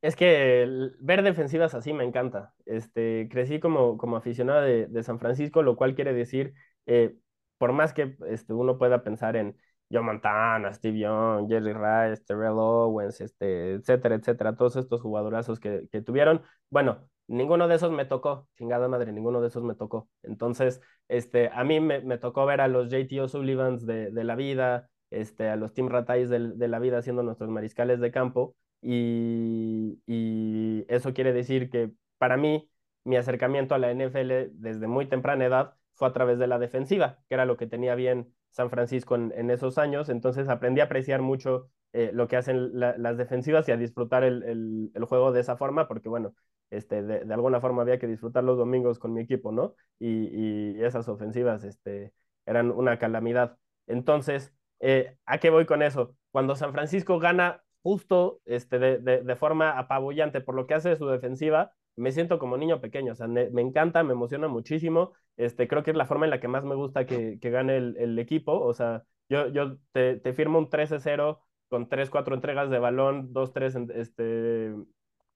Es 0.00 0.14
que 0.14 0.68
ver 1.00 1.22
defensivas 1.22 1.74
así 1.74 1.92
me 1.92 2.04
encanta. 2.04 2.54
Este, 2.66 3.28
crecí 3.30 3.58
como, 3.58 3.98
como 3.98 4.16
aficionado 4.16 4.62
de, 4.62 4.86
de 4.86 5.02
San 5.02 5.18
Francisco, 5.18 5.62
lo 5.62 5.76
cual 5.76 5.94
quiere 5.94 6.12
decir, 6.12 6.54
eh, 6.86 7.16
por 7.58 7.72
más 7.72 7.92
que 7.92 8.16
este, 8.28 8.52
uno 8.52 8.78
pueda 8.78 9.02
pensar 9.02 9.36
en 9.36 9.56
Joe 9.90 10.02
Montana, 10.02 10.72
Steve 10.72 11.00
Young, 11.00 11.48
Jerry 11.48 11.72
Rice, 11.72 12.22
Terrell 12.24 12.52
Owens, 12.56 13.20
este, 13.20 13.74
etcétera, 13.74 14.16
etcétera, 14.16 14.56
todos 14.56 14.76
estos 14.76 15.00
jugadorazos 15.00 15.58
que, 15.58 15.88
que 15.90 16.02
tuvieron, 16.02 16.42
bueno, 16.70 17.08
ninguno 17.28 17.68
de 17.68 17.76
esos 17.76 17.92
me 17.92 18.04
tocó, 18.04 18.48
chingada 18.56 18.88
madre, 18.88 19.12
ninguno 19.12 19.40
de 19.40 19.48
esos 19.48 19.62
me 19.62 19.74
tocó. 19.74 20.08
Entonces, 20.22 20.80
este, 21.08 21.50
a 21.52 21.64
mí 21.64 21.80
me, 21.80 22.00
me 22.00 22.18
tocó 22.18 22.46
ver 22.46 22.60
a 22.60 22.68
los 22.68 22.90
JT 22.90 23.20
O'Sullivans 23.20 23.86
de, 23.86 24.10
de 24.10 24.24
la 24.24 24.34
vida, 24.34 24.90
este, 25.10 25.48
a 25.48 25.56
los 25.56 25.72
Tim 25.74 25.88
Ratais 25.88 26.28
de, 26.30 26.52
de, 26.54 26.68
la 26.68 26.78
vida 26.78 27.02
siendo 27.02 27.22
nuestros 27.22 27.50
mariscales 27.50 28.00
de 28.00 28.10
campo, 28.10 28.56
y, 28.80 30.00
y 30.06 30.84
eso 30.88 31.12
quiere 31.12 31.32
decir 31.32 31.70
que 31.70 31.92
para 32.18 32.36
mí, 32.36 32.70
mi 33.04 33.16
acercamiento 33.16 33.74
a 33.74 33.78
la 33.78 33.90
NFL 33.90 34.50
desde 34.52 34.86
muy 34.86 35.06
temprana 35.06 35.46
edad 35.46 35.74
fue 35.94 36.08
a 36.08 36.12
través 36.12 36.38
de 36.38 36.46
la 36.46 36.58
defensiva, 36.58 37.18
que 37.28 37.34
era 37.34 37.46
lo 37.46 37.56
que 37.56 37.66
tenía 37.66 37.94
bien 37.94 38.34
San 38.50 38.70
Francisco 38.70 39.14
en, 39.14 39.32
en 39.36 39.50
esos 39.50 39.78
años, 39.78 40.08
entonces 40.08 40.48
aprendí 40.48 40.80
a 40.80 40.84
apreciar 40.84 41.22
mucho 41.22 41.70
eh, 41.92 42.10
lo 42.12 42.28
que 42.28 42.36
hacen 42.36 42.78
la, 42.78 42.96
las 42.98 43.16
defensivas 43.16 43.68
y 43.68 43.72
a 43.72 43.76
disfrutar 43.76 44.24
el, 44.24 44.90
el, 44.94 45.04
juego 45.04 45.32
de 45.32 45.40
esa 45.40 45.56
forma, 45.56 45.88
porque 45.88 46.08
bueno, 46.08 46.34
este, 46.70 47.02
de, 47.02 47.24
de, 47.24 47.34
alguna 47.34 47.60
forma 47.60 47.82
había 47.82 47.98
que 47.98 48.06
disfrutar 48.06 48.44
los 48.44 48.58
domingos 48.58 48.98
con 48.98 49.12
mi 49.14 49.22
equipo, 49.22 49.52
¿no? 49.52 49.74
Y, 49.98 50.76
y 50.76 50.84
esas 50.84 51.08
ofensivas 51.08 51.64
este, 51.64 52.12
eran 52.46 52.70
una 52.70 52.98
calamidad. 52.98 53.56
Entonces, 53.86 54.52
eh, 54.80 55.16
¿a 55.26 55.38
qué 55.38 55.50
voy 55.50 55.66
con 55.66 55.82
eso? 55.82 56.14
Cuando 56.30 56.56
San 56.56 56.72
Francisco 56.72 57.18
gana 57.18 57.62
justo 57.82 58.40
este, 58.44 58.78
de, 58.78 58.98
de, 58.98 59.36
forma 59.36 59.78
apabullante 59.78 60.40
por 60.40 60.54
lo 60.54 60.66
que 60.66 60.74
hace 60.74 60.96
su 60.96 61.06
defensiva, 61.06 61.72
me 61.96 62.12
siento 62.12 62.38
como 62.38 62.56
niño 62.56 62.80
pequeño, 62.80 63.12
o 63.12 63.14
sea, 63.14 63.28
me, 63.28 63.50
me, 63.50 63.62
encanta, 63.62 64.02
me 64.04 64.12
emociona 64.12 64.46
muchísimo, 64.48 65.12
este, 65.36 65.68
creo 65.68 65.82
que 65.82 65.92
es 65.92 65.96
la 65.96 66.06
forma 66.06 66.26
en 66.26 66.30
la 66.30 66.40
que 66.40 66.48
más 66.48 66.64
me 66.64 66.74
gusta 66.74 67.06
que, 67.06 67.38
que 67.40 67.50
gane 67.50 67.76
el, 67.76 67.96
el, 67.98 68.18
equipo, 68.18 68.60
o 68.60 68.72
sea, 68.74 69.04
yo, 69.28 69.48
yo 69.48 69.78
te, 69.92 70.16
te 70.16 70.32
firmo 70.32 70.58
un 70.58 70.68
13-0 70.68 71.40
con 71.68 71.88
tres, 71.88 72.10
cuatro 72.10 72.34
entregas 72.34 72.70
de 72.70 72.78
balón, 72.78 73.32
dos, 73.32 73.52
tres 73.52 73.76
este, 73.94 74.74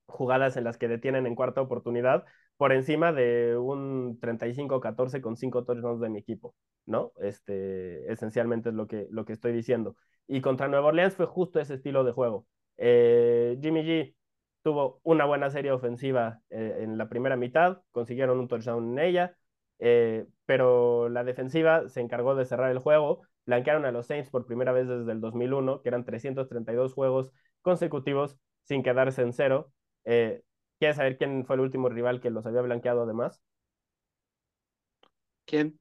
jugadas 0.06 0.56
en 0.56 0.64
las 0.64 0.78
que 0.78 0.88
detienen 0.88 1.26
en 1.26 1.34
cuarta 1.34 1.60
oportunidad, 1.60 2.24
por 2.56 2.72
encima 2.72 3.12
de 3.12 3.56
un 3.56 4.20
35-14 4.20 5.20
con 5.20 5.36
cinco 5.36 5.64
touchdowns 5.64 6.00
de 6.00 6.10
mi 6.10 6.18
equipo, 6.18 6.54
¿no? 6.86 7.12
Este, 7.20 8.10
esencialmente 8.12 8.68
es 8.70 8.74
lo 8.74 8.86
que, 8.86 9.08
lo 9.10 9.24
que 9.24 9.32
estoy 9.32 9.52
diciendo. 9.52 9.96
Y 10.26 10.40
contra 10.40 10.68
Nueva 10.68 10.88
Orleans 10.88 11.16
fue 11.16 11.26
justo 11.26 11.60
ese 11.60 11.74
estilo 11.74 12.04
de 12.04 12.12
juego. 12.12 12.46
Eh, 12.76 13.58
Jimmy 13.60 13.82
G 13.82 14.14
tuvo 14.62 15.00
una 15.02 15.24
buena 15.24 15.50
serie 15.50 15.72
ofensiva 15.72 16.40
eh, 16.50 16.78
en 16.80 16.98
la 16.98 17.08
primera 17.08 17.36
mitad, 17.36 17.82
consiguieron 17.90 18.38
un 18.38 18.48
touchdown 18.48 18.92
en 18.92 19.04
ella, 19.04 19.36
eh, 19.78 20.26
pero 20.46 21.08
la 21.08 21.24
defensiva 21.24 21.88
se 21.88 22.00
encargó 22.00 22.34
de 22.34 22.44
cerrar 22.44 22.70
el 22.70 22.78
juego, 22.78 23.22
blanquearon 23.46 23.84
a 23.84 23.92
los 23.92 24.06
Saints 24.06 24.30
por 24.30 24.46
primera 24.46 24.72
vez 24.72 24.88
desde 24.88 25.12
el 25.12 25.20
2001, 25.20 25.82
que 25.82 25.88
eran 25.88 26.04
332 26.04 26.94
juegos 26.94 27.32
consecutivos 27.62 28.38
sin 28.64 28.82
quedarse 28.82 29.22
en 29.22 29.32
cero. 29.32 29.72
Eh, 30.04 30.42
¿Quieres 30.78 30.96
saber 30.96 31.16
quién 31.16 31.44
fue 31.46 31.56
el 31.56 31.60
último 31.60 31.88
rival 31.88 32.20
que 32.20 32.30
los 32.30 32.44
había 32.46 32.62
blanqueado 32.62 33.02
además? 33.02 33.40
¿Quién? 35.44 35.78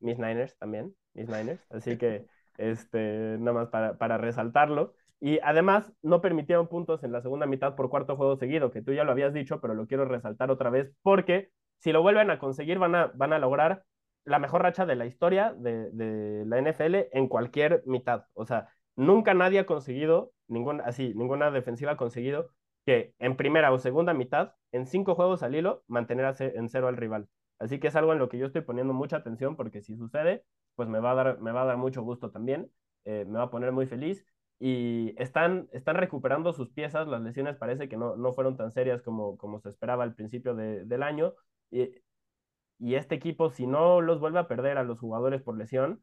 Mis 0.00 0.18
Niners 0.18 0.56
también, 0.58 0.94
mis 1.14 1.28
Niners. 1.28 1.64
Así 1.70 1.96
que, 1.96 2.26
este, 2.58 3.36
nada 3.38 3.52
más 3.52 3.68
para, 3.68 3.98
para 3.98 4.18
resaltarlo. 4.18 4.94
Y 5.20 5.38
además, 5.42 5.92
no 6.02 6.22
permitieron 6.22 6.66
puntos 6.68 7.04
en 7.04 7.12
la 7.12 7.20
segunda 7.20 7.46
mitad 7.46 7.76
por 7.76 7.90
cuarto 7.90 8.16
juego 8.16 8.36
seguido, 8.36 8.70
que 8.70 8.80
tú 8.80 8.92
ya 8.92 9.04
lo 9.04 9.12
habías 9.12 9.34
dicho, 9.34 9.60
pero 9.60 9.74
lo 9.74 9.86
quiero 9.86 10.06
resaltar 10.06 10.50
otra 10.50 10.70
vez, 10.70 10.92
porque 11.02 11.50
si 11.78 11.92
lo 11.92 12.02
vuelven 12.02 12.30
a 12.30 12.38
conseguir, 12.38 12.78
van 12.78 12.94
a, 12.94 13.06
van 13.14 13.32
a 13.32 13.38
lograr 13.38 13.84
la 14.30 14.38
mejor 14.38 14.62
racha 14.62 14.86
de 14.86 14.96
la 14.96 15.06
historia 15.06 15.52
de, 15.58 15.90
de 15.90 16.44
la 16.46 16.58
NFL 16.58 17.08
en 17.12 17.28
cualquier 17.28 17.82
mitad. 17.84 18.26
O 18.34 18.46
sea, 18.46 18.68
nunca 18.96 19.34
nadie 19.34 19.58
ha 19.58 19.66
conseguido, 19.66 20.32
ningún, 20.46 20.80
así, 20.82 21.12
ninguna 21.14 21.50
defensiva 21.50 21.92
ha 21.92 21.96
conseguido 21.96 22.50
que 22.86 23.14
en 23.18 23.36
primera 23.36 23.72
o 23.72 23.78
segunda 23.78 24.14
mitad, 24.14 24.54
en 24.72 24.86
cinco 24.86 25.16
juegos 25.16 25.42
al 25.42 25.54
hilo, 25.54 25.82
mantener 25.88 26.32
en 26.38 26.68
cero 26.68 26.88
al 26.88 26.96
rival. 26.96 27.28
Así 27.58 27.80
que 27.80 27.88
es 27.88 27.96
algo 27.96 28.12
en 28.12 28.20
lo 28.20 28.28
que 28.28 28.38
yo 28.38 28.46
estoy 28.46 28.62
poniendo 28.62 28.94
mucha 28.94 29.16
atención 29.16 29.56
porque 29.56 29.82
si 29.82 29.96
sucede, 29.96 30.44
pues 30.76 30.88
me 30.88 31.00
va 31.00 31.10
a 31.10 31.14
dar, 31.14 31.40
me 31.40 31.52
va 31.52 31.62
a 31.62 31.66
dar 31.66 31.76
mucho 31.76 32.02
gusto 32.02 32.30
también, 32.30 32.70
eh, 33.04 33.24
me 33.28 33.38
va 33.38 33.44
a 33.44 33.50
poner 33.50 33.72
muy 33.72 33.86
feliz 33.86 34.24
y 34.60 35.14
están, 35.20 35.68
están 35.72 35.96
recuperando 35.96 36.52
sus 36.52 36.70
piezas, 36.70 37.08
las 37.08 37.20
lesiones 37.20 37.56
parece 37.56 37.88
que 37.88 37.96
no, 37.96 38.16
no 38.16 38.32
fueron 38.32 38.56
tan 38.56 38.70
serias 38.70 39.02
como, 39.02 39.36
como 39.36 39.58
se 39.60 39.68
esperaba 39.70 40.04
al 40.04 40.14
principio 40.14 40.54
de, 40.54 40.84
del 40.84 41.02
año 41.02 41.34
y, 41.70 41.90
y 42.80 42.94
este 42.96 43.14
equipo, 43.14 43.50
si 43.50 43.66
no 43.66 44.00
los 44.00 44.20
vuelve 44.20 44.40
a 44.40 44.48
perder 44.48 44.78
a 44.78 44.84
los 44.84 44.98
jugadores 44.98 45.42
por 45.42 45.56
lesión, 45.56 46.02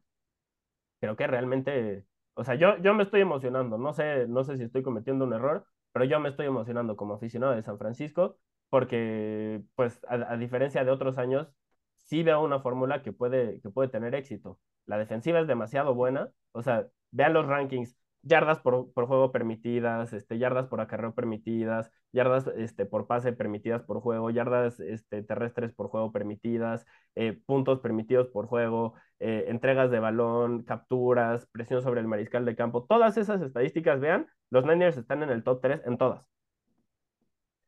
creo 1.00 1.16
que 1.16 1.26
realmente, 1.26 2.06
o 2.34 2.44
sea, 2.44 2.54
yo, 2.54 2.78
yo 2.78 2.94
me 2.94 3.02
estoy 3.04 3.20
emocionando, 3.20 3.78
no 3.78 3.92
sé, 3.92 4.26
no 4.28 4.44
sé 4.44 4.56
si 4.56 4.64
estoy 4.64 4.82
cometiendo 4.82 5.24
un 5.24 5.34
error, 5.34 5.66
pero 5.92 6.04
yo 6.04 6.20
me 6.20 6.28
estoy 6.28 6.46
emocionando 6.46 6.96
como 6.96 7.14
aficionado 7.14 7.54
de 7.54 7.62
San 7.62 7.78
Francisco 7.78 8.38
porque, 8.70 9.62
pues, 9.74 10.00
a, 10.08 10.36
diferencia 10.36 10.84
de 10.84 10.90
otros 10.90 11.18
años, 11.18 11.48
sí 11.96 12.22
veo 12.22 12.42
una 12.42 12.60
fórmula 12.60 13.02
que 13.02 13.12
puede, 13.12 13.60
que 13.60 13.70
puede 13.70 13.88
tener 13.88 14.14
éxito. 14.14 14.60
La 14.86 14.98
defensiva 14.98 15.40
es 15.40 15.46
demasiado 15.46 15.94
buena, 15.94 16.30
o 16.52 16.62
sea, 16.62 16.86
vean 17.10 17.32
los 17.32 17.46
rankings, 17.46 17.96
yardas 18.22 18.60
por, 18.60 18.92
por 18.92 19.06
juego 19.06 19.32
permitidas, 19.32 20.12
este, 20.12 20.38
yardas 20.38 20.66
por 20.66 20.80
acarreo 20.80 21.14
permitidas, 21.14 21.90
yardas 22.12 22.46
este, 22.56 22.86
por 22.86 23.06
pase 23.06 23.32
permitidas 23.32 23.82
por 23.82 24.00
juego, 24.00 24.30
yardas 24.30 24.80
este, 24.80 25.22
terrestres 25.22 25.72
por 25.72 25.88
juego 25.88 26.12
permitidas, 26.12 26.84
eh, 27.14 27.40
puntos 27.46 27.80
permitidos 27.80 28.28
por 28.28 28.46
juego, 28.46 28.94
eh, 29.20 29.46
entregas 29.48 29.90
de 29.90 30.00
balón, 30.00 30.64
capturas, 30.64 31.46
presión 31.52 31.82
sobre 31.82 32.00
el 32.00 32.08
mariscal 32.08 32.44
de 32.44 32.56
campo. 32.56 32.84
Todas 32.84 33.16
esas 33.16 33.40
estadísticas, 33.42 34.00
vean, 34.00 34.26
los 34.50 34.64
Niners 34.64 34.96
están 34.96 35.22
en 35.22 35.30
el 35.30 35.44
top 35.44 35.60
3 35.62 35.82
en 35.84 35.98
todas, 35.98 36.24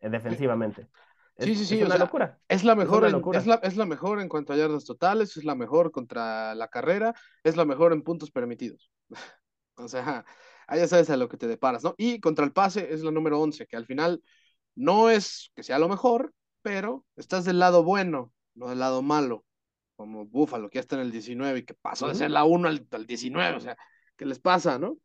eh, 0.01 0.11
defensivamente. 0.11 0.89
Sí, 1.39 1.55
sí, 1.55 1.65
sí, 1.65 1.81
es 1.81 1.87
una 1.87 1.97
locura. 1.97 2.39
Es 2.49 2.65
la 2.65 2.75
mejor, 2.75 3.07
es, 3.35 3.47
la, 3.47 3.55
es 3.63 3.77
la 3.77 3.87
mejor 3.87 4.21
en 4.21 4.29
cuanto 4.29 4.53
a 4.53 4.57
yardas 4.57 4.85
totales, 4.85 5.39
es 5.39 5.45
la 5.45 5.55
mejor 5.55 5.91
contra 5.91 6.55
la 6.55 6.69
carrera, 6.69 7.15
es 7.45 7.57
la 7.57 7.65
mejor 7.65 7.95
en 7.95 8.03
puntos 8.03 8.31
permitidos. 8.31 8.91
O 9.85 9.89
sea, 9.89 10.25
ahí 10.67 10.81
ya 10.81 10.89
sabes 10.89 11.11
a 11.11 11.17
lo 11.17 11.29
que 11.29 11.37
te 11.37 11.47
deparas, 11.47 11.85
¿no? 11.85 11.95
Y 11.99 12.21
contra 12.21 12.45
el 12.45 12.53
pase 12.53 12.93
es 12.93 13.03
la 13.03 13.11
número 13.11 13.41
11, 13.41 13.67
que 13.67 13.77
al 13.77 13.87
final 13.87 14.23
no 14.75 15.11
es 15.11 15.51
que 15.55 15.63
sea 15.63 15.79
lo 15.79 15.89
mejor, 15.89 16.33
pero 16.63 17.05
estás 17.17 17.45
del 17.45 17.59
lado 17.59 17.83
bueno, 17.83 18.33
no 18.55 18.69
del 18.69 18.79
lado 18.79 19.03
malo, 19.03 19.45
como 19.97 20.27
Búfalo, 20.27 20.71
que 20.71 20.77
ya 20.77 20.81
está 20.81 20.97
en 20.97 21.03
el 21.03 21.13
19 21.13 21.59
y 21.61 21.65
que 21.65 21.75
pasó 21.75 22.09
de 22.09 22.15
ser 22.15 22.31
la 22.31 22.45
1 22.45 22.69
al, 22.69 23.07
19, 23.07 23.57
o 23.57 23.61
sea, 23.61 23.77
¿qué 24.17 24.25
les 24.25 24.39
pasa, 24.39 24.79
no? 24.79 24.99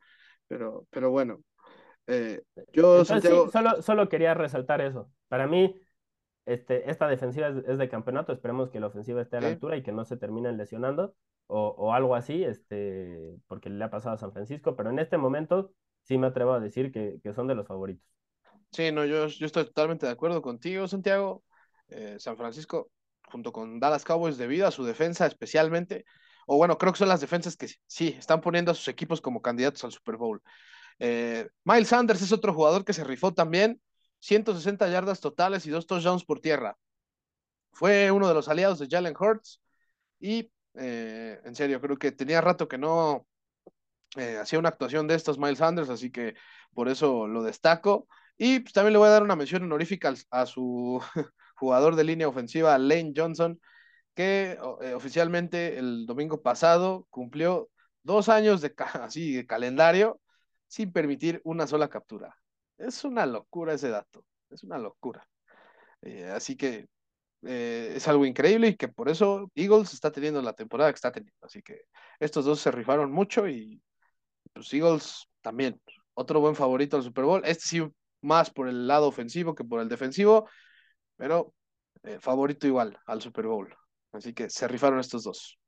Pero, 0.48 0.88
pero 0.90 1.10
bueno, 1.10 1.42
eh, 2.08 2.42
yo 2.72 3.04
solo, 3.04 3.82
solo 3.82 4.10
quería 4.10 4.34
resaltar 4.34 4.82
eso. 4.82 5.12
Para 5.28 5.48
mí, 5.48 5.76
este, 6.46 6.90
esta 6.90 7.08
defensiva 7.08 7.48
es, 7.48 7.78
de 7.78 7.90
campeonato, 7.90 8.32
esperemos 8.32 8.70
que 8.70 8.80
la 8.80 8.88
ofensiva 8.88 9.22
esté 9.22 9.38
a 9.38 9.42
la 9.42 9.48
altura 9.48 9.78
y 9.78 9.84
que 9.84 9.92
no 9.92 10.06
se 10.06 10.18
terminen 10.18 10.58
lesionando 10.58 11.16
o, 11.48 11.94
algo 11.94 12.16
así, 12.16 12.44
este, 12.44 13.38
porque 13.48 13.70
le 13.70 13.84
ha 13.84 13.90
pasado 13.90 14.16
a 14.16 14.18
San 14.18 14.32
Francisco, 14.32 14.76
pero 14.76 14.90
en 14.90 15.00
este 15.00 15.18
momento 15.18 15.72
sí 16.04 16.18
me 16.18 16.28
atrevo 16.28 16.54
a 16.54 16.60
decir 16.60 16.92
que, 16.92 17.20
son 17.34 17.48
de 17.48 17.56
los 17.56 17.68
favoritos. 17.68 18.06
Sí, 18.72 18.92
no, 18.92 19.06
yo, 19.06 19.28
yo 19.28 19.46
estoy 19.46 19.66
totalmente 19.66 20.06
de 20.06 20.12
acuerdo 20.12 20.42
contigo, 20.42 20.88
Santiago. 20.88 21.44
Eh, 21.90 22.18
San 22.20 22.36
Francisco, 22.36 22.90
junto 23.32 23.52
con 23.52 23.80
Dallas 23.80 24.04
Cowboys, 24.04 24.38
debido 24.38 24.68
a 24.68 24.72
su 24.72 24.84
defensa 24.84 25.26
especialmente, 25.28 26.06
o 26.48 26.58
bueno, 26.58 26.78
creo 26.78 26.94
que 26.94 27.00
son 27.00 27.10
las 27.10 27.22
defensas 27.22 27.56
que 27.56 27.68
sí, 27.88 28.16
están 28.18 28.42
poniendo 28.42 28.72
a 28.72 28.76
sus 28.76 28.88
equipos 28.88 29.22
como 29.22 29.42
candidatos 29.42 29.84
al 29.84 29.92
Super 29.92 30.18
Bowl. 30.18 30.42
Eh, 31.00 31.48
Miles 31.64 31.90
Sanders 31.90 32.22
es 32.22 32.32
otro 32.32 32.54
jugador 32.54 32.86
que 32.86 32.94
se 32.94 33.04
rifó 33.04 33.34
también, 33.34 33.82
160 34.20 34.88
yardas 34.90 35.20
totales 35.20 35.66
y 35.66 35.70
dos 35.70 35.88
touchdowns 35.88 36.26
por 36.26 36.40
tierra. 36.40 36.78
Fue 37.72 38.12
uno 38.12 38.28
de 38.28 38.34
los 38.34 38.48
aliados 38.48 38.80
de 38.80 38.88
Jalen 38.90 39.16
Hurts 39.20 39.62
y 40.20 40.50
eh, 40.78 41.40
en 41.44 41.56
serio, 41.56 41.82
creo 41.82 41.98
que 41.98 42.12
tenía 42.12 42.42
rato 42.42 42.68
que 42.68 42.78
no 42.78 43.28
eh, 44.18 44.38
hacía 44.38 44.60
una 44.60 44.70
actuación 44.70 45.08
de 45.08 45.16
estos 45.16 45.38
Miles 45.38 45.60
Sanders, 45.60 45.90
así 45.90 46.12
que 46.12 46.36
por 46.74 46.90
eso 46.90 47.28
lo 47.28 47.44
destaco. 47.44 48.08
Y 48.38 48.60
pues, 48.62 48.74
también 48.74 48.94
le 48.94 49.00
voy 49.00 49.08
a 49.08 49.12
dar 49.12 49.24
una 49.24 49.36
mención 49.36 49.64
honorífica 49.64 50.14
a 50.32 50.46
su 50.46 51.02
jugador 51.56 51.96
de 51.96 52.04
línea 52.04 52.28
ofensiva, 52.28 52.78
Lane 52.78 53.14
Johnson, 53.16 53.60
que 54.16 54.58
eh, 54.82 54.94
oficialmente 54.94 55.78
el 55.80 56.06
domingo 56.06 56.42
pasado 56.42 57.08
cumplió 57.10 57.70
dos 58.04 58.30
años 58.30 58.62
de, 58.62 58.74
así, 59.02 59.34
de 59.36 59.48
calendario 59.48 60.22
sin 60.68 60.92
permitir 60.92 61.42
una 61.44 61.68
sola 61.68 61.90
captura. 61.90 62.36
Es 62.78 63.04
una 63.06 63.26
locura 63.26 63.74
ese 63.74 63.90
dato, 63.90 64.26
es 64.50 64.64
una 64.64 64.78
locura. 64.78 65.28
así 66.34 66.56
que 66.58 66.88
eh, 67.48 67.94
es 67.96 68.08
algo 68.08 68.26
increíble 68.26 68.70
y 68.70 68.76
que 68.76 68.88
por 68.88 69.08
eso 69.08 69.52
Eagles 69.56 69.94
está 69.94 70.12
teniendo 70.12 70.42
la 70.42 70.54
temporada 70.54 70.92
que 70.92 70.96
está 70.96 71.12
teniendo. 71.12 71.46
Así 71.46 71.62
que 71.62 71.82
estos 72.20 72.46
dos 72.46 72.60
se 72.60 72.72
rifaron 72.72 73.12
mucho 73.12 73.48
y 73.48 73.82
pues 74.54 74.74
Eagles 74.74 75.28
también. 75.42 75.80
Otro 76.16 76.40
buen 76.40 76.56
favorito 76.56 76.98
al 76.98 77.04
Super 77.04 77.26
Bowl. 77.26 77.42
Este 77.46 77.64
sí 77.68 77.88
más 78.22 78.50
por 78.50 78.68
el 78.68 78.88
lado 78.88 79.08
ofensivo 79.08 79.54
que 79.54 79.64
por 79.64 79.80
el 79.80 79.90
defensivo, 79.90 80.50
pero 81.18 81.54
eh, 82.04 82.18
favorito 82.20 82.66
igual 82.66 82.98
al 83.06 83.22
Super 83.22 83.46
Bowl. 83.46 83.76
Así 84.12 84.34
que 84.34 84.50
se 84.50 84.68
rifaron 84.68 85.00
estos 85.00 85.24
dos. 85.24 85.60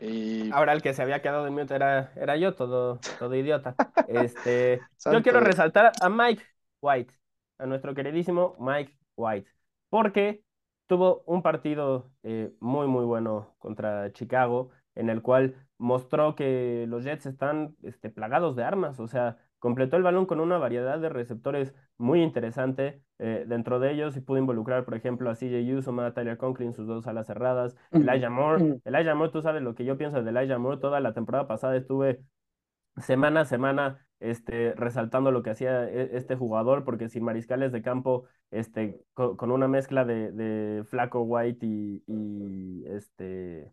Y... 0.00 0.50
Ahora 0.50 0.72
el 0.72 0.82
que 0.82 0.94
se 0.94 1.02
había 1.02 1.22
quedado 1.22 1.44
de 1.44 1.50
mute 1.50 1.76
era, 1.76 2.12
era 2.16 2.36
yo, 2.36 2.54
todo, 2.54 2.98
todo 3.18 3.34
idiota. 3.36 3.76
Este, 4.08 4.80
yo 5.10 5.22
quiero 5.22 5.40
resaltar 5.40 5.92
a 6.00 6.08
Mike 6.08 6.42
White 6.80 7.21
a 7.62 7.66
nuestro 7.66 7.94
queridísimo 7.94 8.56
Mike 8.58 8.96
White, 9.16 9.50
porque 9.88 10.42
tuvo 10.86 11.22
un 11.26 11.42
partido 11.42 12.10
eh, 12.22 12.52
muy, 12.60 12.86
muy 12.86 13.04
bueno 13.04 13.54
contra 13.58 14.12
Chicago, 14.12 14.70
en 14.94 15.08
el 15.08 15.22
cual 15.22 15.54
mostró 15.78 16.34
que 16.34 16.86
los 16.88 17.04
Jets 17.04 17.26
están 17.26 17.76
este, 17.82 18.10
plagados 18.10 18.56
de 18.56 18.64
armas, 18.64 19.00
o 19.00 19.08
sea, 19.08 19.38
completó 19.58 19.96
el 19.96 20.02
balón 20.02 20.26
con 20.26 20.40
una 20.40 20.58
variedad 20.58 20.98
de 20.98 21.08
receptores 21.08 21.74
muy 21.96 22.20
interesante. 22.20 23.02
Eh, 23.24 23.44
dentro 23.46 23.78
de 23.78 23.92
ellos 23.92 24.16
y 24.16 24.20
pudo 24.20 24.38
involucrar, 24.38 24.84
por 24.84 24.96
ejemplo, 24.96 25.30
a 25.30 25.36
CJ 25.36 25.76
Usoma, 25.76 26.06
a 26.06 26.12
Tyler 26.12 26.36
Conklin, 26.36 26.74
sus 26.74 26.88
dos 26.88 27.06
alas 27.06 27.28
cerradas, 27.28 27.76
Elijah 27.92 28.28
Moore. 28.28 28.80
Elijah 28.84 29.14
Moore, 29.14 29.30
tú 29.30 29.40
sabes 29.40 29.62
lo 29.62 29.76
que 29.76 29.84
yo 29.84 29.96
pienso 29.96 30.20
de 30.20 30.30
Elijah 30.30 30.58
Moore. 30.58 30.80
Toda 30.80 30.98
la 30.98 31.14
temporada 31.14 31.46
pasada 31.46 31.76
estuve 31.76 32.20
semana 32.96 33.42
a 33.42 33.44
semana 33.44 34.04
este, 34.22 34.72
resaltando 34.74 35.30
lo 35.30 35.42
que 35.42 35.50
hacía 35.50 35.88
e, 35.88 36.16
este 36.16 36.36
jugador, 36.36 36.84
porque 36.84 37.08
sin 37.08 37.24
mariscales 37.24 37.72
de 37.72 37.82
campo, 37.82 38.24
este, 38.50 39.00
con, 39.14 39.50
una 39.50 39.68
mezcla 39.68 40.04
de, 40.04 40.32
de 40.32 40.84
Flaco 40.84 41.22
White 41.22 41.66
y, 41.66 42.84
este, 42.86 43.72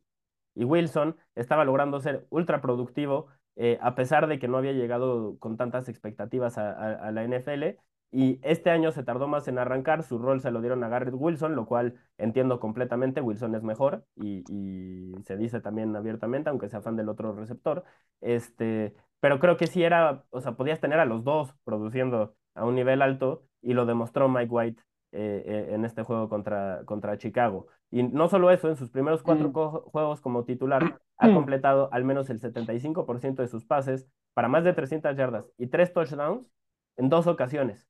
y 0.56 0.64
Wilson, 0.66 1.16
estaba 1.36 1.66
logrando 1.66 2.00
ser 2.00 2.26
ultra 2.30 2.62
productivo, 2.62 3.28
eh, 3.56 3.78
a 3.82 3.96
pesar 3.96 4.28
de 4.28 4.40
que 4.40 4.48
no 4.48 4.58
había 4.58 4.74
llegado 4.74 5.38
con 5.40 5.58
tantas 5.58 5.90
expectativas 5.90 6.58
a, 6.58 7.12
la 7.12 7.24
NFL. 7.24 7.78
Y 8.12 8.40
este 8.42 8.72
año 8.72 8.92
se 8.92 9.04
tardó 9.04 9.28
más 9.28 9.48
en 9.48 9.60
arrancar, 9.60 10.02
su 10.02 10.18
rol 10.18 10.42
se 10.42 10.50
lo 10.50 10.62
dieron 10.62 10.84
a 10.84 10.90
Garrett 10.90 11.14
Wilson, 11.16 11.56
lo 11.56 11.68
cual 11.68 11.94
entiendo 12.18 12.60
completamente, 12.60 13.22
Wilson 13.22 13.54
es 13.54 13.62
mejor 13.62 14.04
y, 14.16 14.44
y 14.50 15.14
se 15.26 15.38
dice 15.38 15.62
también 15.62 15.96
abiertamente, 15.96 16.50
aunque 16.50 16.70
sea 16.70 16.82
fan 16.82 16.96
del 16.96 17.10
otro 17.10 17.34
receptor. 17.34 17.84
Este, 18.22 18.96
pero 19.20 19.40
creo 19.40 19.58
que 19.58 19.68
sí 19.68 19.84
era, 19.84 20.24
o 20.30 20.42
sea, 20.42 20.54
podías 20.54 20.80
tener 20.80 21.00
a 21.00 21.06
los 21.06 21.24
dos 21.24 21.54
produciendo 21.64 22.36
a 22.56 22.66
un 22.66 22.76
nivel 22.76 23.02
alto 23.02 23.44
y 23.62 23.74
lo 23.74 23.86
demostró 23.86 24.30
Mike 24.30 24.52
White 24.52 24.84
eh, 25.12 25.44
eh, 25.46 25.74
en 25.74 25.86
este 25.86 26.04
juego 26.04 26.30
contra, 26.30 26.84
contra 26.86 27.18
Chicago. 27.18 27.68
Y 27.92 28.04
no 28.04 28.30
solo 28.30 28.52
eso, 28.52 28.70
en 28.70 28.76
sus 28.76 28.90
primeros 28.90 29.24
cuatro 29.24 29.50
mm. 29.50 29.90
juegos 29.90 30.22
como 30.22 30.46
titular 30.46 31.00
ha 31.18 31.28
mm. 31.28 31.34
completado 31.34 31.90
al 31.92 32.04
menos 32.04 32.30
el 32.30 32.40
75% 32.40 33.36
de 33.36 33.48
sus 33.48 33.66
pases 33.66 34.08
para 34.34 34.48
más 34.48 34.64
de 34.64 34.74
300 34.74 35.16
yardas 35.18 35.52
y 35.58 35.68
tres 35.68 35.92
touchdowns 35.92 36.52
en 36.98 37.10
dos 37.10 37.28
ocasiones. 37.28 37.90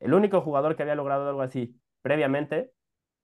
El 0.00 0.14
único 0.14 0.40
jugador 0.40 0.76
que 0.76 0.82
había 0.82 0.94
logrado 0.94 1.28
algo 1.28 1.42
así 1.42 1.80
previamente, 2.02 2.72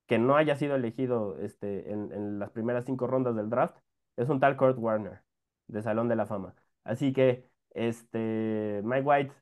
que 0.06 0.18
no 0.18 0.36
haya 0.36 0.56
sido 0.56 0.76
elegido 0.76 1.38
este, 1.38 1.90
en, 1.90 2.38
las 2.38 2.50
primeras 2.50 2.84
cinco 2.84 3.06
rondas 3.06 3.34
del 3.36 3.50
draft, 3.50 3.76
es 4.16 4.28
un 4.28 4.40
tal 4.40 4.56
Kurt 4.56 4.78
Warner, 4.78 5.22
de 5.68 5.82
Salón 5.82 6.08
de 6.08 6.16
la 6.16 6.26
Fama. 6.26 6.54
Así 6.84 7.12
que 7.12 7.48
este, 7.70 8.80
Mike 8.84 9.02
White 9.06 9.34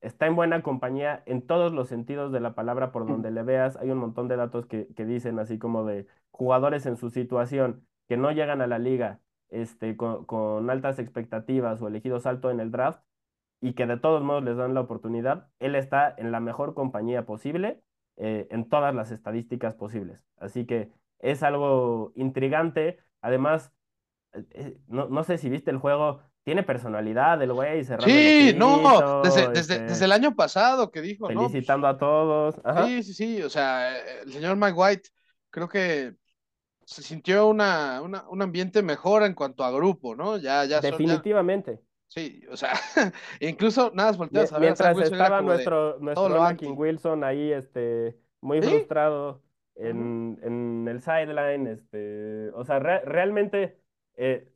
está 0.00 0.26
en 0.26 0.36
buena 0.36 0.62
compañía 0.62 1.22
en 1.26 1.46
todos 1.46 1.72
los 1.72 1.88
sentidos 1.88 2.32
de 2.32 2.40
la 2.40 2.54
palabra 2.54 2.92
por 2.92 3.06
donde 3.06 3.30
le 3.30 3.42
veas. 3.42 3.76
Hay 3.76 3.90
un 3.90 3.98
montón 3.98 4.28
de 4.28 4.36
datos 4.36 4.66
que, 4.66 4.86
dicen 4.96 5.38
así 5.38 5.58
como 5.58 5.84
de 5.84 6.06
jugadores 6.30 6.86
en 6.86 6.96
su 6.96 7.10
situación 7.10 7.86
que 8.08 8.16
no 8.16 8.32
llegan 8.32 8.60
a 8.62 8.66
la 8.66 8.78
liga 8.78 9.20
este, 9.50 9.96
con, 9.96 10.24
con 10.24 10.70
altas 10.70 10.98
expectativas 10.98 11.82
o 11.82 11.88
elegidos 11.88 12.26
alto 12.26 12.50
en 12.50 12.60
el 12.60 12.70
draft 12.70 13.02
y 13.60 13.74
que 13.74 13.86
de 13.86 13.96
todos 13.98 14.22
modos 14.22 14.44
les 14.44 14.56
dan 14.56 14.74
la 14.74 14.80
oportunidad, 14.80 15.48
él 15.58 15.74
está 15.74 16.14
en 16.16 16.32
la 16.32 16.40
mejor 16.40 16.74
compañía 16.74 17.26
posible 17.26 17.82
eh, 18.16 18.48
en 18.50 18.68
todas 18.68 18.94
las 18.94 19.10
estadísticas 19.10 19.74
posibles. 19.74 20.24
Así 20.36 20.66
que 20.66 20.90
es 21.20 21.42
algo 21.42 22.12
intrigante. 22.16 22.98
Además, 23.20 23.72
eh, 24.32 24.44
eh, 24.52 24.78
no, 24.88 25.08
no, 25.08 25.24
sé 25.24 25.38
si 25.38 25.48
viste 25.50 25.70
el 25.70 25.78
juego, 25.78 26.22
tiene 26.48 26.62
personalidad 26.62 27.42
el 27.42 27.52
güey. 27.52 27.84
Sí, 27.84 28.54
no, 28.56 29.20
desde, 29.20 29.48
desde, 29.48 29.60
este, 29.60 29.78
desde, 29.80 30.04
el 30.06 30.12
año 30.12 30.34
pasado 30.34 30.90
que 30.90 31.02
dijo, 31.02 31.26
Felicitando 31.26 31.86
a 31.86 31.98
todos. 31.98 32.54
Sí, 32.86 33.02
sí, 33.02 33.12
sí, 33.12 33.42
o 33.42 33.50
sea, 33.50 33.94
el 34.22 34.32
señor 34.32 34.56
Mike 34.56 34.72
White 34.72 35.10
creo 35.50 35.68
que 35.68 36.14
se 36.86 37.02
sintió 37.02 37.48
una, 37.48 38.00
una, 38.00 38.26
un 38.30 38.40
ambiente 38.40 38.82
mejor 38.82 39.24
en 39.24 39.34
cuanto 39.34 39.62
a 39.62 39.70
grupo, 39.70 40.16
¿no? 40.16 40.38
Ya, 40.38 40.64
ya 40.64 40.80
Definitivamente. 40.80 41.82
Sí, 42.06 42.42
o 42.50 42.56
sea, 42.56 42.72
incluso 43.40 43.90
nada, 43.92 44.12
volteas 44.12 44.50
a 44.50 44.58
ver. 44.58 44.68
Mientras 44.70 44.98
estaba 44.98 45.42
nuestro, 45.42 45.98
nuestro 45.98 46.56
King 46.56 46.76
Wilson 46.78 47.24
ahí, 47.24 47.52
este, 47.52 48.16
muy 48.40 48.62
frustrado 48.62 49.42
en, 49.74 50.40
en, 50.42 50.88
el 50.88 51.02
sideline, 51.02 51.66
este, 51.66 52.48
o 52.54 52.64
sea, 52.64 52.78
realmente 52.78 53.82
eh, 54.16 54.48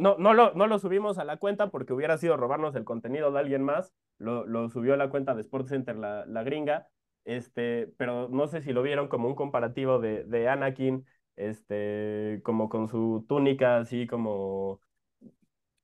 no, 0.00 0.16
no, 0.18 0.34
lo, 0.34 0.52
no 0.54 0.66
lo 0.66 0.78
subimos 0.78 1.18
a 1.18 1.24
la 1.24 1.36
cuenta 1.36 1.70
porque 1.70 1.92
hubiera 1.92 2.18
sido 2.18 2.36
robarnos 2.36 2.74
el 2.74 2.84
contenido 2.84 3.30
de 3.30 3.38
alguien 3.38 3.62
más, 3.62 3.92
lo, 4.18 4.46
lo 4.46 4.68
subió 4.68 4.94
a 4.94 4.96
la 4.96 5.10
cuenta 5.10 5.34
de 5.34 5.44
Center 5.66 5.96
la, 5.96 6.26
la 6.26 6.42
gringa, 6.42 6.88
este, 7.24 7.88
pero 7.96 8.28
no 8.28 8.48
sé 8.48 8.62
si 8.62 8.72
lo 8.72 8.82
vieron 8.82 9.08
como 9.08 9.28
un 9.28 9.34
comparativo 9.34 9.98
de, 9.98 10.24
de 10.24 10.48
Anakin, 10.48 11.06
este, 11.36 12.40
como 12.42 12.68
con 12.68 12.88
su 12.88 13.24
túnica 13.28 13.78
así 13.78 14.06
como 14.06 14.80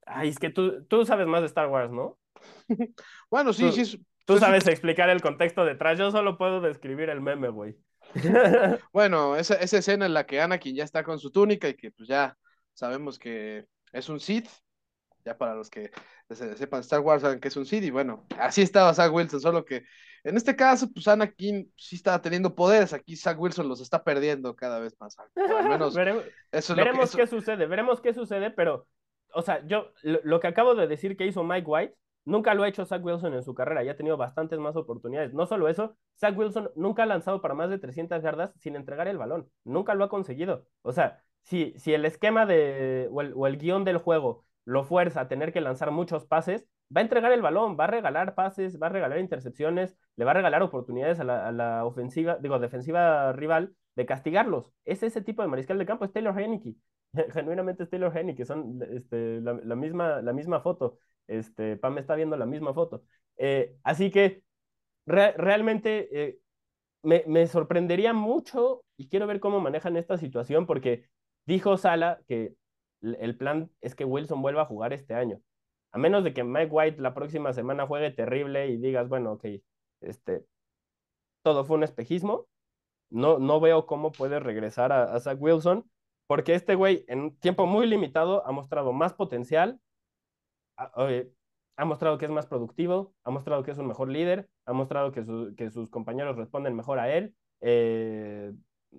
Ay, 0.06 0.28
es 0.28 0.38
que 0.38 0.50
tú, 0.50 0.84
tú 0.84 1.04
sabes 1.04 1.26
más 1.26 1.40
de 1.40 1.48
Star 1.48 1.68
Wars, 1.68 1.90
¿no? 1.90 2.18
bueno, 3.30 3.52
sí, 3.52 3.70
sí. 3.72 4.06
Tú 4.24 4.38
sabes 4.38 4.66
explicar 4.66 5.08
el 5.10 5.20
contexto 5.20 5.64
detrás, 5.64 5.98
yo 5.98 6.10
solo 6.10 6.38
puedo 6.38 6.60
describir 6.60 7.10
el 7.10 7.20
meme, 7.20 7.48
güey. 7.48 7.76
bueno, 8.92 9.36
esa, 9.36 9.54
esa 9.56 9.78
escena 9.78 10.06
en 10.06 10.14
la 10.14 10.26
que 10.26 10.40
Anakin 10.40 10.74
ya 10.74 10.84
está 10.84 11.02
con 11.02 11.18
su 11.18 11.30
túnica 11.30 11.68
y 11.68 11.74
que 11.74 11.90
pues 11.90 12.08
ya 12.08 12.36
sabemos 12.72 13.18
que 13.18 13.66
es 13.96 14.08
un 14.08 14.20
Sith, 14.20 14.48
ya 15.24 15.36
para 15.36 15.54
los 15.54 15.70
que 15.70 15.90
sepan 16.30 16.80
Star 16.80 17.00
Wars 17.00 17.22
saben 17.22 17.40
que 17.40 17.48
es 17.48 17.56
un 17.56 17.66
Sith, 17.66 17.84
y 17.84 17.90
bueno, 17.90 18.26
así 18.38 18.62
estaba 18.62 18.94
Zach 18.94 19.12
Wilson, 19.12 19.40
solo 19.40 19.64
que 19.64 19.84
en 20.24 20.36
este 20.36 20.56
caso, 20.56 20.90
pues 20.92 21.06
Anakin 21.06 21.72
sí 21.76 21.96
estaba 21.96 22.20
teniendo 22.20 22.54
poderes, 22.54 22.92
aquí 22.92 23.16
Zach 23.16 23.38
Wilson 23.38 23.68
los 23.68 23.80
está 23.80 24.02
perdiendo 24.02 24.56
cada 24.56 24.80
vez 24.80 24.96
más. 24.98 25.16
Al 25.18 25.68
menos 25.68 25.94
veremos, 25.94 26.24
veremos 26.74 27.14
qué 27.14 27.26
sucede, 27.28 27.66
veremos 27.66 28.00
qué 28.00 28.12
sucede, 28.12 28.50
pero 28.50 28.88
o 29.36 29.42
sea, 29.42 29.64
yo 29.66 29.92
lo, 30.02 30.40
que 30.40 30.46
acabo 30.46 30.74
de 30.74 30.86
decir 30.86 31.16
que 31.16 31.26
hizo 31.26 31.44
Mike 31.44 31.66
White, 31.66 31.94
nunca 32.24 32.54
lo 32.54 32.62
ha 32.62 32.68
hecho 32.68 32.86
Zach 32.86 33.04
Wilson 33.04 33.34
en 33.34 33.42
su 33.42 33.54
carrera, 33.54 33.84
ya 33.84 33.92
ha 33.92 33.96
tenido 33.96 34.16
bastantes 34.16 34.58
más 34.58 34.76
oportunidades. 34.76 35.34
No 35.34 35.46
solo 35.46 35.68
eso, 35.68 35.96
Zach 36.18 36.36
Wilson 36.36 36.70
nunca 36.74 37.02
ha 37.02 37.06
lanzado 37.06 37.40
para 37.40 37.54
más 37.54 37.70
de 37.70 37.78
300 37.78 38.22
yardas 38.22 38.52
sin 38.58 38.76
entregar 38.76 39.08
el 39.08 39.18
balón, 39.18 39.48
nunca 39.64 39.94
lo 39.94 40.04
ha 40.04 40.08
conseguido. 40.08 40.66
O 40.82 40.92
sea, 40.92 41.22
si, 41.46 41.72
si 41.78 41.94
el 41.94 42.04
esquema 42.04 42.44
de, 42.44 43.08
o 43.10 43.20
el, 43.20 43.32
o 43.34 43.46
el 43.46 43.56
guion 43.56 43.84
del 43.84 43.98
juego 43.98 44.44
lo 44.64 44.84
fuerza 44.84 45.22
a 45.22 45.28
tener 45.28 45.52
que 45.52 45.60
lanzar 45.60 45.92
muchos 45.92 46.26
pases, 46.26 46.66
va 46.94 47.00
a 47.00 47.04
entregar 47.04 47.32
el 47.32 47.42
balón, 47.42 47.76
va 47.78 47.84
a 47.84 47.86
regalar 47.86 48.34
pases, 48.34 48.80
va 48.80 48.88
a 48.88 48.90
regalar 48.90 49.18
intercepciones, 49.18 49.96
le 50.16 50.24
va 50.24 50.32
a 50.32 50.34
regalar 50.34 50.62
oportunidades 50.62 51.20
a 51.20 51.24
la, 51.24 51.46
a 51.46 51.52
la 51.52 51.84
ofensiva, 51.84 52.36
digo, 52.40 52.58
defensiva 52.58 53.32
rival 53.32 53.74
de 53.94 54.06
castigarlos. 54.06 54.72
Es 54.84 55.02
ese 55.04 55.22
tipo 55.22 55.42
de 55.42 55.48
mariscal 55.48 55.78
de 55.78 55.86
campo, 55.86 56.04
es 56.04 56.12
Taylor 56.12 56.38
Heineke. 56.38 56.74
Genuinamente 57.32 57.84
es 57.84 57.90
Taylor 57.90 58.16
Heineke, 58.16 58.44
son 58.44 58.80
este, 58.90 59.40
la, 59.40 59.76
misma, 59.76 60.20
la 60.22 60.32
misma 60.32 60.60
foto. 60.60 60.98
Este, 61.28 61.76
Pam 61.76 61.98
está 61.98 62.16
viendo 62.16 62.36
la 62.36 62.46
misma 62.46 62.74
foto. 62.74 63.04
Eh, 63.36 63.76
así 63.84 64.10
que 64.10 64.42
realmente 65.06 66.08
eh, 66.10 66.38
me, 67.02 67.22
me, 67.28 67.46
sorprendería 67.46 68.12
mucho 68.12 68.82
y 68.96 69.08
quiero 69.08 69.26
ver 69.28 69.38
cómo 69.38 69.60
manejan 69.60 69.96
esta 69.96 70.18
situación 70.18 70.66
porque 70.66 71.06
dijo 71.46 71.76
Sala 71.76 72.20
que 72.28 72.54
el 73.02 73.36
plan 73.36 73.70
es 73.80 73.94
que 73.94 74.04
Wilson 74.04 74.42
vuelva 74.42 74.62
a 74.62 74.66
jugar 74.66 74.92
este 74.92 75.14
año. 75.14 75.40
A 75.92 75.98
menos 75.98 76.24
de 76.24 76.34
que 76.34 76.44
Mike 76.44 76.70
White 76.70 77.00
la 77.00 77.14
próxima 77.14 77.52
semana 77.52 77.86
juegue 77.86 78.10
terrible 78.10 78.68
y 78.68 78.76
digas, 78.76 79.08
bueno, 79.08 79.32
ok, 79.32 79.46
este, 80.02 80.44
todo 81.42 81.64
fue 81.64 81.76
un 81.76 81.84
espejismo, 81.84 82.48
no, 83.10 83.38
no 83.38 83.60
veo 83.60 83.86
cómo 83.86 84.12
puede 84.12 84.40
regresar 84.40 84.92
a, 84.92 85.18
Zach 85.20 85.38
Wilson, 85.40 85.88
porque 86.26 86.54
este 86.54 86.74
güey 86.74 87.04
en 87.08 87.20
un 87.20 87.36
tiempo 87.38 87.66
muy 87.66 87.86
limitado 87.86 88.44
ha 88.46 88.52
mostrado 88.52 88.92
más 88.92 89.14
potencial, 89.14 89.80
ha, 90.76 91.84
mostrado 91.84 92.18
que 92.18 92.26
es 92.26 92.30
más 92.30 92.46
productivo, 92.46 93.14
ha 93.24 93.30
mostrado 93.30 93.62
que 93.62 93.70
es 93.70 93.78
un 93.78 93.86
mejor 93.86 94.08
líder, 94.08 94.48
ha 94.66 94.72
mostrado 94.72 95.12
que, 95.12 95.24
que 95.56 95.70
sus 95.70 95.88
compañeros 95.88 96.36
responden 96.36 96.74
mejor 96.74 96.98
a 96.98 97.14
él. 97.14 97.34
Eh, 97.60 98.52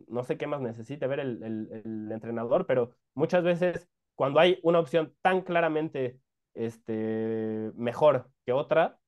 no 0.08 0.24
sé 0.24 0.38
qué 0.38 0.48
más 0.48 0.62
necesite 0.62 1.08
ver 1.08 1.20
el, 1.20 1.44
el, 1.44 2.12
entrenador, 2.12 2.66
pero 2.66 2.92
muchas 3.14 3.44
veces 3.44 3.88
cuando 4.16 4.40
hay 4.40 4.60
una 4.64 4.80
opción 4.80 5.14
tan 5.22 5.42
claramente 5.42 6.20
este, 6.54 7.72
mejor 7.76 8.30
que 8.46 8.54
otra 8.54 9.00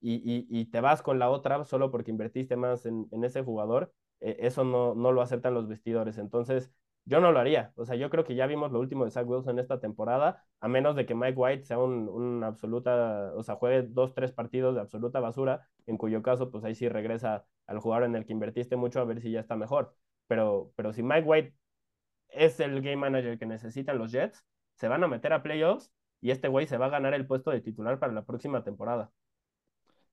y, 0.00 0.46
y, 0.48 0.64
te 0.66 0.80
vas 0.80 1.02
con 1.02 1.18
la 1.18 1.30
otra 1.30 1.64
solo 1.64 1.90
porque 1.90 2.10
invertiste 2.10 2.56
más 2.56 2.86
en, 2.86 3.06
en 3.12 3.24
ese 3.24 3.42
jugador, 3.42 3.92
eh, 4.20 4.36
eso 4.40 4.64
no, 4.64 4.94
no 4.94 5.12
lo 5.12 5.22
aceptan 5.22 5.54
los 5.54 5.68
vestidores. 5.68 6.18
Entonces, 6.18 6.72
yo 7.04 7.20
no 7.20 7.32
lo 7.32 7.40
haría. 7.40 7.72
O 7.76 7.84
sea, 7.84 7.96
yo 7.96 8.10
creo 8.10 8.24
que 8.24 8.34
ya 8.34 8.46
vimos 8.46 8.72
lo 8.72 8.80
último 8.80 9.04
de 9.04 9.10
Zach 9.10 9.26
Wilson 9.28 9.58
esta 9.58 9.80
temporada, 9.80 10.44
a 10.60 10.68
menos 10.68 10.96
de 10.96 11.06
que 11.06 11.14
Mike 11.14 11.38
White 11.38 11.64
sea 11.64 11.78
un, 11.78 12.08
un, 12.08 12.44
absoluta, 12.44 13.32
o 13.34 13.42
sea, 13.42 13.56
juegue 13.56 13.82
dos, 13.82 14.14
tres 14.14 14.32
partidos 14.32 14.74
de 14.74 14.80
absoluta 14.80 15.20
basura, 15.20 15.68
en 15.86 15.96
cuyo 15.96 16.22
caso, 16.22 16.50
pues 16.50 16.64
ahí 16.64 16.74
sí 16.74 16.88
regresa 16.88 17.46
al 17.66 17.78
jugador 17.80 18.04
en 18.04 18.16
el 18.16 18.26
que 18.26 18.32
invertiste 18.32 18.76
mucho 18.76 19.00
a 19.00 19.04
ver 19.04 19.20
si 19.20 19.30
ya 19.32 19.40
está 19.40 19.56
mejor. 19.56 19.94
Pero, 20.30 20.70
pero 20.76 20.92
si 20.92 21.02
Mike 21.02 21.24
White 21.26 21.54
es 22.28 22.60
el 22.60 22.80
game 22.82 22.98
manager 22.98 23.36
que 23.36 23.46
necesitan 23.46 23.98
los 23.98 24.12
Jets, 24.12 24.44
se 24.76 24.86
van 24.86 25.02
a 25.02 25.08
meter 25.08 25.32
a 25.32 25.42
playoffs 25.42 25.90
y 26.20 26.30
este 26.30 26.46
güey 26.46 26.68
se 26.68 26.76
va 26.76 26.86
a 26.86 26.90
ganar 26.90 27.14
el 27.14 27.26
puesto 27.26 27.50
de 27.50 27.60
titular 27.60 27.98
para 27.98 28.12
la 28.12 28.24
próxima 28.24 28.62
temporada. 28.62 29.10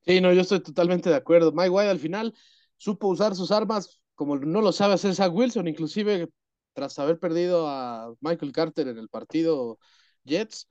Sí, 0.07 0.19
no, 0.19 0.33
yo 0.33 0.41
estoy 0.41 0.59
totalmente 0.63 1.11
de 1.11 1.15
acuerdo. 1.15 1.51
Mike 1.51 1.69
White 1.69 1.91
al 1.91 1.99
final 1.99 2.33
supo 2.77 3.09
usar 3.09 3.35
sus 3.35 3.51
armas 3.51 4.01
como 4.15 4.37
no 4.37 4.61
lo 4.61 4.71
sabe 4.71 4.95
hacer 4.95 5.13
Zach 5.13 5.31
Wilson, 5.31 5.67
inclusive 5.67 6.29
tras 6.73 6.97
haber 6.97 7.19
perdido 7.19 7.67
a 7.67 8.11
Michael 8.19 8.53
Carter 8.53 8.87
en 8.87 8.97
el 8.97 9.09
partido 9.09 9.77
Jets. 10.23 10.67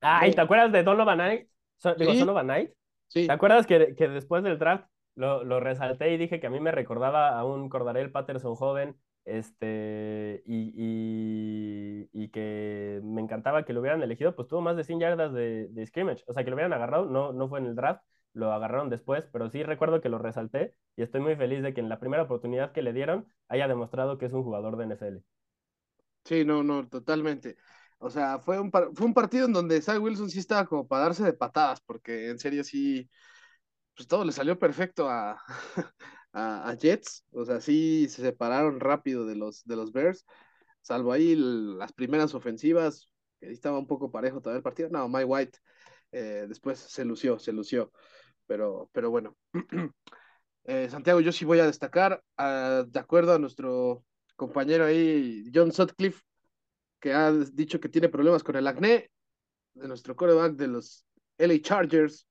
Ah, 0.00 0.26
¿y 0.26 0.32
te 0.32 0.40
acuerdas 0.40 0.72
de 0.72 0.82
Donovan 0.82 1.18
Knight? 1.18 1.48
digo, 1.98 2.14
Donovan 2.14 2.46
Knight. 2.46 2.70
Sí. 3.08 3.26
¿Te 3.26 3.32
acuerdas 3.32 3.66
que, 3.66 3.94
que 3.94 4.08
después 4.08 4.42
del 4.42 4.58
draft 4.58 4.86
lo, 5.16 5.44
lo, 5.44 5.60
resalté 5.60 6.12
y 6.12 6.18
dije 6.18 6.40
que 6.40 6.46
a 6.46 6.50
mí 6.50 6.60
me 6.60 6.72
recordaba 6.72 7.38
a 7.38 7.44
un 7.44 7.68
Cordarel 7.68 8.12
Patterson 8.12 8.54
joven 8.54 8.96
este, 9.24 10.42
y, 10.46 12.08
y, 12.12 12.28
que 12.28 13.00
me 13.02 13.20
encantaba 13.22 13.64
que 13.64 13.72
lo 13.72 13.80
hubieran 13.80 14.02
elegido, 14.02 14.36
pues 14.36 14.46
tuvo 14.48 14.60
más 14.60 14.76
de 14.76 14.84
100 14.84 15.00
yardas 15.00 15.32
de, 15.32 15.68
de 15.68 15.86
scrimmage, 15.86 16.22
o 16.26 16.32
sea, 16.32 16.44
que 16.44 16.50
lo 16.50 16.56
hubieran 16.56 16.72
agarrado, 16.72 17.06
no, 17.06 17.32
no 17.32 17.48
fue 17.48 17.58
en 17.58 17.66
el 17.66 17.74
draft, 17.74 18.02
lo 18.34 18.52
agarraron 18.52 18.90
después, 18.90 19.26
pero 19.32 19.50
sí 19.50 19.62
recuerdo 19.62 20.00
que 20.00 20.08
lo 20.08 20.18
resalté 20.18 20.74
y 20.94 21.02
estoy 21.02 21.20
muy 21.20 21.34
feliz 21.36 21.62
de 21.62 21.74
que 21.74 21.80
en 21.80 21.88
la 21.88 21.98
primera 21.98 22.22
oportunidad 22.22 22.72
que 22.72 22.82
le 22.82 22.92
dieron 22.92 23.26
haya 23.48 23.66
demostrado 23.66 24.18
que 24.18 24.26
es 24.26 24.32
un 24.32 24.44
jugador 24.44 24.76
de 24.76 24.84
NFL. 24.84 25.24
Sí, 26.24 26.44
no, 26.44 26.62
no, 26.62 26.86
totalmente. 26.88 27.56
O 27.98 28.10
sea, 28.10 28.38
fue 28.38 28.60
un, 28.60 28.70
fue 28.70 29.06
un 29.06 29.14
partido 29.14 29.46
en 29.46 29.52
donde 29.52 29.80
Zach 29.80 30.00
Wilson 30.00 30.28
sí 30.28 30.38
estaba 30.38 30.66
como 30.66 30.86
para 30.86 31.04
darse 31.04 31.24
de 31.24 31.32
patadas, 31.32 31.80
porque 31.80 32.28
en 32.28 32.38
serio 32.38 32.62
sí, 32.62 33.08
pues 33.96 34.06
todo 34.06 34.24
le 34.24 34.32
salió 34.32 34.58
perfecto 34.58 35.08
a, 35.10 35.42
a, 36.32 36.74
Jets, 36.74 37.24
o 37.32 37.44
sea, 37.44 37.60
sí 37.60 38.08
se 38.08 38.22
separaron 38.22 38.80
rápido 38.80 39.26
de 39.26 39.36
los, 39.36 39.64
de 39.64 39.76
los 39.76 39.92
Bears, 39.92 40.24
salvo 40.82 41.12
ahí 41.12 41.34
las 41.36 41.92
primeras 41.92 42.34
ofensivas, 42.34 43.08
que 43.40 43.50
estaba 43.50 43.78
un 43.78 43.86
poco 43.86 44.10
parejo 44.10 44.40
todavía 44.40 44.58
el 44.58 44.62
partido, 44.62 44.88
no, 44.90 45.08
Mike 45.08 45.24
White 45.24 45.58
eh, 46.12 46.46
después 46.48 46.78
se 46.78 47.04
lució, 47.04 47.38
se 47.38 47.52
lució, 47.52 47.92
pero, 48.46 48.88
pero 48.92 49.10
bueno. 49.10 49.36
Eh, 50.68 50.90
Santiago, 50.90 51.20
yo 51.20 51.30
sí 51.30 51.44
voy 51.44 51.60
a 51.60 51.66
destacar, 51.66 52.20
ah, 52.36 52.82
de 52.84 52.98
acuerdo 52.98 53.32
a 53.32 53.38
nuestro 53.38 54.04
compañero 54.34 54.84
ahí, 54.84 55.44
John 55.54 55.70
Sutcliffe, 55.70 56.24
que 56.98 57.12
ha 57.12 57.30
dicho 57.30 57.78
que 57.78 57.88
tiene 57.88 58.08
problemas 58.08 58.42
con 58.42 58.56
el 58.56 58.66
acné, 58.66 59.08
de 59.74 59.86
nuestro 59.86 60.16
coreback 60.16 60.54
de 60.54 60.66
los 60.66 61.06
LA 61.38 61.60
Chargers, 61.60 62.26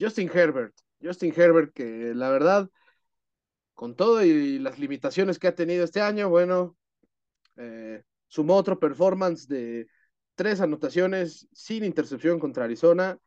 Justin 0.00 0.30
Herbert. 0.32 0.74
Justin 1.04 1.32
Herbert, 1.36 1.72
que 1.74 2.14
la 2.14 2.30
verdad, 2.30 2.70
con 3.74 3.94
todo 3.94 4.24
y 4.24 4.58
las 4.58 4.78
limitaciones 4.78 5.38
que 5.38 5.48
ha 5.48 5.54
tenido 5.54 5.84
este 5.84 6.00
año, 6.00 6.28
bueno, 6.28 6.76
eh, 7.56 8.02
sumó 8.26 8.56
otro 8.56 8.78
performance 8.78 9.46
de 9.46 9.86
tres 10.34 10.60
anotaciones 10.60 11.48
sin 11.52 11.84
intercepción 11.84 12.38
contra 12.38 12.64
Arizona. 12.64 13.18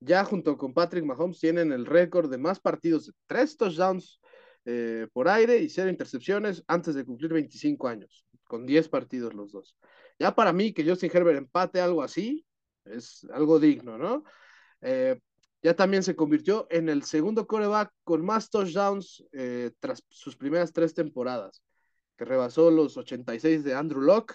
Ya 0.00 0.24
junto 0.24 0.56
con 0.58 0.74
Patrick 0.74 1.04
Mahomes 1.04 1.38
tienen 1.38 1.72
el 1.72 1.86
récord 1.86 2.30
de 2.30 2.38
más 2.38 2.60
partidos, 2.60 3.12
tres 3.26 3.56
touchdowns 3.56 4.20
eh, 4.66 5.08
por 5.12 5.28
aire 5.28 5.58
y 5.58 5.68
cero 5.68 5.90
intercepciones 5.90 6.62
antes 6.66 6.94
de 6.94 7.04
cumplir 7.04 7.32
25 7.32 7.88
años, 7.88 8.26
con 8.44 8.66
10 8.66 8.88
partidos 8.88 9.34
los 9.34 9.52
dos. 9.52 9.76
Ya 10.18 10.34
para 10.34 10.52
mí 10.52 10.72
que 10.72 10.88
Justin 10.88 11.10
Herbert 11.12 11.38
empate 11.38 11.80
algo 11.80 12.02
así, 12.02 12.46
es 12.84 13.26
algo 13.32 13.58
digno, 13.58 13.98
¿no? 13.98 14.24
Eh, 14.80 15.18
ya 15.64 15.74
también 15.74 16.02
se 16.02 16.14
convirtió 16.14 16.66
en 16.70 16.90
el 16.90 17.04
segundo 17.04 17.46
coreback 17.46 17.90
con 18.04 18.22
más 18.22 18.50
touchdowns 18.50 19.24
eh, 19.32 19.72
tras 19.80 20.04
sus 20.10 20.36
primeras 20.36 20.74
tres 20.74 20.92
temporadas, 20.92 21.62
que 22.18 22.26
rebasó 22.26 22.70
los 22.70 22.98
86 22.98 23.64
de 23.64 23.74
Andrew 23.74 24.02
Locke, 24.02 24.34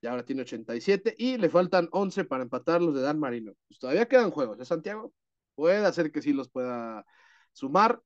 y 0.00 0.06
ahora 0.06 0.24
tiene 0.24 0.42
87, 0.42 1.14
y 1.18 1.36
le 1.36 1.50
faltan 1.50 1.90
11 1.92 2.24
para 2.24 2.42
empatar 2.42 2.80
los 2.80 2.94
de 2.94 3.02
Dan 3.02 3.18
Marino. 3.20 3.52
Pues 3.68 3.80
todavía 3.80 4.08
quedan 4.08 4.30
juegos, 4.30 4.58
¿eh, 4.60 4.64
Santiago? 4.64 5.12
Puede 5.54 5.84
hacer 5.84 6.10
que 6.10 6.22
sí 6.22 6.32
los 6.32 6.48
pueda 6.48 7.04
sumar. 7.52 8.02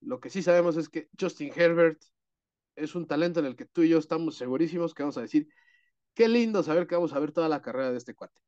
Lo 0.00 0.18
que 0.18 0.28
sí 0.28 0.42
sabemos 0.42 0.76
es 0.76 0.88
que 0.88 1.08
Justin 1.18 1.52
Herbert 1.54 2.02
es 2.74 2.96
un 2.96 3.06
talento 3.06 3.38
en 3.38 3.46
el 3.46 3.54
que 3.54 3.66
tú 3.66 3.82
y 3.82 3.90
yo 3.90 3.98
estamos 3.98 4.36
segurísimos 4.36 4.92
que 4.92 5.04
vamos 5.04 5.18
a 5.18 5.22
decir, 5.22 5.48
qué 6.14 6.28
lindo 6.28 6.64
saber 6.64 6.88
que 6.88 6.96
vamos 6.96 7.12
a 7.12 7.20
ver 7.20 7.30
toda 7.30 7.48
la 7.48 7.62
carrera 7.62 7.92
de 7.92 7.98
este 7.98 8.14
cuate, 8.14 8.40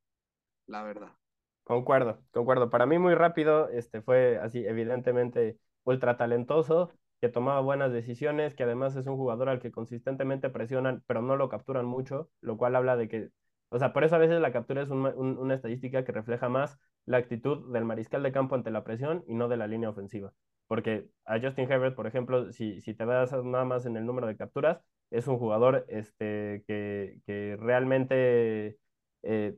la 0.67 0.83
verdad. 0.83 1.15
Concuerdo, 1.63 2.19
concuerdo. 2.31 2.69
Para 2.69 2.85
mí 2.85 2.97
muy 2.97 3.15
rápido, 3.15 3.69
este 3.69 4.01
fue 4.01 4.37
así, 4.39 4.65
evidentemente 4.65 5.57
ultra 5.83 6.17
talentoso, 6.17 6.91
que 7.21 7.29
tomaba 7.29 7.61
buenas 7.61 7.93
decisiones, 7.93 8.55
que 8.55 8.63
además 8.63 8.95
es 8.95 9.07
un 9.07 9.15
jugador 9.15 9.47
al 9.47 9.59
que 9.61 9.71
consistentemente 9.71 10.49
presionan, 10.49 11.03
pero 11.07 11.21
no 11.21 11.37
lo 11.37 11.49
capturan 11.49 11.85
mucho, 11.85 12.29
lo 12.41 12.57
cual 12.57 12.75
habla 12.75 12.97
de 12.97 13.07
que, 13.07 13.29
o 13.69 13.79
sea, 13.79 13.93
por 13.93 14.03
eso 14.03 14.15
a 14.15 14.17
veces 14.19 14.41
la 14.41 14.51
captura 14.51 14.81
es 14.81 14.89
una 14.89 15.53
estadística 15.53 16.03
que 16.03 16.11
refleja 16.11 16.49
más 16.49 16.77
la 17.05 17.17
actitud 17.17 17.71
del 17.71 17.85
mariscal 17.85 18.23
de 18.23 18.31
campo 18.31 18.55
ante 18.55 18.71
la 18.71 18.83
presión 18.83 19.23
y 19.27 19.35
no 19.35 19.47
de 19.47 19.57
la 19.57 19.67
línea 19.67 19.89
ofensiva. 19.89 20.33
Porque 20.67 21.07
a 21.25 21.39
Justin 21.39 21.71
Herbert, 21.71 21.95
por 21.95 22.07
ejemplo, 22.07 22.51
si, 22.51 22.81
si 22.81 22.93
te 22.93 23.05
das 23.05 23.31
nada 23.43 23.65
más 23.65 23.85
en 23.85 23.97
el 23.97 24.05
número 24.05 24.27
de 24.27 24.37
capturas, 24.37 24.81
es 25.09 25.27
un 25.27 25.37
jugador 25.37 25.85
este, 25.89 26.63
que, 26.67 27.19
que 27.25 27.55
realmente 27.59 28.77
eh, 29.23 29.55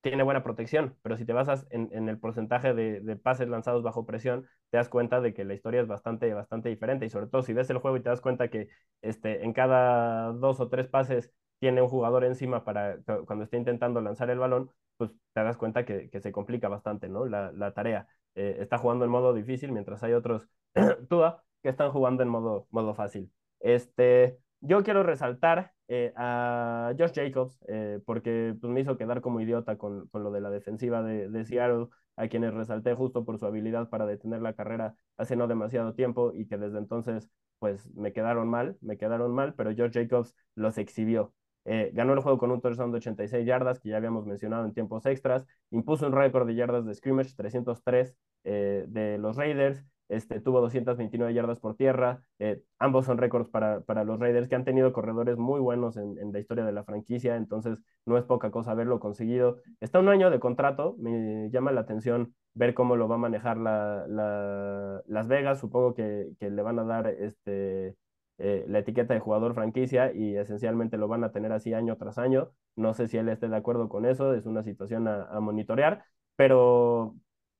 tiene 0.00 0.22
buena 0.22 0.42
protección, 0.42 0.96
pero 1.02 1.16
si 1.16 1.24
te 1.24 1.32
basas 1.32 1.66
en, 1.70 2.08
el 2.08 2.18
porcentaje 2.18 2.74
de, 2.74 3.16
pases 3.16 3.48
lanzados 3.48 3.82
bajo 3.82 4.06
presión, 4.06 4.46
te 4.70 4.78
das 4.78 4.88
cuenta 4.88 5.20
de 5.20 5.34
que 5.34 5.44
la 5.44 5.54
historia 5.54 5.80
es 5.80 5.86
bastante, 5.86 6.32
bastante 6.32 6.68
diferente. 6.70 7.06
Y 7.06 7.10
sobre 7.10 7.26
todo 7.26 7.42
si 7.42 7.52
ves 7.52 7.68
el 7.70 7.78
juego 7.78 7.96
y 7.96 8.02
te 8.02 8.08
das 8.08 8.20
cuenta 8.20 8.48
que 8.48 8.68
este, 9.02 9.44
en 9.44 9.52
cada 9.52 10.32
dos 10.32 10.60
o 10.60 10.68
tres 10.68 10.88
pases 10.88 11.32
tiene 11.58 11.82
un 11.82 11.88
jugador 11.88 12.24
encima 12.24 12.64
para 12.64 12.98
cuando 13.26 13.44
esté 13.44 13.58
intentando 13.58 14.00
lanzar 14.00 14.30
el 14.30 14.38
balón, 14.38 14.70
pues 14.96 15.10
te 15.34 15.42
das 15.42 15.56
cuenta 15.56 15.84
que, 15.84 16.10
se 16.20 16.32
complica 16.32 16.68
bastante 16.68 17.08
¿no? 17.08 17.26
la, 17.26 17.72
tarea. 17.74 18.06
Eh, 18.34 18.56
está 18.60 18.78
jugando 18.78 19.04
en 19.04 19.10
modo 19.10 19.34
difícil, 19.34 19.72
mientras 19.72 20.02
hay 20.02 20.14
otros 20.14 20.48
Tua 21.08 21.42
que 21.62 21.68
están 21.68 21.90
jugando 21.90 22.22
en 22.22 22.28
modo, 22.30 22.66
modo 22.70 22.94
fácil. 22.94 23.30
Este, 23.60 24.38
yo 24.60 24.82
quiero 24.82 25.02
resaltar 25.02 25.72
eh, 25.92 26.12
a 26.14 26.94
Josh 26.96 27.10
Jacobs, 27.12 27.58
eh, 27.66 27.98
porque 28.06 28.54
pues, 28.60 28.72
me 28.72 28.80
hizo 28.80 28.96
quedar 28.96 29.20
como 29.20 29.40
idiota 29.40 29.76
con, 29.76 30.06
con 30.10 30.22
lo 30.22 30.30
de 30.30 30.40
la 30.40 30.48
defensiva 30.48 31.02
de, 31.02 31.28
de, 31.28 31.44
Seattle, 31.44 31.88
a 32.14 32.28
quienes 32.28 32.54
resalté 32.54 32.94
justo 32.94 33.24
por 33.24 33.40
su 33.40 33.46
habilidad 33.46 33.88
para 33.88 34.06
detener 34.06 34.40
la 34.40 34.52
carrera 34.54 34.94
hace 35.16 35.34
no 35.34 35.48
demasiado 35.48 35.92
tiempo 35.94 36.32
y 36.32 36.46
que 36.46 36.58
desde 36.58 36.78
entonces 36.78 37.28
pues 37.58 37.92
me 37.96 38.12
quedaron 38.12 38.48
mal, 38.48 38.78
me 38.80 38.98
quedaron 38.98 39.34
mal, 39.34 39.54
pero 39.54 39.72
Josh 39.76 39.92
Jacobs 39.92 40.36
los 40.54 40.78
exhibió. 40.78 41.34
Eh, 41.64 41.90
ganó 41.92 42.12
el 42.12 42.20
juego 42.20 42.38
con 42.38 42.52
un 42.52 42.60
touchdown 42.60 42.92
de 42.92 42.98
86 42.98 43.44
yardas, 43.44 43.80
que 43.80 43.88
ya 43.88 43.96
habíamos 43.96 44.26
mencionado 44.26 44.64
en 44.66 44.72
tiempos 44.72 45.04
extras. 45.06 45.44
Impuso 45.72 46.06
un 46.06 46.12
récord 46.12 46.46
de 46.46 46.54
yardas 46.54 46.86
de 46.86 46.94
scrimmage, 46.94 47.34
303 47.34 48.14
de 48.44 49.18
los 49.18 49.36
Raiders. 49.36 49.84
Este, 50.10 50.40
tuvo 50.40 50.60
229 50.60 51.32
yardas 51.32 51.60
por 51.60 51.76
tierra. 51.76 52.20
Eh, 52.40 52.62
ambos 52.80 53.06
son 53.06 53.16
récords 53.16 53.48
para, 53.48 53.82
para, 53.82 54.02
los 54.02 54.18
Raiders 54.18 54.48
que 54.48 54.56
han 54.56 54.64
tenido 54.64 54.92
corredores 54.92 55.38
muy 55.38 55.60
buenos 55.60 55.96
en, 55.96 56.18
en, 56.18 56.32
la 56.32 56.40
historia 56.40 56.64
de 56.64 56.72
la 56.72 56.82
franquicia, 56.82 57.36
entonces 57.36 57.78
no 58.06 58.18
es 58.18 58.24
poca 58.24 58.50
cosa 58.50 58.72
haberlo 58.72 58.98
conseguido. 58.98 59.58
Está 59.78 60.00
un 60.00 60.08
año 60.08 60.28
de 60.30 60.40
contrato, 60.40 60.96
me 60.98 61.48
llama 61.50 61.70
la 61.70 61.82
atención 61.82 62.34
ver 62.54 62.74
cómo 62.74 62.96
lo 62.96 63.06
va 63.06 63.14
a 63.14 63.18
manejar 63.18 63.56
la, 63.56 64.04
la, 64.08 65.00
Las 65.06 65.28
Vegas, 65.28 65.60
supongo 65.60 65.94
que, 65.94 66.32
que, 66.40 66.50
le 66.50 66.62
van 66.62 66.80
a 66.80 66.84
dar 66.84 67.06
este, 67.06 67.96
eh, 68.38 68.64
la 68.66 68.80
etiqueta 68.80 69.14
de 69.14 69.20
jugador 69.20 69.54
franquicia 69.54 70.12
y 70.12 70.36
esencialmente 70.36 70.96
lo 70.96 71.06
van 71.06 71.22
a 71.22 71.30
tener 71.30 71.52
así 71.52 71.72
año 71.72 71.96
tras 71.96 72.18
año. 72.18 72.50
No 72.74 72.94
sé 72.94 73.06
si 73.06 73.16
él 73.16 73.28
esté 73.28 73.48
de 73.48 73.56
acuerdo 73.56 73.88
con 73.88 74.06
eso, 74.06 74.34
es 74.34 74.44
una 74.46 74.64
situación 74.64 75.06
a, 75.06 75.24
a 75.26 75.38
monitorear, 75.38 76.04
pero 76.34 77.14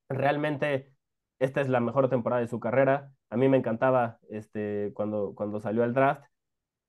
realmente 0.09 0.91
esta 1.41 1.59
es 1.59 1.69
la 1.69 1.79
mejor 1.79 2.07
temporada 2.07 2.39
de 2.39 2.47
su 2.47 2.59
carrera. 2.59 3.11
A 3.31 3.35
mí 3.35 3.49
me 3.49 3.57
encantaba 3.57 4.19
este, 4.29 4.91
cuando, 4.93 5.33
cuando 5.33 5.59
salió 5.59 5.81
al 5.83 5.95
draft. 5.95 6.23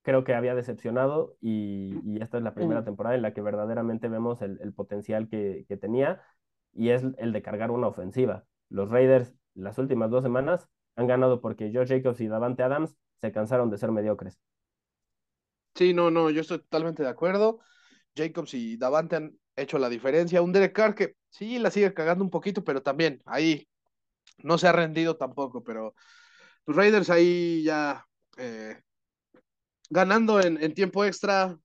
Creo 0.02 0.24
que 0.24 0.34
había 0.34 0.54
decepcionado 0.54 1.36
y, 1.40 2.20
esta 2.20 2.36
es 2.36 2.44
la 2.44 2.52
primera 2.52 2.84
temporada 2.84 3.16
en 3.16 3.22
la 3.22 3.32
que 3.32 3.40
verdaderamente 3.40 4.08
vemos 4.08 4.42
el, 4.42 4.58
potencial 4.74 5.28
que, 5.28 5.64
tenía 5.80 6.20
y 6.74 6.90
es 6.90 7.02
el 7.16 7.32
de 7.32 7.40
cargar 7.40 7.70
una 7.70 7.86
ofensiva. 7.86 8.44
Los 8.68 8.90
Raiders 8.90 9.34
las 9.54 9.78
últimas 9.78 10.10
dos 10.10 10.22
semanas 10.22 10.68
han 10.96 11.06
ganado 11.06 11.40
porque 11.40 11.70
George 11.70 11.96
Jacobs 11.96 12.20
y 12.20 12.28
Davante 12.28 12.62
Adams 12.62 12.94
se 13.22 13.32
cansaron 13.32 13.70
de 13.70 13.78
ser 13.78 13.90
mediocres. 13.90 14.38
Sí, 15.74 15.94
no, 15.94 16.10
no, 16.10 16.28
yo 16.28 16.42
estoy 16.42 16.58
totalmente 16.58 17.02
de 17.02 17.08
acuerdo. 17.08 17.60
Jacobs 18.14 18.52
y 18.52 18.76
Davante 18.76 19.16
han 19.16 19.38
hecho 19.56 19.78
la 19.78 19.88
diferencia. 19.88 20.42
Un 20.42 20.52
Derek 20.52 20.74
Carr 20.74 20.94
que 20.94 21.14
sí 21.30 21.58
la 21.58 21.70
sigue 21.70 21.94
cagando 21.94 22.22
un 22.22 22.30
poquito, 22.30 22.62
pero 22.64 22.82
también 22.82 23.22
ahí 23.24 23.66
no 24.38 24.58
se 24.58 24.68
ha 24.68 24.72
rendido 24.72 25.16
tampoco, 25.16 25.62
pero 25.62 25.94
los 26.66 26.76
Raiders 26.76 27.10
ahí 27.10 27.62
ya 27.64 28.06
eh, 28.36 28.82
ganando 29.90 30.40
en, 30.40 30.74
tiempo 30.74 31.04
extra, 31.04 31.58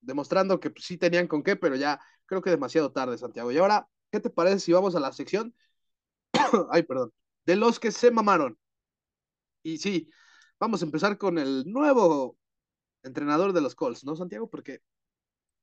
demostrando 0.00 0.60
que 0.60 0.70
pues, 0.70 0.84
sí 0.84 0.98
tenían 0.98 1.26
con 1.28 1.42
qué, 1.42 1.56
pero 1.56 1.76
ya 1.76 2.00
creo 2.26 2.42
que 2.42 2.50
demasiado 2.50 2.92
tarde, 2.92 3.18
Santiago. 3.18 3.50
Y 3.52 3.58
ahora, 3.58 3.88
¿qué 4.10 4.20
te 4.20 4.30
parece 4.30 4.60
si 4.60 4.72
vamos 4.72 4.94
a 4.94 5.00
la 5.00 5.12
sección? 5.12 5.54
Ay, 6.70 6.82
perdón. 6.84 7.12
De 7.46 7.56
los 7.56 7.80
que 7.80 7.92
se 7.92 8.10
mamaron. 8.10 8.58
Y 9.62 9.78
sí, 9.78 10.10
vamos 10.58 10.82
a 10.82 10.84
empezar 10.86 11.18
con 11.18 11.38
el 11.38 11.64
nuevo 11.66 12.36
entrenador 13.02 13.52
de 13.52 13.60
los 13.60 13.74
Colts, 13.74 14.04
¿no, 14.04 14.16
Santiago? 14.16 14.48
Porque 14.50 14.80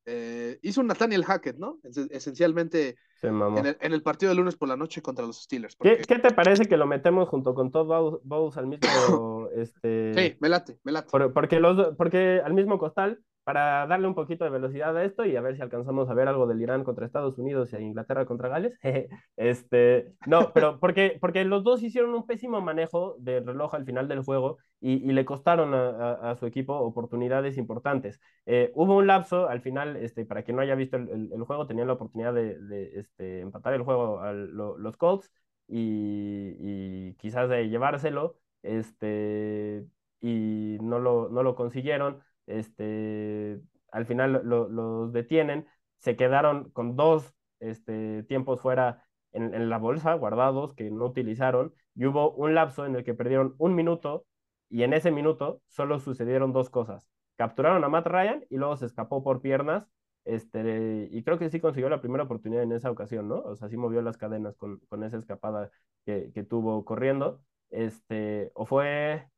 eh, 0.10 0.58
hizo 0.62 0.80
un 0.80 0.88
Nathaniel 0.88 1.26
Hackett, 1.26 1.58
¿no? 1.58 1.80
esencialmente 2.12 2.96
en 3.22 3.94
el, 3.94 4.02
partido 4.02 4.30
de 4.30 4.38
lunes 4.38 4.56
por 4.56 4.70
la 4.70 4.78
noche 4.78 5.02
contra 5.02 5.26
los 5.26 5.44
Steelers. 5.44 5.76
¿Qué, 5.76 5.98
te 5.98 6.32
parece 6.34 6.66
que 6.66 6.78
lo 6.78 6.88
metemos 6.88 7.28
junto 7.28 7.54
con 7.54 7.72
Todd 7.72 8.22
Bowles 8.24 8.58
al 8.58 8.68
mismo... 8.68 9.50
este... 9.56 10.14
Sí, 10.14 10.38
me 10.40 10.48
late, 10.48 10.80
me 10.86 10.94
late. 10.94 11.10
porque, 11.34 11.60
los, 11.60 11.94
porque 11.98 12.42
al 12.42 12.54
mismo 12.54 12.80
costal 12.80 13.20
para 13.48 13.88
darle 13.88 14.10
un 14.10 14.14
poquito 14.14 14.44
de 14.44 14.50
velocidad 14.50 14.98
a 14.98 15.06
esto 15.06 15.24
y 15.24 15.38
a 15.38 15.42
ver 15.42 15.56
si 15.56 15.62
alcanzamos 15.62 16.10
a 16.10 16.14
ver 16.14 16.28
algo 16.28 16.48
del 16.48 16.62
Irán 16.62 16.84
contra 16.84 17.06
Estados 17.06 17.38
Unidos 17.40 17.72
y 17.72 17.78
a 17.78 17.80
Inglaterra 17.80 18.26
contra 18.26 18.50
Gales. 18.50 18.78
este, 19.38 20.12
no, 20.26 20.52
pero 20.54 20.82
porque, 20.82 21.18
porque 21.22 21.46
los 21.46 21.64
dos 21.64 21.82
hicieron 21.82 22.14
un 22.14 22.26
pésimo 22.26 22.60
manejo 22.60 23.16
del 23.20 23.46
reloj 23.46 23.74
al 23.74 23.86
final 23.86 24.10
del 24.10 24.22
juego 24.22 24.58
y, 24.82 24.98
le 25.14 25.24
costaron 25.24 25.74
a, 25.74 26.36
su 26.36 26.46
equipo 26.46 26.74
oportunidades 26.76 27.58
importantes. 27.58 28.20
Eh, 28.46 28.74
hubo 28.76 28.98
un 28.98 29.08
lapso 29.08 29.48
al 29.48 29.62
final, 29.62 29.96
este, 29.96 30.26
para 30.26 30.44
quien 30.44 30.58
no 30.58 30.62
haya 30.62 30.76
visto 30.76 30.98
el, 30.98 31.44
juego, 31.46 31.68
tenían 31.68 31.88
la 31.88 31.94
oportunidad 31.94 32.34
de, 32.34 32.92
este, 32.96 33.40
empatar 33.40 33.74
el 33.76 33.84
juego 33.84 34.20
a 34.20 34.34
los 34.34 34.98
Colts 34.98 35.32
y, 35.70 36.58
y, 36.60 37.14
quizás 37.16 37.48
de 37.48 37.70
llevárselo, 37.70 38.40
este, 38.62 39.86
y 40.20 40.78
no 40.82 41.00
lo, 41.00 41.30
no 41.30 41.44
lo 41.44 41.56
consiguieron 41.56 42.22
este, 42.48 43.62
al 43.92 44.06
final 44.06 44.42
los 44.44 45.14
detienen, 45.14 45.68
se 45.98 46.16
quedaron 46.16 46.70
con 46.72 46.96
dos 46.96 47.34
este, 47.60 48.24
tiempos 48.24 48.62
fuera 48.62 49.04
en, 49.32 49.70
la 49.70 49.78
bolsa 49.78 50.14
guardados 50.16 50.74
que 50.74 50.90
no 50.90 51.06
utilizaron 51.06 51.74
y 51.96 52.06
hubo 52.06 52.32
un 52.34 52.56
lapso 52.56 52.86
en 52.86 52.96
el 52.96 53.04
que 53.04 53.14
perdieron 53.14 53.56
un 53.58 53.76
minuto 53.76 54.26
y 54.70 54.84
en 54.84 54.94
ese 54.94 55.12
minuto 55.12 55.62
solo 55.68 56.00
sucedieron 56.00 56.54
dos 56.54 56.70
cosas. 56.70 57.08
Capturaron 57.36 57.84
a 57.84 57.90
Matt 57.90 58.08
Ryan 58.08 58.46
y 58.50 58.58
luego 58.58 58.78
se 58.78 58.86
escapó 58.86 59.24
por 59.24 59.42
piernas 59.42 59.88
este, 60.28 61.08
y 61.10 61.24
creo 61.24 61.40
que 61.40 61.50
sí 61.50 61.62
consiguió 61.62 61.90
la 61.90 62.02
primera 62.02 62.26
oportunidad 62.26 62.64
en 62.64 62.74
esa 62.74 62.92
ocasión, 62.92 63.30
¿no? 63.30 63.38
O 63.40 63.56
sea, 63.56 63.70
sí 63.70 63.78
movió 63.78 64.02
las 64.02 64.18
cadenas 64.18 64.58
con, 64.58 64.80
con 64.90 65.04
esa 65.04 65.18
escapada 65.18 65.72
que, 66.06 66.32
que, 66.34 66.44
tuvo 66.44 66.84
corriendo. 66.84 67.42
Este, 67.70 68.52
o 68.54 68.66
fue, 68.66 69.30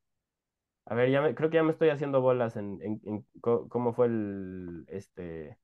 a 0.90 0.95
ver, 0.95 1.11
ya 1.11 1.22
me, 1.22 1.36
creo 1.36 1.49
que 1.49 1.57
ya 1.57 1.64
me 1.64 1.72
estoy 1.72 1.90
haciendo 1.90 2.20
bolas 2.20 2.56
en, 2.56 2.80
en, 2.82 2.99
en 3.06 3.26
cómo 3.41 3.94
fue 3.94 4.07
el, 4.07 4.86
este, 4.88 5.57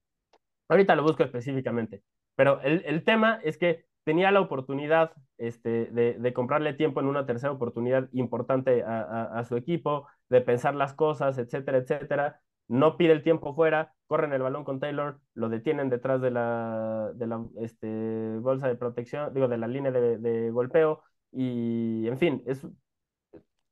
ahorita 0.69 0.95
lo 0.95 1.03
busco 1.03 1.23
específicamente, 1.23 2.03
pero 2.35 2.61
el, 2.61 2.84
el 2.85 3.03
tema 3.03 3.39
es 3.43 3.57
que 3.57 3.85
tenía 4.03 4.31
la 4.31 4.41
oportunidad 4.41 5.14
este, 5.39 5.88
de, 5.88 6.14
de, 6.19 6.34
comprarle 6.34 6.73
tiempo 6.73 6.99
en 6.99 7.07
una 7.07 7.26
tercera 7.26 7.52
oportunidad 7.52 8.07
importante 8.14 8.84
a, 8.84 9.02
a, 9.02 9.39
a, 9.39 9.43
su 9.45 9.57
equipo, 9.57 10.07
de 10.30 10.41
pensar 10.41 10.76
las 10.76 10.93
cosas, 10.93 11.39
etcétera, 11.39 11.80
etcétera. 11.80 12.39
No 12.68 12.97
pide 12.97 13.14
el 13.14 13.23
tiempo 13.23 13.56
fuera, 13.56 13.93
corren 14.06 14.31
el 14.34 14.43
balón 14.43 14.64
con 14.64 14.80
Taylor, 14.80 15.19
lo 15.34 15.49
detienen 15.49 15.89
detrás 15.89 16.22
de 16.22 16.30
la, 16.31 17.11
de 17.15 17.27
la 17.27 17.43
este, 17.61 18.38
bolsa 18.39 18.68
de 18.68 18.76
protección, 18.76 19.34
digo, 19.34 19.47
de 19.47 19.57
la 19.57 19.68
línea 19.68 19.91
de, 19.91 20.19
de 20.19 20.52
golpeo, 20.52 21.02
y 21.31 22.07
en 22.07 22.18
fin, 22.19 22.43
es 22.45 22.65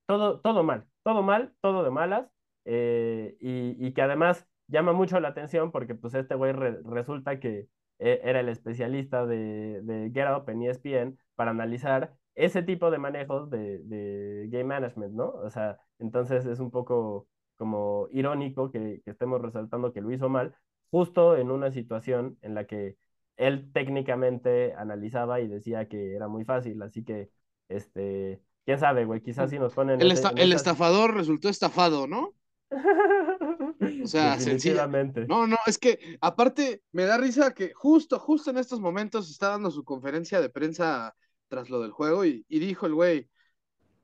todo, 0.06 0.40
todo 0.42 0.64
mal, 0.64 0.86
todo 1.04 1.24
mal, 1.24 1.54
todo 1.62 1.84
de 1.84 1.92
malas, 1.92 2.30
eh, 2.66 3.38
y, 3.40 3.76
y, 3.86 3.94
que 3.94 4.02
además 4.02 4.48
llama 4.68 4.94
mucho 4.94 5.20
la 5.20 5.30
atención 5.30 5.72
porque 5.72 5.96
pues 5.96 6.14
este 6.14 6.36
güey 6.36 6.54
re, 6.54 6.80
resulta 6.84 7.40
que 7.40 7.68
eh, 8.00 8.22
era 8.24 8.40
el 8.40 8.50
especialista 8.50 9.26
de, 9.26 9.82
de 9.84 10.12
Get 10.14 10.28
Up 10.36 10.50
en 10.50 10.64
ESPN 10.64 11.20
para 11.36 11.52
analizar 11.52 12.16
ese 12.36 12.64
tipo 12.64 12.90
de 12.92 12.98
manejos 12.98 13.50
de, 13.50 13.80
de, 13.80 14.48
game 14.50 14.66
management, 14.66 15.14
¿no? 15.14 15.30
O 15.30 15.50
sea, 15.50 15.80
entonces 16.00 16.46
es 16.46 16.60
un 16.60 16.72
poco 16.72 17.28
como 17.58 18.08
irónico 18.12 18.72
que, 18.72 19.02
que, 19.06 19.12
estemos 19.12 19.42
resaltando 19.42 19.94
que 19.94 20.02
lo 20.02 20.12
hizo 20.12 20.30
mal, 20.30 20.56
justo 20.92 21.38
en 21.38 21.52
una 21.52 21.72
situación 21.72 22.38
en 22.42 22.56
la 22.56 22.66
que 22.66 22.98
él 23.38 23.72
técnicamente 23.74 24.74
analizaba 24.74 25.42
y 25.42 25.48
decía 25.48 25.88
que 25.88 26.16
era 26.16 26.28
muy 26.28 26.46
fácil, 26.46 26.82
así 26.82 27.04
que, 27.04 27.30
este, 27.70 28.42
quién 28.66 28.80
sabe, 28.80 29.06
güey, 29.06 29.22
quizás 29.22 29.50
si 29.50 29.60
nos 29.60 29.74
ponen... 29.74 30.02
El, 30.02 30.12
esta 30.12 30.32
en 30.32 30.40
el 30.40 30.54
estafador 30.54 31.14
resultó 31.14 31.50
estafado, 31.50 32.08
¿no? 32.08 32.34
O 34.04 34.08
sea, 34.08 34.40
sencillamente. 34.40 35.26
No, 35.28 35.46
no, 35.46 35.58
es 35.66 35.78
que 35.78 36.18
aparte 36.22 36.82
me 36.92 37.04
da 37.04 37.18
risa 37.18 37.54
que 37.54 37.74
justo, 37.74 38.18
justo 38.20 38.50
en 38.50 38.58
estos 38.58 38.80
momentos 38.80 39.30
está 39.30 39.50
dando 39.50 39.72
su 39.72 39.84
conferencia 39.84 40.40
de 40.42 40.50
prensa 40.50 41.16
tras 41.48 41.70
lo 41.70 41.82
del 41.82 41.92
juego 41.92 42.26
y, 42.26 42.46
y 42.48 42.60
dijo 42.60 42.86
el 42.86 42.94
güey, 42.94 43.30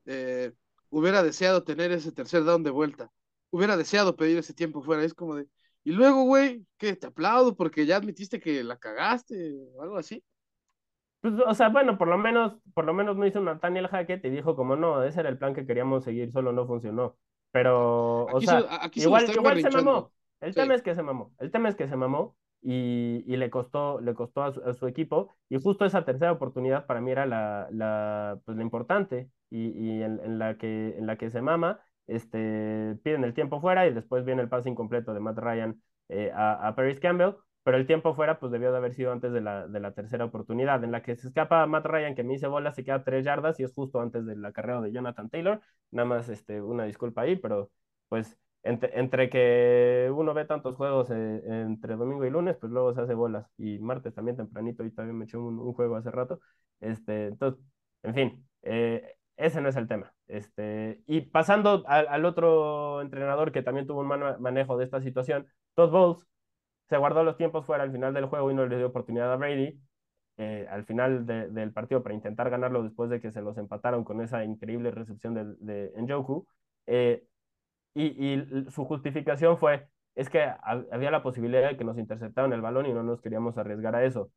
eh, 0.06 0.52
hubiera 0.90 1.22
deseado 1.22 1.64
tener 1.64 1.92
ese 1.92 2.12
tercer 2.12 2.44
down 2.44 2.62
de 2.62 2.70
vuelta, 2.70 3.10
hubiera 3.50 3.76
deseado 3.76 4.16
pedir 4.16 4.38
ese 4.38 4.54
tiempo 4.54 4.82
fuera, 4.82 5.02
es 5.02 5.14
como 5.14 5.36
de, 5.36 5.46
y 5.82 5.92
luego, 5.92 6.24
güey, 6.24 6.66
que 6.76 6.94
te 6.94 7.06
aplaudo 7.06 7.56
porque 7.56 7.86
ya 7.86 7.96
admitiste 7.96 8.38
que 8.38 8.62
la 8.62 8.78
cagaste 8.78 9.54
o 9.74 9.82
algo 9.82 9.96
así. 9.96 10.22
Pues, 11.20 11.34
o 11.46 11.54
sea, 11.54 11.68
bueno, 11.68 11.98
por 11.98 12.08
lo 12.08 12.16
menos, 12.16 12.56
por 12.74 12.84
lo 12.84 12.94
menos 12.94 13.16
no 13.16 13.26
hizo 13.26 13.40
Nathaniel 13.40 13.88
Hackett 13.88 14.24
y 14.24 14.30
dijo 14.30 14.56
como 14.56 14.76
no, 14.76 15.02
ese 15.02 15.20
era 15.20 15.28
el 15.28 15.38
plan 15.38 15.54
que 15.54 15.66
queríamos 15.66 16.04
seguir, 16.04 16.32
solo 16.32 16.52
no 16.52 16.66
funcionó. 16.66 17.16
Pero, 17.52 18.26
o 18.26 18.40
sea, 18.40 18.88
igual, 18.94 19.30
igual 19.30 19.60
se 19.60 19.70
mamó. 19.70 20.12
El 20.40 20.54
sí. 20.54 20.60
tema 20.60 20.74
es 20.74 20.82
que 20.82 20.94
se 20.94 21.02
mamó. 21.02 21.32
El 21.38 21.50
tema 21.50 21.68
es 21.68 21.74
que 21.74 21.88
se 21.88 21.96
mamó 21.96 22.36
y, 22.62 23.24
y 23.26 23.36
le 23.36 23.50
costó, 23.50 24.00
le 24.00 24.14
costó 24.14 24.42
a 24.42 24.52
su, 24.52 24.62
a 24.62 24.72
su, 24.72 24.86
equipo. 24.86 25.34
Y 25.48 25.60
justo 25.60 25.84
esa 25.84 26.04
tercera 26.04 26.32
oportunidad 26.32 26.86
para 26.86 27.00
mí 27.00 27.10
era 27.10 27.26
la, 27.26 27.68
la, 27.70 28.40
pues, 28.44 28.56
la 28.56 28.62
importante 28.62 29.30
y, 29.50 29.68
y 29.68 30.02
en, 30.02 30.20
en, 30.20 30.38
la 30.38 30.56
que, 30.56 30.96
en 30.96 31.06
la 31.06 31.16
que 31.16 31.30
se 31.30 31.42
mama. 31.42 31.80
Este, 32.06 32.96
piden 33.04 33.24
el 33.24 33.34
tiempo 33.34 33.60
fuera 33.60 33.86
y 33.86 33.92
después 33.92 34.24
viene 34.24 34.42
el 34.42 34.48
pase 34.48 34.68
incompleto 34.68 35.14
de 35.14 35.20
Matt 35.20 35.38
Ryan 35.38 35.80
eh, 36.08 36.32
a, 36.34 36.66
a 36.66 36.74
Paris 36.74 36.98
Campbell 36.98 37.34
pero 37.62 37.76
el 37.76 37.86
tiempo 37.86 38.14
fuera, 38.14 38.38
pues 38.40 38.52
debió 38.52 38.72
de 38.72 38.78
haber 38.78 38.94
sido 38.94 39.12
antes 39.12 39.32
de 39.32 39.40
la, 39.40 39.66
de 39.66 39.80
la 39.80 39.92
tercera 39.92 40.24
oportunidad, 40.24 40.82
en 40.82 40.92
la 40.92 41.02
que 41.02 41.16
se 41.16 41.28
escapa 41.28 41.66
Matt 41.66 41.86
Ryan, 41.86 42.14
que 42.14 42.24
me 42.24 42.34
hice 42.34 42.46
bola, 42.46 42.72
se 42.72 42.84
queda 42.84 43.04
tres 43.04 43.24
yardas 43.24 43.60
y 43.60 43.64
es 43.64 43.72
justo 43.74 44.00
antes 44.00 44.24
de 44.26 44.36
la 44.36 44.52
carrera 44.52 44.80
de 44.80 44.92
Jonathan 44.92 45.28
Taylor. 45.28 45.60
Nada 45.90 46.08
más 46.08 46.28
este, 46.28 46.62
una 46.62 46.84
disculpa 46.84 47.22
ahí, 47.22 47.36
pero 47.36 47.70
pues 48.08 48.38
entre, 48.62 48.98
entre 48.98 49.30
que 49.30 50.10
uno 50.14 50.34
ve 50.34 50.44
tantos 50.44 50.76
juegos 50.76 51.10
eh, 51.10 51.42
entre 51.44 51.96
domingo 51.96 52.24
y 52.24 52.30
lunes, 52.30 52.56
pues 52.58 52.72
luego 52.72 52.94
se 52.94 53.02
hace 53.02 53.14
bolas. 53.14 53.46
Y 53.58 53.78
martes 53.78 54.14
también 54.14 54.36
tempranito, 54.36 54.84
y 54.84 54.90
también 54.92 55.18
me 55.18 55.24
eché 55.24 55.36
un, 55.36 55.72
juego 55.74 55.96
hace 55.96 56.10
rato. 56.10 56.40
Este, 56.80 57.26
entonces, 57.26 57.62
en 58.02 58.14
fin, 58.14 58.48
eh, 58.62 59.16
ese 59.36 59.60
no 59.60 59.68
es 59.68 59.76
el 59.76 59.88
tema. 59.88 60.12
Este, 60.26 61.02
y 61.06 61.22
pasando 61.22 61.84
al, 61.86 62.08
al, 62.08 62.24
otro 62.24 63.00
entrenador 63.02 63.52
que 63.52 63.62
también 63.62 63.86
tuvo 63.86 64.00
un 64.00 64.08
man 64.08 64.40
manejo 64.40 64.76
de 64.76 64.84
esta 64.84 65.00
situación, 65.00 65.46
Todd 65.74 65.90
Bowles 65.90 66.26
se 66.90 66.96
guardó 66.98 67.24
los 67.24 67.36
tiempos 67.36 67.64
fuera 67.64 67.84
al 67.84 67.92
final 67.92 68.12
del 68.12 68.26
juego 68.26 68.50
y 68.50 68.54
no 68.54 68.66
le 68.66 68.76
dio 68.76 68.88
oportunidad 68.88 69.32
a 69.32 69.36
Brady 69.36 69.80
eh, 70.36 70.66
al 70.70 70.84
final 70.86 71.26
de, 71.26 71.48
del 71.48 71.70
partido 71.70 72.02
para 72.02 72.14
intentar 72.14 72.48
ganarlo 72.48 72.82
después 72.82 73.10
de 73.10 73.20
que 73.20 73.30
se 73.30 73.42
los 73.42 73.58
empataron 73.58 74.04
con 74.04 74.20
esa 74.22 74.42
increíble 74.42 74.90
recepción 74.90 75.34
de, 75.34 75.44
de 75.60 75.92
Njoku. 76.00 76.46
Eh, 76.86 77.24
y, 77.94 78.42
su 78.70 78.86
justificación 78.86 79.58
fue, 79.58 79.86
es 80.14 80.30
que 80.30 80.50
había 80.62 81.10
la 81.10 81.22
posibilidad 81.22 81.68
de 81.68 81.76
que 81.76 81.84
nos 81.84 81.98
interceptaran 81.98 82.52
el 82.54 82.62
balón 82.62 82.86
y 82.86 82.92
no 82.92 83.02
nos 83.02 83.20
queríamos 83.20 83.58
arriesgar 83.58 83.94
a 83.94 84.04
eso. 84.04 84.32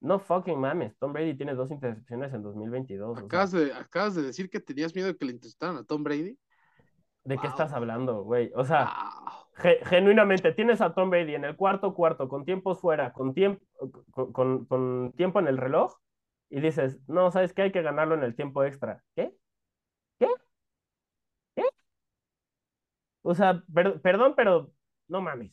No 0.00 0.18
fucking 0.18 0.58
mames, 0.58 0.96
Tom 0.98 1.12
Brady 1.12 1.36
tiene 1.36 1.54
dos 1.54 1.70
intercepciones 1.70 2.32
en 2.32 2.42
2022. 2.42 3.18
Acabas, 3.18 3.52
o 3.52 3.58
de, 3.58 3.72
acabas 3.72 4.14
de 4.14 4.22
decir 4.22 4.48
que 4.48 4.60
tenías 4.60 4.94
miedo 4.94 5.08
de 5.08 5.16
que 5.16 5.26
le 5.26 5.32
interceptaran 5.32 5.76
a 5.76 5.84
Tom 5.84 6.02
Brady. 6.02 6.38
¿De 7.24 7.36
wow. 7.36 7.42
qué 7.42 7.48
estás 7.48 7.72
hablando, 7.72 8.22
güey? 8.22 8.52
O 8.54 8.64
sea, 8.64 8.84
wow 8.84 9.44
genuinamente 9.56 10.52
tienes 10.52 10.80
a 10.80 10.94
Tom 10.94 11.10
Brady 11.10 11.34
en 11.34 11.44
el 11.44 11.56
cuarto 11.56 11.94
cuarto 11.94 12.28
con 12.28 12.44
tiempos 12.44 12.80
fuera, 12.80 13.12
con 13.12 13.34
tiempo, 13.34 13.64
con, 14.10 14.32
con, 14.32 14.64
con, 14.66 15.12
tiempo 15.16 15.38
en 15.38 15.46
el 15.46 15.58
reloj 15.58 15.96
y 16.50 16.60
dices, 16.60 16.98
no, 17.08 17.30
¿sabes 17.30 17.52
qué? 17.52 17.62
Hay 17.62 17.72
que 17.72 17.82
ganarlo 17.82 18.14
en 18.14 18.24
el 18.24 18.34
tiempo 18.34 18.64
extra. 18.64 19.02
¿Qué? 19.14 19.32
¿Qué? 20.18 20.28
¿Qué? 21.54 21.62
O 23.22 23.34
sea, 23.34 23.62
per 23.72 24.00
perdón, 24.02 24.34
pero 24.36 24.72
no 25.08 25.20
mames. 25.20 25.52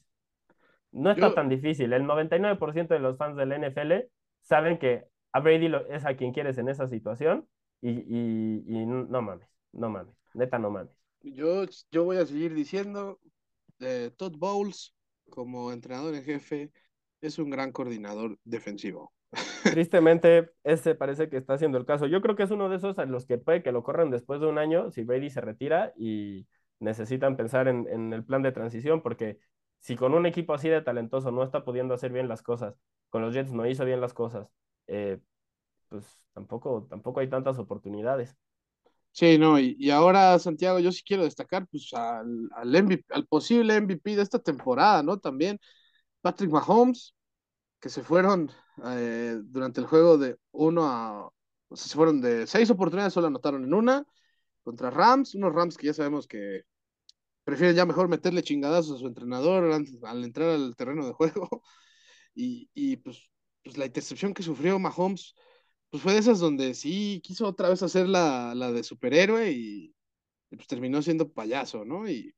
No 0.91 1.11
está 1.11 1.29
Yo... 1.29 1.33
tan 1.33 1.49
difícil. 1.49 1.93
El 1.93 2.03
99% 2.05 2.87
de 2.87 2.99
los 2.99 3.17
fans 3.17 3.37
del 3.37 3.53
NFL 3.53 4.09
saben 4.41 4.77
que 4.79 5.05
a 5.31 5.39
Brady 5.39 5.69
lo, 5.69 5.87
es 5.87 6.05
a 6.05 6.15
quien 6.15 6.33
quieres 6.33 6.57
en 6.57 6.69
esa 6.69 6.87
situación 6.87 7.47
y, 7.81 7.91
y, 7.91 8.63
y 8.67 8.85
no 8.85 9.21
mames, 9.21 9.47
no 9.71 9.89
mames, 9.89 10.15
neta 10.33 10.59
no 10.59 10.71
mames. 10.71 11.00
Yo, 11.23 11.65
yo 11.91 12.03
voy 12.03 12.17
a 12.17 12.25
seguir 12.25 12.53
diciendo 12.53 13.19
eh, 13.79 14.11
Todd 14.17 14.35
Bowles, 14.37 14.93
como 15.29 15.71
entrenador 15.71 16.15
en 16.15 16.23
jefe, 16.23 16.71
es 17.21 17.39
un 17.39 17.49
gran 17.49 17.71
coordinador 17.71 18.39
defensivo. 18.43 19.13
Tristemente, 19.69 20.51
ese 20.63 20.95
parece 20.95 21.29
que 21.29 21.37
está 21.37 21.53
haciendo 21.53 21.77
el 21.77 21.85
caso. 21.85 22.05
Yo 22.07 22.21
creo 22.21 22.35
que 22.35 22.43
es 22.43 22.51
uno 22.51 22.67
de 22.69 22.75
esos 22.77 22.99
a 22.99 23.05
los 23.05 23.25
que 23.25 23.37
puede 23.37 23.63
que 23.63 23.71
lo 23.71 23.83
corran 23.83 24.09
después 24.11 24.41
de 24.41 24.47
un 24.47 24.57
año 24.57 24.91
si 24.91 25.03
Brady 25.03 25.29
se 25.29 25.41
retira 25.41 25.93
y 25.97 26.47
necesitan 26.79 27.37
pensar 27.37 27.67
en, 27.67 27.87
en 27.89 28.11
el 28.13 28.25
plan 28.25 28.41
de 28.41 28.51
transición, 28.51 29.01
porque 29.01 29.39
si 29.79 29.95
con 29.95 30.13
un 30.13 30.25
equipo 30.25 30.53
así 30.53 30.67
de 30.69 30.81
talentoso 30.81 31.31
no 31.31 31.43
está 31.43 31.63
pudiendo 31.63 31.93
hacer 31.93 32.11
bien 32.11 32.27
las 32.27 32.41
cosas, 32.43 32.75
con 33.09 33.21
los 33.21 33.33
Jets 33.33 33.51
no 33.53 33.65
hizo 33.67 33.85
bien 33.85 34.01
las 34.01 34.13
cosas, 34.13 34.49
eh, 34.87 35.19
pues 35.89 36.25
tampoco, 36.33 36.87
tampoco 36.89 37.19
hay 37.21 37.29
tantas 37.29 37.59
oportunidades. 37.59 38.37
Sí, 39.13 39.37
no, 39.37 39.59
y, 39.59 39.89
ahora, 39.91 40.39
Santiago, 40.39 40.79
yo 40.79 40.91
sí 40.91 41.03
quiero 41.05 41.23
destacar 41.23 41.67
pues, 41.67 41.93
al, 41.93 42.49
al, 42.55 42.75
MVP, 42.75 43.13
al 43.13 43.27
posible 43.27 43.75
MVP 43.75 44.15
de 44.15 44.21
esta 44.21 44.39
temporada, 44.39 45.03
¿no? 45.03 45.19
También 45.19 45.59
Patrick 46.21 46.51
Mahomes, 46.51 47.15
que 47.79 47.89
se 47.89 48.03
fueron 48.03 48.51
eh, 48.85 49.39
durante 49.43 49.81
el 49.81 49.87
juego 49.87 50.17
de 50.17 50.37
uno 50.51 50.85
a. 50.87 51.27
O 51.69 51.75
sea, 51.77 51.87
se 51.89 51.95
fueron 51.95 52.21
de 52.21 52.47
seis 52.47 52.69
oportunidades, 52.71 53.13
solo 53.13 53.27
anotaron 53.27 53.63
en 53.65 53.73
una 53.73 54.05
contra 54.63 54.89
Rams, 54.91 55.35
unos 55.35 55.53
Rams 55.53 55.77
que 55.77 55.87
ya 55.87 55.93
sabemos 55.93 56.27
que 56.27 56.63
prefieren 57.43 57.75
ya 57.75 57.85
mejor 57.85 58.07
meterle 58.09 58.43
chingadazos 58.43 58.97
a 58.97 58.99
su 58.99 59.07
entrenador 59.07 59.71
al 60.03 60.23
entrar 60.23 60.49
al 60.49 60.75
terreno 60.75 61.05
de 61.07 61.13
juego. 61.13 61.49
Y, 62.35 62.69
y 62.73 62.97
pues, 62.97 63.29
pues 63.63 63.77
la 63.77 63.85
intercepción 63.87 64.33
que 64.33 64.43
sufrió 64.43 64.79
Mahomes 64.79 65.35
pues 65.91 66.01
fue 66.01 66.13
de 66.13 66.19
esas 66.19 66.39
donde 66.39 66.73
sí 66.73 67.21
quiso 67.23 67.45
otra 67.45 67.69
vez 67.69 67.83
hacer 67.83 68.07
la, 68.07 68.55
la 68.55 68.71
de 68.71 68.81
superhéroe 68.81 69.51
y, 69.51 69.93
y, 70.49 70.55
pues 70.55 70.67
terminó 70.67 71.01
siendo 71.01 71.29
payaso, 71.29 71.83
¿no? 71.83 72.07
Y 72.07 72.33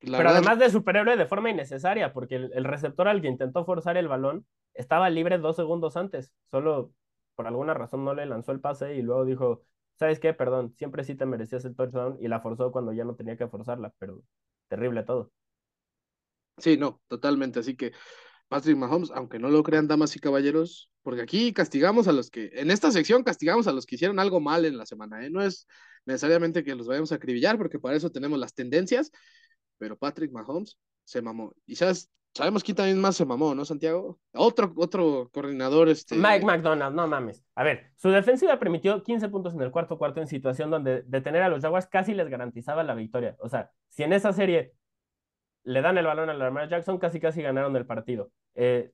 la 0.00 0.18
Pero 0.18 0.30
verdad... 0.30 0.36
además 0.38 0.58
de 0.58 0.70
superhéroe 0.70 1.16
de 1.16 1.26
forma 1.26 1.50
innecesaria, 1.50 2.12
porque 2.12 2.34
el, 2.34 2.50
el, 2.52 2.64
receptor 2.64 3.06
al 3.06 3.22
que 3.22 3.28
intentó 3.28 3.64
forzar 3.64 3.96
el 3.96 4.08
balón 4.08 4.44
estaba 4.74 5.08
libre 5.08 5.38
dos 5.38 5.56
segundos 5.56 5.96
antes, 5.96 6.32
solo 6.50 6.92
por 7.36 7.46
alguna 7.46 7.74
razón 7.74 8.04
no 8.04 8.12
le 8.12 8.26
lanzó 8.26 8.50
el 8.50 8.60
pase 8.60 8.96
y 8.96 9.02
luego 9.02 9.24
dijo, 9.24 9.62
¿sabes 9.98 10.18
qué? 10.18 10.34
Perdón, 10.34 10.74
siempre 10.76 11.04
sí 11.04 11.14
te 11.14 11.26
merecías 11.26 11.64
el 11.64 11.76
touchdown 11.76 12.18
y 12.20 12.26
la 12.26 12.40
forzó 12.40 12.72
cuando 12.72 12.92
ya 12.92 13.04
no 13.04 13.14
tenía 13.14 13.36
que 13.36 13.46
forzarla, 13.46 13.94
pero 13.98 14.22
terrible 14.68 15.04
todo. 15.04 15.30
Sí, 16.58 16.76
no, 16.76 17.00
totalmente, 17.08 17.60
así 17.60 17.76
que 17.76 17.92
Patrick 18.50 18.76
Mahomes, 18.76 19.12
aunque 19.14 19.38
no 19.38 19.48
lo 19.48 19.62
crean 19.62 19.86
damas 19.86 20.16
y 20.16 20.18
caballeros, 20.18 20.90
porque 21.02 21.22
aquí 21.22 21.52
castigamos 21.52 22.08
a 22.08 22.12
los 22.12 22.30
que, 22.30 22.50
en 22.54 22.72
esta 22.72 22.90
sección 22.90 23.22
castigamos 23.22 23.68
a 23.68 23.72
los 23.72 23.86
que 23.86 23.94
hicieron 23.94 24.18
algo 24.18 24.40
mal 24.40 24.64
en 24.64 24.76
la 24.76 24.86
semana, 24.86 25.24
¿eh? 25.24 25.30
no 25.30 25.40
es 25.40 25.68
necesariamente 26.04 26.64
que 26.64 26.74
los 26.74 26.88
vayamos 26.88 27.12
a 27.12 27.14
acribillar, 27.14 27.58
porque 27.58 27.78
para 27.78 27.96
eso 27.96 28.10
tenemos 28.10 28.40
las 28.40 28.52
tendencias, 28.52 29.12
pero 29.78 29.96
Patrick 29.96 30.32
Mahomes 30.32 30.76
se 31.04 31.22
mamó. 31.22 31.54
Y 31.64 31.76
sabes, 31.76 32.10
sabemos 32.34 32.64
quién 32.64 32.76
también 32.76 33.00
más 33.00 33.14
se 33.14 33.24
mamó, 33.24 33.54
¿no, 33.54 33.64
Santiago? 33.64 34.18
Otro, 34.32 34.72
otro 34.74 35.30
coordinador, 35.32 35.88
este... 35.88 36.16
Mike 36.16 36.44
McDonald, 36.44 36.96
no 36.96 37.06
mames. 37.06 37.44
A 37.54 37.62
ver, 37.62 37.92
su 37.94 38.10
defensiva 38.10 38.58
permitió 38.58 39.04
15 39.04 39.28
puntos 39.28 39.54
en 39.54 39.62
el 39.62 39.70
cuarto 39.70 39.96
cuarto 39.96 40.20
en 40.20 40.26
situación 40.26 40.72
donde 40.72 41.04
detener 41.06 41.42
a 41.42 41.48
los 41.48 41.62
Jaguars 41.62 41.86
casi 41.86 42.14
les 42.14 42.28
garantizaba 42.28 42.82
la 42.82 42.96
victoria. 42.96 43.36
O 43.38 43.48
sea, 43.48 43.70
si 43.90 44.02
en 44.02 44.12
esa 44.12 44.32
serie 44.32 44.74
le 45.64 45.82
dan 45.82 45.98
el 45.98 46.06
balón 46.06 46.30
a 46.30 46.34
Lamar 46.34 46.68
Jackson, 46.68 46.98
casi 46.98 47.20
casi 47.20 47.42
ganaron 47.42 47.76
el 47.76 47.86
partido. 47.86 48.30
Eh, 48.54 48.90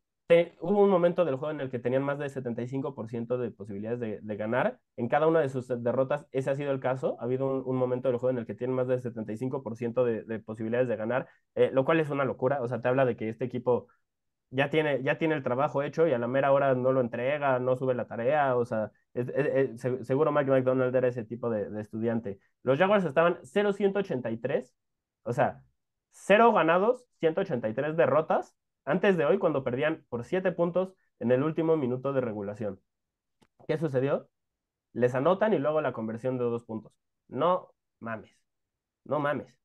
hubo 0.60 0.82
un 0.82 0.90
momento 0.90 1.24
del 1.24 1.36
juego 1.36 1.52
en 1.52 1.60
el 1.60 1.70
que 1.70 1.78
tenían 1.78 2.02
más 2.02 2.18
de 2.18 2.28
75% 2.28 3.36
de 3.38 3.51
posibilidades 3.51 4.01
de, 4.01 4.36
ganar. 4.36 4.78
En 4.97 5.09
cada 5.09 5.26
una 5.28 5.40
de 5.40 5.48
sus 5.48 5.68
derrotas, 5.68 6.26
ese 6.32 6.51
ha 6.51 6.55
sido 6.56 6.72
el 6.72 6.80
caso. 6.80 7.16
Ha 7.20 7.24
habido 7.24 7.62
un, 7.64 7.76
momento 7.76 8.09
del 8.09 8.18
juego 8.18 8.30
en 8.30 8.38
el 8.38 8.47
que 8.47 8.55
tienen 8.55 8.74
más 8.74 8.88
de 8.88 8.98
75% 8.98 10.05
de, 10.05 10.24
de, 10.24 10.38
posibilidades 10.40 10.88
de 10.88 10.97
ganar, 10.97 11.28
eh, 11.55 11.70
lo 11.72 11.84
cual 11.84 12.01
es 12.01 12.10
una 12.10 12.24
locura. 12.24 12.60
O 12.62 12.68
sea, 12.68 12.80
te 12.80 12.88
habla 12.88 13.05
de 13.05 13.16
que 13.16 13.28
este 13.28 13.44
equipo 13.44 13.86
ya 14.51 14.70
tiene, 14.70 15.02
ya 15.02 15.18
tiene 15.18 15.34
el 15.34 15.43
trabajo 15.43 15.82
hecho 15.82 16.06
y 16.06 16.12
a 16.12 16.18
la 16.18 16.28
mera 16.28 16.52
hora 16.52 16.74
no 16.74 16.93
lo 16.93 17.01
entrega, 17.01 17.59
no 17.59 17.76
sube 17.76 17.94
la 17.94 18.06
tarea. 18.06 18.56
O 18.56 18.64
sea, 18.64 18.90
seguro 20.02 20.32
Mike 20.32 20.51
era 20.94 21.09
ese 21.09 21.24
tipo 21.24 21.51
de, 21.51 21.80
estudiante. 21.80 22.38
Los 22.62 22.78
Jaguars 22.78 23.05
estaban 23.05 23.38
0-183, 23.43 24.74
o 25.22 25.32
sea, 25.32 25.62
0 26.16 26.52
ganados, 26.52 27.05
183 27.20 27.97
derrotas 27.97 28.55
antes 28.84 29.16
de 29.16 29.26
hoy 29.26 29.38
cuando 29.38 29.62
perdían 29.62 30.05
por 30.09 30.24
7 30.24 30.51
puntos 30.52 30.94
en 31.20 31.30
el 31.30 31.43
último 31.43 31.76
minuto 31.76 32.12
de 32.12 32.20
regulación. 32.20 32.80
¿Qué 33.68 33.78
sucedió? 33.78 34.28
Les 34.93 35.14
anotan 35.14 35.52
y 35.52 35.59
luego 35.59 35.80
la 35.80 35.93
conversión 35.93 36.38
de 36.38 36.44
dos 36.44 36.64
puntos. 36.64 36.93
No 37.28 37.72
mames, 38.01 38.34
no 39.05 39.18
mames. 39.20 39.59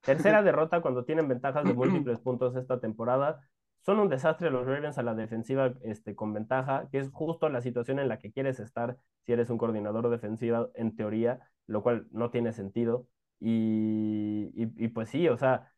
Tercera 0.00 0.42
derrota 0.42 0.82
cuando 0.82 1.04
tienen 1.04 1.28
ventajas 1.28 1.64
de 1.64 1.74
múltiples 1.74 2.20
puntos 2.20 2.56
esta 2.56 2.80
temporada. 2.80 3.40
Son 3.82 4.00
un 4.00 4.08
desastre 4.08 4.50
los 4.50 4.66
Ravens 4.66 4.98
a 4.98 5.04
la 5.04 5.14
defensiva 5.14 5.72
este, 5.82 6.16
con 6.16 6.32
ventaja, 6.32 6.88
que 6.90 6.98
es 6.98 7.10
justo 7.12 7.48
la 7.48 7.60
situación 7.60 8.00
en 8.00 8.08
la 8.08 8.18
que 8.18 8.32
quieres 8.32 8.58
estar 8.58 8.96
si 9.24 9.32
eres 9.32 9.50
un 9.50 9.58
coordinador 9.58 10.10
defensivo 10.10 10.70
en 10.74 10.96
teoría, 10.96 11.48
lo 11.68 11.82
cual 11.84 12.08
no 12.10 12.30
tiene 12.30 12.52
sentido. 12.52 13.06
Y, 13.38 14.50
y 14.54 14.88
pues 14.88 15.10
sí, 15.10 15.28
o 15.28 15.36
sea, 15.36 15.75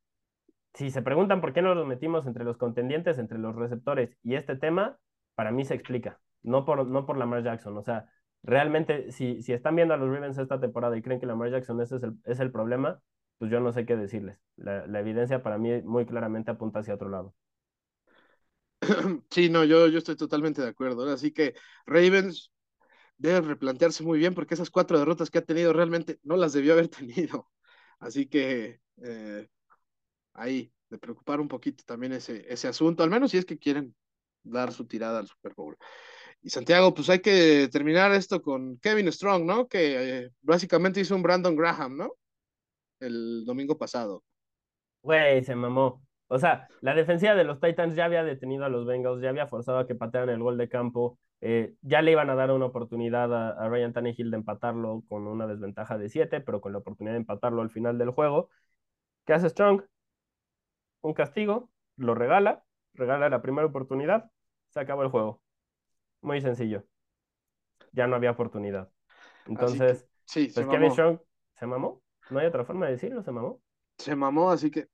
si 0.75 0.91
se 0.91 1.03
preguntan 1.03 1.41
por 1.41 1.53
qué 1.53 1.63
no 1.63 1.75
los 1.75 1.87
metimos 1.87 2.27
entre 2.27 2.45
los 2.45 2.57
contendientes, 2.57 3.19
entre 3.19 3.39
los 3.39 3.55
receptores 3.55 4.17
y 4.23 4.35
este 4.35 4.57
tema, 4.57 4.99
para 5.35 5.51
mí 5.51 5.65
se 5.65 5.75
explica, 5.75 6.21
no 6.43 6.65
por, 6.65 6.87
no 6.87 7.07
por 7.07 7.17
Lamar 7.17 7.43
Jackson. 7.43 7.77
O 7.77 7.83
sea, 7.83 8.07
realmente, 8.43 9.13
si, 9.13 9.43
si 9.43 9.53
están 9.53 9.77
viendo 9.77 9.95
a 9.95 9.97
los 9.97 10.09
Ravens 10.13 10.39
esta 10.39 10.61
temporada 10.61 10.97
y 10.97 11.03
creen 11.03 11.21
que 11.21 11.27
Lamar 11.27 11.51
Jackson 11.51 11.81
ese 11.81 11.97
es 11.97 12.03
el, 12.03 12.15
es 12.25 12.41
el 12.41 12.53
problema, 12.53 13.01
pues 13.39 13.51
yo 13.51 13.61
no 13.61 13.73
sé 13.73 13.87
qué 13.87 13.97
decirles. 13.97 14.39
La, 14.57 14.85
evidencia 14.99 15.43
para 15.43 15.59
mí 15.59 15.83
muy 15.83 16.07
claramente 16.07 16.51
apunta 16.51 16.81
hacia 16.81 16.95
otro 16.95 17.09
lado. 17.09 17.35
Sí, 19.31 19.49
no, 19.51 19.65
yo, 19.65 19.89
yo 19.89 19.99
estoy 19.99 20.17
totalmente 20.17 20.63
de 20.63 20.69
acuerdo. 20.69 21.11
Así 21.13 21.33
que 21.33 21.55
Ravens 21.87 22.53
debe 23.17 23.41
replantearse 23.41 24.03
muy 24.05 24.19
bien 24.19 24.35
porque 24.35 24.55
esas 24.55 24.71
cuatro 24.71 24.99
derrotas 24.99 25.31
que 25.31 25.39
ha 25.39 25.43
tenido 25.45 25.73
realmente 25.73 26.19
no 26.23 26.37
las 26.37 26.53
debió 26.53 26.73
haber 26.73 26.89
tenido. 26.89 27.49
Así 27.99 28.27
que 28.29 28.81
eh, 29.03 29.49
ahí, 30.39 30.73
de 30.89 30.99
preocupar 30.99 31.41
un 31.41 31.49
poquito 31.49 31.85
también 31.85 32.13
ese, 32.13 32.45
ese 32.53 32.69
asunto, 32.69 33.03
al 33.03 33.11
menos 33.11 33.31
si 33.31 33.39
es 33.39 33.45
que 33.45 33.59
quieren 33.59 33.95
dar 34.43 34.73
su 34.73 34.87
tirada 34.87 35.19
al 35.19 35.27
Super 35.27 35.55
Bowl. 35.55 35.77
Y 36.43 36.51
Santiago, 36.51 36.95
pues 36.95 37.11
hay 37.11 37.21
que 37.21 37.69
terminar 37.71 38.13
esto 38.13 38.41
con 38.41 38.79
Kevin 38.79 39.11
Strong, 39.13 39.45
¿no? 39.45 39.67
Que 39.67 40.19
eh, 40.19 40.31
básicamente 40.41 41.01
hizo 41.01 41.17
un 41.17 41.23
Brandon 41.23 41.57
Graham, 41.57 41.97
¿no? 41.97 42.13
El 43.01 43.45
domingo 43.45 43.77
pasado. 43.77 44.23
Güey, 45.03 45.45
se 45.45 45.55
mamó. 45.55 46.03
O 46.29 46.39
sea, 46.39 46.69
la 46.83 46.95
defensiva 46.95 47.35
de 47.35 47.45
los 47.45 47.61
Titans 47.61 47.95
ya 47.97 48.05
había 48.05 48.23
detenido 48.23 48.65
a 48.65 48.69
los 48.69 48.87
Bengals, 48.87 49.23
ya 49.23 49.31
había 49.31 49.47
forzado 49.47 49.79
a 49.79 49.87
que 49.87 49.95
patearan 49.95 50.29
el 50.29 50.43
gol 50.43 50.59
de 50.59 50.69
campo, 50.69 51.19
eh, 51.41 51.75
ya 51.83 52.03
le 52.03 52.13
iban 52.13 52.29
a 52.31 52.35
dar 52.35 52.51
una 52.51 52.67
oportunidad 52.67 53.33
a, 53.35 53.69
Ryan 53.69 53.93
Tannehill 53.93 54.31
de 54.31 54.37
empatarlo 54.39 55.05
con 55.09 55.27
una 55.27 55.47
desventaja 55.47 55.97
de 55.97 56.09
7, 56.09 56.41
pero 56.41 56.61
con 56.61 56.73
la 56.73 56.79
oportunidad 56.79 57.15
de 57.15 57.21
empatarlo 57.21 57.63
al 57.63 57.71
final 57.71 57.97
del 57.99 58.11
juego. 58.11 58.51
¿Qué 59.25 59.33
hace 59.35 59.49
Strong? 59.49 59.83
Un 61.01 61.15
castigo, 61.15 61.71
lo 61.97 62.15
regala, 62.15 62.65
regala 62.95 63.29
la 63.29 63.43
primera 63.43 63.67
oportunidad, 63.67 64.31
se 64.69 64.81
acabó 64.81 65.03
el 65.03 65.09
juego. 65.09 65.43
Muy 66.21 66.41
sencillo. 66.41 66.85
Ya 67.93 68.07
no 68.07 68.17
había 68.17 68.33
oportunidad. 68.33 68.91
Entonces, 69.47 70.07
sí, 70.25 70.51
pues 70.55 70.67
Kevin 70.67 70.93
Strong 70.93 71.21
se 71.55 71.67
mamó. 71.67 72.03
No 72.31 72.41
hay 72.41 72.47
otra 72.47 72.65
forma 72.65 72.87
de 72.87 72.93
decirlo, 72.93 73.23
se 73.23 73.33
mamó. 73.33 73.63
Se 73.97 74.15
mamó, 74.15 74.51
así 74.51 74.71
que, 74.71 74.89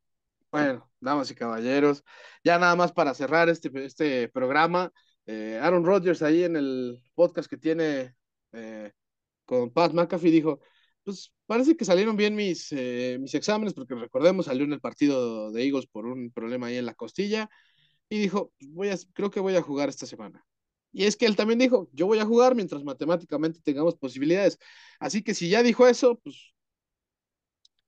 bueno, 0.50 0.88
damas 1.00 1.30
y 1.30 1.34
caballeros, 1.34 2.04
ya 2.44 2.58
nada 2.58 2.76
más 2.76 2.92
para 2.92 3.12
cerrar 3.12 3.48
este, 3.48 3.70
este 3.84 4.28
programa, 4.28 4.92
eh, 5.26 5.58
Aaron 5.60 5.84
Rodgers 5.84 6.22
ahí 6.22 6.44
en 6.44 6.56
el 6.56 7.02
podcast 7.14 7.50
que 7.50 7.56
tiene 7.56 8.14
eh, 8.52 8.92
con 9.44 9.70
Pat 9.70 9.92
McAfee 9.92 10.30
dijo, 10.30 10.60
pues 11.04 11.32
parece 11.46 11.76
que 11.76 11.84
salieron 11.84 12.16
bien 12.16 12.34
mis, 12.34 12.72
eh, 12.72 13.18
mis 13.20 13.34
exámenes, 13.34 13.74
porque 13.74 13.94
recordemos, 13.94 14.46
salió 14.46 14.64
en 14.64 14.72
el 14.72 14.80
partido 14.80 15.52
de 15.52 15.64
Eagles 15.64 15.86
por 15.86 16.06
un 16.06 16.30
problema 16.32 16.68
ahí 16.68 16.76
en 16.76 16.86
la 16.86 16.94
costilla, 16.94 17.50
y 18.08 18.18
dijo, 18.18 18.52
pues, 18.58 18.72
voy 18.72 18.88
a, 18.90 18.96
creo 19.14 19.30
que 19.30 19.40
voy 19.40 19.56
a 19.56 19.62
jugar 19.62 19.88
esta 19.88 20.06
semana. 20.06 20.44
Y 20.92 21.04
es 21.06 21.16
que 21.16 21.26
él 21.26 21.36
también 21.36 21.58
dijo, 21.58 21.88
yo 21.92 22.06
voy 22.06 22.18
a 22.20 22.24
jugar 22.26 22.54
mientras 22.54 22.84
matemáticamente 22.84 23.60
tengamos 23.62 23.96
posibilidades. 23.96 24.58
Así 25.00 25.22
que 25.22 25.34
si 25.34 25.48
ya 25.48 25.62
dijo 25.62 25.88
eso, 25.88 26.20
pues 26.20 26.54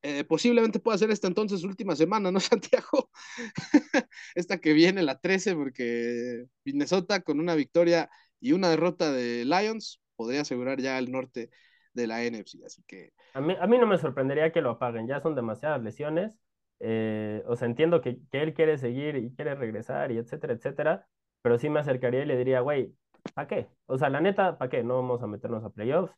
eh, 0.03 0.25
posiblemente 0.25 0.79
pueda 0.79 0.99
ser 0.99 1.11
esta 1.11 1.27
entonces 1.27 1.65
última 1.65 1.97
semana, 1.97 2.31
¿no, 2.31 2.41
Santiago? 2.41 3.11
esta 4.35 4.59
que 4.61 4.73
viene, 4.73 5.03
la 5.03 5.19
13, 5.19 5.55
porque 5.55 6.47
Minnesota 6.65 7.21
con 7.23 7.41
una 7.41 7.55
victoria 7.55 8.11
y 8.41 8.53
una 8.53 8.71
derrota 8.71 9.13
de 9.13 9.45
Lions 9.45 10.01
podría 10.17 10.43
asegurar 10.43 10.81
ya 10.81 10.99
el 10.99 11.11
norte 11.11 11.51
de 11.97 12.07
la 12.07 12.23
NFC, 12.23 12.63
así 12.65 12.85
que... 12.87 13.13
A 13.35 13.41
mí, 13.41 13.57
a 13.59 13.67
mí 13.67 13.79
no 13.79 13.87
me 13.87 13.99
sorprendería 13.99 14.53
que 14.53 14.61
lo 14.61 14.71
apaguen, 14.71 15.09
ya 15.09 15.21
son 15.21 15.35
demasiadas 15.35 15.83
lesiones, 15.83 16.39
eh, 16.79 17.43
o 17.47 17.57
sea, 17.57 17.67
entiendo 17.67 18.01
que, 18.01 18.19
que, 18.31 18.43
él 18.43 18.55
quiere 18.55 18.79
seguir 18.79 19.17
y 19.17 19.35
quiere 19.35 19.55
regresar 19.55 20.13
y 20.13 20.19
etcétera, 20.19 20.53
etcétera, 20.53 21.09
pero 21.43 21.59
sí 21.59 21.71
me 21.71 21.81
acercaría 21.81 22.23
y 22.23 22.27
le 22.27 22.37
diría, 22.37 22.61
güey, 22.61 22.95
¿para 23.35 23.49
qué? 23.49 23.69
O 23.87 23.99
sea, 23.99 24.11
la 24.11 24.21
neta, 24.21 24.59
¿para 24.59 24.69
qué? 24.71 24.85
No 24.85 24.97
vamos 24.97 25.23
a 25.23 25.27
meternos 25.27 25.65
a 25.65 25.71
playoffs, 25.71 26.15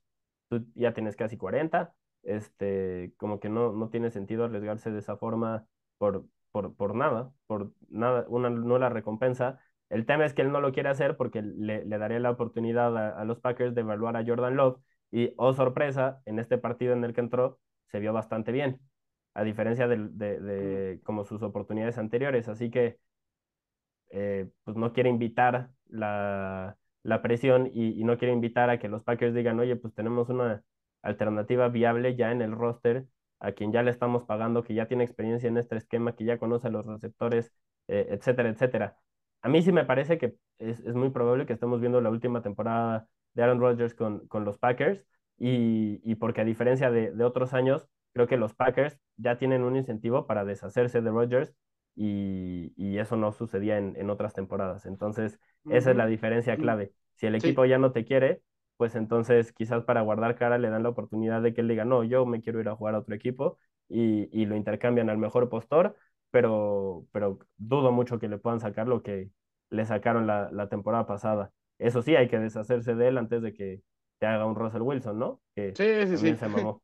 tú 0.48 0.66
ya 0.74 0.92
tienes 0.92 1.16
casi 1.16 1.36
40, 1.36 1.94
este, 2.24 3.14
como 3.16 3.40
que 3.40 3.48
no, 3.48 3.72
no 3.72 3.88
tiene 3.88 4.10
sentido 4.10 4.44
arriesgarse 4.44 4.90
de 4.90 4.98
esa 4.98 5.16
forma 5.16 5.66
por, 5.98 6.26
por, 6.52 6.74
por 6.74 6.94
nada, 6.94 7.32
por 7.46 7.72
nada, 7.88 8.26
una 8.28 8.50
nula 8.50 8.88
recompensa. 8.88 9.60
El 9.90 10.06
tema 10.06 10.26
es 10.26 10.34
que 10.34 10.42
él 10.42 10.52
no 10.52 10.60
lo 10.60 10.72
quiere 10.72 10.88
hacer 10.90 11.16
porque 11.16 11.42
le, 11.42 11.84
le 11.84 11.98
daría 11.98 12.18
la 12.20 12.30
oportunidad 12.30 12.96
a, 12.96 13.20
a, 13.20 13.24
los 13.24 13.40
Packers 13.40 13.74
de 13.74 13.80
evaluar 13.82 14.16
a 14.16 14.24
Jordan 14.26 14.56
Love 14.56 14.78
y, 15.10 15.32
oh 15.36 15.52
sorpresa, 15.54 16.20
en 16.26 16.38
este 16.38 16.58
partido 16.58 16.92
en 16.92 17.04
el 17.04 17.14
que 17.14 17.20
entró, 17.20 17.60
se 17.88 18.00
vio 18.00 18.12
bastante 18.12 18.52
bien, 18.52 18.80
a 19.34 19.44
diferencia 19.44 19.88
de, 19.88 20.08
de, 20.10 20.40
de 20.40 21.00
como 21.02 21.24
sus 21.24 21.42
oportunidades 21.42 21.98
anteriores. 21.98 22.48
Así 22.48 22.70
que, 22.70 22.98
eh, 24.10 24.48
pues 24.64 24.76
no 24.76 24.92
quiere 24.92 25.10
invitar 25.10 25.70
la, 25.88 26.76
la 27.02 27.22
presión 27.22 27.68
y, 27.72 28.00
y, 28.00 28.04
no 28.04 28.18
quiere 28.18 28.32
invitar 28.34 28.70
a 28.70 28.78
que 28.78 28.88
los 28.88 29.02
Packers 29.04 29.34
digan, 29.34 29.58
oye, 29.60 29.76
pues 29.76 29.94
tenemos 29.94 30.28
una 30.28 30.62
alternativa 31.02 31.68
viable 31.68 32.16
ya 32.16 32.32
en 32.32 32.42
el 32.42 32.52
roster, 32.52 33.06
a 33.40 33.52
quien 33.52 33.72
ya 33.72 33.82
le 33.82 33.90
estamos 33.90 34.24
pagando, 34.24 34.64
que 34.64 34.74
ya 34.74 34.88
tiene 34.88 35.04
experiencia 35.04 35.48
en 35.48 35.58
este 35.58 35.76
esquema, 35.76 36.14
que 36.16 36.24
ya 36.24 36.38
conoce 36.38 36.68
a 36.68 36.70
los 36.70 36.86
receptores, 36.86 37.52
eh, 37.88 38.06
etcétera, 38.10 38.48
etcétera. 38.50 38.96
A 39.42 39.48
mí 39.48 39.62
sí 39.62 39.72
me 39.72 39.84
parece 39.84 40.18
que 40.18 40.34
es, 40.58 40.80
es 40.80 40.94
muy 40.94 41.10
probable 41.10 41.46
que 41.46 41.52
estemos 41.52 41.80
viendo 41.80 42.00
la 42.00 42.10
última 42.10 42.42
temporada 42.42 43.06
de 43.38 43.44
Aaron 43.44 43.60
Rodgers 43.60 43.94
con, 43.94 44.26
con 44.26 44.44
los 44.44 44.58
Packers 44.58 45.06
y, 45.38 46.00
y, 46.02 46.16
porque 46.16 46.40
a 46.40 46.44
diferencia 46.44 46.90
de, 46.90 47.12
de, 47.12 47.24
otros 47.24 47.54
años, 47.54 47.88
creo 48.12 48.26
que 48.26 48.36
los 48.36 48.52
Packers 48.52 48.98
ya 49.16 49.38
tienen 49.38 49.62
un 49.62 49.76
incentivo 49.76 50.26
para 50.26 50.44
deshacerse 50.44 51.00
de 51.02 51.10
Rodgers 51.10 51.54
y, 51.94 52.72
y 52.76 52.98
eso 52.98 53.16
no 53.16 53.30
sucedía 53.30 53.78
en, 53.78 53.94
en, 53.94 54.10
otras 54.10 54.34
temporadas. 54.34 54.86
Entonces, 54.86 55.38
esa 55.70 55.92
es 55.92 55.96
la 55.96 56.06
diferencia 56.06 56.56
clave. 56.56 56.92
Si 57.14 57.26
el 57.26 57.36
equipo 57.36 57.62
sí. 57.62 57.68
ya 57.68 57.78
no 57.78 57.92
te 57.92 58.04
quiere, 58.04 58.42
pues 58.76 58.96
entonces 58.96 59.52
quizás 59.52 59.84
para 59.84 60.00
guardar 60.00 60.34
cara 60.34 60.58
le 60.58 60.68
dan 60.68 60.82
la 60.82 60.88
oportunidad 60.88 61.40
de 61.40 61.54
que 61.54 61.60
él 61.60 61.68
diga, 61.68 61.84
no, 61.84 62.02
yo 62.02 62.26
me 62.26 62.40
quiero 62.40 62.60
ir 62.60 62.68
a 62.68 62.74
jugar 62.74 62.96
a 62.96 62.98
otro 62.98 63.14
equipo 63.14 63.56
y, 63.88 64.28
y 64.32 64.46
lo 64.46 64.56
intercambian 64.56 65.10
al 65.10 65.18
mejor 65.18 65.48
postor, 65.48 65.94
pero, 66.32 67.06
pero 67.12 67.38
dudo 67.56 67.92
mucho 67.92 68.18
que 68.18 68.26
le 68.26 68.38
puedan 68.38 68.58
sacar 68.58 68.88
lo 68.88 69.04
que 69.04 69.30
le 69.70 69.86
sacaron 69.86 70.26
la, 70.26 70.50
la 70.50 70.68
temporada 70.68 71.06
pasada. 71.06 71.52
Eso 71.78 72.02
sí, 72.02 72.16
hay 72.16 72.28
que 72.28 72.38
deshacerse 72.38 72.94
de 72.94 73.08
él 73.08 73.18
antes 73.18 73.42
de 73.42 73.52
que 73.52 73.82
te 74.18 74.26
haga 74.26 74.46
un 74.46 74.56
Russell 74.56 74.82
Wilson, 74.82 75.18
¿no? 75.18 75.40
Que 75.54 75.74
sí, 75.76 76.06
sí, 76.08 76.16
sí. 76.16 76.36
Se 76.36 76.48
mamó. 76.48 76.82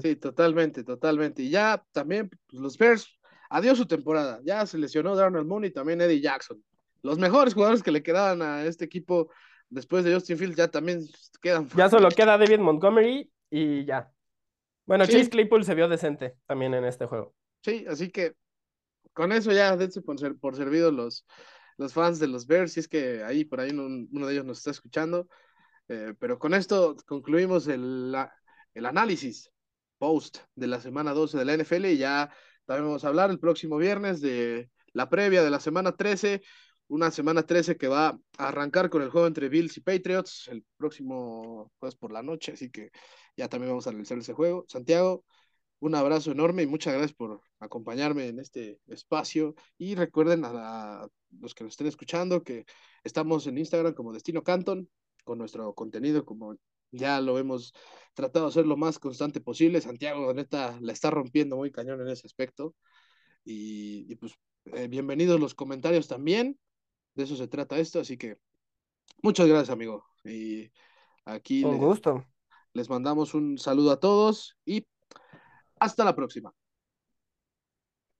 sí, 0.00 0.16
totalmente, 0.16 0.84
totalmente. 0.84 1.42
Y 1.42 1.50
ya 1.50 1.84
también 1.92 2.28
pues, 2.28 2.60
los 2.62 2.78
Bears, 2.78 3.18
adiós 3.50 3.78
su 3.78 3.86
temporada. 3.86 4.40
Ya 4.44 4.64
se 4.66 4.78
lesionó 4.78 5.16
Darnell 5.16 5.44
Mooney 5.44 5.70
y 5.70 5.72
también 5.72 6.00
Eddie 6.00 6.20
Jackson. 6.20 6.62
los 7.02 7.18
mejores 7.18 7.54
jugadores 7.54 7.82
que 7.82 7.90
le 7.90 8.02
quedaban 8.02 8.42
a 8.42 8.64
este 8.64 8.84
equipo 8.84 9.30
después 9.68 10.04
de 10.04 10.14
Justin 10.14 10.38
Fields 10.38 10.56
ya 10.56 10.68
también 10.68 11.00
quedan. 11.42 11.68
Ya 11.76 11.88
solo 11.88 12.08
queda 12.10 12.38
David 12.38 12.60
Montgomery 12.60 13.30
y 13.50 13.84
ya. 13.84 14.10
Bueno, 14.86 15.04
Chase 15.06 15.30
Claypool 15.30 15.64
se 15.64 15.74
vio 15.74 15.88
decente 15.88 16.36
también 16.46 16.72
en 16.74 16.84
este 16.84 17.06
juego. 17.06 17.34
Sí, 17.62 17.84
así 17.88 18.10
que 18.10 18.36
con 19.12 19.32
eso 19.32 19.50
ya 19.50 19.76
dense 19.76 20.00
por, 20.02 20.20
ser, 20.20 20.36
por 20.36 20.54
servidos 20.54 20.94
los, 20.94 21.26
los 21.76 21.92
fans 21.92 22.18
de 22.18 22.28
los 22.28 22.46
Bears, 22.46 22.72
si 22.72 22.80
es 22.80 22.88
que 22.88 23.22
ahí 23.24 23.44
por 23.44 23.60
ahí 23.60 23.70
uno, 23.70 24.26
de 24.26 24.32
ellos 24.32 24.44
nos 24.44 24.58
está 24.58 24.70
escuchando. 24.70 25.28
Eh, 25.88 26.14
pero 26.18 26.38
con 26.38 26.54
esto 26.54 26.96
concluimos 27.06 27.68
el, 27.68 28.14
el 28.74 28.86
análisis 28.86 29.50
post 29.98 30.38
de 30.54 30.66
la 30.66 30.80
semana 30.80 31.12
12 31.12 31.38
de 31.38 31.44
la 31.44 31.54
NFL 31.54 31.86
y 31.86 31.98
ya 31.98 32.30
también 32.64 32.86
vamos 32.86 33.04
a 33.04 33.08
hablar 33.08 33.30
el 33.30 33.38
próximo 33.38 33.76
viernes 33.76 34.20
de 34.20 34.70
la 34.92 35.08
previa 35.08 35.42
de 35.42 35.50
la 35.50 35.60
semana 35.60 35.96
13, 35.96 36.42
una 36.88 37.10
semana 37.10 37.44
13 37.44 37.76
que 37.76 37.88
va 37.88 38.08
a 38.38 38.48
arrancar 38.48 38.90
con 38.90 39.02
el 39.02 39.10
juego 39.10 39.26
entre 39.26 39.48
Bills 39.48 39.76
y 39.76 39.80
Patriots 39.80 40.48
el 40.48 40.64
próximo 40.76 41.72
jueves 41.78 41.96
por 41.96 42.12
la 42.12 42.22
noche, 42.22 42.52
así 42.52 42.70
que 42.70 42.90
ya 43.36 43.48
también 43.48 43.70
vamos 43.70 43.86
a 43.86 43.90
analizar 43.90 44.18
ese 44.18 44.32
juego. 44.32 44.64
Santiago, 44.68 45.24
un 45.80 45.94
abrazo 45.94 46.32
enorme 46.32 46.62
y 46.62 46.66
muchas 46.66 46.94
gracias 46.94 47.14
por 47.14 47.40
acompañarme 47.58 48.28
en 48.28 48.38
este 48.40 48.80
espacio. 48.86 49.54
Y 49.78 49.94
recuerden 49.94 50.44
a, 50.44 51.06
los 51.40 51.54
que 51.54 51.64
nos 51.64 51.72
estén 51.72 51.86
escuchando 51.86 52.42
que 52.42 52.64
estamos 53.04 53.46
en 53.46 53.58
Instagram 53.58 53.94
como 53.94 54.12
Destino 54.12 54.42
Canton, 54.42 54.88
con 55.24 55.38
nuestro 55.38 55.74
contenido 55.74 56.24
como 56.24 56.56
ya 56.92 57.20
lo 57.20 57.38
hemos 57.38 57.74
tratado 58.14 58.46
de 58.46 58.50
hacer 58.50 58.66
lo 58.66 58.76
más 58.76 58.98
constante 58.98 59.40
posible. 59.40 59.80
Santiago, 59.80 60.32
neta, 60.32 60.78
la 60.80 60.92
está 60.92 61.10
rompiendo 61.10 61.56
muy 61.56 61.70
cañón 61.70 62.00
en 62.00 62.08
ese 62.08 62.26
aspecto. 62.26 62.74
Y, 63.44 64.14
pues 64.16 64.32
eh, 64.66 64.88
bienvenidos 64.88 65.38
los 65.38 65.54
comentarios 65.54 66.08
también. 66.08 66.58
De 67.14 67.24
eso 67.24 67.36
se 67.36 67.48
trata 67.48 67.78
esto, 67.78 68.00
así 68.00 68.16
que 68.16 68.38
muchas 69.22 69.46
gracias, 69.46 69.70
amigo. 69.70 70.04
Y 70.24 70.70
aquí 71.24 71.62
Con 71.62 71.78
gusto. 71.78 72.24
Les 72.72 72.90
mandamos 72.90 73.34
un 73.34 73.58
saludo 73.58 73.90
a 73.90 74.00
todos 74.00 74.56
y 74.64 74.86
hasta 75.78 76.04
la 76.04 76.14
próxima. 76.14 76.52